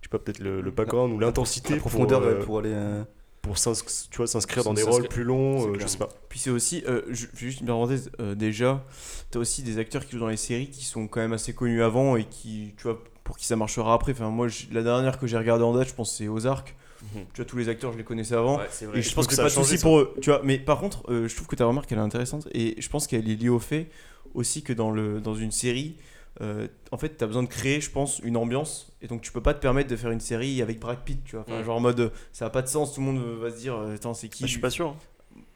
Je 0.00 0.06
sais 0.06 0.10
pas, 0.10 0.18
peut-être 0.18 0.40
le, 0.40 0.60
le 0.60 0.70
background 0.72 1.12
ou 1.12 1.18
l'intensité 1.18 1.74
La 1.74 1.80
pour, 1.80 1.90
profondeur 1.90 2.22
euh, 2.22 2.44
pour 2.44 2.58
aller. 2.58 2.72
euh, 2.72 3.02
pour 3.40 3.58
s'ins- 3.58 3.72
tu 4.10 4.16
vois, 4.16 4.26
s'inscrire 4.28 4.62
dans 4.62 4.74
des 4.74 4.82
rôles 4.84 5.08
plus 5.08 5.24
longs, 5.24 5.70
euh, 5.74 5.78
je 5.78 5.86
sais 5.88 5.98
pas. 5.98 6.08
Puis 6.28 6.38
c'est 6.38 6.50
aussi, 6.50 6.84
euh, 6.88 7.02
je 7.10 7.26
juste 7.34 7.60
une 7.60 7.66
parenthèse, 7.66 8.10
euh, 8.20 8.34
déjà, 8.36 8.84
t'as 9.32 9.40
aussi 9.40 9.62
des 9.64 9.78
acteurs 9.78 10.04
qui 10.06 10.12
jouent 10.12 10.20
dans 10.20 10.28
les 10.28 10.36
séries 10.36 10.70
qui 10.70 10.84
sont 10.84 11.08
quand 11.08 11.20
même 11.20 11.32
assez 11.32 11.52
connus 11.52 11.82
avant 11.82 12.14
et 12.16 12.24
qui, 12.24 12.74
tu 12.76 12.84
vois, 12.84 13.02
pour 13.32 13.38
qui 13.38 13.46
ça 13.46 13.56
marchera 13.56 13.94
après. 13.94 14.12
Enfin, 14.12 14.28
moi, 14.28 14.46
je- 14.48 14.66
la 14.72 14.82
dernière 14.82 15.18
que 15.18 15.26
j'ai 15.26 15.38
regardée 15.38 15.64
en 15.64 15.72
date, 15.72 15.88
je 15.88 15.94
pense 15.94 16.14
c'est 16.14 16.28
Ozark. 16.28 16.76
Mhm. 17.02 17.24
Tu 17.32 17.36
vois, 17.36 17.44
tous 17.46 17.56
les 17.56 17.70
acteurs, 17.70 17.90
je 17.92 17.96
les 17.96 18.04
connaissais 18.04 18.34
avant. 18.34 18.58
Ouais, 18.58 18.66
c'est 18.70 18.84
vrai. 18.84 18.98
Et 18.98 19.02
je, 19.02 19.08
je 19.08 19.14
pense 19.14 19.24
que 19.26 19.30
que 19.30 19.36
ça 19.36 19.42
pas 19.44 19.48
changé, 19.48 19.70
souci 19.70 19.82
pour 19.82 19.98
eux. 20.00 20.14
Tu 20.20 20.28
vois, 20.28 20.42
mais 20.44 20.58
par 20.58 20.78
contre, 20.78 21.10
euh, 21.10 21.26
je 21.28 21.34
trouve 21.34 21.48
que 21.48 21.56
ta 21.56 21.64
remarque 21.64 21.90
elle 21.90 21.96
est 21.98 22.02
intéressante 22.02 22.46
et 22.52 22.74
je 22.78 22.88
pense 22.90 23.06
qu'elle 23.06 23.26
est 23.30 23.34
liée 23.36 23.48
au 23.48 23.58
fait 23.58 23.88
aussi 24.34 24.62
que 24.62 24.74
dans 24.74 24.90
le 24.90 25.18
dans 25.22 25.34
une 25.34 25.50
série, 25.50 25.96
euh, 26.42 26.68
en 26.90 26.98
fait, 26.98 27.16
tu 27.16 27.24
as 27.24 27.26
besoin 27.26 27.42
de 27.42 27.48
créer, 27.48 27.80
je 27.80 27.90
pense, 27.90 28.18
une 28.22 28.36
ambiance. 28.36 28.92
Et 29.00 29.06
donc, 29.08 29.22
tu 29.22 29.32
peux 29.32 29.40
pas 29.40 29.54
te 29.54 29.60
permettre 29.60 29.88
de 29.88 29.96
faire 29.96 30.10
une 30.10 30.20
série 30.20 30.60
avec 30.60 30.78
Brad 30.78 30.98
Pitt, 31.02 31.24
tu 31.24 31.36
vois. 31.36 31.44
Enfin, 31.48 31.60
Mm. 31.60 31.64
genre 31.64 31.76
en 31.76 31.80
mode, 31.80 32.00
euh, 32.00 32.08
ça 32.32 32.44
a 32.46 32.50
pas 32.50 32.60
de 32.62 32.68
sens, 32.68 32.92
tout 32.94 33.00
le 33.00 33.06
monde 33.06 33.20
va 33.40 33.50
se 33.50 33.56
dire, 33.56 33.76
attends, 33.94 34.12
c'est 34.14 34.28
qui 34.28 34.44
Ah, 34.44 34.46
je 34.46 34.52
suis 34.52 34.60
pas 34.60 34.70
sûr. 34.70 34.94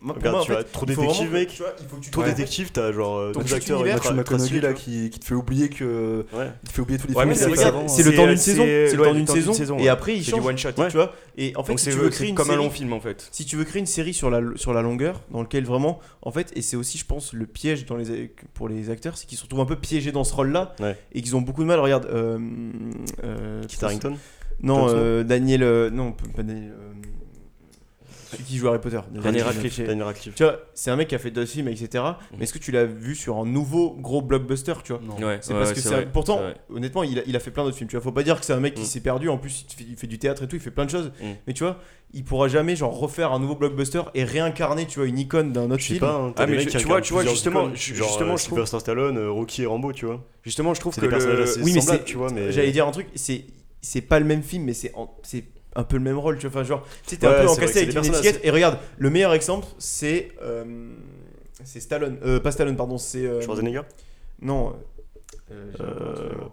Moi, 0.07 0.15
pour 0.15 0.23
Regarde, 0.23 0.35
moi, 0.37 0.43
en 0.43 0.47
tu 0.47 0.53
fait, 0.53 0.73
trop 0.73 0.87
il 0.87 0.95
faut 0.95 1.01
détective, 1.03 1.27
vraiment 1.27 1.33
que- 1.33 1.39
mec. 1.41 1.49
tu 1.49 1.63
vois, 1.63 1.73
il 1.81 1.87
faut 1.89 1.97
que 1.97 2.01
tu 2.05 2.11
Trop 2.13 2.23
te- 2.23 2.27
détective, 2.29 2.71
t'as 2.71 2.93
genre 2.93 3.17
euh, 3.19 3.33
Ton 3.33 3.41
deux 3.41 3.45
petit 3.47 3.55
acteurs 3.55 3.77
univers, 3.81 3.95
Matthew 3.97 4.07
ultra 4.17 4.37
McConaughey 4.37 4.61
là 4.61 4.73
qui, 4.73 5.11
qui 5.11 5.19
te 5.19 5.25
fait 5.25 5.35
oublier 5.35 5.69
que. 5.69 5.75
tu 5.75 5.85
vois. 6.31 6.45
Ouais. 6.45 6.51
Il 6.63 6.69
te 6.69 6.73
fait 6.75 6.81
oublier 6.83 6.99
tous 7.01 7.09
les 7.09 7.15
Ouais, 7.15 7.23
films 7.25 7.29
mais 7.31 7.35
qu'il 7.35 7.43
c'est 7.43 7.45
a 7.51 7.55
fait 7.55 7.59
regarde, 7.59 7.75
avant. 7.77 7.89
c'est 7.89 8.03
c'est- 8.05 8.11
le 8.13 8.17
temps 8.17 8.27
d'une 8.29 8.37
saison, 8.37 8.63
c'est 8.63 8.93
le 8.95 9.01
ouais, 9.01 9.09
temps 9.09 9.15
d'une 9.15 9.27
saison, 9.57 9.79
et 9.79 9.89
après 9.89 10.15
il 10.17 10.25
C'est 10.25 10.31
du 10.31 10.37
change, 10.39 10.47
one 10.47 10.57
shot. 10.59 10.69
Ouais. 10.79 10.89
tu 10.89 10.97
vois. 10.97 11.13
Et 11.37 11.53
en 11.57 11.65
fait, 11.65 11.73
Donc 11.73 11.81
si 11.81 11.85
c'est 11.87 11.91
tu 11.91 11.97
veux 11.97 12.09
créer 12.09 12.29
une 12.29 12.35
comme 12.37 12.47
un 12.47 12.53
série, 12.53 12.63
long 12.65 12.71
film 12.71 12.93
en 12.93 13.01
fait. 13.01 13.29
si 13.33 13.45
tu 13.45 13.57
veux 13.57 13.65
créer 13.65 13.81
une 13.81 13.87
série 13.87 14.15
sur 14.15 14.31
la, 14.31 14.41
sur 14.55 14.73
la 14.73 14.81
longueur, 14.83 15.23
dans 15.33 15.43
lequel 15.43 15.65
vraiment, 15.65 15.99
en 16.23 16.31
fait, 16.31 16.53
et 16.55 16.63
c'est 16.63 16.77
aussi, 16.77 16.99
je 16.99 17.05
pense, 17.05 17.33
le 17.33 17.47
piège 17.47 17.85
dans 17.87 17.97
les, 17.97 18.33
pour 18.55 18.69
les 18.69 18.91
acteurs, 18.91 19.17
c'est 19.19 19.27
qu'ils 19.27 19.39
se 19.39 19.43
retrouvent 19.43 19.61
un 19.61 19.67
peu 19.67 19.75
piégés 19.77 20.13
dans 20.13 20.23
ce 20.23 20.33
rôle-là 20.33 20.77
Ouais. 20.79 20.97
et 21.13 21.21
qu'ils 21.21 21.35
ont 21.35 21.41
beaucoup 21.43 21.63
de 21.63 21.67
mal. 21.69 21.81
Regarde, 21.81 22.07
euh, 22.07 22.39
euh, 23.25 23.63
Kit 23.65 23.85
Harington 23.85 24.17
non, 24.63 24.77
Thompson. 24.83 24.95
euh, 24.97 25.23
Daniel, 25.25 25.63
euh, 25.63 25.91
non, 25.91 26.13
pas 26.13 26.43
Daniel, 26.43 26.73
euh, 26.73 26.93
celui 28.31 28.45
qui 28.45 28.57
joue 28.59 28.69
Harry 28.69 28.81
Potter. 28.81 29.01
Daniel 29.11 29.45
Radcliffe. 29.45 29.79
Daniel 29.81 30.05
Radcliffe. 30.05 30.35
Tu 30.35 30.43
vois, 30.43 30.59
c'est 30.75 30.91
un 30.91 30.97
mec 30.97 31.09
qui 31.09 31.15
a 31.15 31.19
fait 31.19 31.31
d'autres 31.31 31.51
films, 31.51 31.69
etc. 31.69 32.05
Mais 32.37 32.45
est-ce 32.45 32.53
que 32.53 32.59
tu 32.59 32.73
l'as 32.73 32.85
vu 32.85 33.15
sur 33.15 33.37
un 33.39 33.45
nouveau 33.47 33.97
gros 33.99 34.23
blockbuster, 34.23 34.75
tu 34.85 34.93
vois 34.93 35.03
Non. 35.03 35.15
Ouais, 35.27 35.39
C'est 35.41 35.53
ouais, 35.53 35.59
parce 35.59 35.71
ouais, 35.71 35.75
que 35.77 35.81
c'est 35.81 36.13
pourtant, 36.13 36.41
honnêtement, 36.71 37.03
il 37.03 37.19
a, 37.19 37.23
il 37.27 37.35
a 37.37 37.41
fait 37.41 37.51
plein 37.51 37.65
d'autres 37.65 37.77
films. 37.77 37.89
Tu 37.89 37.97
vois, 37.97 38.03
faut 38.03 38.13
pas 38.13 38.23
dire 38.23 38.39
que 38.39 38.47
c'est 38.47 38.53
un 38.53 38.61
mec 38.61 38.75
qui 38.75 38.83
Mm. 38.83 38.87
s'est 38.87 39.01
perdu. 39.01 39.29
En 39.29 39.39
plus, 39.39 39.65
il 39.69 39.75
fait, 39.75 39.85
il 39.91 39.97
fait 39.97 40.07
du 40.07 40.19
théâtre 40.19 40.43
et 40.45 40.49
tout, 40.49 40.57
il 40.57 40.61
fait 40.63 40.71
plein 40.71 40.85
de 40.85 40.91
choses. 40.91 41.13
Mm. 41.23 41.27
Mais 41.47 41.53
tu 41.53 41.65
vois, 41.65 41.79
il 42.13 42.25
pourra 42.25 42.49
jamais 42.49 42.77
genre 42.77 42.99
refaire 42.99 43.33
un 43.33 43.39
nouveau 43.41 43.57
blockbuster 43.57 44.03
et 44.15 44.25
réincarner, 44.25 44.87
tu 44.87 44.99
vois, 44.99 45.09
une 45.09 45.19
icône 45.19 45.53
d'un 45.53 45.65
autre 45.71 45.79
Je 45.79 45.83
sais 45.83 45.95
film. 45.95 46.01
pas, 46.01 46.15
hein, 46.15 46.33
Ah, 46.37 46.47
mais 46.47 46.65
tu- 46.67 46.79
vois- 46.87 47.01
tu 47.01 47.13
vois, 47.13 47.25
justement, 47.25 47.75
justement, 47.75 48.35
euh, 48.35 48.37
je 48.37 48.45
trouve- 48.47 48.65
Stallone, 48.65 49.19
euh, 49.19 49.31
Rocky 49.31 49.63
et 49.63 49.67
Rambo, 49.67 49.93
tu 49.93 50.07
vois. 50.07 50.25
Justement, 50.43 50.75
je 50.75 50.81
trouve 50.81 50.95
que 50.97 51.07
assez 51.07 51.61
oui, 51.63 51.73
mais 51.75 51.81
c'est- 51.81 52.05
tu 52.05 52.17
vois, 52.17 52.31
mais 52.33 52.53
J'allais 52.53 52.71
dire 52.73 52.87
un 52.87 52.91
truc, 52.93 53.07
c'est 53.15 53.45
c'est 53.83 54.01
pas 54.01 54.19
le 54.19 54.25
même 54.25 54.43
film, 54.43 54.65
mais 54.65 54.73
c'est 54.73 54.93
un 55.77 55.85
peu 55.85 55.97
le 55.97 56.03
même 56.03 56.19
rôle. 56.19 56.39
Tu 56.39 56.49
vois, 56.49 56.61
enfin 56.61 56.67
genre, 56.69 56.83
tu 57.05 57.11
sais, 57.11 57.17
t'es 57.19 57.27
Ouais, 57.29 57.35
un 57.35 57.37
peu 57.43 57.49
c'est 57.49 57.55
vrai 57.55 57.55
encastré 57.55 57.67
que 57.67 57.73
c'est 57.73 57.79
avec 57.79 57.89
des 57.91 57.95
une 57.97 58.03
personnages 58.03 58.25
étiquette. 58.27 58.45
Et 58.45 58.51
regarde, 58.51 58.79
le 58.99 59.11
meilleur 59.11 59.33
exemple, 59.35 59.67
c'est 59.79 60.33
euh, 60.43 60.65
c'est 61.65 61.81
Stallone, 61.81 62.19
euh, 62.25 62.41
pas 62.41 62.51
Stallone, 62.53 62.77
pardon, 62.77 62.99
c'est 62.99 63.25
euh, 63.27 63.41
Schwarzenegger. 63.41 63.83
non. 64.43 64.75
euh, 65.51 65.71
j'ai 65.77 65.83
un 65.83 65.87
peu 65.87 66.09
un 66.09 66.13
truc, 66.15 66.33
Euh. 66.33 66.45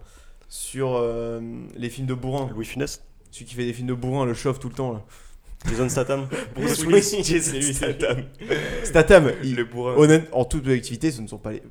Sur 0.48 0.94
euh, 0.96 1.40
les 1.76 1.90
films 1.90 2.06
de 2.06 2.14
bourrin, 2.14 2.48
Louis 2.54 2.64
Funès. 2.64 3.02
celui 3.32 3.44
qui 3.46 3.54
fait 3.56 3.64
des 3.64 3.72
films 3.72 3.88
de 3.88 3.94
bourrin, 3.94 4.24
le 4.24 4.34
chauffe 4.34 4.60
tout 4.60 4.68
le 4.68 4.74
temps 4.74 4.92
là. 4.92 5.02
Jason 5.68 5.88
Statham. 5.88 6.28
Bruce 6.54 6.84
Willis. 6.84 7.16
Jason 7.24 7.60
Statham. 7.60 8.24
Statham, 8.84 9.32
il- 9.42 9.56
Le 9.56 9.64
bourrin. 9.64 9.94
honnête, 9.96 10.28
en 10.32 10.44
toute 10.44 10.60
objectivité, 10.64 11.10
ce 11.10 11.20
ne 11.22 11.26
sont 11.26 11.38
pas 11.38 11.52
les, 11.52 11.62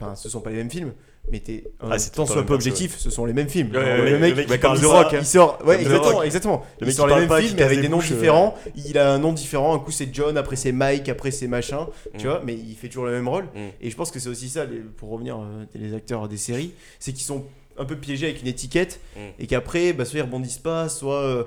enfin, 0.00 0.14
ce 0.14 0.28
sont 0.28 0.40
pas 0.40 0.50
les 0.50 0.56
mêmes 0.58 0.70
films, 0.70 0.92
mais 1.30 1.40
t'es 1.40 1.64
un 1.80 1.90
Ah, 1.90 1.98
c'est 1.98 2.10
tant 2.10 2.26
soit 2.26 2.44
peu 2.44 2.54
objectif, 2.54 2.96
ce 2.98 3.10
sont 3.10 3.24
les 3.26 3.32
mêmes 3.32 3.48
films. 3.48 3.68
Ouais, 3.68 3.74
Genre, 3.74 3.84
ouais, 4.04 4.10
le, 4.10 4.18
mec, 4.18 4.30
le 4.30 4.36
mec 4.36 4.46
qui 4.46 4.58
comme 4.58 4.80
parle 4.80 4.86
Rock, 4.86 5.14
hein. 5.14 5.18
il 5.20 5.26
sort, 5.26 5.58
ouais, 5.64 5.80
exactement, 5.80 6.22
exactement. 6.22 6.66
Le 6.80 6.86
il 6.86 6.92
sort 6.92 7.06
les 7.06 7.26
mêmes 7.26 7.40
films, 7.40 7.54
mais 7.56 7.62
avec 7.62 7.80
des 7.80 7.88
noms 7.88 7.96
bouches, 7.98 8.10
euh. 8.12 8.14
différents. 8.14 8.54
Il 8.76 8.98
a 8.98 9.12
un 9.12 9.18
nom 9.18 9.32
différent. 9.32 9.74
Un 9.74 9.78
coup 9.78 9.90
c'est 9.90 10.08
John, 10.12 10.36
après 10.36 10.56
c'est 10.56 10.72
Mike, 10.72 11.08
après 11.08 11.30
c'est 11.30 11.46
machin. 11.48 11.86
Tu 12.18 12.26
Mm. 12.26 12.30
vois, 12.30 12.42
mais 12.44 12.54
il 12.54 12.74
fait 12.76 12.88
toujours 12.88 13.06
le 13.06 13.12
même 13.12 13.28
rôle. 13.28 13.44
Mm. 13.54 13.58
Et 13.80 13.90
je 13.90 13.96
pense 13.96 14.10
que 14.10 14.18
c'est 14.18 14.28
aussi 14.28 14.48
ça, 14.48 14.66
pour 14.96 15.10
revenir 15.10 15.36
euh, 15.38 15.64
les 15.74 15.94
acteurs 15.94 16.28
des 16.28 16.36
séries, 16.36 16.72
c'est 16.98 17.12
qu'ils 17.12 17.24
sont 17.24 17.44
un 17.78 17.84
peu 17.84 17.96
piégés 17.96 18.26
avec 18.26 18.42
une 18.42 18.48
étiquette 18.48 19.00
Mm. 19.16 19.20
et 19.38 19.46
qu'après, 19.46 19.92
bah, 19.92 20.04
soit 20.04 20.18
ils 20.18 20.22
rebondissent 20.22 20.58
pas, 20.58 20.88
soit. 20.88 21.46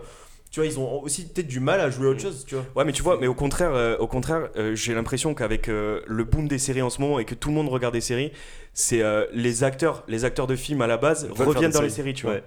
Tu 0.52 0.60
vois, 0.60 0.68
ils 0.68 0.78
ont 0.80 1.02
aussi 1.02 1.28
peut-être 1.28 1.48
du 1.48 1.60
mal 1.60 1.80
à 1.80 1.90
jouer 1.90 2.08
à 2.08 2.10
autre 2.10 2.20
Mm. 2.20 2.24
chose, 2.24 2.46
tu 2.46 2.56
vois. 2.56 2.66
Ouais, 2.76 2.84
mais 2.86 2.92
tu 2.92 3.02
vois, 3.02 3.18
mais 3.20 3.28
au 3.28 3.34
contraire, 3.34 3.74
euh, 3.74 3.98
au 3.98 4.08
contraire, 4.08 4.50
euh, 4.58 4.76
j'ai 4.76 4.94
l'impression 4.94 5.34
qu'avec 5.34 5.70
euh, 5.70 6.02
le 6.08 6.24
boom 6.26 6.48
des 6.48 6.60
séries 6.60 6.82
en 6.82 6.90
ce 6.90 7.00
moment 7.02 7.20
et 7.20 7.26
que 7.26 7.34
tout 7.36 7.50
le 7.50 7.56
monde 7.56 7.70
regarde 7.70 7.94
des 7.94 8.02
séries, 8.02 8.32
c'est 8.74 9.02
euh, 9.02 9.26
les 9.34 9.64
acteurs, 9.64 10.04
les 10.08 10.26
acteurs 10.26 10.48
de 10.48 10.56
films 10.56 10.82
à 10.82 10.88
la 10.88 10.98
base 10.98 11.28
reviennent 11.32 11.72
dans 11.72 11.82
les 11.82 11.90
séries. 11.90 12.10
séries, 12.10 12.14
tu 12.14 12.26
vois. 12.26 12.42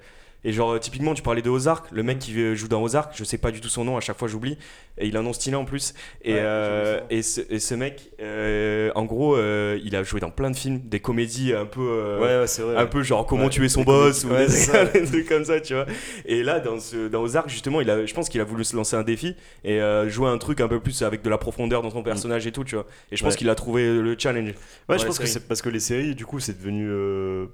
Et 0.45 0.53
genre 0.53 0.73
euh, 0.73 0.79
typiquement, 0.79 1.15
tu 1.15 1.23
parlais 1.23 1.43
de 1.43 1.51
Ozark, 1.51 1.87
le 1.91 2.03
mec 2.03 2.19
qui 2.19 2.55
joue 2.55 2.69
dans 2.69 2.83
Ozark, 2.83 3.13
je 3.17 3.25
sais 3.25 3.39
pas 3.39 3.51
du 3.51 3.61
tout 3.61 3.69
son 3.69 3.85
nom, 3.85 3.97
à 3.97 4.01
chaque 4.01 4.19
fois 4.19 4.29
j'oublie, 4.29 4.59
et 4.99 5.07
il 5.09 5.17
a 5.17 5.21
un 5.21 5.23
nom 5.23 5.33
stylé 5.33 5.57
en 5.57 5.65
plus. 5.65 5.95
Et, 6.23 6.35
Ouais, 6.35 6.41
euh, 6.43 7.01
et, 7.11 7.23
ce, 7.23 7.41
et 7.51 7.59
ce 7.59 7.75
mec, 7.75 8.11
euh, 8.21 8.91
en 8.95 9.05
gros, 9.05 9.37
euh, 9.37 9.79
il 9.85 9.97
a 9.97 10.03
joué 10.03 10.21
dans 10.21 10.31
plein 10.31 10.51
de 10.51 10.57
films, 10.57 10.81
des 10.85 11.01
comédies 11.01 11.53
un 11.55 11.65
peu. 11.67 12.19
Ouais, 12.21 12.41
ouais, 12.41 12.47
c'est 12.47 12.63
vrai. 12.63 12.77
un 12.77 12.87
peu 12.87 13.03
genre 13.03 13.27
comment 13.27 13.49
tuer 13.49 13.69
son 13.69 13.83
boss 13.83 14.25
ou 14.25 14.29
des, 14.31 14.49
c'est 14.49 14.73
ça. 14.73 14.85
des 14.85 15.05
trucs 15.05 15.29
comme 15.29 15.45
ça 15.45 15.61
tu 15.61 15.75
vois 15.75 15.87
et 16.25 16.43
là 16.43 16.61
dans 16.61 16.79
ce 16.79 17.09
dans 17.09 17.23
Ozark 17.23 17.49
justement 17.49 17.81
il 17.81 17.89
a 17.91 18.05
je 18.07 18.15
pense 18.15 18.29
qu'il 18.29 18.41
a 18.41 18.45
voulu 18.45 18.65
se 18.65 18.77
lancer 18.77 18.97
un 18.97 19.03
défi 19.03 19.35
et 19.65 19.81
jouer 20.09 20.29
un 20.29 20.39
truc 20.39 20.61
un 20.61 20.69
peu 20.69 20.81
plus 20.81 21.03
avec 21.03 21.23
de 21.23 21.31
la 21.31 21.39
profondeur 21.39 21.83
dans 21.83 21.91
son 21.91 22.03
personnage 22.03 22.47
et 22.47 22.53
tout 22.53 22.65
tu 22.65 22.75
vois 22.75 22.87
et 23.11 23.17
je 23.17 23.25
pense 23.25 23.37
qu'il 23.37 23.49
a 23.51 23.55
trouvé 23.55 23.87
le 23.87 24.15
challenge 24.19 24.55
Ouais, 24.89 24.99
je 24.99 25.07
pense 25.07 25.19
que 25.19 25.27
c'est 25.27 25.47
parce 25.49 25.63
que 25.63 25.69
les 25.71 25.81
séries, 25.81 26.15
du 26.15 26.27
coup, 26.27 26.41
c'est 26.41 26.59
devenu. 26.59 26.89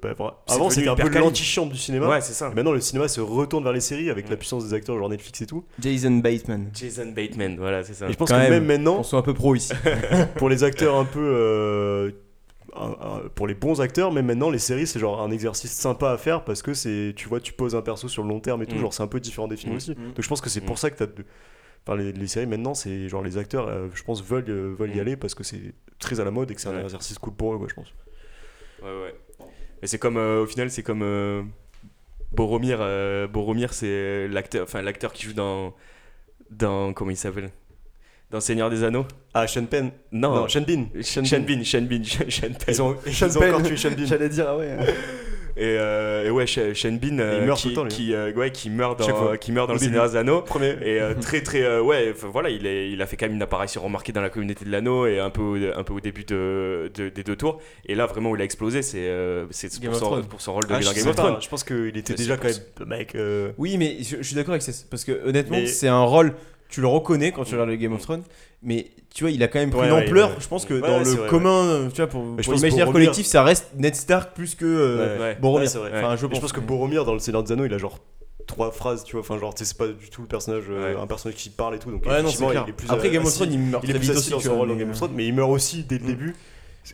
bah, 0.02 0.10
Avant, 0.48 0.70
c'était 0.70 0.88
un 0.88 0.94
peu 0.96 1.08
l'antichambre 1.08 1.72
du 1.72 1.78
cinéma. 1.78 2.08
ouais 2.08 2.20
c'est 2.20 2.32
ça 2.32 2.50
maintenant, 2.50 2.72
le 2.80 2.84
cinéma 2.84 3.08
se 3.08 3.20
retourne 3.20 3.62
vers 3.64 3.72
les 3.72 3.80
séries 3.80 4.10
avec 4.10 4.26
Mm. 4.26 4.30
la 4.30 4.36
puissance 4.36 4.64
des 4.68 4.74
acteurs, 4.74 4.98
genre 4.98 5.08
Netflix 5.08 5.40
et 5.42 5.46
tout. 5.46 5.64
Jason 5.78 6.10
Bateman. 6.18 6.70
Jason 6.74 7.12
Bateman 7.14 7.56
voilà 7.56 7.82
c'est 7.84 7.94
ça 7.94 8.08
Et 8.08 8.12
je 8.12 8.16
pense 8.16 8.28
Quand 8.28 8.36
que 8.36 8.40
même. 8.42 8.50
même 8.50 8.64
On 8.64 8.66
maintenant, 8.66 9.02
soit 9.02 9.18
un 9.18 9.22
peu 9.22 9.34
pro 9.34 9.54
ici. 9.54 9.72
pour 10.36 10.48
les 10.48 10.64
acteurs 10.64 10.96
un 10.96 11.04
peu. 11.04 11.20
euh, 11.20 12.10
pour 13.34 13.46
les 13.46 13.54
bons 13.54 13.80
acteurs, 13.80 14.12
même 14.12 14.26
maintenant, 14.26 14.48
les 14.50 14.58
séries, 14.60 14.86
c'est 14.86 15.00
genre 15.00 15.20
un 15.20 15.30
exercice 15.30 15.72
sympa 15.72 16.10
à 16.12 16.18
faire 16.18 16.44
parce 16.44 16.62
que 16.62 16.72
c'est. 16.74 17.12
Tu 17.16 17.28
vois, 17.28 17.40
tu 17.40 17.52
poses 17.52 17.74
un 17.74 17.82
perso 17.82 18.06
sur 18.08 18.22
le 18.22 18.28
long 18.28 18.40
terme 18.40 18.62
et 18.62 18.66
tout, 18.66 18.76
Mm. 18.76 18.80
genre 18.80 18.94
c'est 18.94 19.02
un 19.02 19.06
peu 19.08 19.20
différent 19.20 19.48
des 19.48 19.56
films 19.56 19.72
Mm. 19.74 19.76
aussi. 19.76 19.90
Mm. 19.92 19.94
Donc 20.14 20.20
je 20.20 20.28
pense 20.28 20.40
que 20.40 20.48
c'est 20.48 20.62
Mm. 20.62 20.66
pour 20.66 20.78
ça 20.78 20.90
que 20.90 20.96
t'as. 20.98 21.06
de- 21.06 21.24
Enfin, 21.86 21.96
les, 21.96 22.12
les 22.12 22.26
séries 22.26 22.46
maintenant, 22.46 22.74
c'est 22.74 23.08
genre 23.08 23.22
les 23.22 23.38
acteurs, 23.38 23.66
euh, 23.66 23.88
je 23.94 24.02
pense, 24.02 24.22
veulent, 24.22 24.44
euh, 24.50 24.74
veulent 24.78 24.92
y 24.94 24.98
Mm. 24.98 25.00
aller 25.00 25.16
parce 25.16 25.34
que 25.34 25.42
c'est 25.42 25.72
très 25.98 26.20
à 26.20 26.24
la 26.24 26.30
mode 26.30 26.50
et 26.50 26.54
que 26.54 26.60
c'est 26.60 26.68
un 26.68 26.78
exercice 26.82 27.18
cool 27.18 27.32
pour 27.32 27.54
eux, 27.54 27.58
quoi, 27.58 27.68
je 27.68 27.74
pense. 27.74 27.88
ouais 28.82 28.88
ouais 28.88 29.14
et 29.82 29.86
c'est 29.86 29.98
comme 29.98 30.16
euh, 30.18 30.42
au 30.42 30.46
final 30.46 30.70
c'est 30.70 30.82
comme 30.82 31.00
euh, 31.02 31.42
Boromir 32.32 32.78
euh, 32.80 33.26
Boromir 33.26 33.72
c'est 33.72 34.28
l'acteur 34.28 34.64
enfin 34.64 34.82
l'acteur 34.82 35.12
qui 35.12 35.24
joue 35.26 35.32
dans 35.32 35.74
dans 36.50 36.92
comment 36.92 37.10
il 37.10 37.16
s'appelle? 37.16 37.50
Dans 38.30 38.40
Seigneur 38.40 38.70
des 38.70 38.84
Anneaux? 38.84 39.06
Ah, 39.34 39.48
Sean 39.48 39.64
Penn. 39.66 39.90
non, 40.12 40.34
Non, 40.34 40.48
Sean 40.48 40.60
Bean. 40.60 40.86
Sean 41.02 41.22
Bean 41.40 41.64
Sean 41.64 41.82
Bean 41.82 42.04
Sean 42.04 42.26
Penn. 42.28 42.54
Ils 42.68 42.80
ont, 42.82 42.96
Sean 43.10 43.26
ils 43.26 43.36
ont 43.36 43.40
Penn. 43.40 43.54
encore 43.54 43.66
tué 43.66 43.76
Sean 43.76 43.90
Bean. 43.90 44.06
J'allais 44.06 44.28
dire, 44.28 44.46
ah 44.48 44.56
ouais. 44.56 44.76
Et, 45.60 45.76
euh, 45.78 46.24
et 46.26 46.30
ouais, 46.30 46.46
Sh- 46.46 46.72
Sean 46.74 46.92
Bean, 46.92 47.18
euh, 47.18 47.44
meurt 47.44 47.58
qui, 47.60 47.64
tout 47.74 47.82
le 47.84 47.88
temps, 47.88 47.94
qui, 47.94 48.14
euh, 48.14 48.32
ouais, 48.32 48.50
qui 48.50 48.70
meurt 48.70 48.98
dans, 48.98 49.36
qui 49.36 49.52
meurt 49.52 49.66
dans 49.68 49.74
le. 49.74 49.78
Seigneur 49.78 50.08
des 50.08 50.16
Anneaux. 50.16 50.40
Premier. 50.40 50.70
Et 50.82 51.00
euh, 51.00 51.12
très 51.20 51.42
très 51.42 51.62
euh, 51.62 51.82
ouais, 51.82 52.14
voilà, 52.32 52.48
il, 52.48 52.66
est, 52.66 52.90
il 52.90 53.02
a 53.02 53.06
fait 53.06 53.16
quand 53.18 53.26
même 53.26 53.34
une 53.34 53.42
apparition 53.42 53.82
remarquée 53.82 54.12
dans 54.12 54.22
la 54.22 54.30
communauté 54.30 54.64
de 54.64 54.70
l'anneau 54.70 55.04
et 55.06 55.18
un 55.20 55.28
peu 55.28 55.42
au, 55.42 55.56
un 55.78 55.82
peu 55.84 55.92
au 55.92 56.00
début 56.00 56.24
de, 56.24 56.90
de- 56.94 57.10
des 57.10 57.22
deux 57.22 57.36
tours. 57.36 57.60
Et 57.84 57.94
là 57.94 58.06
vraiment 58.06 58.30
où 58.30 58.36
il 58.36 58.40
a 58.40 58.44
explosé, 58.44 58.80
c'est 58.80 58.98
euh, 59.08 59.44
pour, 59.46 59.94
son- 59.94 60.06
Thrones. 60.06 60.24
pour 60.26 60.40
son 60.40 60.54
rôle 60.54 60.66
de 60.66 60.72
Ah, 60.74 60.80
Game 60.80 61.08
of 61.08 61.16
Thrones. 61.16 61.36
je 61.42 61.48
pense 61.50 61.62
qu'il 61.64 61.94
était 61.96 62.14
déjà 62.14 62.36
quand 62.38 62.48
même. 62.48 62.88
Mec. 62.88 63.14
euh, 63.14 63.52
Oui, 63.58 63.76
mais 63.76 63.98
je, 64.00 64.16
je 64.16 64.22
suis 64.22 64.34
d'accord 64.36 64.52
avec 64.52 64.62
ça. 64.62 64.72
Parce 64.90 65.04
que 65.04 65.20
honnêtement, 65.26 65.58
Mais- 65.58 65.66
c'est 65.66 65.88
un 65.88 66.02
rôle. 66.04 66.32
Tu 66.70 66.80
le 66.80 66.86
reconnais 66.86 67.32
quand 67.32 67.44
tu 67.44 67.52
regardes 67.54 67.70
le 67.70 67.76
Game 67.76 67.92
of 67.92 68.00
Thrones, 68.02 68.22
mais 68.62 68.86
tu 69.12 69.24
vois, 69.24 69.30
il 69.32 69.42
a 69.42 69.48
quand 69.48 69.58
même 69.58 69.70
pris 69.70 69.80
Ouais, 69.80 69.86
une 69.88 69.92
ouais, 69.94 70.04
ampleur. 70.06 70.28
ouais. 70.30 70.36
Je 70.38 70.46
pense 70.48 70.64
que 70.64 70.74
Ouais, 70.74 70.80
dans 70.80 70.98
le 71.00 71.04
vrai, 71.04 71.28
commun, 71.28 71.88
tu 71.92 71.96
vois, 71.96 72.06
pour, 72.06 72.22
pour 72.36 72.54
l'imaginaire 72.54 72.86
Boromir- 72.86 72.92
collectif, 72.92 73.26
ça 73.26 73.42
reste 73.42 73.70
Ned 73.76 73.96
Stark 73.96 74.34
plus 74.34 74.54
que 74.54 74.64
euh. 74.64 75.34
Boromir. 75.40 75.68
Vrai. 75.70 75.90
Enfin, 75.94 76.16
je 76.16 76.26
pense. 76.26 76.36
je 76.36 76.40
pense 76.40 76.52
que 76.52 76.60
Boromir 76.60 77.04
dans 77.04 77.14
le 77.14 77.18
Seigneur 77.18 77.42
des 77.42 77.50
Anneaux, 77.52 77.64
il 77.64 77.74
a 77.74 77.78
genre 77.78 77.98
trois 78.46 78.70
phrases, 78.70 79.02
tu 79.04 79.12
vois. 79.12 79.20
Enfin, 79.20 79.38
genre, 79.38 79.52
tu 79.54 79.64
sais, 79.64 79.70
c'est 79.72 79.76
pas 79.78 79.88
du 79.88 80.10
tout 80.10 80.22
le 80.22 80.28
personnage, 80.28 80.64
euh, 80.70 80.94
Ouais. 80.94 81.00
un 81.00 81.06
personnage 81.06 81.36
qui 81.36 81.50
parle 81.50 81.74
et 81.74 81.78
tout. 81.78 81.90
Donc, 81.90 82.04
Ouais, 82.06 82.22
non, 82.22 82.30
clair. 82.30 82.64
il 82.66 82.70
est 82.70 82.72
plus 82.72 82.88
Après, 82.90 83.08
euh, 83.08 83.12
Game 83.12 83.24
of 83.26 83.34
Thrones, 83.34 83.52
il 83.52 83.58
meurt 83.58 83.82
il 83.84 83.90
est 83.90 83.94
très 83.94 84.00
plus 84.06 84.10
aussi. 84.16 84.30
dans 84.30 84.40
son 84.40 84.56
rôle 84.56 84.68
dans 84.68 84.74
mais, 84.74 84.80
Game 84.80 84.90
of 84.90 84.96
Thrones, 84.96 85.12
mais 85.14 85.26
il 85.26 85.34
meurt 85.34 85.50
aussi 85.50 85.82
dès 85.84 85.98
le 85.98 86.04
Mm. 86.04 86.06
début. 86.06 86.34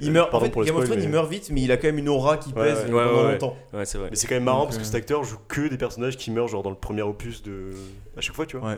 Il 0.01 0.11
meurt, 0.11 0.29
en 0.29 0.31
Pardon 0.33 0.47
fait, 0.47 0.67
Game 0.67 0.77
of 0.77 0.85
Thrones, 0.85 1.03
il 1.03 1.09
meurt 1.09 1.31
vite, 1.31 1.49
mais 1.53 1.63
il 1.63 1.71
a 1.71 1.77
quand 1.77 1.87
même 1.87 1.99
une 1.99 2.09
aura 2.09 2.37
qui 2.39 2.49
Ouais, 2.55 2.65
pèse 2.65 2.79
ouais. 2.79 2.85
pendant 2.87 2.97
Ouais, 2.99 3.25
ouais, 3.25 3.33
longtemps. 3.33 3.57
Ouais, 3.73 3.85
c'est 3.87 3.99
vrai. 3.99 4.09
Mais 4.11 4.17
c'est 4.17 4.27
quand 4.27 4.35
même 4.35 4.45
marrant 4.45 4.65
parce 4.65 4.77
que 4.79 4.83
euh, 4.83 4.87
cet 4.87 4.95
acteur 4.97 5.23
joue 5.25 5.37
que 5.49 5.69
des 5.69 5.77
personnages 5.79 6.17
qui 6.17 6.31
meurent 6.31 6.49
genre 6.49 6.63
dans 6.63 6.71
le 6.71 6.77
premier 6.77 7.03
opus 7.03 7.43
de. 7.43 7.71
À 8.17 8.21
chaque 8.21 8.35
fois, 8.35 8.47
tu 8.47 8.57
vois. 8.57 8.77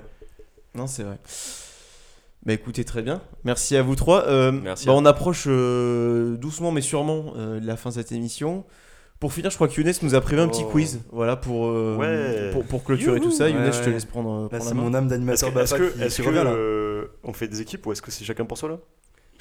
Non, 0.74 0.86
c'est 0.86 1.02
vrai. 1.02 1.18
Bah 2.46 2.52
écoutez, 2.52 2.84
très 2.84 3.02
bien. 3.02 3.20
Merci 3.44 3.76
à 3.76 3.82
vous 3.82 3.96
trois. 3.96 4.26
Euh, 4.28 4.52
Merci 4.52 4.86
bah, 4.86 4.92
à- 4.92 4.94
on 4.96 5.04
approche 5.04 5.44
euh, 5.48 6.36
doucement 6.36 6.70
mais 6.70 6.80
sûrement 6.80 7.32
euh, 7.36 7.58
de 7.60 7.66
la 7.66 7.76
fin 7.76 7.90
de 7.90 7.94
cette 7.94 8.12
émission. 8.12 8.64
Pour 9.18 9.32
finir, 9.32 9.50
je 9.50 9.56
crois 9.56 9.66
que 9.66 9.74
Younes 9.80 9.92
nous 10.02 10.14
a 10.14 10.20
prévu 10.20 10.40
un 10.40 10.46
petit 10.46 10.62
Oh. 10.64 10.70
quiz, 10.70 11.00
voilà 11.10 11.34
pour 11.34 11.66
euh, 11.66 11.96
Ouais. 11.96 12.52
pour, 12.52 12.64
pour 12.64 12.84
clôturer 12.84 13.18
tout 13.20 13.32
ça. 13.32 13.44
Ouais, 13.46 13.50
Younes, 13.50 13.72
je 13.72 13.80
te 13.80 13.86
ouais. 13.86 13.90
laisse 13.92 14.04
prendre, 14.04 14.42
Là, 14.42 14.48
prendre 14.48 14.64
c'est 14.64 14.74
main. 14.74 14.82
mon 14.82 14.94
âme 14.94 15.04
Est-ce 15.06 15.10
d'animateur 15.10 15.52
que, 15.52 15.58
est-ce 15.58 15.74
que, 15.74 16.00
est-ce 16.02 16.22
que, 16.22 16.28
euh, 16.32 17.06
on 17.24 17.32
fait 17.32 17.48
des 17.48 17.60
équipes 17.60 17.84
ou 17.86 17.92
est-ce 17.92 18.00
que 18.02 18.12
c'est 18.12 18.24
chacun 18.24 18.44
pour 18.44 18.56
soi 18.56 18.68
là 18.68 18.78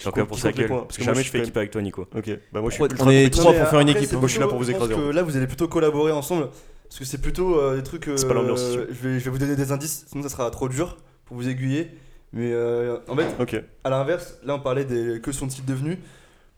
encore 0.05 0.27
pour 0.27 0.35
qui 0.37 0.41
ça 0.41 0.49
compte 0.49 0.57
les 0.57 0.63
gueule. 0.63 0.69
points 0.69 0.83
Parce 0.85 0.97
que 0.97 1.03
moi, 1.03 1.13
Jamais 1.13 1.21
je 1.23 1.27
je 1.27 1.31
fais 1.31 1.37
suis 1.39 1.43
équipe 1.43 1.57
avec 1.57 1.71
toi, 1.71 1.81
Nico. 1.83 2.07
Ok, 2.15 2.29
bah 2.51 2.61
moi 2.61 2.69
je 2.69 2.73
suis 2.75 2.83
Ouais, 2.83 2.89
ultra 2.89 3.05
on 3.05 3.09
est 3.09 3.15
compétitif. 3.23 3.41
trois 3.43 3.53
pour 3.53 3.67
faire 3.67 3.79
une 3.79 3.89
équipe, 3.89 4.13
hein. 4.13 4.17
Moi, 4.19 4.27
je 4.27 4.31
suis 4.31 4.39
là 4.41 4.47
pour 4.47 4.57
vous 4.57 4.69
écraser, 4.71 4.93
en 4.95 5.11
là, 5.11 5.21
vous 5.23 5.37
allez 5.37 5.47
plutôt 5.47 5.67
collaborer 5.67 6.11
ensemble. 6.11 6.49
Parce 6.89 6.99
que 6.99 7.05
c'est 7.05 7.17
plutôt 7.21 7.59
euh, 7.59 7.75
des 7.77 7.83
trucs. 7.83 8.09
C'est 8.15 8.27
pas 8.27 8.33
l'ambiance, 8.33 8.59
euh, 8.61 8.65
c'est 8.65 8.93
sûr. 8.93 8.95
je, 9.03 9.07
vais, 9.09 9.19
je 9.19 9.25
vais 9.25 9.31
vous 9.31 9.37
donner 9.37 9.55
des 9.55 9.71
indices, 9.71 10.05
sinon 10.09 10.23
ça 10.23 10.29
sera 10.29 10.49
trop 10.51 10.69
dur 10.69 10.97
pour 11.27 11.37
vous 11.37 11.47
aiguiller. 11.47 11.91
Mais 12.33 12.51
euh, 12.51 12.97
en 13.07 13.15
fait, 13.15 13.63
à 13.83 13.89
l'inverse, 13.89 14.37
là 14.43 14.55
on 14.55 14.59
parlait 14.59 14.85
des 14.85 15.21
que 15.21 15.31
sont-ils 15.31 15.65
devenus. 15.65 15.97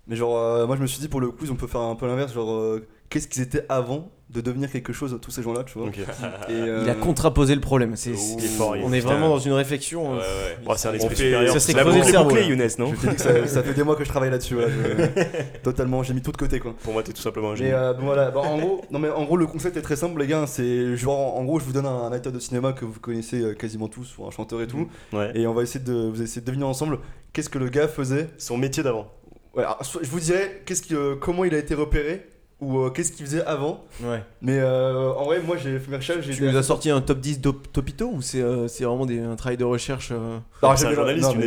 Mais 0.08 0.16
genre, 0.16 0.38
euh, 0.38 0.66
moi 0.66 0.76
je 0.76 0.82
me 0.82 0.88
suis 0.88 1.00
dit 1.00 1.08
pour 1.08 1.22
le 1.22 1.30
quiz, 1.30 1.52
on 1.52 1.56
peut 1.56 1.68
faire 1.68 1.82
un 1.82 1.96
peu 1.96 2.08
l'inverse. 2.08 2.34
Genre, 2.34 2.52
euh, 2.52 2.88
qu'est-ce 3.10 3.28
qu'ils 3.28 3.42
étaient 3.42 3.66
avant 3.70 4.12
de 4.30 4.42
devenir 4.42 4.72
quelque 4.72 4.94
chose, 4.94 5.18
tous 5.24 5.32
ces 5.32 5.42
gens-là, 5.42 5.64
tu 5.64 5.80
vois. 5.80 5.88
Et, 5.88 6.52
euh, 6.52 6.82
Il 6.86 6.90
a 6.92 6.94
contraposé 6.94 7.56
le 7.56 7.62
problème. 7.62 7.96
C'est, 7.96 8.14
fort, 8.14 8.76
on 8.84 8.94
est 8.94 9.00
vraiment 9.00 9.28
dans 9.30 9.40
une 9.40 9.54
réflexion. 9.54 10.20
euh, 10.20 10.54
Bon, 10.64 10.74
c'est 10.78 10.88
un 10.88 10.94
esprit 10.94 11.16
fait 11.16 11.24
supérieur. 11.26 11.52
ça 11.54 11.60
serait 11.60 11.74
la 11.74 11.82
creuser 11.82 11.98
boucle 11.98 12.06
le 12.06 12.10
est 12.10 12.12
cerveau, 12.12 12.30
bouclée, 12.30 12.42
là. 12.44 12.48
Younes, 12.50 12.70
non 12.78 12.94
je 12.94 13.08
que 13.10 13.20
ça, 13.20 13.48
ça 13.48 13.64
fait 13.64 13.74
des 13.74 13.82
mois 13.82 13.96
que 13.96 14.04
je 14.04 14.10
travaille 14.10 14.30
là-dessus. 14.30 14.56
je- 14.60 15.60
Totalement, 15.64 16.04
j'ai 16.04 16.14
mis 16.14 16.22
tout 16.22 16.32
de 16.32 16.38
côté 16.38 16.60
quoi. 16.60 16.76
Pour 16.84 16.94
moi, 16.94 17.02
t'es 17.02 17.12
tout 17.12 17.24
simplement 17.24 17.50
un 17.50 17.52
Mais 17.54 17.58
génie. 17.58 17.72
euh, 17.74 17.94
bon, 17.94 18.06
voilà, 18.06 18.30
Bah, 18.30 18.42
en 18.42 18.60
gros, 18.60 18.82
non 18.92 19.00
mais 19.00 19.10
en 19.10 19.24
gros 19.26 19.36
le 19.36 19.48
concept 19.48 19.78
est 19.78 19.82
très 19.82 19.96
simple 19.96 20.20
les 20.22 20.28
gars. 20.28 20.46
C'est 20.46 20.96
genre 20.96 21.36
en 21.36 21.44
gros 21.44 21.60
je 21.60 21.66
vous 21.66 21.74
donne 21.74 21.88
un, 21.88 22.04
un 22.04 22.12
acteur 22.12 22.32
de 22.32 22.40
cinéma 22.40 22.74
que 22.74 22.86
vous 22.86 23.00
connaissez 23.00 23.42
euh, 23.42 23.54
quasiment 23.56 23.88
tous 23.88 24.16
ou 24.20 24.28
un 24.28 24.32
chanteur 24.32 24.62
et 24.62 24.68
tout, 24.68 24.88
Ouais. 25.12 25.32
et 25.34 25.48
on 25.48 25.56
va 25.56 25.64
essayer 25.64 25.84
de 25.84 26.08
vous 26.08 26.22
essayer 26.22 26.42
de 26.42 26.46
deviner 26.46 26.66
ensemble 26.66 27.00
qu'est-ce 27.34 27.50
que 27.50 27.58
le 27.58 27.70
gars 27.70 27.88
faisait. 27.88 28.30
Son 28.38 28.58
métier 28.58 28.84
d'avant. 28.84 29.12
Ouais, 29.56 29.64
alors, 29.64 29.84
soit- 29.84 30.02
je 30.04 30.10
vous 30.12 30.20
dirais 30.20 30.62
qu'est-ce 30.68 30.84
que 30.84 30.94
euh, 30.94 31.16
comment 31.20 31.44
il 31.46 31.56
a 31.56 31.58
été 31.58 31.74
repéré 31.74 32.28
ou 32.62 32.80
euh, 32.80 32.90
qu'est-ce 32.90 33.12
qu'il 33.14 33.26
faisait 33.26 33.44
avant. 33.46 33.84
ouais. 34.04 34.22
Mais 34.42 34.58
euh, 34.60 35.12
en 35.14 35.24
vrai 35.26 35.40
moi 35.42 35.56
j'ai 35.58 35.80
fait 35.80 35.90
mes 35.92 35.98
recherches. 35.98 36.26
Tu 36.30 36.44
nous 36.44 36.58
as 36.58 36.64
sorti 36.64 36.90
un 36.90 37.00
top 37.02 37.20
10 37.20 37.40
d'op- 37.40 37.72
topito 37.72 38.10
ou 38.14 38.22
c'est, 38.22 38.42
euh, 38.42 38.68
c'est 38.68 38.84
vraiment 38.84 39.06
des- 39.06 39.20
un 39.22 39.36
travail 39.36 39.58
de 39.58 39.64
recherche 39.64 40.10
euh, 40.12 40.38
Non, 40.62 40.76
C'est 40.76 40.82
j'ai 40.82 40.86
un 40.88 40.90
mélan- 40.90 40.96
journaliste, 40.96 41.26
non, 41.28 41.32
tu 41.32 41.38
mais 41.40 41.46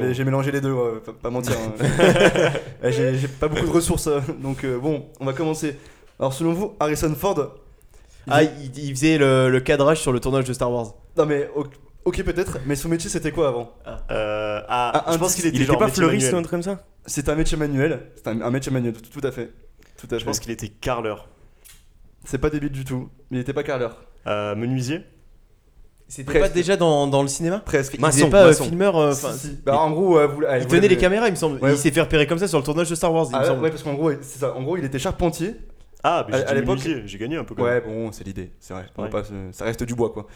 l'es, 0.00 0.14
j'ai- 0.14 0.24
mélangé 0.24 0.52
les 0.52 0.60
deux, 0.60 0.72
ouais, 0.72 1.00
pas, 1.04 1.12
pas 1.12 1.30
mentir. 1.30 1.54
hein. 1.58 1.72
Ouais, 2.82 2.92
j'ai 2.92 3.16
j'ai 3.16 3.28
pas 3.28 3.48
beaucoup 3.48 3.66
de 3.66 3.70
ressources, 3.72 4.06
euh, 4.06 4.20
donc 4.42 4.64
euh, 4.64 4.78
bon, 4.78 5.06
on 5.20 5.24
va 5.24 5.32
commencer. 5.32 5.76
Alors 6.18 6.32
selon 6.34 6.52
vous, 6.52 6.74
Harrison 6.78 7.14
Ford 7.14 7.56
il 8.26 8.32
Ah, 8.32 8.40
faisait- 8.40 8.50
il, 8.76 8.84
il 8.84 8.90
faisait 8.94 9.16
le, 9.18 9.48
le 9.50 9.60
cadrage 9.60 9.98
sur 10.00 10.12
le 10.12 10.20
tournage 10.20 10.44
de 10.44 10.52
Star 10.52 10.70
Wars. 10.70 10.92
Non 11.16 11.24
mais 11.24 11.48
ok, 11.54 11.68
ok, 12.04 12.22
peut-être, 12.22 12.58
mais 12.66 12.76
son 12.76 12.90
métier 12.90 13.08
c'était 13.08 13.32
quoi 13.32 13.48
avant? 13.48 13.72
Euh, 14.10 14.60
ah, 14.68 14.92
Ah, 15.06 15.12
je 15.12 15.16
pense 15.18 15.32
petit- 15.32 15.40
qu'il 15.40 15.48
était, 15.48 15.56
Il 15.56 15.62
était 15.62 15.72
genre 15.72 15.78
pas 15.80 15.88
fleuriste 15.88 16.30
ou 16.32 16.36
un 16.36 16.42
truc 16.42 16.50
comme 16.50 16.62
ça? 16.62 16.84
C'est 17.06 17.30
un 17.30 17.34
métier 17.34 17.56
manuel, 17.56 18.00
c'est 18.16 18.28
un, 18.28 18.42
un 18.42 18.50
métier 18.50 18.70
manuel, 18.70 18.92
tout, 18.92 19.20
tout 19.20 19.26
à 19.26 19.32
fait. 19.32 19.50
Tout 20.00 20.14
à 20.14 20.18
Je 20.18 20.24
pense 20.24 20.40
qu'il 20.40 20.50
était 20.50 20.68
carleur. 20.68 21.28
C'est 22.24 22.38
pas 22.38 22.50
débile 22.50 22.70
du 22.70 22.84
tout, 22.84 23.08
mais 23.30 23.38
il 23.38 23.40
était 23.40 23.52
pas 23.52 23.62
carleur. 23.62 24.04
Euh, 24.26 24.54
menuisier 24.54 25.00
C'était 26.08 26.24
Presque. 26.24 26.40
pas 26.42 26.48
déjà 26.48 26.76
dans, 26.76 27.06
dans 27.06 27.22
le 27.22 27.28
cinéma? 27.28 27.60
Presque. 27.60 27.94
Il 27.94 28.00
Maçon, 28.00 28.28
pas 28.30 28.42
euh, 28.42 28.46
maçon. 28.48 28.64
filmeur 28.64 28.96
euh, 28.96 29.12
Si, 29.12 29.24
enfin, 29.26 29.34
si. 29.36 29.58
Bah, 29.64 29.78
en 29.78 29.90
gros, 29.90 30.18
euh, 30.18 30.26
vous, 30.26 30.44
allez, 30.44 30.62
Il 30.62 30.68
vous 30.68 30.74
tenait 30.76 30.88
les 30.88 30.96
caméras, 30.98 31.28
il 31.28 31.32
me 31.32 31.36
semble. 31.36 31.58
Ouais. 31.62 31.72
Il 31.72 31.78
s'est 31.78 31.90
fait 31.90 32.00
repérer 32.02 32.26
comme 32.26 32.38
ça 32.38 32.48
sur 32.48 32.58
le 32.58 32.64
tournage 32.64 32.90
de 32.90 32.94
Star 32.94 33.12
Wars, 33.12 33.26
il 33.30 33.34
Ah, 33.34 33.38
me 33.38 33.42
ouais, 33.42 33.48
semble. 33.48 33.62
ouais, 33.62 33.70
parce 33.70 33.82
qu'en 33.82 33.94
gros, 33.94 34.10
c'est 34.20 34.38
ça. 34.40 34.54
En 34.54 34.62
gros, 34.62 34.76
il 34.76 34.84
était 34.84 34.98
charpentier. 34.98 35.54
Ah, 36.02 36.24
mais 36.28 36.34
À- 36.34 36.38
j'ai 36.38 36.44
à 36.44 36.48
dit 36.48 36.54
l'époque- 36.60 36.78
menuisier, 36.78 37.02
j'ai 37.06 37.18
gagné 37.18 37.36
un 37.36 37.44
peu 37.44 37.54
quand 37.54 37.64
même. 37.64 37.74
Ouais, 37.74 37.80
bon, 37.80 38.10
c'est 38.12 38.24
l'idée, 38.24 38.50
c'est 38.58 38.74
vrai. 38.74 38.86
Ouais. 38.98 39.08
pas 39.10 39.22
Ça 39.52 39.64
reste 39.64 39.82
du 39.84 39.94
bois, 39.94 40.10
quoi. 40.10 40.26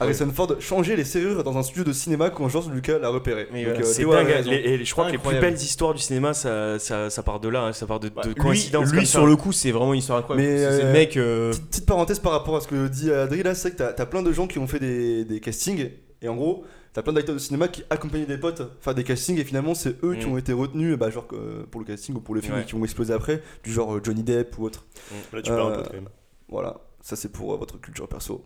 Harrison 0.00 0.28
Ford 0.34 0.56
changeait 0.60 0.96
les 0.96 1.04
serrures 1.04 1.44
dans 1.44 1.56
un 1.56 1.62
studio 1.62 1.84
de 1.84 1.92
cinéma 1.92 2.30
quand 2.30 2.48
George 2.48 2.68
Lucas 2.68 2.98
l'a 2.98 3.10
repéré. 3.10 3.46
Mais 3.52 3.64
Donc, 3.64 3.74
voilà, 3.74 3.86
euh, 3.86 3.92
C'est 3.92 3.98
Théo 3.98 4.12
a 4.12 4.16
dingue. 4.24 4.26
raison. 4.32 4.50
les- 4.50 4.56
et 4.56 4.84
je 4.84 4.92
crois 4.92 5.04
que 5.06 5.10
les 5.12 5.18
plus 5.18 5.28
Incroyable. 5.28 5.46
belles 5.54 5.62
histoires 5.62 5.94
du 5.94 6.00
cinéma, 6.00 6.34
ça, 6.34 6.78
ça, 6.80 7.10
ça 7.10 7.22
part 7.22 7.38
de 7.38 7.48
là, 7.48 7.62
hein, 7.66 7.72
ça 7.72 7.86
part 7.86 8.00
de, 8.00 8.08
de 8.08 8.14
Bah, 8.14 8.22
lui, 8.26 8.34
coïncidences 8.34 8.90
lui, 8.90 8.98
comme 8.98 9.06
sur 9.06 9.26
le 9.26 9.36
coup, 9.36 9.52
c'est 9.52 9.70
vraiment 9.70 9.92
une 9.94 10.00
histoire 10.00 10.18
incroyable. 10.18 10.48
Mais, 10.48 10.58
c'est 10.58 10.64
euh, 10.66 10.86
le 10.86 10.92
mec. 10.92 11.16
euh, 11.16 11.50
Petite, 11.50 11.68
petite 11.68 11.86
parenthèse 11.86 12.18
par 12.18 12.32
rapport 12.32 12.56
à 12.56 12.60
ce 12.60 12.66
que 12.68 12.88
dit 12.88 13.12
Adri 13.12 13.42
là, 13.44 13.54
c'est 13.54 13.70
que 13.70 13.76
t'as 13.76 13.94
as 13.96 14.06
plein 14.06 14.22
de 14.22 14.32
gens 14.32 14.46
qui 14.48 14.58
ont 14.58 14.66
fait 14.66 14.80
des, 14.80 15.24
des 15.24 15.38
castings 15.40 15.90
et 16.22 16.28
en 16.28 16.34
gros 16.36 16.64
t'as 16.92 17.02
plein 17.02 17.12
d'acteurs 17.12 17.34
de 17.34 17.40
cinéma 17.40 17.66
qui 17.68 17.82
accompagnaient 17.90 18.24
des 18.26 18.38
potes 18.38 18.62
faire 18.80 18.94
des 18.94 19.02
castings 19.04 19.38
et 19.38 19.44
finalement 19.44 19.74
c'est 19.74 19.96
eux 20.04 20.14
qui 20.14 20.26
Mm. 20.26 20.32
ont 20.32 20.38
été 20.38 20.52
retenus 20.52 20.96
bah, 20.96 21.10
genre 21.10 21.26
euh, 21.32 21.64
pour 21.70 21.80
le 21.80 21.86
casting 21.86 22.14
ou 22.14 22.20
pour 22.20 22.34
le 22.36 22.40
film 22.40 22.54
Ouais. 22.54 22.62
et 22.62 22.64
qui 22.64 22.74
ont 22.76 22.84
explosé 22.84 23.12
après 23.12 23.42
du 23.64 23.72
genre 23.72 23.94
euh, 23.96 24.00
Johnny 24.02 24.22
Depp 24.22 24.56
ou 24.58 24.64
autre. 24.64 24.86
Là, 25.32 25.42
tu 25.42 25.50
parles 25.50 25.60
un 25.62 25.70
Euh, 25.74 25.76
peu 25.78 25.82
quand 25.88 25.92
même. 25.94 26.08
Voilà, 26.48 26.80
ça 27.00 27.16
c'est 27.16 27.30
pour 27.32 27.52
euh, 27.52 27.56
votre 27.56 27.80
culture 27.80 28.08
perso. 28.08 28.44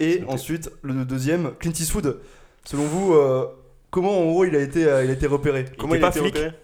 Et 0.00 0.22
ensuite 0.28 0.70
le 0.82 1.04
deuxième, 1.04 1.52
Clint 1.58 1.72
Eastwood. 1.72 2.18
Selon 2.64 2.84
vous, 2.84 3.14
euh, 3.14 3.46
comment 3.90 4.18
en 4.20 4.26
gros 4.26 4.44
il 4.44 4.54
a 4.54 4.60
été, 4.60 4.84
euh, 4.84 5.04
il 5.04 5.10
a 5.10 5.12
été 5.14 5.26
repéré? 5.26 5.64
Comment 5.78 5.94
était 5.94 6.02
il 6.02 6.04
a 6.04 6.10
pas 6.10 6.16
été 6.16 6.20
flic? 6.28 6.34
repéré? 6.36 6.54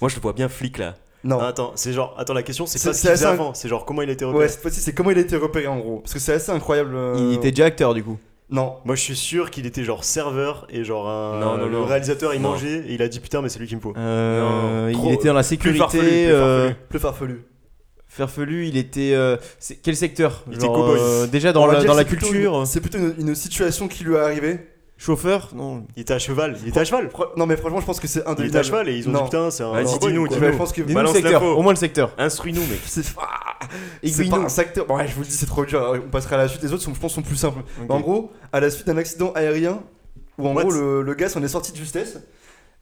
Moi, 0.00 0.08
je 0.10 0.16
le 0.16 0.20
vois 0.20 0.32
bien 0.32 0.48
flic 0.48 0.78
là. 0.78 0.94
Non. 1.22 1.38
Ah, 1.40 1.46
Attends, 1.48 1.72
c'est 1.74 1.92
genre. 1.94 2.14
Attends, 2.18 2.34
la 2.34 2.42
question, 2.42 2.66
c'est 2.66 2.78
C'est- 2.78 2.88
pas 2.90 2.92
ce 2.92 3.00
c'est 3.00 3.08
qu'il 3.08 3.16
faisait 3.16 3.26
assez- 3.26 3.34
avant, 3.34 3.54
c'est 3.54 3.68
genre 3.68 3.86
comment 3.86 4.02
il 4.02 4.10
a 4.10 4.12
été 4.12 4.24
repéré? 4.26 4.44
ouais, 4.44 4.48
cette 4.50 4.60
fois-ci 4.60 4.80
c'est 4.80 4.92
comment 4.92 5.10
il 5.10 5.16
a 5.16 5.22
été 5.22 5.36
repéré 5.36 5.66
en 5.68 5.78
gros. 5.78 6.00
Parce 6.00 6.12
que 6.12 6.18
c'est 6.18 6.34
assez 6.34 6.50
incroyable. 6.52 6.94
euh, 6.94 7.14
Il 7.30 7.32
était 7.34 7.50
déjà 7.50 7.64
acteur, 7.66 7.94
du 7.94 8.04
coup. 8.04 8.18
Non. 8.50 8.76
Moi, 8.84 8.94
je 8.94 9.00
suis 9.00 9.16
sûr 9.16 9.50
qu'il 9.50 9.64
était 9.64 9.84
genre 9.84 10.04
serveur 10.04 10.66
et 10.68 10.84
genre 10.84 11.08
un. 11.08 11.40
Non, 11.40 11.56
non, 11.56 11.64
le 11.64 11.70
non. 11.70 11.86
réalisateur 11.86 12.34
il 12.34 12.42
Non. 12.42 12.50
mangeait 12.50 12.84
et 12.88 12.92
il 12.92 13.00
a 13.00 13.08
dit 13.08 13.20
putain, 13.20 13.40
mais 13.40 13.48
c'est 13.48 13.58
lui 13.58 13.66
qu'il 13.66 13.78
me 13.78 13.82
faut. 13.82 13.94
Euh, 13.96 14.82
Non, 14.82 14.88
il 14.88 14.94
trop- 14.94 15.12
était 15.12 15.28
dans 15.28 15.32
la 15.34 15.40
Plus 15.40 15.48
sécurité. 15.48 15.78
farfelu, 15.78 16.00
plus 16.02 16.10
euh, 16.32 16.66
farfelu. 16.68 16.76
Plus 16.90 16.98
farfelu. 16.98 17.44
Farfelu, 18.16 18.66
il 18.68 18.76
était. 18.76 19.12
euh, 19.14 19.36
quel 19.82 19.96
secteur? 19.96 20.44
Il 20.48 20.54
était 20.54 20.66
cow-boy. 20.66 20.98
euh, 21.00 21.26
Déjà 21.26 21.52
dans 21.52 21.64
On 21.64 21.66
la, 21.66 21.80
dire 21.80 21.90
dans 21.90 21.96
la 21.96 22.04
culture. 22.04 22.64
C'est 22.66 22.80
plutôt 22.80 22.98
une, 22.98 23.14
une 23.18 23.34
situation 23.34 23.88
qui 23.88 24.04
lui 24.04 24.14
est 24.14 24.18
arrivée. 24.20 24.68
Chauffeur? 24.96 25.50
Non. 25.54 25.84
Il 25.96 26.02
était 26.02 26.14
à 26.14 26.20
cheval. 26.20 26.56
Il 26.62 26.68
était 26.68 26.78
à 26.78 26.84
cheval. 26.84 27.10
Non 27.36 27.46
mais 27.46 27.56
franchement 27.56 27.80
je 27.80 27.86
pense 27.86 27.98
que 27.98 28.06
c'est 28.06 28.22
Il 28.38 28.44
était 28.46 28.58
à 28.58 28.62
cheval 28.62 28.88
et 28.88 28.96
ils 28.96 29.08
ont 29.08 29.12
Non. 29.12 29.18
dit 29.20 29.24
putain, 29.24 29.50
c'est 29.50 29.64
un. 29.64 29.82
Dis-nous. 29.82 30.26
Ouais, 30.28 30.52
je 30.52 30.56
pense 30.56 30.72
que 30.72 30.82
Dis-nous 30.82 31.00
le 31.00 31.06
secteur, 31.08 31.42
au 31.42 31.62
moins 31.62 31.72
le 31.72 31.76
secteur. 31.78 32.12
Instruis-nous, 32.16 32.60
mec. 32.62 32.78
c'est 32.86 33.02
ah, 33.18 33.56
pas 34.30 34.36
un 34.38 34.48
secteur. 34.48 34.86
Bon, 34.86 34.96
ouais, 34.96 35.08
je 35.08 35.14
vous 35.14 35.22
le 35.22 35.26
dis 35.26 35.32
c'est 35.32 35.46
trop 35.46 35.64
dur. 35.64 36.00
On 36.06 36.08
passera 36.10 36.36
à 36.36 36.38
la 36.38 36.48
suite. 36.48 36.62
Les 36.62 36.72
autres 36.72 36.84
sont 36.84 36.94
je 36.94 37.00
pense 37.00 37.12
sont 37.14 37.22
plus 37.22 37.34
simples. 37.36 37.62
En 37.88 37.98
gros, 38.00 38.30
à 38.52 38.60
la 38.60 38.70
suite 38.70 38.86
d'un 38.86 38.96
accident 38.96 39.32
aérien 39.32 39.82
où 40.38 40.46
en 40.48 40.54
What? 40.54 40.62
gros 40.62 40.70
le, 40.72 41.02
le 41.02 41.14
gars 41.14 41.28
s'en 41.28 41.42
est 41.42 41.48
sorti 41.48 41.72
de 41.72 41.76
justesse. 41.76 42.18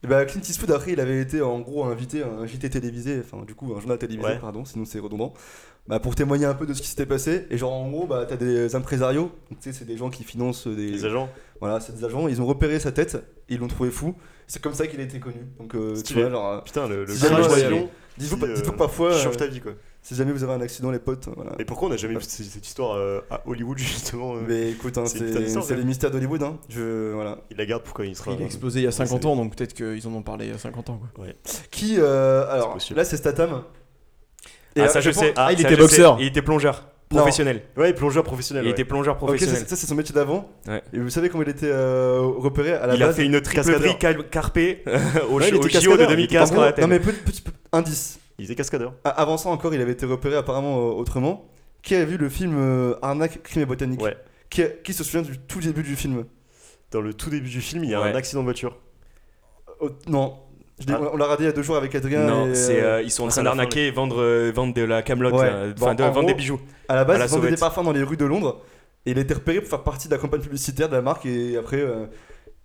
Et 0.04 0.08
bah 0.08 0.24
Clint 0.24 0.40
Eastwood 0.42 0.70
après 0.72 0.92
il 0.92 1.00
avait 1.00 1.20
été 1.20 1.40
en 1.42 1.60
gros 1.60 1.84
invité 1.84 2.22
à 2.22 2.26
un 2.26 2.46
JT 2.46 2.70
télévisé, 2.70 3.20
enfin 3.24 3.44
du 3.44 3.54
coup 3.54 3.72
un 3.76 3.80
journal 3.80 3.98
télévisé 3.98 4.26
Ouais. 4.28 4.38
pardon, 4.38 4.64
sinon 4.64 4.84
c'est 4.84 4.98
redondant. 4.98 5.32
Bah, 5.88 5.98
pour 6.00 6.14
témoigner 6.14 6.44
un 6.46 6.54
peu 6.54 6.64
de 6.66 6.74
ce 6.74 6.82
qui 6.82 6.88
s'était 6.88 7.06
passé 7.06 7.46
et 7.50 7.58
genre 7.58 7.72
en 7.72 7.88
gros 7.90 8.06
bah 8.06 8.24
t'as 8.28 8.36
des 8.36 8.74
impresarios, 8.74 9.30
tu 9.50 9.56
sais 9.60 9.72
c'est 9.72 9.84
des 9.84 9.96
gens 9.96 10.10
qui 10.10 10.24
financent 10.24 10.66
des, 10.66 10.90
Les 10.90 11.04
agents. 11.04 11.28
voilà 11.60 11.78
c'est 11.80 11.94
des 11.96 12.04
agents, 12.04 12.26
ils 12.28 12.40
ont 12.42 12.46
repéré 12.46 12.78
sa 12.80 12.90
tête 12.92 13.16
ils 13.48 13.58
l'ont 13.58 13.68
trouvé 13.68 13.90
fou. 13.90 14.14
C'est 14.46 14.60
comme 14.62 14.74
ça 14.74 14.86
qu'il 14.86 15.00
a 15.00 15.04
été 15.04 15.20
connu. 15.20 15.46
Donc 15.58 15.74
euh, 15.74 15.94
tu 16.02 16.14
vois 16.14 16.30
genre 16.30 16.64
Putain, 16.64 16.88
le, 16.88 17.04
le 17.04 17.14
d'avion, 17.18 17.88
dites-vous 18.18 18.44
euh, 18.44 18.60
que 18.60 18.70
parfois 18.70 19.12
change 19.16 19.34
euh, 19.34 19.38
ta 19.38 19.46
vie 19.46 19.60
quoi. 19.60 19.72
Si 20.02 20.16
jamais 20.16 20.32
vous 20.32 20.42
avez 20.42 20.52
un 20.52 20.60
accident 20.60 20.90
les 20.90 20.98
potes 20.98 21.28
voilà. 21.36 21.52
Et 21.60 21.64
pourquoi 21.64 21.86
on 21.86 21.90
n'a 21.92 21.96
jamais 21.96 22.14
vu 22.14 22.20
cette, 22.22 22.66
histoire 22.66 22.96
euh, 22.96 23.20
à 23.30 23.40
Hollywood 23.46 23.78
justement 23.78 24.34
euh, 24.34 24.40
Mais 24.46 24.70
écoute, 24.72 24.98
hein, 24.98 25.04
c'est 25.06 25.76
les 25.76 25.84
mystères 25.84 26.10
d'Hollywood. 26.10 26.42
Hein. 26.42 26.58
Je, 26.68 27.12
voilà. 27.12 27.38
Il 27.50 27.56
la 27.56 27.66
garde 27.66 27.82
pourquoi 27.84 28.04
il 28.04 28.16
sera. 28.16 28.32
Il 28.32 28.42
a 28.42 28.44
explosé 28.46 28.80
il 28.80 28.84
y 28.84 28.88
a 28.88 28.92
50 28.92 29.22
c'est- 29.22 29.28
ans, 29.28 29.36
donc 29.36 29.54
peut-être 29.56 29.74
qu'ils 29.74 30.06
en 30.08 30.12
ont 30.14 30.22
parlé 30.22 30.46
il 30.46 30.50
y 30.52 30.54
a 30.54 30.58
50 30.58 30.90
ans. 30.90 31.00
Quoi. 31.14 31.26
Qui, 31.70 31.96
euh, 31.98 32.44
alors 32.50 32.78
là 32.94 33.04
c'est 33.04 33.16
Statham. 33.16 33.62
Et, 34.74 34.80
Ah, 34.80 34.88
ça 34.88 35.00
je 35.00 35.10
sais. 35.10 35.34
Ah, 35.36 35.52
il 35.52 35.58
ça, 35.60 35.68
était 35.68 35.76
boxeur. 35.76 36.16
sais. 36.16 36.22
Il 36.24 36.28
était 36.28 36.42
plongeur. 36.42 36.88
Non. 37.12 37.18
Professionnel. 37.18 37.62
Ouais, 37.76 37.92
plongeur 37.92 38.24
professionnel. 38.24 38.64
Il 38.64 38.68
ouais. 38.68 38.72
était 38.72 38.86
plongeur 38.86 39.18
professionnel. 39.18 39.56
ça, 39.56 39.66
ça, 39.66 39.76
c'est 39.76 39.86
son 39.86 39.94
métier 39.94 40.14
d'avant. 40.14 40.48
Ouais. 40.66 40.82
Et 40.94 40.98
vous 40.98 41.10
savez 41.10 41.28
comment 41.28 41.42
il 41.42 41.48
était 41.50 41.68
euh, 41.70 42.20
repéré 42.22 42.72
à 42.72 42.86
la 42.86 42.94
il 42.94 43.02
a 43.02 43.06
base 43.08 43.16
fait 43.16 43.26
une 43.26 43.38
triple 43.42 43.56
cascadeur. 43.56 43.80
vrille 43.80 43.98
cal- 43.98 44.28
carpé 44.30 44.82
au, 45.30 45.38
Ouais, 45.38 45.48
il 45.48 45.54
au 45.56 45.58
JO 45.60 45.68
de 45.68 45.72
cascadeur, 45.72 45.98
il 45.98 46.02
était 46.04 46.06
2015 46.06 46.50
En 46.50 46.54
quand 46.54 46.70
gros, 46.70 46.80
Non 46.80 46.86
mais 46.88 47.00
petit 47.00 47.44
indice. 47.70 48.18
Il 48.42 48.46
était 48.46 48.56
cascadeur. 48.56 48.94
Avant 49.04 49.36
ça 49.36 49.48
encore, 49.50 49.72
il 49.72 49.80
avait 49.80 49.92
été 49.92 50.04
repéré 50.04 50.34
apparemment 50.36 50.78
euh, 50.78 50.92
autrement. 50.94 51.44
Qui 51.82 51.94
a 51.94 52.04
vu 52.04 52.16
le 52.16 52.28
film 52.28 52.56
euh, 52.58 52.94
Arnaque, 53.02 53.42
crime 53.42 53.62
et 53.62 53.66
botanique 53.66 54.02
Ouais. 54.02 54.16
qui, 54.50 54.62
a- 54.62 54.68
qui 54.68 54.92
se 54.92 55.04
souvient 55.04 55.22
du 55.22 55.38
tout 55.38 55.60
début 55.60 55.82
du 55.82 55.96
film 55.96 56.24
Dans 56.90 57.00
le 57.00 57.14
tout 57.14 57.30
début 57.30 57.48
du 57.48 57.60
film, 57.60 57.84
il 57.84 57.90
y 57.90 57.94
a 57.94 58.00
Ouais. 58.02 58.10
un 58.10 58.14
accident 58.16 58.40
de 58.40 58.44
voiture. 58.46 58.76
Oh, 59.80 59.90
Non. 60.06 60.36
Je 60.80 60.86
l'ai- 60.86 60.94
Ah. 60.94 61.10
On 61.12 61.16
l'a 61.16 61.26
radé 61.26 61.44
il 61.44 61.46
y 61.46 61.50
a 61.50 61.52
deux 61.52 61.62
jours 61.62 61.76
avec 61.76 61.94
Adrien. 61.94 62.24
Non, 62.26 62.48
c'est 62.54 62.80
euh, 62.82 62.96
euh, 62.98 63.02
ils 63.02 63.10
sont 63.10 63.24
en 63.24 63.28
train 63.28 63.40
à 63.42 63.44
la 63.44 63.50
fin, 63.50 63.56
d'arnaquer 63.56 63.86
et 63.86 63.90
vendre, 63.90 64.20
euh, 64.20 64.50
vendre 64.54 64.74
de 64.74 64.82
la 64.82 65.02
camelote, 65.02 65.34
Ouais. 65.34 65.40
euh, 65.44 65.72
Bon, 65.74 65.84
enfin 65.86 65.94
de 65.94 66.02
en 66.02 66.06
vendre 66.06 66.20
gros, 66.20 66.28
des 66.28 66.34
bijoux. 66.34 66.60
À 66.88 66.96
la 66.96 67.04
base, 67.04 67.16
à 67.16 67.18
la 67.20 67.24
il 67.26 67.28
vendait 67.30 67.42
des 67.50 67.56
sauvette. 67.56 67.60
parfums 67.60 67.84
dans 67.84 67.92
les 67.92 68.02
rues 68.02 68.16
de 68.16 68.24
Londres. 68.24 68.60
Et 69.06 69.10
il 69.12 69.18
a 69.18 69.20
été 69.22 69.34
repéré 69.34 69.60
pour 69.60 69.68
faire 69.68 69.82
partie 69.82 70.08
de 70.08 70.14
la 70.14 70.18
campagne 70.20 70.40
publicitaire 70.40 70.88
de 70.88 70.94
la 70.96 71.02
marque. 71.02 71.26
Et 71.26 71.56
après, 71.56 71.80
euh, 71.80 72.06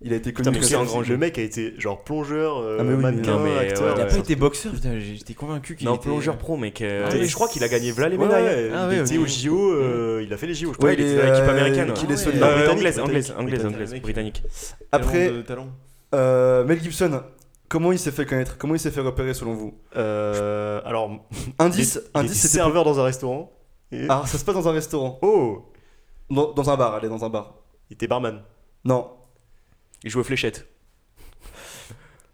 il 0.00 0.12
a 0.12 0.16
été 0.16 0.32
connu. 0.32 0.44
Comme 0.52 0.62
ça. 0.62 0.78
un 0.80 0.84
grand 0.84 1.02
jeu. 1.02 1.14
Le 1.14 1.18
mec 1.18 1.38
a 1.38 1.42
été 1.42 1.74
genre 1.78 2.02
plongeur, 2.04 2.58
euh, 2.58 2.76
Ah, 2.80 2.82
mais 2.84 2.90
oui, 2.90 2.96
mais- 2.96 3.02
mannequin, 3.02 3.32
Non, 3.32 3.40
mais, 3.44 3.58
acteur. 3.58 3.82
ouais, 3.86 3.92
Il 3.96 4.00
a 4.00 4.04
ouais. 4.04 4.10
pas 4.10 4.16
été 4.18 4.36
boxeur, 4.36 4.72
putain, 4.72 4.98
j'étais 4.98 5.34
convaincu 5.34 5.74
qu'il 5.76 5.86
Non, 5.88 5.94
était. 5.96 6.04
plongeur 6.04 6.36
pro, 6.38 6.56
mec. 6.56 6.80
euh, 6.82 7.08
Ah, 7.10 7.16
je 7.24 7.34
crois 7.34 7.48
qu'il 7.48 7.64
a 7.64 7.68
gagné 7.68 7.90
voilà 7.92 8.08
les 8.10 8.16
Ouais, 8.16 8.24
médailles. 8.26 8.44
ouais, 8.44 8.70
Ah, 8.74 8.88
il 8.90 8.98
ouais, 8.98 9.04
était 9.04 9.18
ok. 9.18 9.24
au 9.24 9.26
JO, 9.26 9.72
euh, 9.72 10.22
il 10.24 10.32
a 10.32 10.36
fait 10.36 10.46
les 10.46 10.54
JO, 10.54 10.72
je 10.72 10.78
crois. 10.78 10.88
Ouais, 10.90 10.94
il 10.94 11.00
il 11.00 11.06
était 11.06 11.16
dans 11.16 11.22
l'équipe 11.24 11.44
euh, 11.44 11.50
américaine. 11.50 12.16
solide. 12.16 12.42
Euh, 12.42 12.54
britannique, 12.54 12.70
anglaise, 12.78 12.98
anglaise, 13.00 13.34
anglaise, 13.36 13.60
britannique. 13.62 13.74
anglaise, 13.74 14.00
britannique. 14.02 14.42
Après, 14.92 15.32
euh, 16.14 16.64
Mel 16.64 16.80
Gibson, 16.82 17.22
comment 17.68 17.92
il 17.92 17.98
s'est 17.98 18.10
fait 18.12 18.24
connaître? 18.24 18.56
Comment 18.56 18.74
il 18.74 18.80
s'est 18.80 18.90
fait 18.90 19.00
repérer 19.00 19.34
selon 19.34 19.54
vous? 19.54 19.74
Euh, 19.96 20.80
alors, 20.84 21.10
Indice, 21.58 22.00
il 22.14 22.18
indice 22.18 22.30
était 22.32 22.40
c'était. 22.40 22.54
serveur 22.58 22.84
dans 22.84 22.98
un 23.00 23.04
restaurant. 23.04 23.52
Ah, 24.08 24.22
ça 24.26 24.38
se 24.38 24.44
passe 24.44 24.54
dans 24.54 24.68
un 24.68 24.72
restaurant. 24.72 25.18
Oh 25.22 25.64
Dans, 26.30 26.52
dans 26.52 26.70
un 26.70 26.76
bar, 26.76 26.94
allez, 26.94 27.08
dans 27.08 27.24
un 27.24 27.30
bar. 27.30 27.54
Il 27.90 27.94
était 27.94 28.06
barman. 28.06 28.42
Non. 28.84 29.08
Il 30.04 30.10
joue 30.10 30.20
aux 30.20 30.24
fléchettes. 30.24 30.66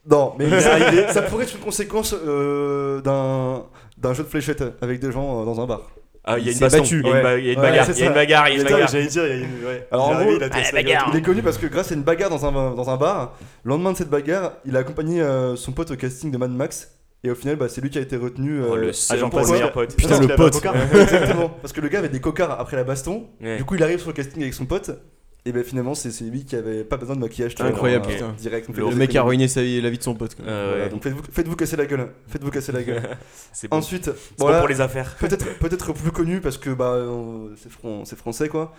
Non, 0.08 0.34
mais 0.38 0.60
ça, 1.12 1.22
pourrait 1.22 1.44
être 1.44 1.54
une 1.54 1.60
conséquence 1.62 2.14
euh, 2.14 3.00
d'un 3.00 3.64
d'un 3.96 4.12
jeu 4.12 4.22
de 4.24 4.28
fléchettes 4.28 4.62
avec 4.82 5.00
des 5.00 5.10
gens 5.12 5.40
euh, 5.42 5.44
dans 5.46 5.60
un 5.60 5.66
bar. 5.66 5.90
Ah, 6.26 6.38
il 6.38 6.46
y 6.46 6.48
a 6.48 6.52
une 6.52 6.58
baston. 6.58 6.78
battu. 6.78 7.00
Il 7.00 7.06
y 7.06 7.12
a 7.12 7.16
une 7.16 7.22
ba- 7.22 7.38
il 7.38 7.44
y 7.44 7.48
a 7.48 7.52
une 7.52 7.58
Ouais, 7.60 7.70
bagarre. 7.70 7.86
c'est 7.86 7.92
Il 7.92 7.98
y 8.00 8.02
a 8.02 8.06
une 8.08 8.14
bagarre. 8.14 8.48
Il 8.48 8.54
y 8.54 8.58
a 8.58 8.60
une 8.62 8.68
bagarre. 8.68 8.88
J'allais 8.88 9.06
dire, 9.06 9.26
il 9.26 9.28
y 9.30 9.32
a 9.32 9.36
une. 9.36 9.64
Ouais. 9.66 9.88
Alors, 9.90 10.08
en 10.08 10.14
gros- 10.22 10.32
il 10.36 10.42
a 10.42 10.48
Ah, 10.52 10.72
bagarre. 10.72 11.10
Il 11.12 11.18
est 11.18 11.22
connu 11.22 11.42
parce 11.42 11.58
que 11.58 11.66
grâce 11.66 11.90
à 11.92 11.94
une 11.94 12.02
bagarre 12.02 12.30
dans 12.30 12.44
un, 12.46 12.74
dans 12.74 12.90
un 12.90 12.96
bar, 12.96 13.36
le 13.62 13.68
lendemain 13.70 13.92
de 13.92 13.96
cette 13.98 14.08
bagarre, 14.10 14.52
il 14.64 14.76
a 14.76 14.80
accompagné 14.80 15.20
euh, 15.22 15.56
son 15.56 15.72
pote 15.72 15.90
au 15.90 15.96
casting 15.96 16.30
de 16.30 16.38
Mad 16.38 16.50
Max. 16.50 16.90
Et 17.24 17.30
au 17.30 17.34
final, 17.34 17.56
bah, 17.56 17.68
c'est 17.70 17.80
lui 17.80 17.88
qui 17.88 17.96
a 17.98 18.02
été 18.02 18.16
retenu. 18.16 18.60
Oh, 18.62 18.74
euh, 18.74 18.76
le 18.76 18.92
seul 18.92 19.18
j'en 19.18 19.30
pour 19.30 19.38
le 19.40 19.44
passe, 19.44 19.52
meilleur 19.52 19.68
ouais. 19.68 19.72
pote. 19.72 19.96
Putain, 19.96 20.08
Parce 20.10 20.20
le 20.20 20.36
pote. 20.36 20.54
Exactement. 21.00 21.48
Parce 21.62 21.72
que 21.72 21.80
le 21.80 21.88
gars 21.88 21.98
avait 22.00 22.08
des 22.10 22.20
cocards 22.20 22.58
après 22.60 22.76
la 22.76 22.84
baston. 22.84 23.26
Ouais. 23.42 23.56
Du 23.56 23.64
coup, 23.64 23.74
il 23.76 23.82
arrive 23.82 23.98
sur 23.98 24.08
le 24.08 24.14
casting 24.14 24.42
avec 24.42 24.52
son 24.54 24.66
pote. 24.66 24.90
Et 25.46 25.52
ben 25.52 25.62
finalement, 25.62 25.94
c'est 25.94 26.10
c'est 26.10 26.24
lui 26.24 26.44
qui 26.46 26.56
avait 26.56 26.84
pas 26.84 26.96
besoin 26.96 27.16
de 27.16 27.20
maquillage. 27.20 27.54
Incroyable, 27.60 28.06
putain. 28.06 28.32
direct. 28.38 28.66
Le 28.68 28.86
faites- 28.88 28.96
mec 28.96 29.14
a 29.14 29.22
ruiné 29.22 29.46
sa 29.46 29.62
vie, 29.62 29.78
la 29.82 29.90
vie 29.90 29.98
de 29.98 30.02
son 30.02 30.14
pote. 30.14 30.34
quoi. 30.36 30.44
Euh, 30.46 30.68
Voilà, 30.70 30.84
ouais. 30.84 30.90
donc 30.90 31.02
faites-vous 31.02 31.22
faites-vous 31.30 31.56
casser 31.56 31.76
la 31.76 31.84
gueule. 31.84 32.08
Faites-vous 32.28 32.50
casser 32.50 32.72
la 32.72 32.82
gueule. 32.82 33.02
C'est 33.52 33.68
bon. 33.68 33.76
Ensuite, 33.76 34.04
C'est 34.06 34.12
bon 34.38 34.46
voilà, 34.46 34.60
pour 34.60 34.68
les 34.68 34.80
affaires. 34.80 35.16
peut-être 35.20 35.58
peut-être 35.58 35.92
plus 35.92 36.12
connu 36.12 36.40
parce 36.40 36.56
que 36.56 36.70
bah 36.70 36.92
euh, 36.92 37.48
c'est 37.62 37.70
fran- 37.70 38.04
c'est 38.06 38.16
français 38.16 38.48
quoi. 38.48 38.72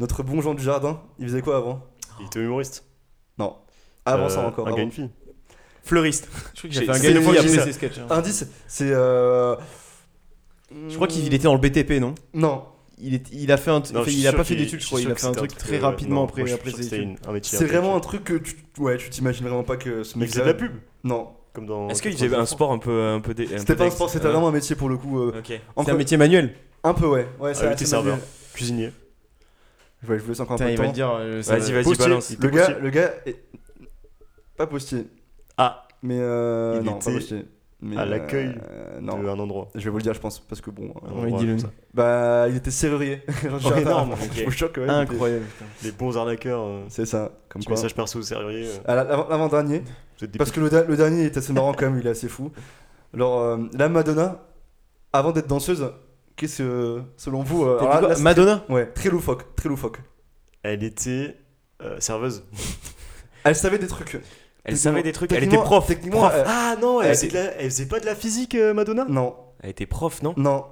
Notre 0.00 0.24
bon 0.24 0.40
Jean 0.40 0.54
du 0.54 0.62
Jardin, 0.64 1.00
il 1.20 1.26
faisait 1.28 1.40
quoi 1.40 1.56
avant? 1.56 1.84
Il 2.20 2.26
était 2.26 2.40
humoriste. 2.40 2.84
Non. 3.38 3.54
Avant 4.04 4.24
Euh, 4.24 4.28
ça 4.28 4.40
encore. 4.46 4.66
Un 4.66 4.70
avant. 4.70 4.76
gars, 4.78 4.82
une 4.82 4.90
fille. 4.92 5.10
Fleuriste. 5.84 6.28
Je 6.54 6.60
crois 6.66 6.70
J'ai- 6.70 6.80
qu'il 6.80 6.90
a 6.90 6.94
fait 6.94 6.98
un 6.98 7.32
gars 7.32 8.02
hein. 8.02 8.06
Indice, 8.18 8.44
c'est 8.66 8.90
euh... 8.90 9.54
Je 10.88 10.94
crois 10.96 11.06
qu'il 11.06 11.26
était 11.32 11.44
dans 11.44 11.54
le 11.54 11.60
BTP, 11.60 11.92
non? 12.00 12.14
Non, 12.34 12.64
il, 13.00 13.14
est, 13.14 13.26
il 13.32 13.50
a 13.52 13.56
fait 13.56 13.70
un, 13.70 13.82
Non, 13.92 14.04
il 14.06 14.26
a 14.26 14.32
pas 14.32 14.44
fait 14.44 14.54
d'études, 14.56 14.80
je 14.80 14.86
crois. 14.86 15.00
Il 15.00 15.10
a 15.10 15.14
fait 15.14 15.26
un 15.26 15.32
truc 15.32 15.56
très 15.56 15.78
rapidement 15.78 16.22
non, 16.22 16.26
après, 16.26 16.50
après 16.52 16.72
c'est 17.42 17.64
vraiment 17.66 17.96
un 17.96 18.00
truc. 18.00 18.24
que 18.24 18.34
tu 18.34 18.56
ouais, 18.78 18.96
tu 18.96 19.10
t'imagines 19.10 19.46
vraiment 19.46 19.64
pas 19.64 19.76
que 19.76 20.02
ce 20.02 20.18
mec 20.18 20.28
faisait 20.30 20.40
de 20.42 20.46
la 20.46 20.54
pub. 20.54 20.72
Non, 21.04 21.30
Comme 21.52 21.66
dans. 21.66 21.88
Est-ce 21.88 22.02
qu'il 22.02 22.12
faisait 22.12 22.34
un 22.34 22.46
sport 22.46 22.72
un 22.72 22.78
peu 22.78 23.02
un 23.02 23.20
peu 23.20 23.34
c'était 23.36 23.76
pas 23.76 23.84
un 23.86 23.90
sport, 23.90 24.10
c'était 24.10 24.28
vraiment 24.28 24.48
un 24.48 24.52
métier 24.52 24.76
pour 24.76 24.88
le 24.88 24.96
coup. 24.96 25.20
euh. 25.20 25.42
C'est 25.46 25.90
un 25.90 25.96
métier 25.96 26.16
manuel. 26.16 26.54
Un 26.84 26.94
peu 26.94 27.06
ouais. 27.06 27.26
Ouais, 27.40 27.50
Ah, 27.50 27.54
c'est 27.54 27.64
il 27.64 27.66
était 27.66 27.74
assez 27.74 27.86
serveur. 27.86 28.18
Cuisinier. 28.54 28.92
Je 30.02 30.12
laisse 30.12 30.40
encore 30.40 30.54
un 30.54 30.64
peu 30.64 30.70
il 30.70 30.78
de 30.78 30.82
temps. 30.84 30.92
dire. 30.92 31.10
euh, 31.10 31.42
Vas-y, 31.44 31.72
va- 31.72 31.82
vas-y, 31.82 31.96
balance. 31.96 32.36
Le 32.38 32.48
gars, 32.50 32.78
le 32.78 32.90
gars 32.90 33.12
est 33.26 33.36
pas 34.56 34.66
postier. 34.68 35.06
Ah, 35.56 35.88
Mais 36.02 36.18
euh, 36.20 36.80
non, 36.82 36.98
pas 36.98 37.10
postier. 37.10 37.44
Mais, 37.80 37.96
à 37.96 38.04
l'accueil 38.04 38.58
euh, 38.70 38.96
de 38.98 39.04
non, 39.04 39.14
un 39.28 39.38
endroit. 39.38 39.68
je 39.76 39.84
vais 39.84 39.90
vous 39.90 39.98
le 39.98 40.02
dire, 40.02 40.12
je 40.12 40.18
pense, 40.18 40.40
parce 40.40 40.60
que 40.60 40.70
bon. 40.70 40.92
dis-le. 41.38 41.56
Bah, 41.94 42.46
il 42.48 42.56
était 42.56 42.72
serrurier. 42.72 43.22
Genre, 43.60 43.72
Oh, 43.72 43.78
énorme. 43.78 44.14
Je 44.34 44.44
vous 44.44 44.50
choque 44.50 44.74
quand 44.74 44.80
même. 44.80 44.90
Incroyable. 44.90 45.44
Les 45.84 45.92
bons 45.92 46.16
arnaqueurs. 46.16 46.60
euh, 46.62 46.84
C'est 46.88 47.06
ça, 47.06 47.30
comme 47.48 47.62
quoi. 47.62 47.76
message 47.76 47.94
perso 47.94 48.18
au 48.18 48.22
serrurier. 48.22 48.66
euh, 48.66 48.78
la- 48.94 49.04
l'avant- 49.04 49.48
des 50.20 50.36
parce 50.36 50.50
que 50.50 50.58
le, 50.58 50.68
da- 50.70 50.82
le 50.82 50.96
dernier 50.96 51.26
est 51.26 51.36
assez 51.36 51.52
marrant 51.52 51.72
quand 51.72 51.88
même, 51.88 52.00
il 52.00 52.06
est 52.06 52.10
assez 52.10 52.28
fou. 52.28 52.50
Alors, 53.14 53.40
euh, 53.42 53.58
la 53.78 53.88
Madonna, 53.88 54.42
avant 55.12 55.30
d'être 55.30 55.46
danseuse, 55.46 55.88
qu'est-ce 56.34 56.58
que, 56.64 57.02
selon 57.16 57.44
vous. 57.44 57.64
euh, 57.64 57.78
alors 57.78 58.00
là- 58.00 58.08
là, 58.08 58.18
Madonna 58.18 58.64
Ouais, 58.68 58.86
très 58.86 59.08
loufoque, 59.10 59.54
très 59.54 59.68
loufoque. 59.68 60.00
Elle 60.64 60.82
était 60.82 61.36
euh, 61.80 62.00
serveuse. 62.00 62.42
Elle 63.44 63.54
savait 63.54 63.78
des 63.78 63.86
trucs. 63.86 64.18
Elle 64.68 64.76
savait 64.76 65.02
des 65.02 65.12
trucs. 65.12 65.32
Elle 65.32 65.44
était 65.44 65.56
prof. 65.56 65.86
Techniquement, 65.86 66.20
Prof. 66.20 66.32
euh, 66.34 66.44
Ah 66.46 66.76
non, 66.80 67.00
elle, 67.00 67.08
elle 67.10 67.14
faisait, 67.16 67.28
de 67.28 67.34
la- 67.34 67.54
elle 67.60 67.70
faisait 67.70 67.86
pas 67.86 68.00
de 68.00 68.06
la 68.06 68.14
physique, 68.14 68.54
euh, 68.54 68.72
Madonna? 68.74 69.04
Non, 69.08 69.34
Elle 69.60 69.70
était 69.70 69.86
prof, 69.86 70.22
non? 70.22 70.34
Non. 70.36 70.64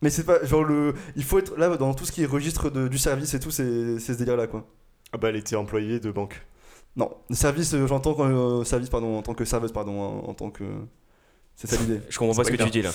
Mais 0.00 0.10
c'est 0.10 0.24
pas 0.24 0.44
genre 0.44 0.64
le. 0.64 0.94
Il 1.16 1.22
faut 1.24 1.38
être 1.38 1.56
là 1.56 1.68
dans 1.76 1.94
tout 1.94 2.04
ce 2.04 2.10
qui 2.12 2.22
est 2.24 2.26
registre 2.26 2.70
de- 2.70 2.88
du 2.88 2.98
service 2.98 3.34
et 3.34 3.40
tout, 3.40 3.50
c'est 3.52 3.98
c'est 4.00 4.14
ce 4.14 4.18
délire 4.18 4.36
là 4.36 4.46
quoi. 4.48 4.66
Ah 5.12 5.18
bah 5.18 5.28
elle 5.28 5.36
était 5.36 5.54
employée 5.54 6.00
de 6.00 6.10
banque. 6.10 6.44
Non, 6.96 7.10
service, 7.30 7.72
euh, 7.74 7.86
j'entends 7.86 8.16
euh, 8.18 8.64
service, 8.64 8.90
pardon, 8.90 9.16
en 9.16 9.22
tant 9.22 9.32
que 9.34 9.44
serveuse, 9.44 9.72
pardon, 9.72 10.00
en, 10.00 10.28
en 10.30 10.34
tant 10.34 10.50
que. 10.50 10.64
C'est 11.64 11.76
ça 11.76 11.80
l'idée. 11.80 12.00
Je 12.08 12.18
comprends 12.18 12.34
pas 12.34 12.44
ce 12.44 12.50
que 12.50 12.60
tu 12.60 12.70
dis 12.70 12.82
là. 12.82 12.90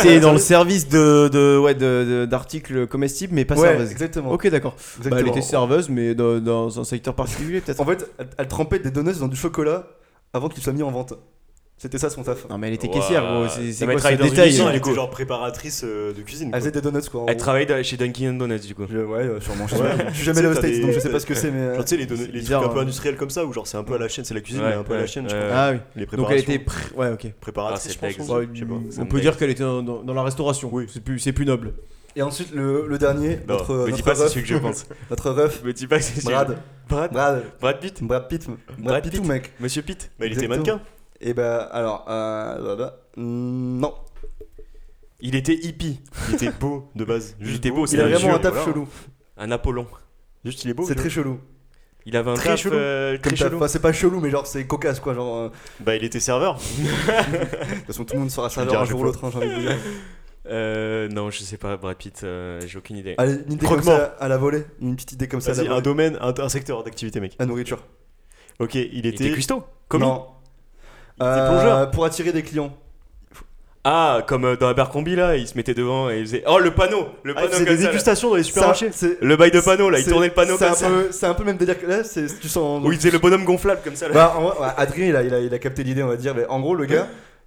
Était 0.00 0.18
dans 0.18 0.32
le 0.32 0.38
service 0.38 0.88
de, 0.88 1.28
de, 1.28 1.56
ouais, 1.56 1.74
de, 1.76 2.26
d'articles 2.28 2.88
comestibles, 2.88 3.32
mais 3.34 3.44
pas 3.44 3.54
Ouais, 3.56 3.68
serveuse. 3.68 3.90
exactement. 3.92 4.32
Ok, 4.32 4.48
d'accord. 4.48 4.74
Bah, 5.04 5.16
elle 5.20 5.28
était 5.28 5.40
serveuse, 5.40 5.88
mais 5.88 6.14
dans, 6.16 6.40
dans 6.40 6.80
un 6.80 6.84
secteur 6.84 7.14
particulier, 7.14 7.60
peut-être. 7.60 7.80
En 7.80 7.84
fait, 7.84 8.10
elle, 8.18 8.28
elle 8.36 8.48
trempait 8.48 8.80
des 8.80 8.90
donuts 8.90 9.18
dans 9.20 9.28
du 9.28 9.36
chocolat 9.36 9.86
avant 10.32 10.48
qu'il 10.48 10.62
soit 10.62 10.72
mis 10.72 10.82
en 10.82 10.90
vente. 10.90 11.14
C'était 11.80 11.98
ça 11.98 12.10
son 12.10 12.24
taf. 12.24 12.48
Non, 12.48 12.58
mais 12.58 12.66
elle 12.68 12.74
était 12.74 12.88
Ouah. 12.88 12.94
caissière, 12.94 13.22
gros. 13.22 13.46
C'est, 13.48 13.72
c'est 13.72 13.86
va 13.86 13.92
quoi 13.92 14.00
travailler 14.00 14.16
ce 14.18 14.22
dans 14.22 14.28
une 14.28 14.34
détail 14.34 14.48
usine, 14.48 14.64
elle 14.66 14.72
du 14.72 14.78
était 14.78 14.88
coup. 14.88 14.94
genre 14.96 15.10
préparatrice 15.10 15.82
euh, 15.84 16.12
de 16.12 16.22
cuisine. 16.22 16.48
Elle 16.48 16.50
quoi. 16.50 16.58
faisait 16.60 16.70
des 16.72 16.80
donuts 16.80 17.08
quoi. 17.08 17.20
en 17.22 17.26
Elle 17.28 17.36
gros. 17.36 17.40
travaille 17.44 17.84
chez 17.84 17.96
Dunkin' 17.96 18.36
Donuts 18.36 18.58
du 18.58 18.74
coup. 18.74 18.82
Je- 18.90 18.98
ouais, 18.98 19.18
euh, 19.20 19.40
sûrement. 19.40 19.68
Je 19.68 19.74
suis 19.76 19.82
Ouais. 19.84 19.90
jamais- 19.96 20.10
je 20.10 20.14
suis 20.16 20.24
jamais 20.24 20.38
allé 20.40 20.48
aux 20.48 20.50
Tu 20.50 20.56
sais, 20.56 20.60
t'as 20.62 20.66
States 20.68 20.74
des- 20.80 20.80
donc 20.82 20.90
je 20.92 20.98
sais 21.00 21.08
pas 21.10 21.20
ce 21.20 21.26
que 21.26 21.34
c'est, 21.34 21.50
mais. 21.52 21.58
euh, 21.60 21.74
Genre 21.76 21.84
tu 21.84 21.90
sais 21.90 21.96
les, 21.96 22.06
donuts- 22.06 22.26
c'est 22.26 22.32
les 22.32 22.40
bizarre, 22.40 22.60
trucs 22.62 22.70
un 22.70 22.74
peu 22.74 22.80
hein. 22.80 22.82
industriels 22.82 23.16
comme 23.16 23.30
ça 23.30 23.44
où 23.44 23.52
genre 23.52 23.66
c'est 23.68 23.76
un 23.76 23.84
peu 23.84 23.94
à 23.94 23.98
la 23.98 24.08
chaîne, 24.08 24.24
c'est 24.24 24.34
la 24.34 24.40
cuisine 24.40 24.62
Ouais, 24.62 24.70
mais 24.70 24.74
un 24.74 24.82
peu 24.82 24.94
à 24.94 24.96
la 24.96 25.02
ouais, 25.02 25.06
chaîne. 25.08 25.28
je 25.30 25.34
ouais. 25.36 25.40
crois. 25.40 25.56
Ah 25.56 25.70
oui. 25.70 25.78
Les 25.94 26.00
Donc 26.02 26.08
préparations. 26.08 26.36
elle 26.48 26.54
était. 26.54 26.64
pré- 26.64 26.94
Ouais, 26.96 27.10
ok. 27.12 27.32
préparatrice, 27.40 27.86
Ah, 28.02 28.08
je 28.10 28.16
pense. 28.16 28.28
Ouais, 28.28 28.48
je 28.52 28.58
sais 28.58 28.66
pas. 28.66 29.02
On 29.02 29.06
peut 29.06 29.20
dire 29.20 29.36
qu'elle 29.36 29.50
était 29.50 29.62
dans, 29.62 29.82
dans- 29.82 30.02
dans 30.02 30.14
la 30.14 30.22
restauration. 30.24 30.70
Oui. 30.72 30.86
C'est 30.92 31.04
plus, 31.04 31.20
c'est 31.20 31.32
plus 31.32 31.46
noble. 31.46 31.74
Et 32.16 32.22
ensuite, 32.22 32.52
le, 32.52 32.86
le 32.88 32.98
dernier, 32.98 33.36
Non, 33.46 33.54
notre, 33.58 33.74
Me 33.74 33.84
dis 33.86 33.90
notre 33.92 34.04
pas 34.04 34.14
c'est 34.16 34.22
ref, 34.24 34.32
celui 34.32 34.42
que 34.42 34.48
je 34.48 34.56
pense. 34.58 34.86
notre 35.10 35.30
ref, 35.30 35.62
Me 35.62 35.72
dis 35.72 35.86
pas 35.86 35.98
que 35.98 36.02
c'est 36.04 36.20
celui. 36.20 36.34
Brad. 36.34 36.58
Brad. 36.88 37.12
Brad. 37.12 37.42
Brad 37.60 37.78
Pitt. 37.78 38.02
Brad 38.02 38.26
Pitt. 38.28 38.46
Brad, 38.48 38.58
Brad 38.78 39.02
Pitt, 39.04 39.12
Pitt. 39.12 39.24
mec. 39.26 39.52
Monsieur 39.60 39.82
Pitt. 39.82 40.10
Bah 40.18 40.26
il 40.26 40.32
était 40.32 40.44
Exactement. 40.46 40.64
mannequin. 40.72 40.84
Et 41.20 41.34
bah, 41.34 41.62
alors, 41.72 42.04
euh, 42.08 42.76
là, 42.76 42.76
là, 42.76 42.94
non. 43.16 43.94
Il 45.20 45.34
était 45.34 45.54
hippie. 45.54 46.00
Il 46.28 46.34
était 46.36 46.50
beau 46.50 46.90
de 46.94 47.04
base. 47.04 47.34
Il 47.40 47.46
Juste 47.46 47.58
était 47.58 47.70
beau, 47.74 47.86
Il 47.86 47.88
c'est 47.88 48.00
a 48.00 48.04
un 48.04 48.08
vraiment 48.08 48.28
jeu, 48.30 48.34
un 48.34 48.38
taf 48.38 48.52
voilà. 48.54 48.66
chelou. 48.66 48.88
Un 49.36 49.50
Apollon. 49.50 49.86
Juste 50.44 50.64
il 50.64 50.70
est 50.70 50.74
beau. 50.74 50.84
C'est 50.86 50.94
très 50.94 51.10
chelou. 51.10 51.40
Il 52.06 52.16
avait 52.16 52.30
un 52.30 52.34
Très 52.34 52.50
taf 52.50 52.60
chelou. 52.60 52.74
euh, 52.76 53.12
Comme 53.20 53.32
très 53.32 53.36
chelou. 53.36 53.56
Enfin, 53.56 53.66
c'est 53.68 53.82
pas 53.82 53.92
chelou, 53.92 54.20
mais 54.20 54.30
genre, 54.30 54.46
c'est 54.46 54.64
cocasse 54.66 55.00
quoi. 55.00 55.14
Genre, 55.14 55.36
euh, 55.36 55.48
Bah 55.80 55.96
il 55.96 56.04
était 56.04 56.20
serveur. 56.20 56.54
de 56.78 57.74
toute 57.74 57.86
façon, 57.86 58.04
tout 58.04 58.14
le 58.14 58.20
monde 58.20 58.30
sera 58.30 58.48
serveur 58.48 58.80
un 58.80 58.84
jour 58.84 59.00
ou 59.00 59.04
l'autre, 59.04 59.24
hein, 59.24 59.30
j'ai 59.32 59.38
envie 59.38 59.48
de 59.48 59.54
vous 59.54 59.60
dire. 59.60 59.76
Euh, 60.50 61.08
non, 61.08 61.28
je 61.30 61.40
sais 61.42 61.58
pas, 61.58 61.76
Brad 61.76 61.94
Pitt, 61.98 62.22
euh, 62.24 62.58
j'ai 62.66 62.78
aucune 62.78 62.96
idée. 62.96 63.14
Allez, 63.18 63.34
une 63.46 63.52
idée 63.52 63.66
comme 63.66 63.82
ça 63.82 64.16
à 64.18 64.28
la 64.28 64.38
volée. 64.38 64.64
Une 64.80 64.96
petite 64.96 65.12
idée 65.12 65.28
comme 65.28 65.42
ça 65.42 65.50
à 65.50 65.54
la 65.54 65.58
Vas-y 65.58 65.66
un 65.66 65.70
volée. 65.72 65.82
domaine, 65.82 66.18
un, 66.22 66.32
un 66.38 66.48
secteur 66.48 66.82
d'activité 66.84 67.20
mec. 67.20 67.34
La 67.38 67.44
nourriture. 67.44 67.84
Ok 68.58 68.76
il 68.76 68.88
Il 68.94 69.06
était. 69.06 69.26
était 69.26 69.32
cuistot 69.34 69.62
Commis 69.88 70.04
Non. 70.06 70.24
Euh, 71.22 71.48
plongeur. 71.48 71.90
Pour 71.90 72.04
attirer 72.04 72.32
des 72.32 72.42
clients. 72.42 72.72
Ah, 73.84 74.22
comme 74.26 74.44
euh, 74.44 74.56
dans 74.56 74.66
Abercrombie 74.68 75.14
là, 75.16 75.36
il 75.36 75.46
se 75.46 75.56
mettait 75.56 75.72
devant 75.72 76.10
et 76.10 76.18
il 76.18 76.26
faisait. 76.26 76.42
Oh, 76.46 76.58
le 76.58 76.72
panneau 76.72 77.08
Le 77.22 77.32
Ah, 77.36 77.42
panneau 77.42 77.48
il 77.48 77.52
faisait 77.52 77.64
comme 77.64 77.74
des 77.76 77.80
ça, 77.80 77.86
là. 77.86 77.90
dégustations 77.92 78.28
dans 78.30 78.36
les 78.36 78.42
supermarchés. 78.42 78.90
c'est- 78.92 79.18
Le 79.22 79.36
bail 79.36 79.50
de 79.50 79.60
panneau 79.60 79.88
là, 79.88 79.98
il 79.98 80.04
tournait 80.04 80.26
le 80.28 80.34
panneau 80.34 80.56
c'est 80.58 80.64
comme 80.64 80.72
un 80.72 80.76
ça. 80.76 80.88
peu- 80.88 81.08
C'est 81.12 81.26
un 81.26 81.34
peu 81.34 81.44
même 81.44 81.56
délire 81.56 81.80
que 81.80 81.86
là, 81.86 82.04
c'est 82.04 82.26
tu 82.40 82.48
sens. 82.48 82.84
Où 82.84 82.92
il 82.92 82.98
faisait 82.98 83.10
le 83.12 83.18
bonhomme 83.18 83.44
gonflable 83.44 83.80
comme 83.84 83.94
ça 83.94 84.08
là. 84.08 84.14
Bah, 84.14 84.34
en 84.36 84.52
Adrien, 84.76 85.06
il 85.06 85.16
a, 85.16 85.22
il, 85.22 85.32
a, 85.32 85.40
il 85.40 85.54
a 85.54 85.58
capté 85.58 85.84
l'idée, 85.84 86.02
on 86.02 86.08
va 86.08 86.16
dire. 86.16 86.34
Mais 86.34 86.44
en 86.48 86.60
gros, 86.60 86.74
le 86.74 86.84
gars, 86.86 87.06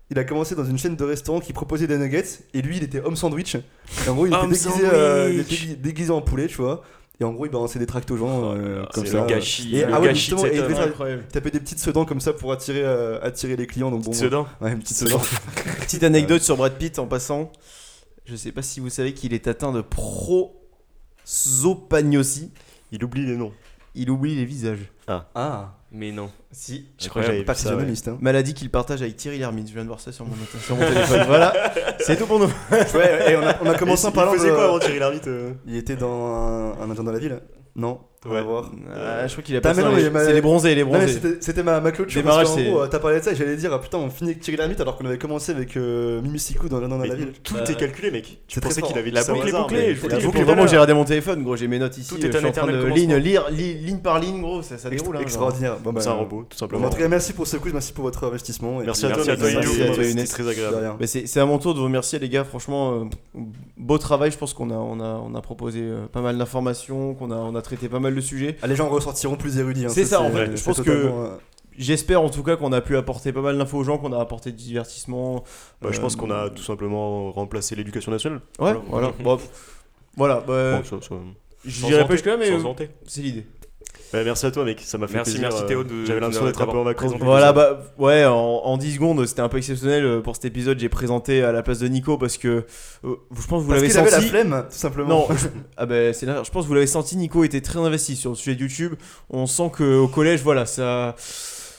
il 0.09 0.17
a 0.17 0.24
commencé 0.24 0.55
dans 0.55 0.65
une 0.65 0.78
chaîne 0.80 0.95
de 0.95 1.03
restaurants 1.03 1.41
qui 1.41 1.53
proposait 1.53 1.86
des 1.86 1.97
nuggets. 1.97 2.24
Et 2.53 2.61
lui, 2.61 2.78
il 2.78 2.84
était 2.84 3.01
homme 3.01 3.15
sandwich. 3.17 3.55
Et 3.55 4.09
en 4.09 4.13
gros, 4.15 4.26
il 4.26 4.34
était, 4.34 4.41
déguisé, 4.47 4.69
euh, 4.86 5.30
il 5.32 5.41
sandwich. 5.43 5.63
était 5.65 5.76
déguisé 5.76 6.11
en 6.11 6.22
poulet, 6.22 6.47
tu 6.47 6.57
vois. 6.57 6.82
Et 7.22 7.24
en 7.24 7.32
gros, 7.34 7.45
il 7.45 7.51
balançait 7.51 7.78
des 7.78 7.86
tracts 7.86 8.09
aux 8.09 8.17
gens. 8.17 8.55
euh, 8.55 8.84
comme 8.93 9.05
c'est 9.05 9.11
ça. 9.11 9.22
le 9.22 9.28
gâchis, 9.28 9.76
Et- 9.78 9.86
le 9.86 9.93
ah 9.93 10.01
ouais, 10.01 10.07
gâchis 10.07 10.32
de 10.32 10.38
et 10.47 10.55
il 10.57 10.63
tapait 11.32 11.51
des 11.51 11.59
petites 11.59 11.78
sedans 11.78 12.03
comme 12.03 12.19
ça 12.19 12.34
pour 12.34 12.51
attirer, 12.51 12.82
euh, 12.84 13.19
attirer 13.22 13.55
les 13.55 13.67
clients. 13.67 13.91
Donc 13.91 14.05
bon. 14.05 14.11
Sedan. 14.11 14.47
Ouais, 14.59 14.72
une 14.72 14.80
petite 14.80 14.97
sedan. 14.97 15.19
Petite 15.82 16.01
anecdote 16.01 16.41
sur 16.41 16.57
Brad 16.57 16.74
Pitt 16.80 16.97
en 16.97 17.05
passant. 17.05 17.51
Je 18.26 18.36
sais 18.36 18.51
pas 18.51 18.63
si 18.63 18.80
vous 18.80 18.89
savez 18.89 19.13
qu'il 19.13 19.36
est 19.36 19.47
atteint 19.47 19.72
de 19.72 19.82
prosopagnosie. 19.82 22.49
Il 22.91 23.03
oublie 23.03 23.28
les 23.28 23.38
noms. 23.38 23.53
Il 23.93 24.09
oublie 24.09 24.36
les 24.36 24.45
visages. 24.45 24.91
Ah, 25.07 25.76
Mais 25.94 26.12
non. 26.14 26.30
Si. 26.52 26.88
Je 27.00 27.10
crois 27.10 27.22
que 27.22 27.28
j'avais 27.28 27.44
physionomiste. 27.54 28.08
Hein. 28.08 28.18
Maladie 28.22 28.54
qu'il 28.54 28.70
partage 28.70 29.02
avec 29.02 29.18
Thierry 29.18 29.39
Lhermitte. 29.39 29.68
Je 29.68 29.74
viens 29.74 29.84
de 29.84 29.88
voir 29.88 30.00
ça 30.00 30.12
sur 30.14 30.26
mon, 30.26 30.34
sur 30.66 30.76
mon 30.78 30.88
téléphone. 30.88 31.24
voilà. 31.28 31.54
C'est 32.00 32.16
tout 32.18 32.26
pour 32.28 32.39
nous. 32.39 32.46
Ouais, 32.72 33.32
et 33.34 33.36
on 33.36 33.42
a, 33.46 33.56
on 33.62 33.70
a 33.70 33.78
commencé 33.78 34.06
en 34.06 34.10
Il 34.12 34.14
parlant 34.16 34.32
faisait 34.34 34.50
de- 34.50 34.54
quoi 34.56 34.64
avant 34.66 34.80
Thierry 34.80 35.00
Lhermitte 35.00 35.28
euh 35.28 35.52
Il 35.68 35.76
était 35.76 35.98
dans 35.98 36.36
un, 36.36 36.80
un 36.82 36.92
agent 36.92 37.04
dans 37.04 37.12
la 37.12 37.20
ville 37.20 37.42
Non 37.76 38.00
On 38.24 38.30
va 38.30 38.36
Ouais. 38.36 38.41
voir. 38.43 38.69
Ah, 38.95 39.26
je 39.26 39.32
crois 39.32 39.43
qu'il 39.43 39.55
a 39.55 39.61
pas 39.61 39.74
les- 39.74 40.09
ma- 40.11 40.24
C'est 40.24 40.34
les 40.34 40.41
bronzés, 40.41 40.76
les 40.76 40.84
bronzés. 40.84 41.19
c'était 41.39 41.63
ma, 41.63 41.80
ma 41.80 41.91
clôture. 41.91 42.22
Démarrage, 42.22 42.45
parce 42.45 42.55
c'est- 42.55 42.65
gros, 42.69 42.82
euh, 42.82 42.88
t'as 42.88 42.99
parlé 42.99 43.17
de 43.17 43.24
ça 43.24 43.32
et 43.32 43.36
j'allais 43.36 43.55
dire, 43.55 43.72
ah, 43.74 43.80
putain, 43.80 43.97
on 43.97 44.11
finit 44.11 44.30
avec 44.30 44.41
Thierry 44.43 44.57
Lhermitte 44.59 44.80
alors 44.80 44.95
qu'on 44.95 45.05
avait 45.07 45.17
commencé 45.17 45.51
avec 45.51 45.76
euh, 45.76 46.22
dans 46.69 46.80
dans 46.88 46.97
Mais 46.99 47.07
la 47.07 47.15
ville. 47.15 47.32
Tout 47.43 47.55
Euh, 47.55 47.65
est 47.65 47.76
calculé 47.76 48.11
mec. 48.11 48.24
Tu 48.26 48.38
c'est 48.47 48.59
très 48.61 48.69
pensais 48.69 48.82
qu'il 48.84 48.95
avait 48.95 49.09
La 49.09 49.24
boucle 49.24 49.47
est 49.47 49.51
bouclée, 49.51 49.95
je 49.95 50.07
La 50.07 50.19
boucle 50.19 50.38
est 50.38 50.43
Vraiment, 50.43 50.67
j'ai 50.67 50.76
regardé 50.76 50.93
mon 50.93 51.03
téléphone, 51.03 51.41
gros. 51.41 51.55
J'ai 51.55 51.67
mes 51.67 51.80
notes 51.80 51.97
ici. 51.97 52.09
Tout 52.13 52.22
je 52.22 52.28
est 52.28 52.36
un 52.36 52.38
en 52.45 52.51
train 52.51 52.67
de 52.67 52.74
éternel 52.74 52.93
ligne, 52.93 53.15
lire, 53.15 53.45
li- 53.49 53.74
ligne 53.74 53.97
par 53.97 54.19
ligne, 54.19 54.39
gros. 54.39 54.61
Ça, 54.61 54.78
déroule. 54.88 55.17
hein. 55.17 55.22
Extraordinaire. 55.22 55.78
Bon, 55.84 55.91
bah, 55.91 56.01
C'est 56.01 56.09
un 56.09 56.13
robot, 56.13 56.41
tout 56.41 56.49
Bon, 56.51 56.57
simplement. 56.57 56.86
en 56.86 56.89
tout 56.91 56.97
cas, 56.99 57.07
merci 57.07 57.34
pour 57.34 57.47
ce 57.47 57.57
quiz, 57.57 57.74
merci 57.74 57.91
pour 57.91 58.03
votre 58.03 58.24
investissement. 58.24 58.82
Merci 58.86 59.07
à 59.07 59.09
toi, 59.11 59.24
Younes. 59.26 60.26
très 60.28 60.47
agréable. 60.47 60.97
c'est 61.07 61.26
c'est 61.26 61.39
à 61.39 61.45
mon 61.47 61.57
tour 61.57 61.74
de 61.74 61.80
vous 61.80 61.86
remercier 61.86 62.19
les 62.19 62.30
gars, 62.30 62.43
franchement, 62.43 63.01
euh, 63.36 63.39
beau 63.78 63.97
travail, 63.97 64.30
je 64.30 64.38
pense 64.38 64.53
qu'on 64.53 64.69
a, 64.69 65.41
proposé 65.41 65.80
euh, 65.82 66.05
pas 66.05 66.22
mal 66.22 66.38
d'informations, 66.38 67.15
qu'on 67.15 67.32
a, 67.32 67.36
on 67.36 67.55
a 67.55 67.61
traité 67.63 67.89
pas 67.89 67.99
mal 67.99 68.11
de 68.16 68.22
sujets. 68.22 68.57
Ah, 68.62 68.68
les 68.68 68.76
gens 68.76 68.89
ressortiront 68.89 69.36
plus 69.36 69.57
érudits. 69.57 69.86
hein, 69.86 69.89
C'est 69.89 70.05
ça, 70.05 70.22
en 70.22 70.30
fait, 70.32 70.55
je 70.57 70.64
pense 70.64 70.78
totalement, 70.78 71.24
euh, 71.26 71.30
J'espère 71.78 72.22
en 72.22 72.30
tout 72.30 72.43
cas 72.43 72.57
qu'on 72.57 72.74
a 72.74 72.82
pu 72.82 72.97
apporter 72.97 73.32
pas 73.32 73.39
mal 73.41 73.57
d'infos 73.57 73.78
aux 73.78 73.84
gens, 73.86 73.97
qu'on 73.97 74.12
a 74.12 74.20
apporté 74.20 74.51
du 74.51 74.57
divertissement. 74.62 75.43
Bah, 75.82 75.89
je 75.91 75.97
Euh, 75.97 76.01
pense 76.01 76.16
qu'on 76.18 76.30
a 76.30 76.49
tout 76.49 76.62
simplement 76.62 77.32
remplacé 77.32 77.76
l'éducation 77.76 78.12
nationale. 78.12 78.41
Ouais, 78.59 78.74
Voilà. 78.74 78.82
voilà. 78.89 79.14
Bon, 79.24 79.39
voilà, 80.18 80.43
bah, 80.45 80.78
Bon, 80.80 80.84
ça- 80.84 81.07
ça- 81.07 81.16
je 81.66 81.86
dirais 81.86 82.05
pas 82.05 82.14
jusque 82.14 82.26
là, 82.26 82.36
mais 82.38 82.51
euh, 82.51 82.59
c'est 83.07 83.22
l'idée. 83.22 83.45
Bah, 84.14 84.20
merci 84.26 84.45
à 84.45 84.51
toi 84.51 84.66
mec, 84.66 84.82
ça 84.84 84.97
m'a 84.97 85.07
fait 85.07 85.14
Merci, 85.16 85.32
plaisir. 85.34 85.47
merci, 85.49 85.64
euh, 85.64 85.68
Théo, 85.68 85.84
de- 85.86 86.05
J'avais 86.05 86.20
l'impression 86.20 86.45
d'être 86.45 86.62
un 86.62 86.68
peu 86.68 86.78
en 86.78 86.84
vacances. 86.84 87.14
Voilà, 87.20 87.53
bah 87.53 87.80
ouais, 87.97 88.26
en, 88.26 88.34
en 88.36 88.78
10 88.78 88.95
secondes, 88.95 89.26
c'était 89.26 89.41
un 89.41 89.47
peu 89.49 89.57
exceptionnel 89.57 90.03
euh, 90.05 90.20
pour 90.22 90.36
cet 90.36 90.45
épisode. 90.45 90.78
J'ai 90.80 90.89
présenté 90.89 91.43
à 91.43 91.51
la 91.53 91.64
place 91.64 91.80
de 91.80 91.88
Nico 91.88 92.18
parce 92.18 92.38
que 92.38 92.47
euh, 92.47 92.64
je 93.03 93.47
pense 93.47 93.62
que 93.62 93.68
vous 93.68 93.72
l'avez 93.74 93.88
qu'il 93.88 93.97
avait 93.97 94.12
la 94.12 94.18
senti. 94.18 94.28
flemme, 94.30 94.66
tout 94.70 94.78
simplement. 94.78 95.09
Non, 95.09 95.28
je- 95.36 95.47
ah 95.78 95.86
ben 95.86 96.14
c'est 96.14 96.26
là. 96.26 96.41
Je 96.45 96.51
pense 96.51 96.64
que 96.66 96.68
vous 96.68 96.74
l'avez 96.74 96.88
senti. 96.88 97.16
Nico 97.16 97.43
était 97.45 97.62
très 97.62 97.80
investi 97.80 98.16
sur 98.18 98.32
le 98.32 98.36
sujet 98.36 98.55
de 98.55 98.62
YouTube. 98.62 98.95
On 99.30 99.45
sent 99.45 99.72
que 99.74 99.97
au 99.99 100.07
collège, 100.09 100.41
voilà, 100.43 100.66
ça, 100.66 101.16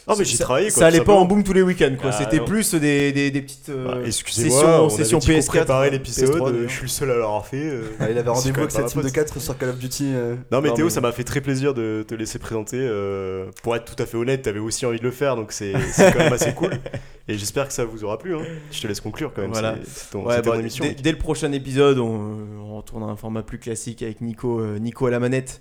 Non, 0.09 0.15
mais 0.19 0.25
j'y 0.25 0.37
ça, 0.37 0.45
travaillé, 0.45 0.69
quoi, 0.71 0.81
ça 0.81 0.87
allait 0.87 1.01
pas 1.01 1.13
en 1.13 1.25
boom 1.25 1.45
tous 1.45 1.53
les 1.53 1.63
week-ends, 1.63 1.95
quoi. 2.01 2.11
Ah, 2.13 2.19
C'était 2.19 2.41
plus 2.41 2.75
des, 2.75 3.13
des, 3.13 3.31
des 3.31 3.43
petites 3.43 3.69
euh, 3.69 3.87
Bah, 3.87 3.99
Excusez-moi, 4.05 4.59
sessions, 4.61 4.85
on 4.85 4.89
sessions 4.89 5.19
avait 5.19 5.27
dit 5.27 5.33
qu'on 5.35 5.41
PS4. 5.41 5.47
préparait 5.59 5.91
l'épisode, 5.91 6.31
PS3, 6.37 6.49
euh, 6.53 6.65
je 6.67 6.73
suis 6.73 6.83
le 6.83 6.89
seul 6.89 7.11
à 7.11 7.15
l'avoir 7.19 7.47
fait. 7.47 7.57
euh. 7.65 7.83
Ah, 8.01 8.11
il 8.11 8.19
avait 8.19 8.29
rendez-vous 8.31 8.59
avec 8.59 8.71
sa 8.73 8.83
team 8.83 9.01
de 9.01 9.07
faute. 9.07 9.15
4 9.15 9.41
sur 9.41 9.57
Call 9.57 9.69
of 9.69 9.79
Duty. 9.79 10.11
euh. 10.15 10.35
Non 10.51 10.61
mais 10.61 10.71
Non, 10.71 10.75
Théo, 10.75 10.87
mais- 10.87 10.91
ça 10.91 11.01
m'a 11.01 11.13
fait 11.13 11.23
très 11.25 11.41
plaisir 11.41 11.73
de 11.73 12.05
te 12.07 12.15
laisser 12.17 12.39
présenter. 12.41 12.79
euh, 12.81 13.47
pour 13.63 13.77
être 13.77 13.85
tout 13.95 14.03
à 14.03 14.07
fait 14.07 14.17
honnête, 14.17 14.43
t'avais 14.43 14.59
aussi 14.59 14.85
envie 14.87 14.99
de 14.99 15.05
le 15.05 15.13
faire, 15.13 15.37
donc 15.37 15.53
c'est 15.53 15.73
c'est 15.93 16.13
quand 16.13 16.19
même 16.19 16.33
assez 16.33 16.53
cool. 16.53 16.71
Et 17.29 17.39
j'espère 17.39 17.69
que 17.69 17.73
ça 17.73 17.85
vous 17.85 18.03
aura 18.03 18.19
plu. 18.19 18.35
hein. 18.35 18.43
Je 18.73 18.81
te 18.81 18.89
laisse 18.89 19.01
conclure 19.01 19.33
quand 19.33 19.43
même. 19.43 19.53
Voilà. 19.53 19.77
c'est- 19.85 19.91
C'est 20.01 20.11
ton, 20.11 20.25
Ouais, 20.25 20.35
c'était 20.37 20.49
bah, 20.49 20.55
ton 20.57 20.61
émission. 20.61 20.85
dès, 21.01 21.13
le 21.13 21.19
prochain 21.19 21.53
épisode, 21.53 21.99
on, 21.99 22.77
retourne 22.77 23.05
à 23.05 23.07
un 23.07 23.17
format 23.17 23.43
plus 23.45 23.59
classique 23.61 24.03
avec 24.03 24.21
Nico, 24.21 24.59
euh, 24.59 24.79
Nico 24.81 25.07
à 25.07 25.11
la 25.11 25.21
manette 25.21 25.61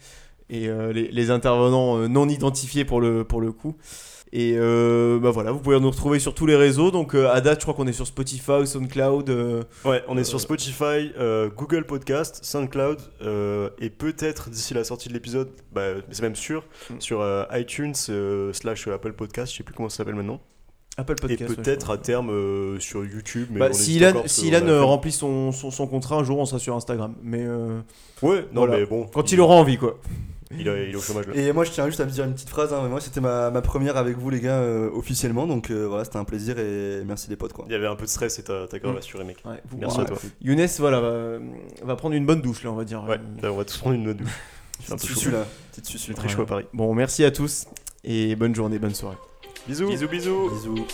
et 0.50 0.68
euh, 0.68 0.92
les, 0.92 1.10
les 1.12 1.30
intervenants 1.30 1.98
euh, 2.00 2.08
non 2.08 2.28
identifiés 2.28 2.84
pour 2.86 3.00
le, 3.02 3.24
pour 3.24 3.40
le 3.42 3.52
coup. 3.52 3.76
Et 4.34 4.54
euh, 4.56 5.20
bah 5.20 5.30
voilà, 5.32 5.52
vous 5.52 5.60
pouvez 5.60 5.78
nous 5.80 5.90
retrouver 5.90 6.18
sur 6.20 6.34
tous 6.34 6.46
les 6.46 6.56
réseaux. 6.56 6.90
Donc 6.90 7.16
euh, 7.16 7.30
à 7.32 7.42
date, 7.42 7.60
je 7.60 7.66
crois 7.66 7.74
qu'on 7.74 7.88
est 7.88 7.92
sur 7.94 8.08
Spotify, 8.08 8.66
SoundCloud. 8.66 9.30
euh, 9.30 9.64
Ouais, 9.84 10.02
on 10.08 10.16
est 10.18 10.22
Euh, 10.22 10.24
sur 10.24 10.40
Spotify, 10.40 11.12
euh, 11.20 11.50
Google 11.50 11.86
Podcast, 11.86 12.40
SoundCloud 12.44 13.00
euh, 13.24 13.70
et 13.80 13.90
peut-être 13.90 14.50
d'ici 14.50 14.74
la 14.74 14.86
sortie 14.86 15.10
de 15.10 15.14
l'épisode, 15.14 15.50
bah, 15.74 15.96
c'est 16.12 16.22
même 16.22 16.36
sûr, 16.38 16.64
Mm. 16.90 16.94
sur 17.00 17.20
euh, 17.22 17.44
iTunes 17.54 17.94
euh, 18.10 18.54
slash 18.54 18.88
Apple 18.88 19.14
Podcast, 19.14 19.52
je 19.52 19.58
sais 19.58 19.64
plus 19.64 19.74
comment 19.74 19.90
ça 19.90 19.98
s'appelle 19.98 20.16
maintenant. 20.16 20.40
Apple 20.98 21.16
Podcast. 21.16 21.42
et 21.42 21.46
ouais, 21.48 21.56
peut-être 21.56 21.90
à 21.90 21.98
terme 21.98 22.30
euh, 22.32 22.80
sur 22.80 23.04
YouTube. 23.06 23.48
Mais 23.52 23.60
Bah, 23.60 23.68
on 23.70 23.74
si 23.74 23.82
hésite 23.92 23.96
Ilan, 23.98 24.10
encore, 24.12 24.22
parce 24.24 24.34
si 24.34 24.42
qu'on 24.42 24.48
Ilan, 24.48 24.68
a 24.68 24.70
euh, 24.72 24.84
remplit 24.84 25.12
son, 25.12 25.52
son, 25.52 25.72
son 25.72 25.88
contrat, 25.88 26.16
un 26.18 26.24
jour 26.24 26.38
on 26.40 26.46
sera 26.46 26.60
sur 26.60 26.76
Instagram. 26.76 27.16
Mais 27.22 27.44
euh, 27.46 27.80
Ouais, 28.22 28.46
non 28.54 28.66
Voilà. 28.66 28.78
mais 28.80 28.86
bon. 28.86 29.08
quand 29.14 29.32
il 29.34 29.40
aura 29.42 29.56
envie, 29.56 29.78
quoi. 29.78 29.98
Il, 30.60 30.68
est- 30.68 30.88
il 30.90 30.94
est 30.94 30.96
au 30.96 31.02
chômage 31.02 31.28
là. 31.28 31.34
Et 31.36 31.52
moi, 31.54 31.64
je 31.64 31.72
tiens 31.72 31.86
juste 31.88 32.00
à 32.00 32.06
me 32.06 32.12
dire 32.12 32.24
une 32.26 32.34
petite 32.34 32.50
phrase. 32.50 32.74
hein. 32.74 32.88
Moi, 32.90 33.00
c'était 33.02 33.22
ma, 33.22 33.50
ma 33.52 33.62
première 33.62 33.98
avec 33.98 34.18
vous, 34.18 34.30
les 34.30 34.40
gars, 34.40 34.60
euh, 34.60 34.90
officiellement. 34.94 35.48
Donc 35.48 35.70
euh, 35.72 35.88
voilà, 35.88 36.04
c'était 36.06 36.18
un 36.18 36.24
plaisir 36.24 36.58
et 36.60 37.04
merci 37.06 37.30
les 37.30 37.36
potes. 37.36 37.54
Quoi. 37.54 37.66
Il 37.68 37.72
y 37.72 37.76
avait 37.76 37.88
un 37.88 37.96
peu 37.96 38.06
de 38.06 38.10
stress 38.10 38.40
et 38.40 38.44
t'as 38.44 38.68
t'as 38.68 38.80
grave 38.80 38.96
Mm. 38.96 38.98
assuré, 38.98 39.24
mec. 39.24 39.38
Ouais, 39.46 39.62
vous- 39.70 39.78
Merci 39.78 39.98
ouais. 39.98 40.04
à 40.04 40.08
toi. 40.08 40.18
Younes, 40.42 40.68
voilà, 40.80 41.00
va, 41.00 41.38
va 41.84 41.96
prendre 41.96 42.16
une 42.16 42.26
bonne 42.26 42.42
douche, 42.42 42.64
là, 42.64 42.72
on 42.72 42.76
va 42.76 42.84
dire. 42.86 43.04
Ouais, 43.08 43.20
là, 43.42 43.52
on 43.52 43.58
va 43.58 43.66
tous 43.66 43.78
prendre 43.78 43.96
une 43.96 44.04
note 44.04 44.18
douche. 44.18 44.30
C'est 44.84 44.94
un 44.94 44.96
Petite 44.96 45.10
peu 45.10 45.16
susu 45.16 45.30
chaud. 45.30 45.36
là. 45.38 45.46
Petite 45.72 45.86
susu. 45.86 46.06
C'est 46.08 46.14
très 46.16 46.28
chaud 46.30 46.42
à 46.42 46.46
Paris. 46.48 46.66
Bon, 46.74 46.94
merci 46.96 47.24
à 47.24 47.30
tous 47.32 47.66
et 48.04 48.36
bonne 48.36 48.56
journée, 48.56 48.80
bonne 48.80 48.96
soirée. 48.96 49.18
Bisous. 49.68 49.88
Bisous, 49.88 50.08
bisous. 50.08 50.50
Bisous. 50.50 50.88